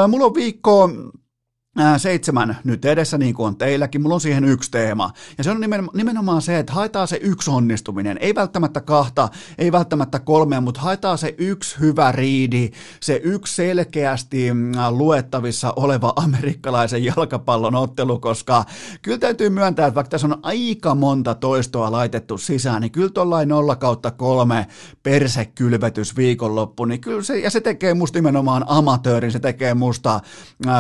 [0.08, 0.90] Mulla on viikko
[1.98, 5.12] seitsemän nyt edessä, niin kuin on teilläkin, mulla on siihen yksi teema.
[5.38, 5.62] Ja se on
[5.94, 8.18] nimenomaan se, että haetaan se yksi onnistuminen.
[8.22, 14.54] Ei välttämättä kahta, ei välttämättä kolmea, mutta haetaan se yksi hyvä riidi, se yksi selkeästi
[14.54, 18.66] mm, luettavissa oleva amerikkalaisen jalkapallon ottelu, koska
[19.02, 23.50] kyllä täytyy myöntää, että vaikka tässä on aika monta toistoa laitettu sisään, niin kyllä tuollain
[23.50, 24.68] 0 kautta kolme
[25.04, 30.20] persekylvetys viikonloppu, niin kyllä se, ja se tekee musta nimenomaan amatöörin, se tekee musta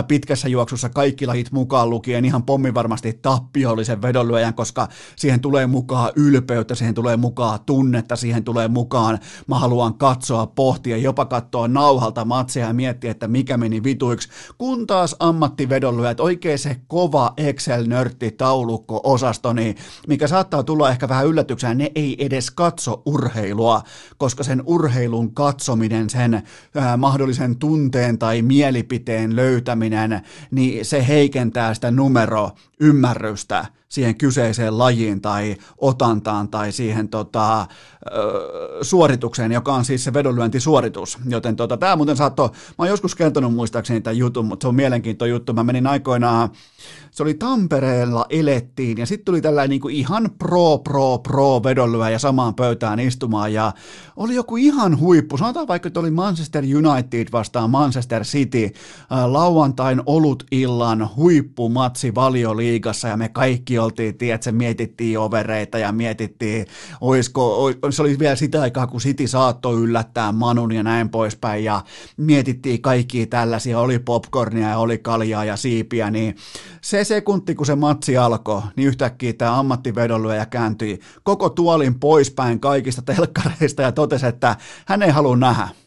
[0.07, 5.67] pitkässä juoksussa jossa kaikki lajit mukaan lukien ihan pommi varmasti tappiollisen vedonlyöjän, koska siihen tulee
[5.67, 9.19] mukaan ylpeyttä, siihen tulee mukaan tunnetta, siihen tulee mukaan.
[9.47, 14.87] Mä haluan katsoa, pohtia, jopa katsoa nauhalta matseja ja miettiä, että mikä meni vituiksi, kun
[14.87, 19.75] taas ammattivedonlyöjät, oikein se kova Excel-nörtti taulukko-osasto, niin
[20.07, 23.81] mikä saattaa tulla ehkä vähän yllätyksenä, ne ei edes katso urheilua,
[24.17, 26.43] koska sen urheilun katsominen, sen
[26.75, 30.21] ää, mahdollisen tunteen tai mielipiteen löytäminen,
[30.51, 32.51] niin niin se heikentää sitä numero
[32.83, 37.67] ymmärrystä siihen kyseiseen lajiin tai otantaan tai siihen tota,
[38.81, 41.17] suoritukseen, joka on siis se vedonlyöntisuoritus.
[41.29, 44.75] Joten tota, tämä muuten saattoi, mä oon joskus kertonut muistaakseni tämän jutun, mutta se on
[44.75, 45.53] mielenkiintoinen juttu.
[45.53, 46.49] Mä menin aikoinaan,
[47.11, 52.19] se oli Tampereella elettiin ja sitten tuli tällainen niin kuin ihan pro, pro, pro vedonlyöjä
[52.19, 53.71] samaan pöytään istumaan ja
[54.15, 55.37] oli joku ihan huippu.
[55.37, 58.69] Sanotaan vaikka, että oli Manchester United vastaan Manchester City
[59.25, 62.15] lauantain olut illan huippumatsi
[62.73, 66.65] valioliigassa ja me kaikki oltiin, tiedätkö, mietittiin overeita ja mietittiin,
[67.01, 71.83] oisko, se oli vielä sitä aikaa, kun City saattoi yllättää Manun ja näin poispäin ja
[72.17, 76.35] mietittiin kaikki tällaisia, oli popcornia ja oli kaljaa ja siipiä, niin
[76.81, 83.01] se sekunti, kun se matsi alkoi, niin yhtäkkiä tämä ammattivedonlyöjä kääntyi koko tuolin poispäin kaikista
[83.01, 85.82] telkkareista ja totesi, että hän ei halua nähdä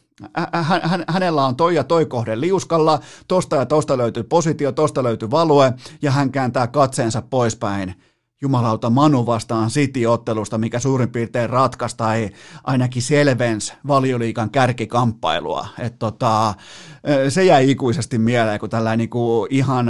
[0.53, 5.03] hän, hän, hänellä on toi ja toi kohde liuskalla, tosta ja tosta löytyy positio, tosta
[5.03, 7.95] löytyy value, ja hän kääntää katseensa poispäin
[8.41, 12.29] jumalauta Manu vastaan City-ottelusta, mikä suurin piirtein ratkaisi tai
[12.63, 15.67] ainakin selvens valioliikan kärkikamppailua.
[15.79, 16.53] Et tota,
[17.29, 19.87] se jäi ikuisesti mieleen, kun tällainen niin kuin ihan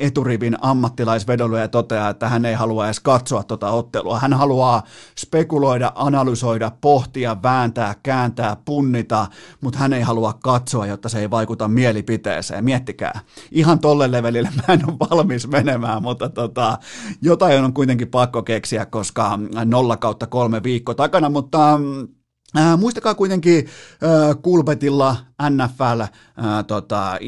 [0.00, 4.18] eturivin ammattilaisvedonlyöjä toteaa, että hän ei halua edes katsoa tuota ottelua.
[4.18, 4.82] Hän haluaa
[5.18, 9.26] spekuloida, analysoida, pohtia, vääntää, kääntää, punnita,
[9.60, 12.64] mutta hän ei halua katsoa, jotta se ei vaikuta mielipiteeseen.
[12.64, 13.20] Miettikää.
[13.50, 16.78] Ihan tolle levelille mä en ole valmis menemään, mutta tota,
[17.22, 21.78] jotain on kuitenkin pakko keksiä, koska nolla kautta kolme viikkoa takana, mutta
[22.56, 23.66] Äh, muistakaa kuitenkin
[24.02, 27.18] äh, Kulpetilla NFL, äh, tota,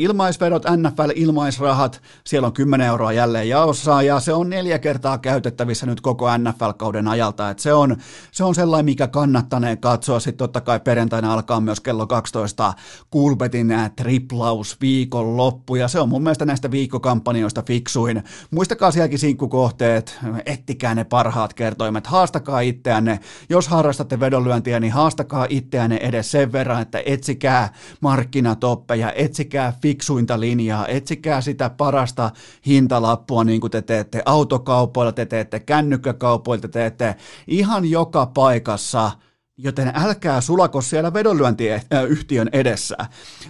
[0.76, 6.00] NFL, ilmaisrahat, siellä on 10 euroa jälleen jaossa ja se on neljä kertaa käytettävissä nyt
[6.00, 7.96] koko NFL-kauden ajalta, että se on,
[8.32, 12.74] se on sellainen, mikä kannattaneen katsoa, sitten totta kai perjantaina alkaa myös kello 12
[13.10, 18.22] Kulpetin triplaus viikon loppu ja se on mun mielestä näistä viikkokampanjoista fiksuin.
[18.50, 25.96] Muistakaa sielläkin sinkkukohteet, ettikää ne parhaat kertoimet, haastakaa itseänne, jos harrastatte vedonlyöntiä, niin haastakaa itseänne
[25.96, 32.30] edes sen verran, että etsikää markkinatoppeja, etsikää fiksuinta linjaa, etsikää sitä parasta
[32.66, 39.10] hintalappua, niin kuin te teette autokaupoilla, te teette kännykkäkaupoilla, te teette ihan joka paikassa–
[39.62, 42.96] joten älkää sulako siellä vedonlyöntiyhtiön edessä.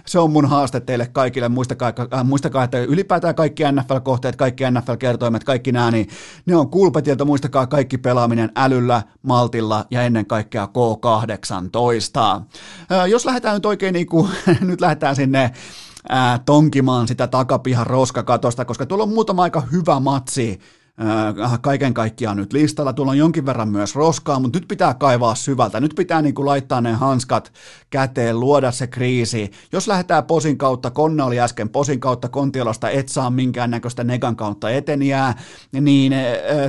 [0.05, 1.49] Se on mun haaste teille kaikille.
[1.49, 6.09] Muistakaa, äh, muistakaa että ylipäätään kaikki NFL-kohteet, kaikki NFL-kertoimet, kaikki nämä, niin
[6.45, 7.25] ne on kulpetilta.
[7.25, 12.41] Muistakaa kaikki pelaaminen älyllä, maltilla ja ennen kaikkea K18.
[12.91, 14.29] Äh, jos lähdetään nyt oikein niin kuin,
[14.61, 15.51] nyt lähdetään sinne
[16.11, 20.80] äh, tonkimaan sitä takapihan roskakatosta, koska tuolla on muutama aika hyvä matsi Äh,
[21.61, 22.93] kaiken kaikkiaan nyt listalla.
[22.93, 25.79] Tuolla on jonkin verran myös roskaa, mutta nyt pitää kaivaa syvältä.
[25.79, 27.53] Nyt pitää niin kuin laittaa ne hanskat
[27.89, 29.51] käteen, luoda se kriisi.
[29.71, 34.69] Jos lähdetään posin kautta, Konna oli äsken posin kautta Kontiolasta, et saa minkäännäköistä negan kautta
[34.69, 35.33] eteniää,
[35.71, 36.19] niin äh,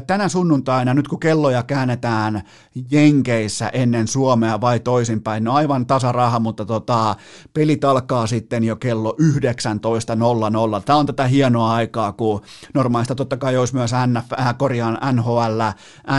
[0.07, 2.43] tänä sunnuntaina, nyt kun kelloja käännetään
[2.91, 7.17] Jenkeissä ennen Suomea vai toisinpäin, no aivan tasaraha, mutta tota,
[7.55, 9.17] pelit alkaa sitten jo kello
[10.77, 10.83] 19.00.
[10.85, 12.43] Tämä on tätä hienoa aikaa, kun
[12.75, 15.61] normaalista totta kai olisi myös NF, äh, korjaan NHL,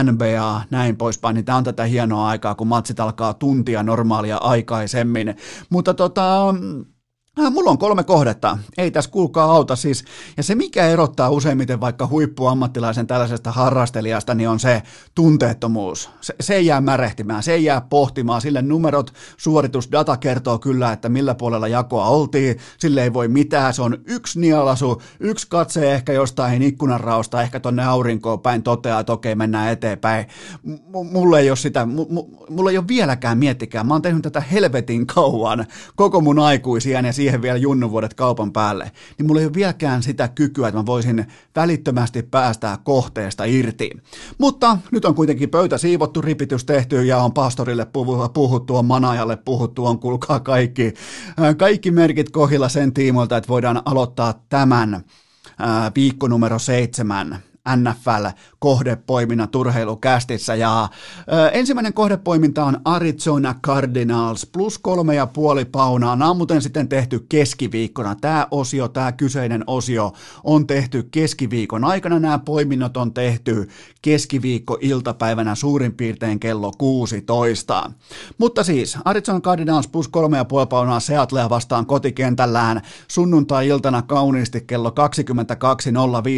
[0.02, 5.36] NBA, näin poispäin, niin tämä on tätä hienoa aikaa, kun matsit alkaa tuntia normaalia aikaisemmin.
[5.70, 6.54] Mutta tota,
[7.40, 10.04] Äh, mulla on kolme kohdetta, ei tässä kuulkaa auta siis,
[10.36, 14.82] ja se mikä erottaa useimmiten vaikka huippuammattilaisen tällaisesta harrastelijasta, niin on se
[15.14, 16.10] tunteettomuus.
[16.20, 21.34] Se, se jää märehtimään, se jää pohtimaan, sille numerot, suoritus, data kertoo kyllä, että millä
[21.34, 26.62] puolella jakoa oltiin, sille ei voi mitään, se on yksi nialasu, yksi katse ehkä jostain
[26.62, 30.26] ikkunanraosta, ehkä tonne aurinkoon päin toteaa, että okei mennään eteenpäin.
[30.62, 34.40] M- mulla ei ole sitä, m- mulla ei ole vieläkään miettikään, mä oon tehnyt tätä
[34.40, 39.54] helvetin kauan, koko mun aikuisia ja siihen vielä junnuvuodet kaupan päälle, niin mulla ei ole
[39.54, 43.90] vieläkään sitä kykyä, että mä voisin välittömästi päästää kohteesta irti.
[44.38, 47.86] Mutta nyt on kuitenkin pöytä siivottu, ripitys tehty ja on pastorille
[48.34, 50.94] puhuttu, on manajalle puhuttu, on kuulkaa kaikki,
[51.56, 55.04] kaikki merkit kohilla sen tiimoilta, että voidaan aloittaa tämän
[55.96, 60.54] viikko numero seitsemän NFL-kohdepoiminnan turheilukästissä.
[60.54, 60.88] Ja
[61.32, 66.16] ö, ensimmäinen kohdepoiminta on Arizona Cardinals plus kolme ja puoli paunaa.
[66.16, 68.14] Nämä on muuten sitten tehty keskiviikkona.
[68.14, 70.12] Tämä osio, tämä kyseinen osio
[70.44, 72.18] on tehty keskiviikon aikana.
[72.18, 73.68] Nämä poiminnot on tehty
[74.02, 77.90] keskiviikko-iltapäivänä suurin piirtein kello 16.
[78.38, 84.90] Mutta siis Arizona Cardinals plus kolme ja puoli paunaa Seattlea vastaan kotikentällään sunnuntai-iltana kauniisti kello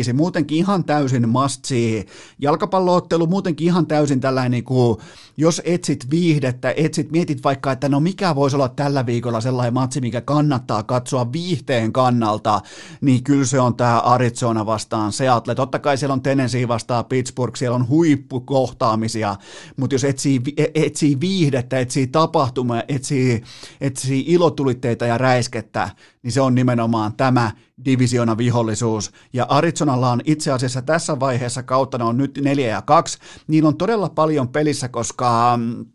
[0.09, 0.13] 22.05.
[0.13, 2.05] Muutenkin ihan täysin täysin must see.
[2.39, 4.99] Jalkapalloottelu muutenkin ihan täysin tällainen, niin kuin,
[5.36, 10.01] jos etsit viihdettä, etsit, mietit vaikka, että no mikä voisi olla tällä viikolla sellainen matsi,
[10.01, 12.61] mikä kannattaa katsoa viihteen kannalta,
[13.01, 15.55] niin kyllä se on tämä Arizona vastaan Seattle.
[15.55, 19.36] Totta kai siellä on Tennessee vastaan Pittsburgh, siellä on huippukohtaamisia,
[19.77, 23.43] mutta jos etsii, e, etsii viihdettä, etsii tapahtumia, etsii,
[23.81, 25.91] etsii ilotulitteita ja räiskettä,
[26.23, 27.51] niin se on nimenomaan tämä
[27.85, 29.11] divisiona vihollisuus.
[29.33, 33.69] Ja Arizonalla on itse asiassa tässä vaiheessa kautta, ne on nyt 4 ja 2, niillä
[33.69, 35.87] on todella paljon pelissä, koska mm,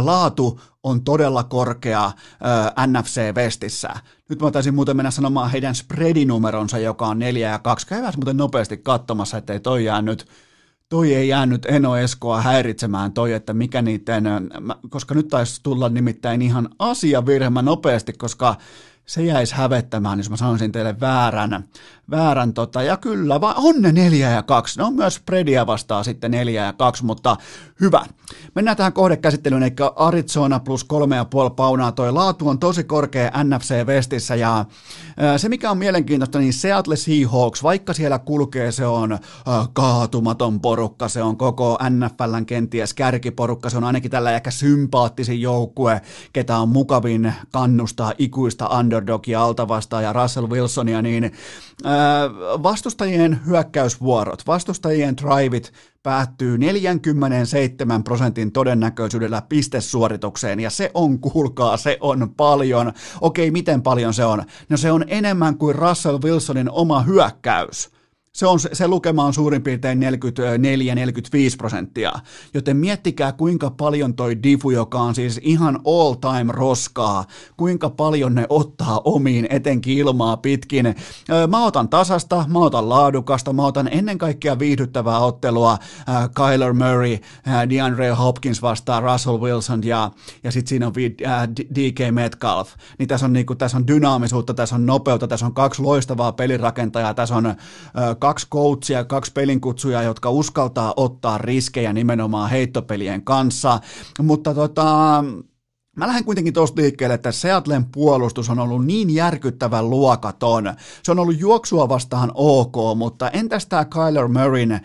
[0.00, 2.12] laatu on todella korkea
[2.86, 3.94] NFC-vestissä.
[4.28, 7.86] Nyt mä taisin muuten mennä sanomaan heidän spreadinumeronsa, joka on 4 ja 2.
[7.86, 10.26] Käydään muuten nopeasti katsomassa, ettei toi jää nyt
[10.88, 14.24] toi ei jäänyt Eno Eskoa häiritsemään toi, että mikä niiden,
[14.90, 18.56] koska nyt taisi tulla nimittäin ihan asiavirhe nopeasti, koska
[19.06, 21.68] se jäisi hävettämään, jos mä sanoisin teille väärän,
[22.10, 26.04] väärän tota, ja kyllä, vaan on ne neljä ja kaksi, ne on myös Predia vastaa
[26.04, 27.36] sitten neljä ja kaksi, mutta
[27.80, 28.04] hyvä.
[28.54, 33.30] Mennään tähän kohdekäsittelyyn, eli Arizona plus kolme ja puoli paunaa, toi laatu on tosi korkea
[33.44, 34.64] NFC-vestissä, ja
[35.36, 39.18] se mikä on mielenkiintoista, niin Seattle Seahawks, vaikka siellä kulkee, se on
[39.72, 46.00] kaatumaton porukka, se on koko NFLn kenties kärkiporukka, se on ainakin tällä ehkä sympaattisin joukkue,
[46.32, 50.04] ketä on mukavin kannustaa ikuista underdogia alta vastaan.
[50.04, 51.32] Ja Russell Wilsonia, niin
[52.62, 62.34] vastustajien hyökkäysvuorot, vastustajien driveit päättyy 47 prosentin todennäköisyydellä pistesuoritukseen, ja se on, kuulkaa, se on
[62.36, 62.92] paljon.
[63.20, 64.42] Okei, miten paljon se on?
[64.68, 67.90] No se on enemmän kuin Russell Wilsonin oma hyökkäys
[68.34, 70.02] se, on, se lukema on suurin piirtein 44-45
[71.58, 72.12] prosenttia.
[72.54, 77.24] Joten miettikää kuinka paljon toi difu, joka on siis ihan all time roskaa,
[77.56, 80.94] kuinka paljon ne ottaa omiin etenkin ilmaa pitkin.
[81.48, 85.78] Mä otan tasasta, mä otan laadukasta, mä otan ennen kaikkea viihdyttävää ottelua
[86.34, 87.18] Kyler Murray,
[87.70, 90.10] DeAndre Hopkins vastaa Russell Wilson ja,
[90.44, 90.92] ja sitten siinä on
[91.74, 92.72] DK Metcalf.
[92.98, 97.14] Niin tässä on, niinku, tässä on dynaamisuutta, tässä on nopeutta, tässä on kaksi loistavaa pelirakentajaa,
[97.14, 97.54] tässä on
[98.24, 103.80] kaksi coachia, kaksi pelinkutsuja, jotka uskaltaa ottaa riskejä nimenomaan heittopelien kanssa,
[104.22, 105.24] mutta tota,
[105.96, 110.74] Mä lähden kuitenkin tuosta liikkeelle, että Seattlen puolustus on ollut niin järkyttävän luokaton.
[111.02, 114.80] Se on ollut juoksua vastaan ok, mutta entäs tämä Kyler Murrayn äh,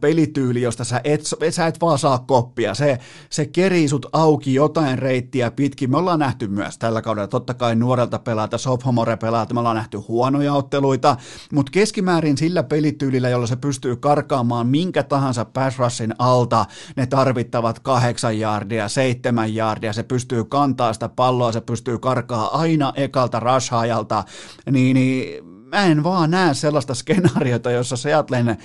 [0.00, 1.20] pelityyli, josta sä et,
[1.50, 2.74] sä et vaan saa koppia.
[2.74, 2.98] Se,
[3.30, 5.90] se kerii sut auki jotain reittiä pitkin.
[5.90, 9.96] Me ollaan nähty myös tällä kaudella totta kai nuorelta pelaalta, sophomore pelaalta, me ollaan nähty
[9.96, 11.16] huonoja otteluita,
[11.52, 15.78] mutta keskimäärin sillä pelityylillä, jolla se pystyy karkaamaan minkä tahansa pass
[16.18, 21.98] alta, ne tarvittavat kahdeksan jaardia, seitsemän jaardia, se pystyy pystyy kantaa sitä palloa, se pystyy
[21.98, 24.24] karkaa aina ekalta rashaajalta,
[24.70, 28.58] niin, niin mä en vaan näe sellaista skenaariota, jossa Seattlen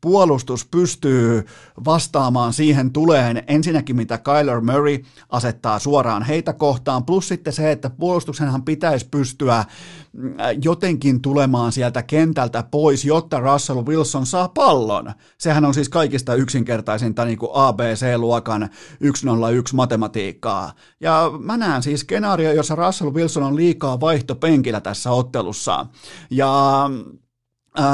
[0.00, 1.46] puolustus pystyy
[1.84, 7.90] vastaamaan siihen tuleen ensinnäkin, mitä Kyler Murray asettaa suoraan heitä kohtaan, plus sitten se, että
[7.90, 9.64] puolustuksenhan pitäisi pystyä
[10.12, 15.12] mm, jotenkin tulemaan sieltä kentältä pois, jotta Russell Wilson saa pallon.
[15.38, 18.68] Sehän on siis kaikista yksinkertaisinta niin kuin ABC-luokan
[19.14, 20.72] 101 matematiikkaa.
[21.00, 25.86] Ja mä näen siis skenaario, jossa Russell Wilson on liikaa vaihtopenkillä tässä ottelussa.
[26.30, 26.90] Ja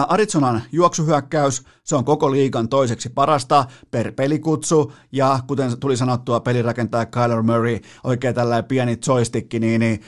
[0.09, 7.07] Arizonan juoksuhyökkäys, se on koko liigan toiseksi parasta per pelikutsu, ja kuten tuli sanottua, pelirakentaja
[7.07, 10.01] Kyler Murray, oikein tällainen pieni joystick, niin, niin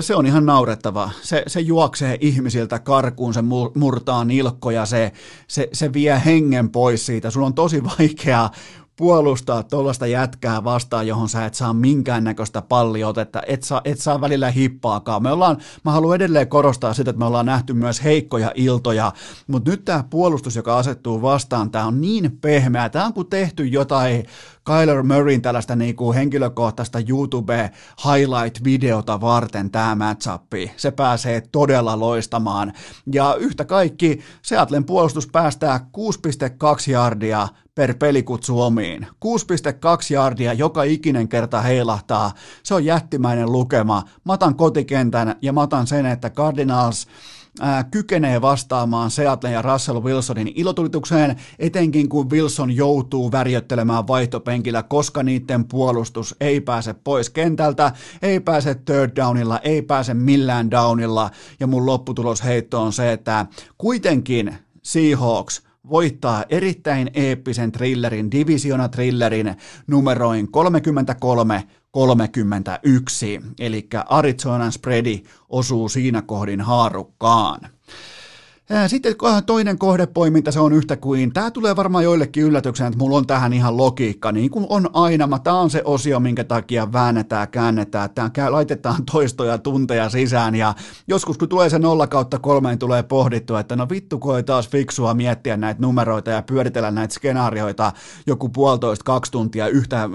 [0.00, 1.10] se on ihan naurettava.
[1.22, 3.42] Se, se juoksee ihmisiltä karkuun, se
[3.74, 5.12] murtaa nilkkoja, se,
[5.48, 7.30] se, se vie hengen pois siitä.
[7.30, 8.50] Sun on tosi vaikea
[9.02, 14.50] puolustaa tuollaista jätkää vastaan, johon sä et saa minkäännäköistä palliotetta, et saa, et saa välillä
[14.50, 15.22] hippaakaan.
[15.22, 19.12] Me ollaan, mä haluan edelleen korostaa sitä, että me ollaan nähty myös heikkoja iltoja,
[19.46, 23.66] mutta nyt tämä puolustus, joka asettuu vastaan, tämä on niin pehmeä, tämä on kuin tehty
[23.66, 24.26] jotain
[24.64, 27.70] Kyler Murrayn tällaista niin kuin henkilökohtaista YouTube
[28.04, 30.72] highlight-videota varten tämä matchappi.
[30.76, 32.72] Se pääsee todella loistamaan.
[33.12, 35.80] Ja yhtä kaikki Seatlen puolustus päästää
[36.86, 39.06] 6,2 jardia per pelikutsu omiin.
[39.06, 39.08] 6,2
[40.10, 42.32] jardia joka ikinen kerta heilahtaa.
[42.62, 44.02] Se on jättimäinen lukema.
[44.24, 47.06] Matan kotikentän ja matan sen, että Cardinals
[47.60, 55.22] ää, kykenee vastaamaan Seattle ja Russell Wilsonin ilotulitukseen, etenkin kun Wilson joutuu värjöttelemään vaihtopenkillä, koska
[55.22, 61.66] niiden puolustus ei pääse pois kentältä, ei pääse third downilla, ei pääse millään downilla, ja
[61.66, 63.46] mun lopputulosheitto on se, että
[63.78, 69.56] kuitenkin Seahawks voittaa erittäin eeppisen thrillerin, divisiona-thrillerin
[69.86, 77.60] numeroin 33 31, eli Arizonan spreadi osuu siinä kohdin haarukkaan.
[78.86, 79.14] Sitten
[79.46, 83.52] toinen kohdepoiminta, se on yhtä kuin, tämä tulee varmaan joillekin yllätyksenä, että mulla on tähän
[83.52, 88.52] ihan logiikka, niin kuin on aina, tämä on se osio, minkä takia väännetään, käännetään, tämä
[88.52, 90.74] laitetaan toistoja tunteja sisään, ja
[91.08, 95.14] joskus kun tulee se 0 kautta kolmeen, tulee pohdittua, että no vittu kun taas fiksua
[95.14, 97.92] miettiä näitä numeroita ja pyöritellä näitä skenaarioita
[98.26, 100.10] joku puolitoista, kaksi tuntia yhtä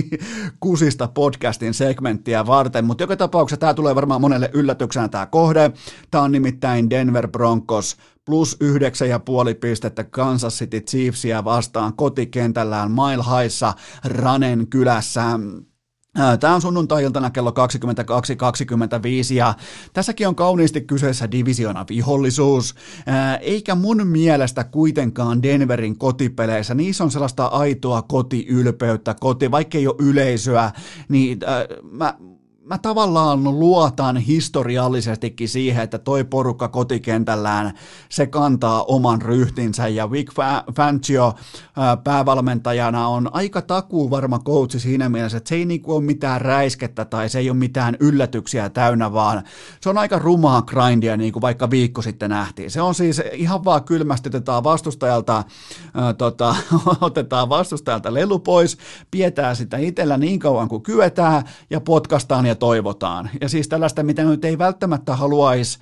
[0.60, 5.72] kusista podcastin segmenttiä varten, mutta joka tapauksessa tämä tulee varmaan monelle yllätyksenä tämä kohde,
[6.10, 7.95] tämä on nimittäin Denver Broncos,
[8.26, 13.74] plus yhdeksän ja puoli pistettä Kansas City Chiefsia vastaan kotikentällään Mile Highssa
[14.04, 15.22] Ranen kylässä.
[16.40, 19.54] Tämä on sunnuntai-iltana kello 22.25 ja
[19.92, 22.74] tässäkin on kauniisti kyseessä divisiona vihollisuus,
[23.40, 29.96] eikä mun mielestä kuitenkaan Denverin kotipeleissä, niissä on sellaista aitoa kotiylpeyttä, koti, vaikka ei ole
[29.98, 30.72] yleisöä,
[31.08, 31.38] niin
[31.90, 32.14] mä,
[32.66, 37.72] mä tavallaan luotan historiallisestikin siihen, että toi porukka kotikentällään,
[38.08, 40.30] se kantaa oman ryhtinsä ja Vic
[40.76, 41.34] Fangio
[42.04, 47.04] päävalmentajana on aika takuu varma coachi siinä mielessä, että se ei niinku ole mitään räiskettä
[47.04, 49.42] tai se ei ole mitään yllätyksiä täynnä, vaan
[49.80, 52.70] se on aika rumaa grindia, niin kuin vaikka viikko sitten nähtiin.
[52.70, 55.44] Se on siis ihan vaan kylmästi otetaan vastustajalta,
[55.94, 56.56] ää, tota,
[57.00, 58.78] otetaan vastustajalta lelu pois,
[59.10, 63.30] pietää sitä itsellä niin kauan kuin kyetään ja potkastaan ja toivotaan.
[63.40, 65.78] Ja siis tällaista, mitä nyt ei välttämättä haluaisi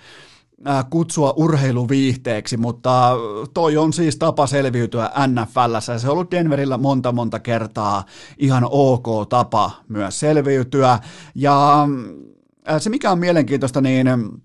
[0.91, 3.13] kutsua urheiluviihteeksi, mutta
[3.55, 5.99] toi on siis tapa selviytyä NFLssä.
[5.99, 8.05] Se on ollut Denverillä monta monta kertaa
[8.39, 10.99] ihan ok tapa myös selviytyä.
[11.35, 11.89] Ja
[12.79, 14.44] se mikä on mielenkiintoista, niin Äh,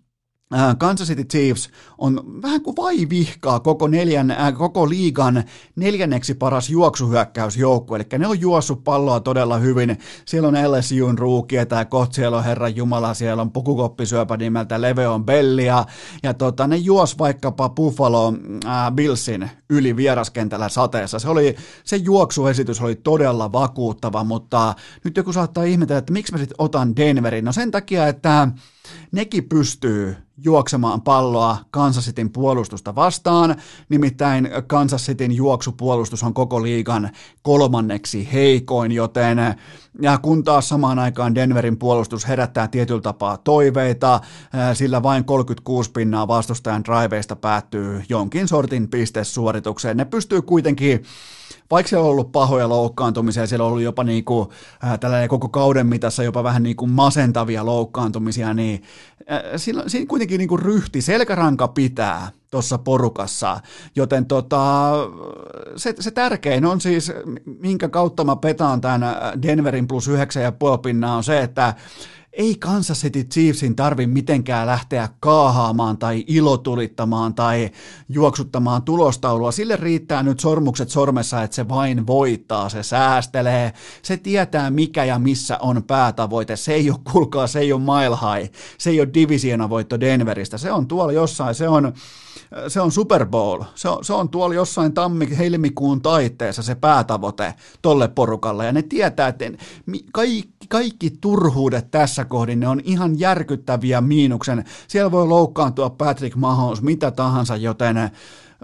[0.77, 5.43] Kansas City Chiefs on vähän kuin vaivihkaa koko, neljän, äh, koko liigan
[5.75, 9.97] neljänneksi paras juoksuhyökkäysjoukku, eli ne on juossut palloa todella hyvin.
[10.25, 15.25] Siellä on LSUn ruukia, tai kohta siellä on Herran Jumala, siellä on pukukoppisyöpä nimeltä Leveon
[15.25, 15.85] Bellia,
[16.23, 18.33] ja tota, ne juos vaikkapa Buffalo
[18.65, 21.19] äh, Billsin yli vieraskentällä sateessa.
[21.19, 26.37] Se, oli, se juoksuesitys oli todella vakuuttava, mutta nyt joku saattaa ihmetellä, että miksi mä
[26.37, 27.45] sitten otan Denverin.
[27.45, 28.47] No sen takia, että
[29.11, 33.55] nekin pystyy juoksemaan palloa Kansas Cityn puolustusta vastaan,
[33.89, 37.09] nimittäin Kansas Cityn juoksupuolustus on koko liigan
[37.41, 39.37] kolmanneksi heikoin, joten
[40.01, 44.19] ja kun taas samaan aikaan Denverin puolustus herättää tietyllä tapaa toiveita,
[44.73, 49.97] sillä vain 36 pinnaa vastustajan driveista päättyy jonkin sortin pistesuoritukseen.
[49.97, 51.03] Ne pystyy kuitenkin
[51.71, 54.49] vaikka siellä on ollut pahoja loukkaantumisia, siellä on ollut jopa niin kuin,
[54.83, 58.83] äh, tällainen koko kauden mitassa jopa vähän niin kuin masentavia loukkaantumisia, niin
[59.31, 63.59] äh, siinä, kuitenkin niin kuin ryhti, selkäranka pitää tuossa porukassa,
[63.95, 64.91] joten tota,
[65.75, 67.11] se, se tärkein on siis,
[67.59, 69.01] minkä kautta mä petaan tämän
[69.41, 70.15] Denverin plus 9,5
[70.83, 71.73] pinnaa, on se, että
[72.33, 77.69] ei Kansas City Chiefsin tarvi mitenkään lähteä kaahaamaan tai ilotulittamaan tai
[78.09, 79.51] juoksuttamaan tulostaulua.
[79.51, 85.19] Sille riittää nyt sormukset sormessa, että se vain voittaa, se säästelee, se tietää mikä ja
[85.19, 86.55] missä on päätavoite.
[86.55, 90.57] Se ei ole, kuulkaa, se ei ole mile high, se ei ole divisiona voitto Denveristä,
[90.57, 91.93] se on tuolla jossain, se on
[92.67, 93.63] se on Super Bowl.
[93.75, 98.65] Se on, se on tuolla jossain tammi-helmikuun taitteessa se päätavoite tolle porukalle.
[98.65, 99.45] Ja ne tietää, että
[100.13, 104.65] kaikki, kaikki turhuudet tässä kohdin, ne on ihan järkyttäviä miinuksen.
[104.87, 108.11] Siellä voi loukkaantua Patrick Mahomes, mitä tahansa, joten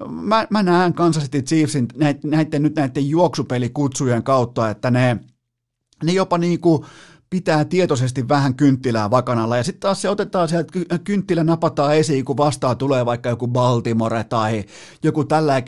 [0.10, 5.18] mä, mä näen Kansas City Chiefsin näiden, näiden, nyt näiden juoksupelikutsujen kautta, että ne,
[6.04, 6.86] ne jopa niinku
[7.36, 12.38] pitää tietoisesti vähän kynttilää vakanalla ja sitten taas se otetaan sieltä, kynttilä napataan esiin, kun
[12.38, 14.64] vastaa tulee vaikka joku Baltimore tai
[15.04, 15.62] joku tällä,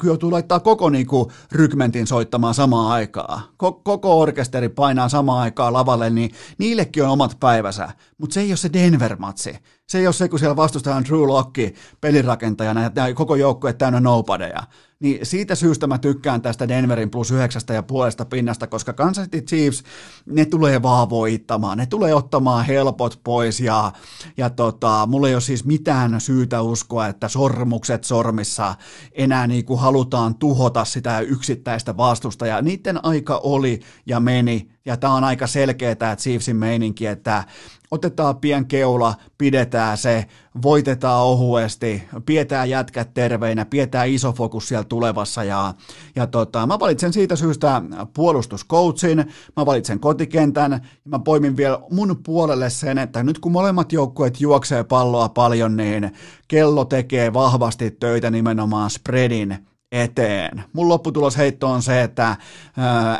[0.00, 3.42] kun joutuu laittaa koko niinku rykmentin soittamaan samaan aikaan.
[3.82, 8.56] Koko orkesteri painaa samaan aikaan lavalle, niin niillekin on omat päivänsä, mutta se ei ole
[8.56, 13.72] se Denver-matsi Se ei ole se, kun siellä vastustajan Drew Locke pelirakentajana ja koko joukkue
[13.72, 14.62] täynnä nobodyja.
[15.00, 19.40] Niin siitä syystä mä tykkään tästä Denverin plus yhdeksästä ja puolesta pinnasta, koska Kansas City
[19.40, 19.82] Chiefs,
[20.26, 23.92] ne tulee vaan voittamaan, ne tulee ottamaan helpot pois ja,
[24.36, 28.74] ja tota, mulla ei ole siis mitään syytä uskoa, että sormukset sormissa
[29.12, 32.62] enää niin kuin halutaan tuhota sitä yksittäistä vastustajaa.
[32.62, 37.44] Niiden aika oli ja meni ja tämä on aika selkeää, että Chiefsin meininki, että
[37.90, 40.26] otetaan pien keula, pidetään se,
[40.62, 45.74] voitetaan ohuesti, pidetään jätkät terveinä, pidetään iso fokus siellä tulevassa ja,
[46.16, 47.82] ja tota, mä valitsen siitä syystä
[48.14, 49.18] puolustuskoutsin,
[49.56, 54.40] mä valitsen kotikentän ja mä poimin vielä mun puolelle sen, että nyt kun molemmat joukkueet
[54.40, 56.12] juoksee palloa paljon, niin
[56.48, 60.64] kello tekee vahvasti töitä nimenomaan spreadin eteen.
[60.72, 62.36] Mun lopputulosheitto on se, että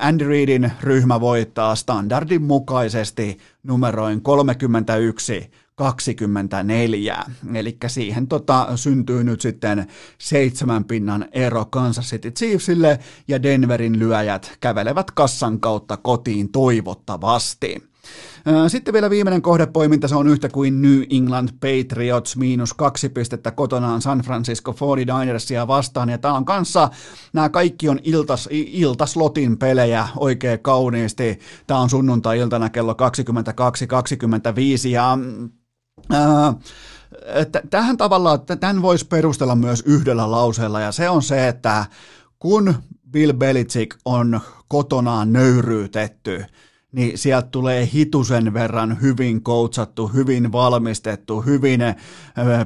[0.01, 7.25] Andy Reidin ryhmä voittaa standardin mukaisesti numeroin 31 24.
[7.55, 9.87] Eli siihen tota, syntyy nyt sitten
[10.19, 12.99] seitsemän pinnan ero Kansas City Chiefsille
[13.29, 17.89] ja Denverin lyöjät kävelevät kassan kautta kotiin toivottavasti.
[18.69, 24.03] Sitten vielä viimeinen kohdepoiminta, se on yhtä kuin New England Patriots, miinus kaksi pistettä kotonaan
[24.03, 26.91] San Francisco 49ersia vastaan, ja tämä on kanssa,
[27.33, 35.19] nämä kaikki on iltas, iltaslotin pelejä oikein kauniisti, tämä on sunnuntai-iltana kello 22.25, ja
[36.15, 36.57] äh,
[37.71, 41.87] tähän tavallaan, tämän voisi perustella myös yhdellä lauseella, ja se on se, että
[42.39, 42.75] kun
[43.11, 46.45] Bill Belichick on kotonaan nöyryytetty,
[46.93, 51.81] niin sieltä tulee hitusen verran hyvin koutsattu, hyvin valmistettu, hyvin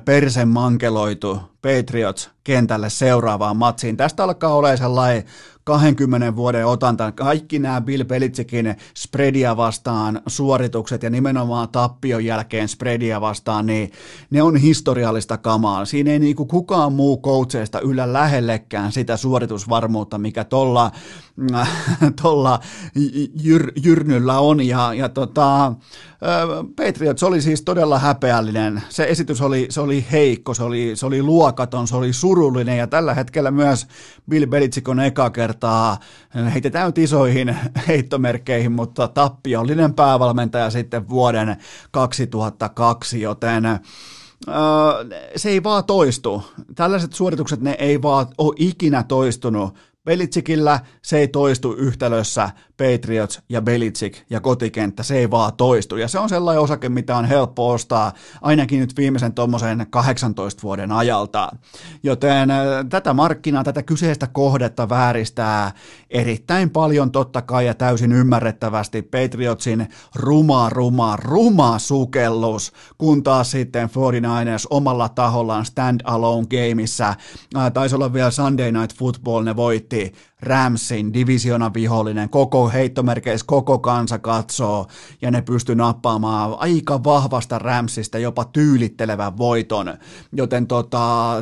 [0.05, 3.97] persemankeloitu Patriots kentälle seuraavaan matsiin.
[3.97, 5.25] Tästä alkaa olla sellainen
[5.65, 7.12] 20 vuoden otanta.
[7.12, 13.92] Kaikki nämä Bill Belichickin spreadia vastaan suoritukset ja nimenomaan tappion jälkeen spreadia vastaan, niin
[14.31, 15.84] ne on historiallista kamaa.
[15.84, 20.91] Siinä ei niinku kukaan muu coacheista yllä lähellekään sitä suoritusvarmuutta, mikä tuolla
[22.23, 22.60] tolla
[23.42, 24.66] jyr, jyrnyllä on.
[24.66, 25.74] Ja, ja tota,
[26.76, 28.83] Patriots oli siis todella häpeällinen.
[28.89, 32.86] Se esitys oli, se oli heikko, se oli, se oli luokaton, se oli surullinen ja
[32.86, 33.86] tällä hetkellä myös
[34.31, 35.99] Bill Belichick on eka kertaa,
[36.52, 37.57] heitetään nyt isoihin
[37.89, 41.57] heittomerkkeihin, mutta tappiollinen päävalmentaja sitten vuoden
[41.91, 43.65] 2002, joten
[45.36, 46.42] se ei vaan toistu.
[46.75, 53.62] Tällaiset suoritukset, ne ei vaan ole ikinä toistunut Belichickillä se ei toistu yhtälössä Patriots ja
[53.62, 55.97] Belichick ja kotikenttä, se ei vaan toistu.
[55.97, 60.92] Ja se on sellainen osake, mitä on helppo ostaa ainakin nyt viimeisen tuommoisen 18 vuoden
[60.92, 61.49] ajalta.
[62.02, 65.73] Joten äh, tätä markkinaa, tätä kyseistä kohdetta vääristää
[66.10, 73.89] erittäin paljon totta kai ja täysin ymmärrettävästi Patriotsin ruma, ruma, ruma sukellus, kun taas sitten
[73.89, 77.15] 49ers omalla tahollaan stand-alone gameissa,
[77.57, 83.78] äh, taisi olla vielä Sunday Night Football, ne voitti Ramsin divisiona vihollinen, koko heittomerkeissä koko
[83.78, 84.86] kansa katsoo
[85.22, 89.94] ja ne pystyy nappaamaan aika vahvasta Ramsista jopa tyylittelevän voiton,
[90.32, 91.34] joten tota,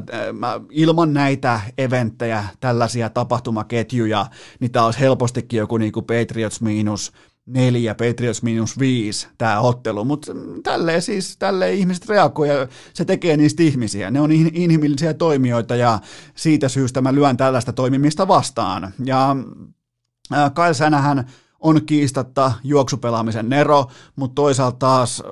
[0.70, 4.26] ilman näitä eventtejä, tällaisia tapahtumaketjuja,
[4.60, 7.12] niin tämä olisi helpostikin joku niinku Patriots miinus
[7.50, 13.36] neljä, Patriots minus viisi tämä ottelu, mutta tälleen siis, tälleen ihmiset reagoivat ja se tekee
[13.36, 14.10] niistä ihmisiä.
[14.10, 15.98] Ne on inhimillisiä toimijoita ja
[16.34, 18.94] siitä syystä mä lyön tällaista toimimista vastaan.
[19.04, 19.36] Ja
[20.54, 21.26] Kyle Sänähän
[21.60, 25.22] on kiistatta juoksupelaamisen nero, mutta toisaalta taas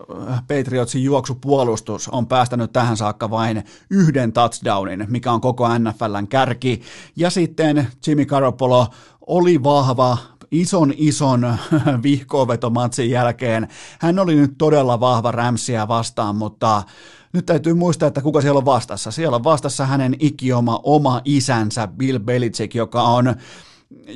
[0.49, 6.83] Patriotsin juoksupuolustus on päästänyt tähän saakka vain yhden touchdownin, mikä on koko NFLn kärki.
[7.17, 8.87] Ja sitten Jimmy Garoppolo
[9.27, 10.19] oli vahva
[10.51, 11.57] ison ison
[12.03, 13.69] vihkoovetomatsin jälkeen.
[14.01, 16.83] Hän oli nyt todella vahva Ramsia vastaan, mutta
[17.33, 19.11] nyt täytyy muistaa, että kuka siellä on vastassa.
[19.11, 23.35] Siellä on vastassa hänen ikioma oma isänsä Bill Belichick, joka on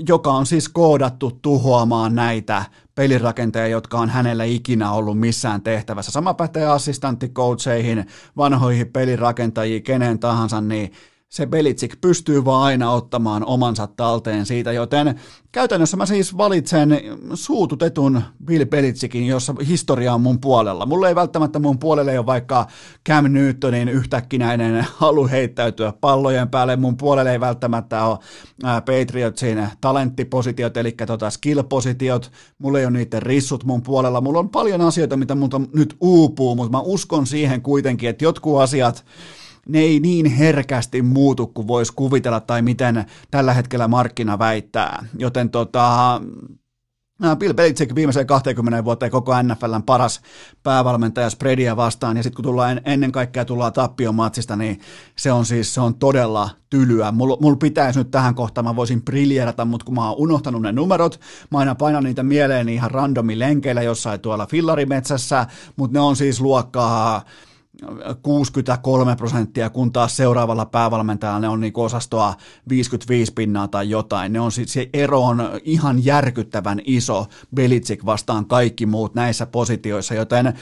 [0.09, 6.13] joka on siis koodattu tuhoamaan näitä pelirakenteja, jotka on hänelle ikinä ollut missään tehtävässä.
[6.13, 10.93] Sama pätee assistanttikoutseihin, vanhoihin pelirakentajiin, kenen tahansa, niin
[11.33, 15.21] se Belichick pystyy vaan aina ottamaan omansa talteen siitä, joten
[15.53, 17.01] käytännössä mä siis valitsen
[17.35, 20.87] suututetun Bill Belichickin, jossa historia on mun puolella.
[20.87, 22.67] Mulla ei välttämättä mun puolelle ole vaikka
[23.09, 28.19] Cam Newtonin yhtäkkinäinen halu heittäytyä pallojen päälle, mun puolelle ei välttämättä ole
[28.63, 34.81] Patriotsin talenttipositiot, eli tota skill-positiot, mulla ei ole niiden rissut mun puolella, mulla on paljon
[34.81, 39.05] asioita, mitä multa nyt uupuu, mutta mä uskon siihen kuitenkin, että jotkut asiat,
[39.69, 45.07] ne ei niin herkästi muutu kuin voisi kuvitella tai miten tällä hetkellä markkina väittää.
[45.19, 46.21] Joten tota,
[47.39, 50.21] Bill Belichick viimeiseen 20 vuoteen koko NFLn paras
[50.63, 54.81] päävalmentaja spreadia vastaan, ja sitten kun tullaan ennen kaikkea tullaan tappiomatsista, niin
[55.17, 57.13] se on siis se on todella tylyä.
[57.13, 60.73] Mulla mul pitäisi nyt tähän kohtaan, mä voisin briljerata, mutta kun mä oon unohtanut ne
[60.73, 66.17] numerot, mä aina painan niitä mieleen ihan randomi lenkeillä jossain tuolla fillarimetsässä, mutta ne on
[66.17, 67.23] siis luokkaa
[68.23, 72.35] 63 prosenttia, kun taas seuraavalla päävalmentajalla ne on niin osastoa
[72.69, 74.33] 55 pinnaa tai jotain.
[74.33, 80.15] Ne on sit, se ero on ihan järkyttävän iso Belichick vastaan kaikki muut näissä positioissa,
[80.15, 80.55] joten äh,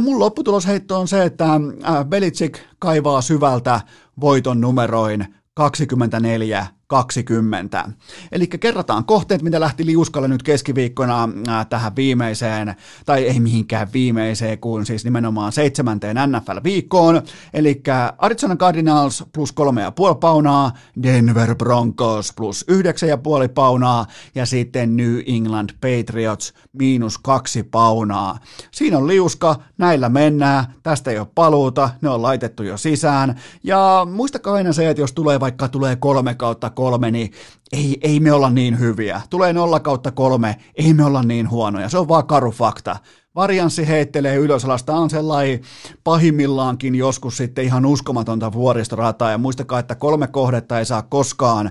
[0.00, 3.80] mun lopputulosheitto on se, että äh, Belichick kaivaa syvältä
[4.20, 7.88] voiton numeroin 24 20.
[8.32, 12.74] Eli kerrataan kohteet, mitä lähti liuskalle nyt keskiviikkona äh, tähän viimeiseen,
[13.06, 17.22] tai ei mihinkään viimeiseen, kuin siis nimenomaan seitsemänteen NFL-viikkoon.
[17.54, 17.82] Eli
[18.18, 24.46] Arizona Cardinals plus kolme ja puoli paunaa, Denver Broncos plus yhdeksän ja puoli paunaa, ja
[24.46, 28.38] sitten New England Patriots miinus kaksi paunaa.
[28.70, 34.06] Siinä on liuska, näillä mennään, tästä ei ole paluuta, ne on laitettu jo sisään, ja
[34.12, 37.32] muistakaa aina se, että jos tulee vaikka tulee kolme kautta kolme, niin
[37.72, 39.20] ei, ei me olla niin hyviä.
[39.30, 41.88] Tulee nolla kautta kolme, ei me olla niin huonoja.
[41.88, 42.96] Se on vaan karu fakta.
[43.34, 44.84] Varianssi heittelee ylös alas.
[44.88, 45.60] on sellainen
[46.04, 49.30] pahimmillaankin joskus sitten ihan uskomatonta vuoristorataa.
[49.30, 51.70] Ja muistakaa, että kolme kohdetta ei saa koskaan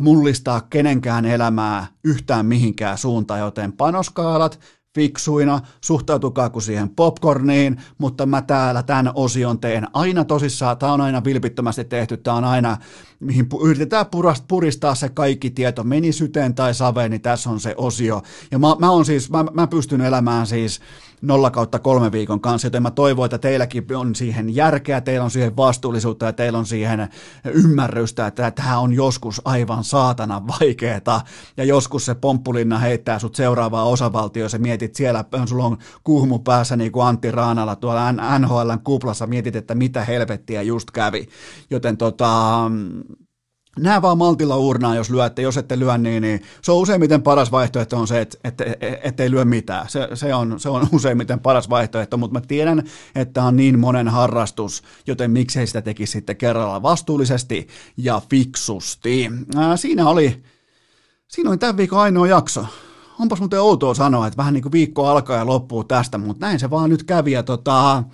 [0.00, 4.60] mullistaa kenenkään elämää yhtään mihinkään suuntaan, joten panoskaalat,
[4.94, 11.00] fiksuina, suhtautukaa kuin siihen popcorniin, mutta mä täällä tämän osion teen aina tosissaan, tämä on
[11.00, 12.76] aina vilpittömästi tehty, tämä on aina,
[13.20, 14.06] mihin yritetään
[14.48, 18.22] puristaa se kaikki tieto, meni syteen tai saveen, niin tässä on se osio.
[18.50, 20.80] Ja mä, mä, on siis, mä, mä pystyn elämään siis
[21.22, 25.30] 0 kautta kolme viikon kanssa, joten mä toivon, että teilläkin on siihen järkeä, teillä on
[25.30, 27.08] siihen vastuullisuutta ja teillä on siihen
[27.44, 31.20] ymmärrystä, että tämä on joskus aivan saatana vaikeeta.
[31.56, 36.76] Ja joskus se pomppulinna heittää sut seuraavaan osavaltioon, ja mietit siellä, sulla on kuhmu päässä
[36.76, 41.28] niin kuin Antti Raanalla tuolla NHLn kuplassa, mietit, että mitä helvettiä just kävi,
[41.70, 42.70] joten tota,
[43.78, 45.42] Nää vaan maltilla urnaa, jos lyötte.
[45.42, 49.00] Jos ette lyö, niin, niin se on useimmiten paras vaihtoehto on se, että et, et,
[49.02, 49.88] ettei lyö mitään.
[49.88, 52.82] Se, se, on, se on useimmiten paras vaihtoehto, mutta mä tiedän,
[53.14, 59.30] että on niin monen harrastus, joten miksei sitä tekisi sitten kerralla vastuullisesti ja fiksusti.
[59.56, 60.42] Ää, siinä oli,
[61.28, 62.66] siinä oli tämän viikon ainoa jakso.
[63.18, 66.58] Onpas muuten outoa sanoa, että vähän niin kuin viikko alkaa ja loppuu tästä, mutta näin
[66.58, 67.32] se vaan nyt kävi.
[67.32, 68.04] Ja tota,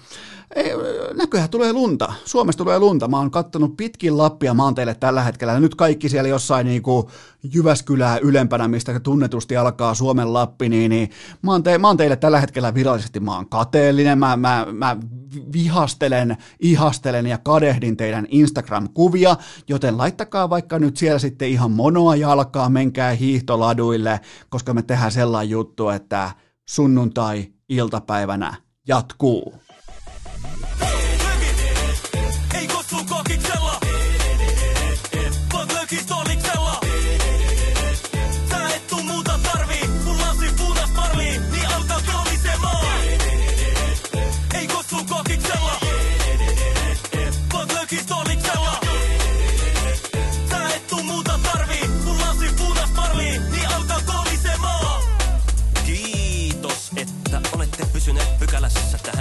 [0.54, 0.70] ei,
[1.14, 2.12] näköjään tulee lunta.
[2.24, 3.08] Suomessa tulee lunta.
[3.08, 5.60] Mä oon kattonut pitkin Lappia maanteille tällä hetkellä.
[5.60, 7.06] Nyt kaikki siellä jossain niin kuin
[7.54, 11.10] Jyväskylää ylempänä, mistä tunnetusti alkaa Suomen Lappi, niin, niin
[11.42, 14.96] mä, oon te, mä oon teille tällä hetkellä virallisesti, mä oon kateellinen, mä, mä, mä
[15.52, 19.36] vihastelen, ihastelen ja kadehdin teidän Instagram-kuvia,
[19.68, 25.50] joten laittakaa vaikka nyt siellä sitten ihan monoa jalkaa, menkää hiihtoladuille, koska me tehdään sellainen
[25.50, 26.30] juttu, että
[26.68, 28.54] sunnuntai-iltapäivänä
[28.88, 29.67] jatkuu.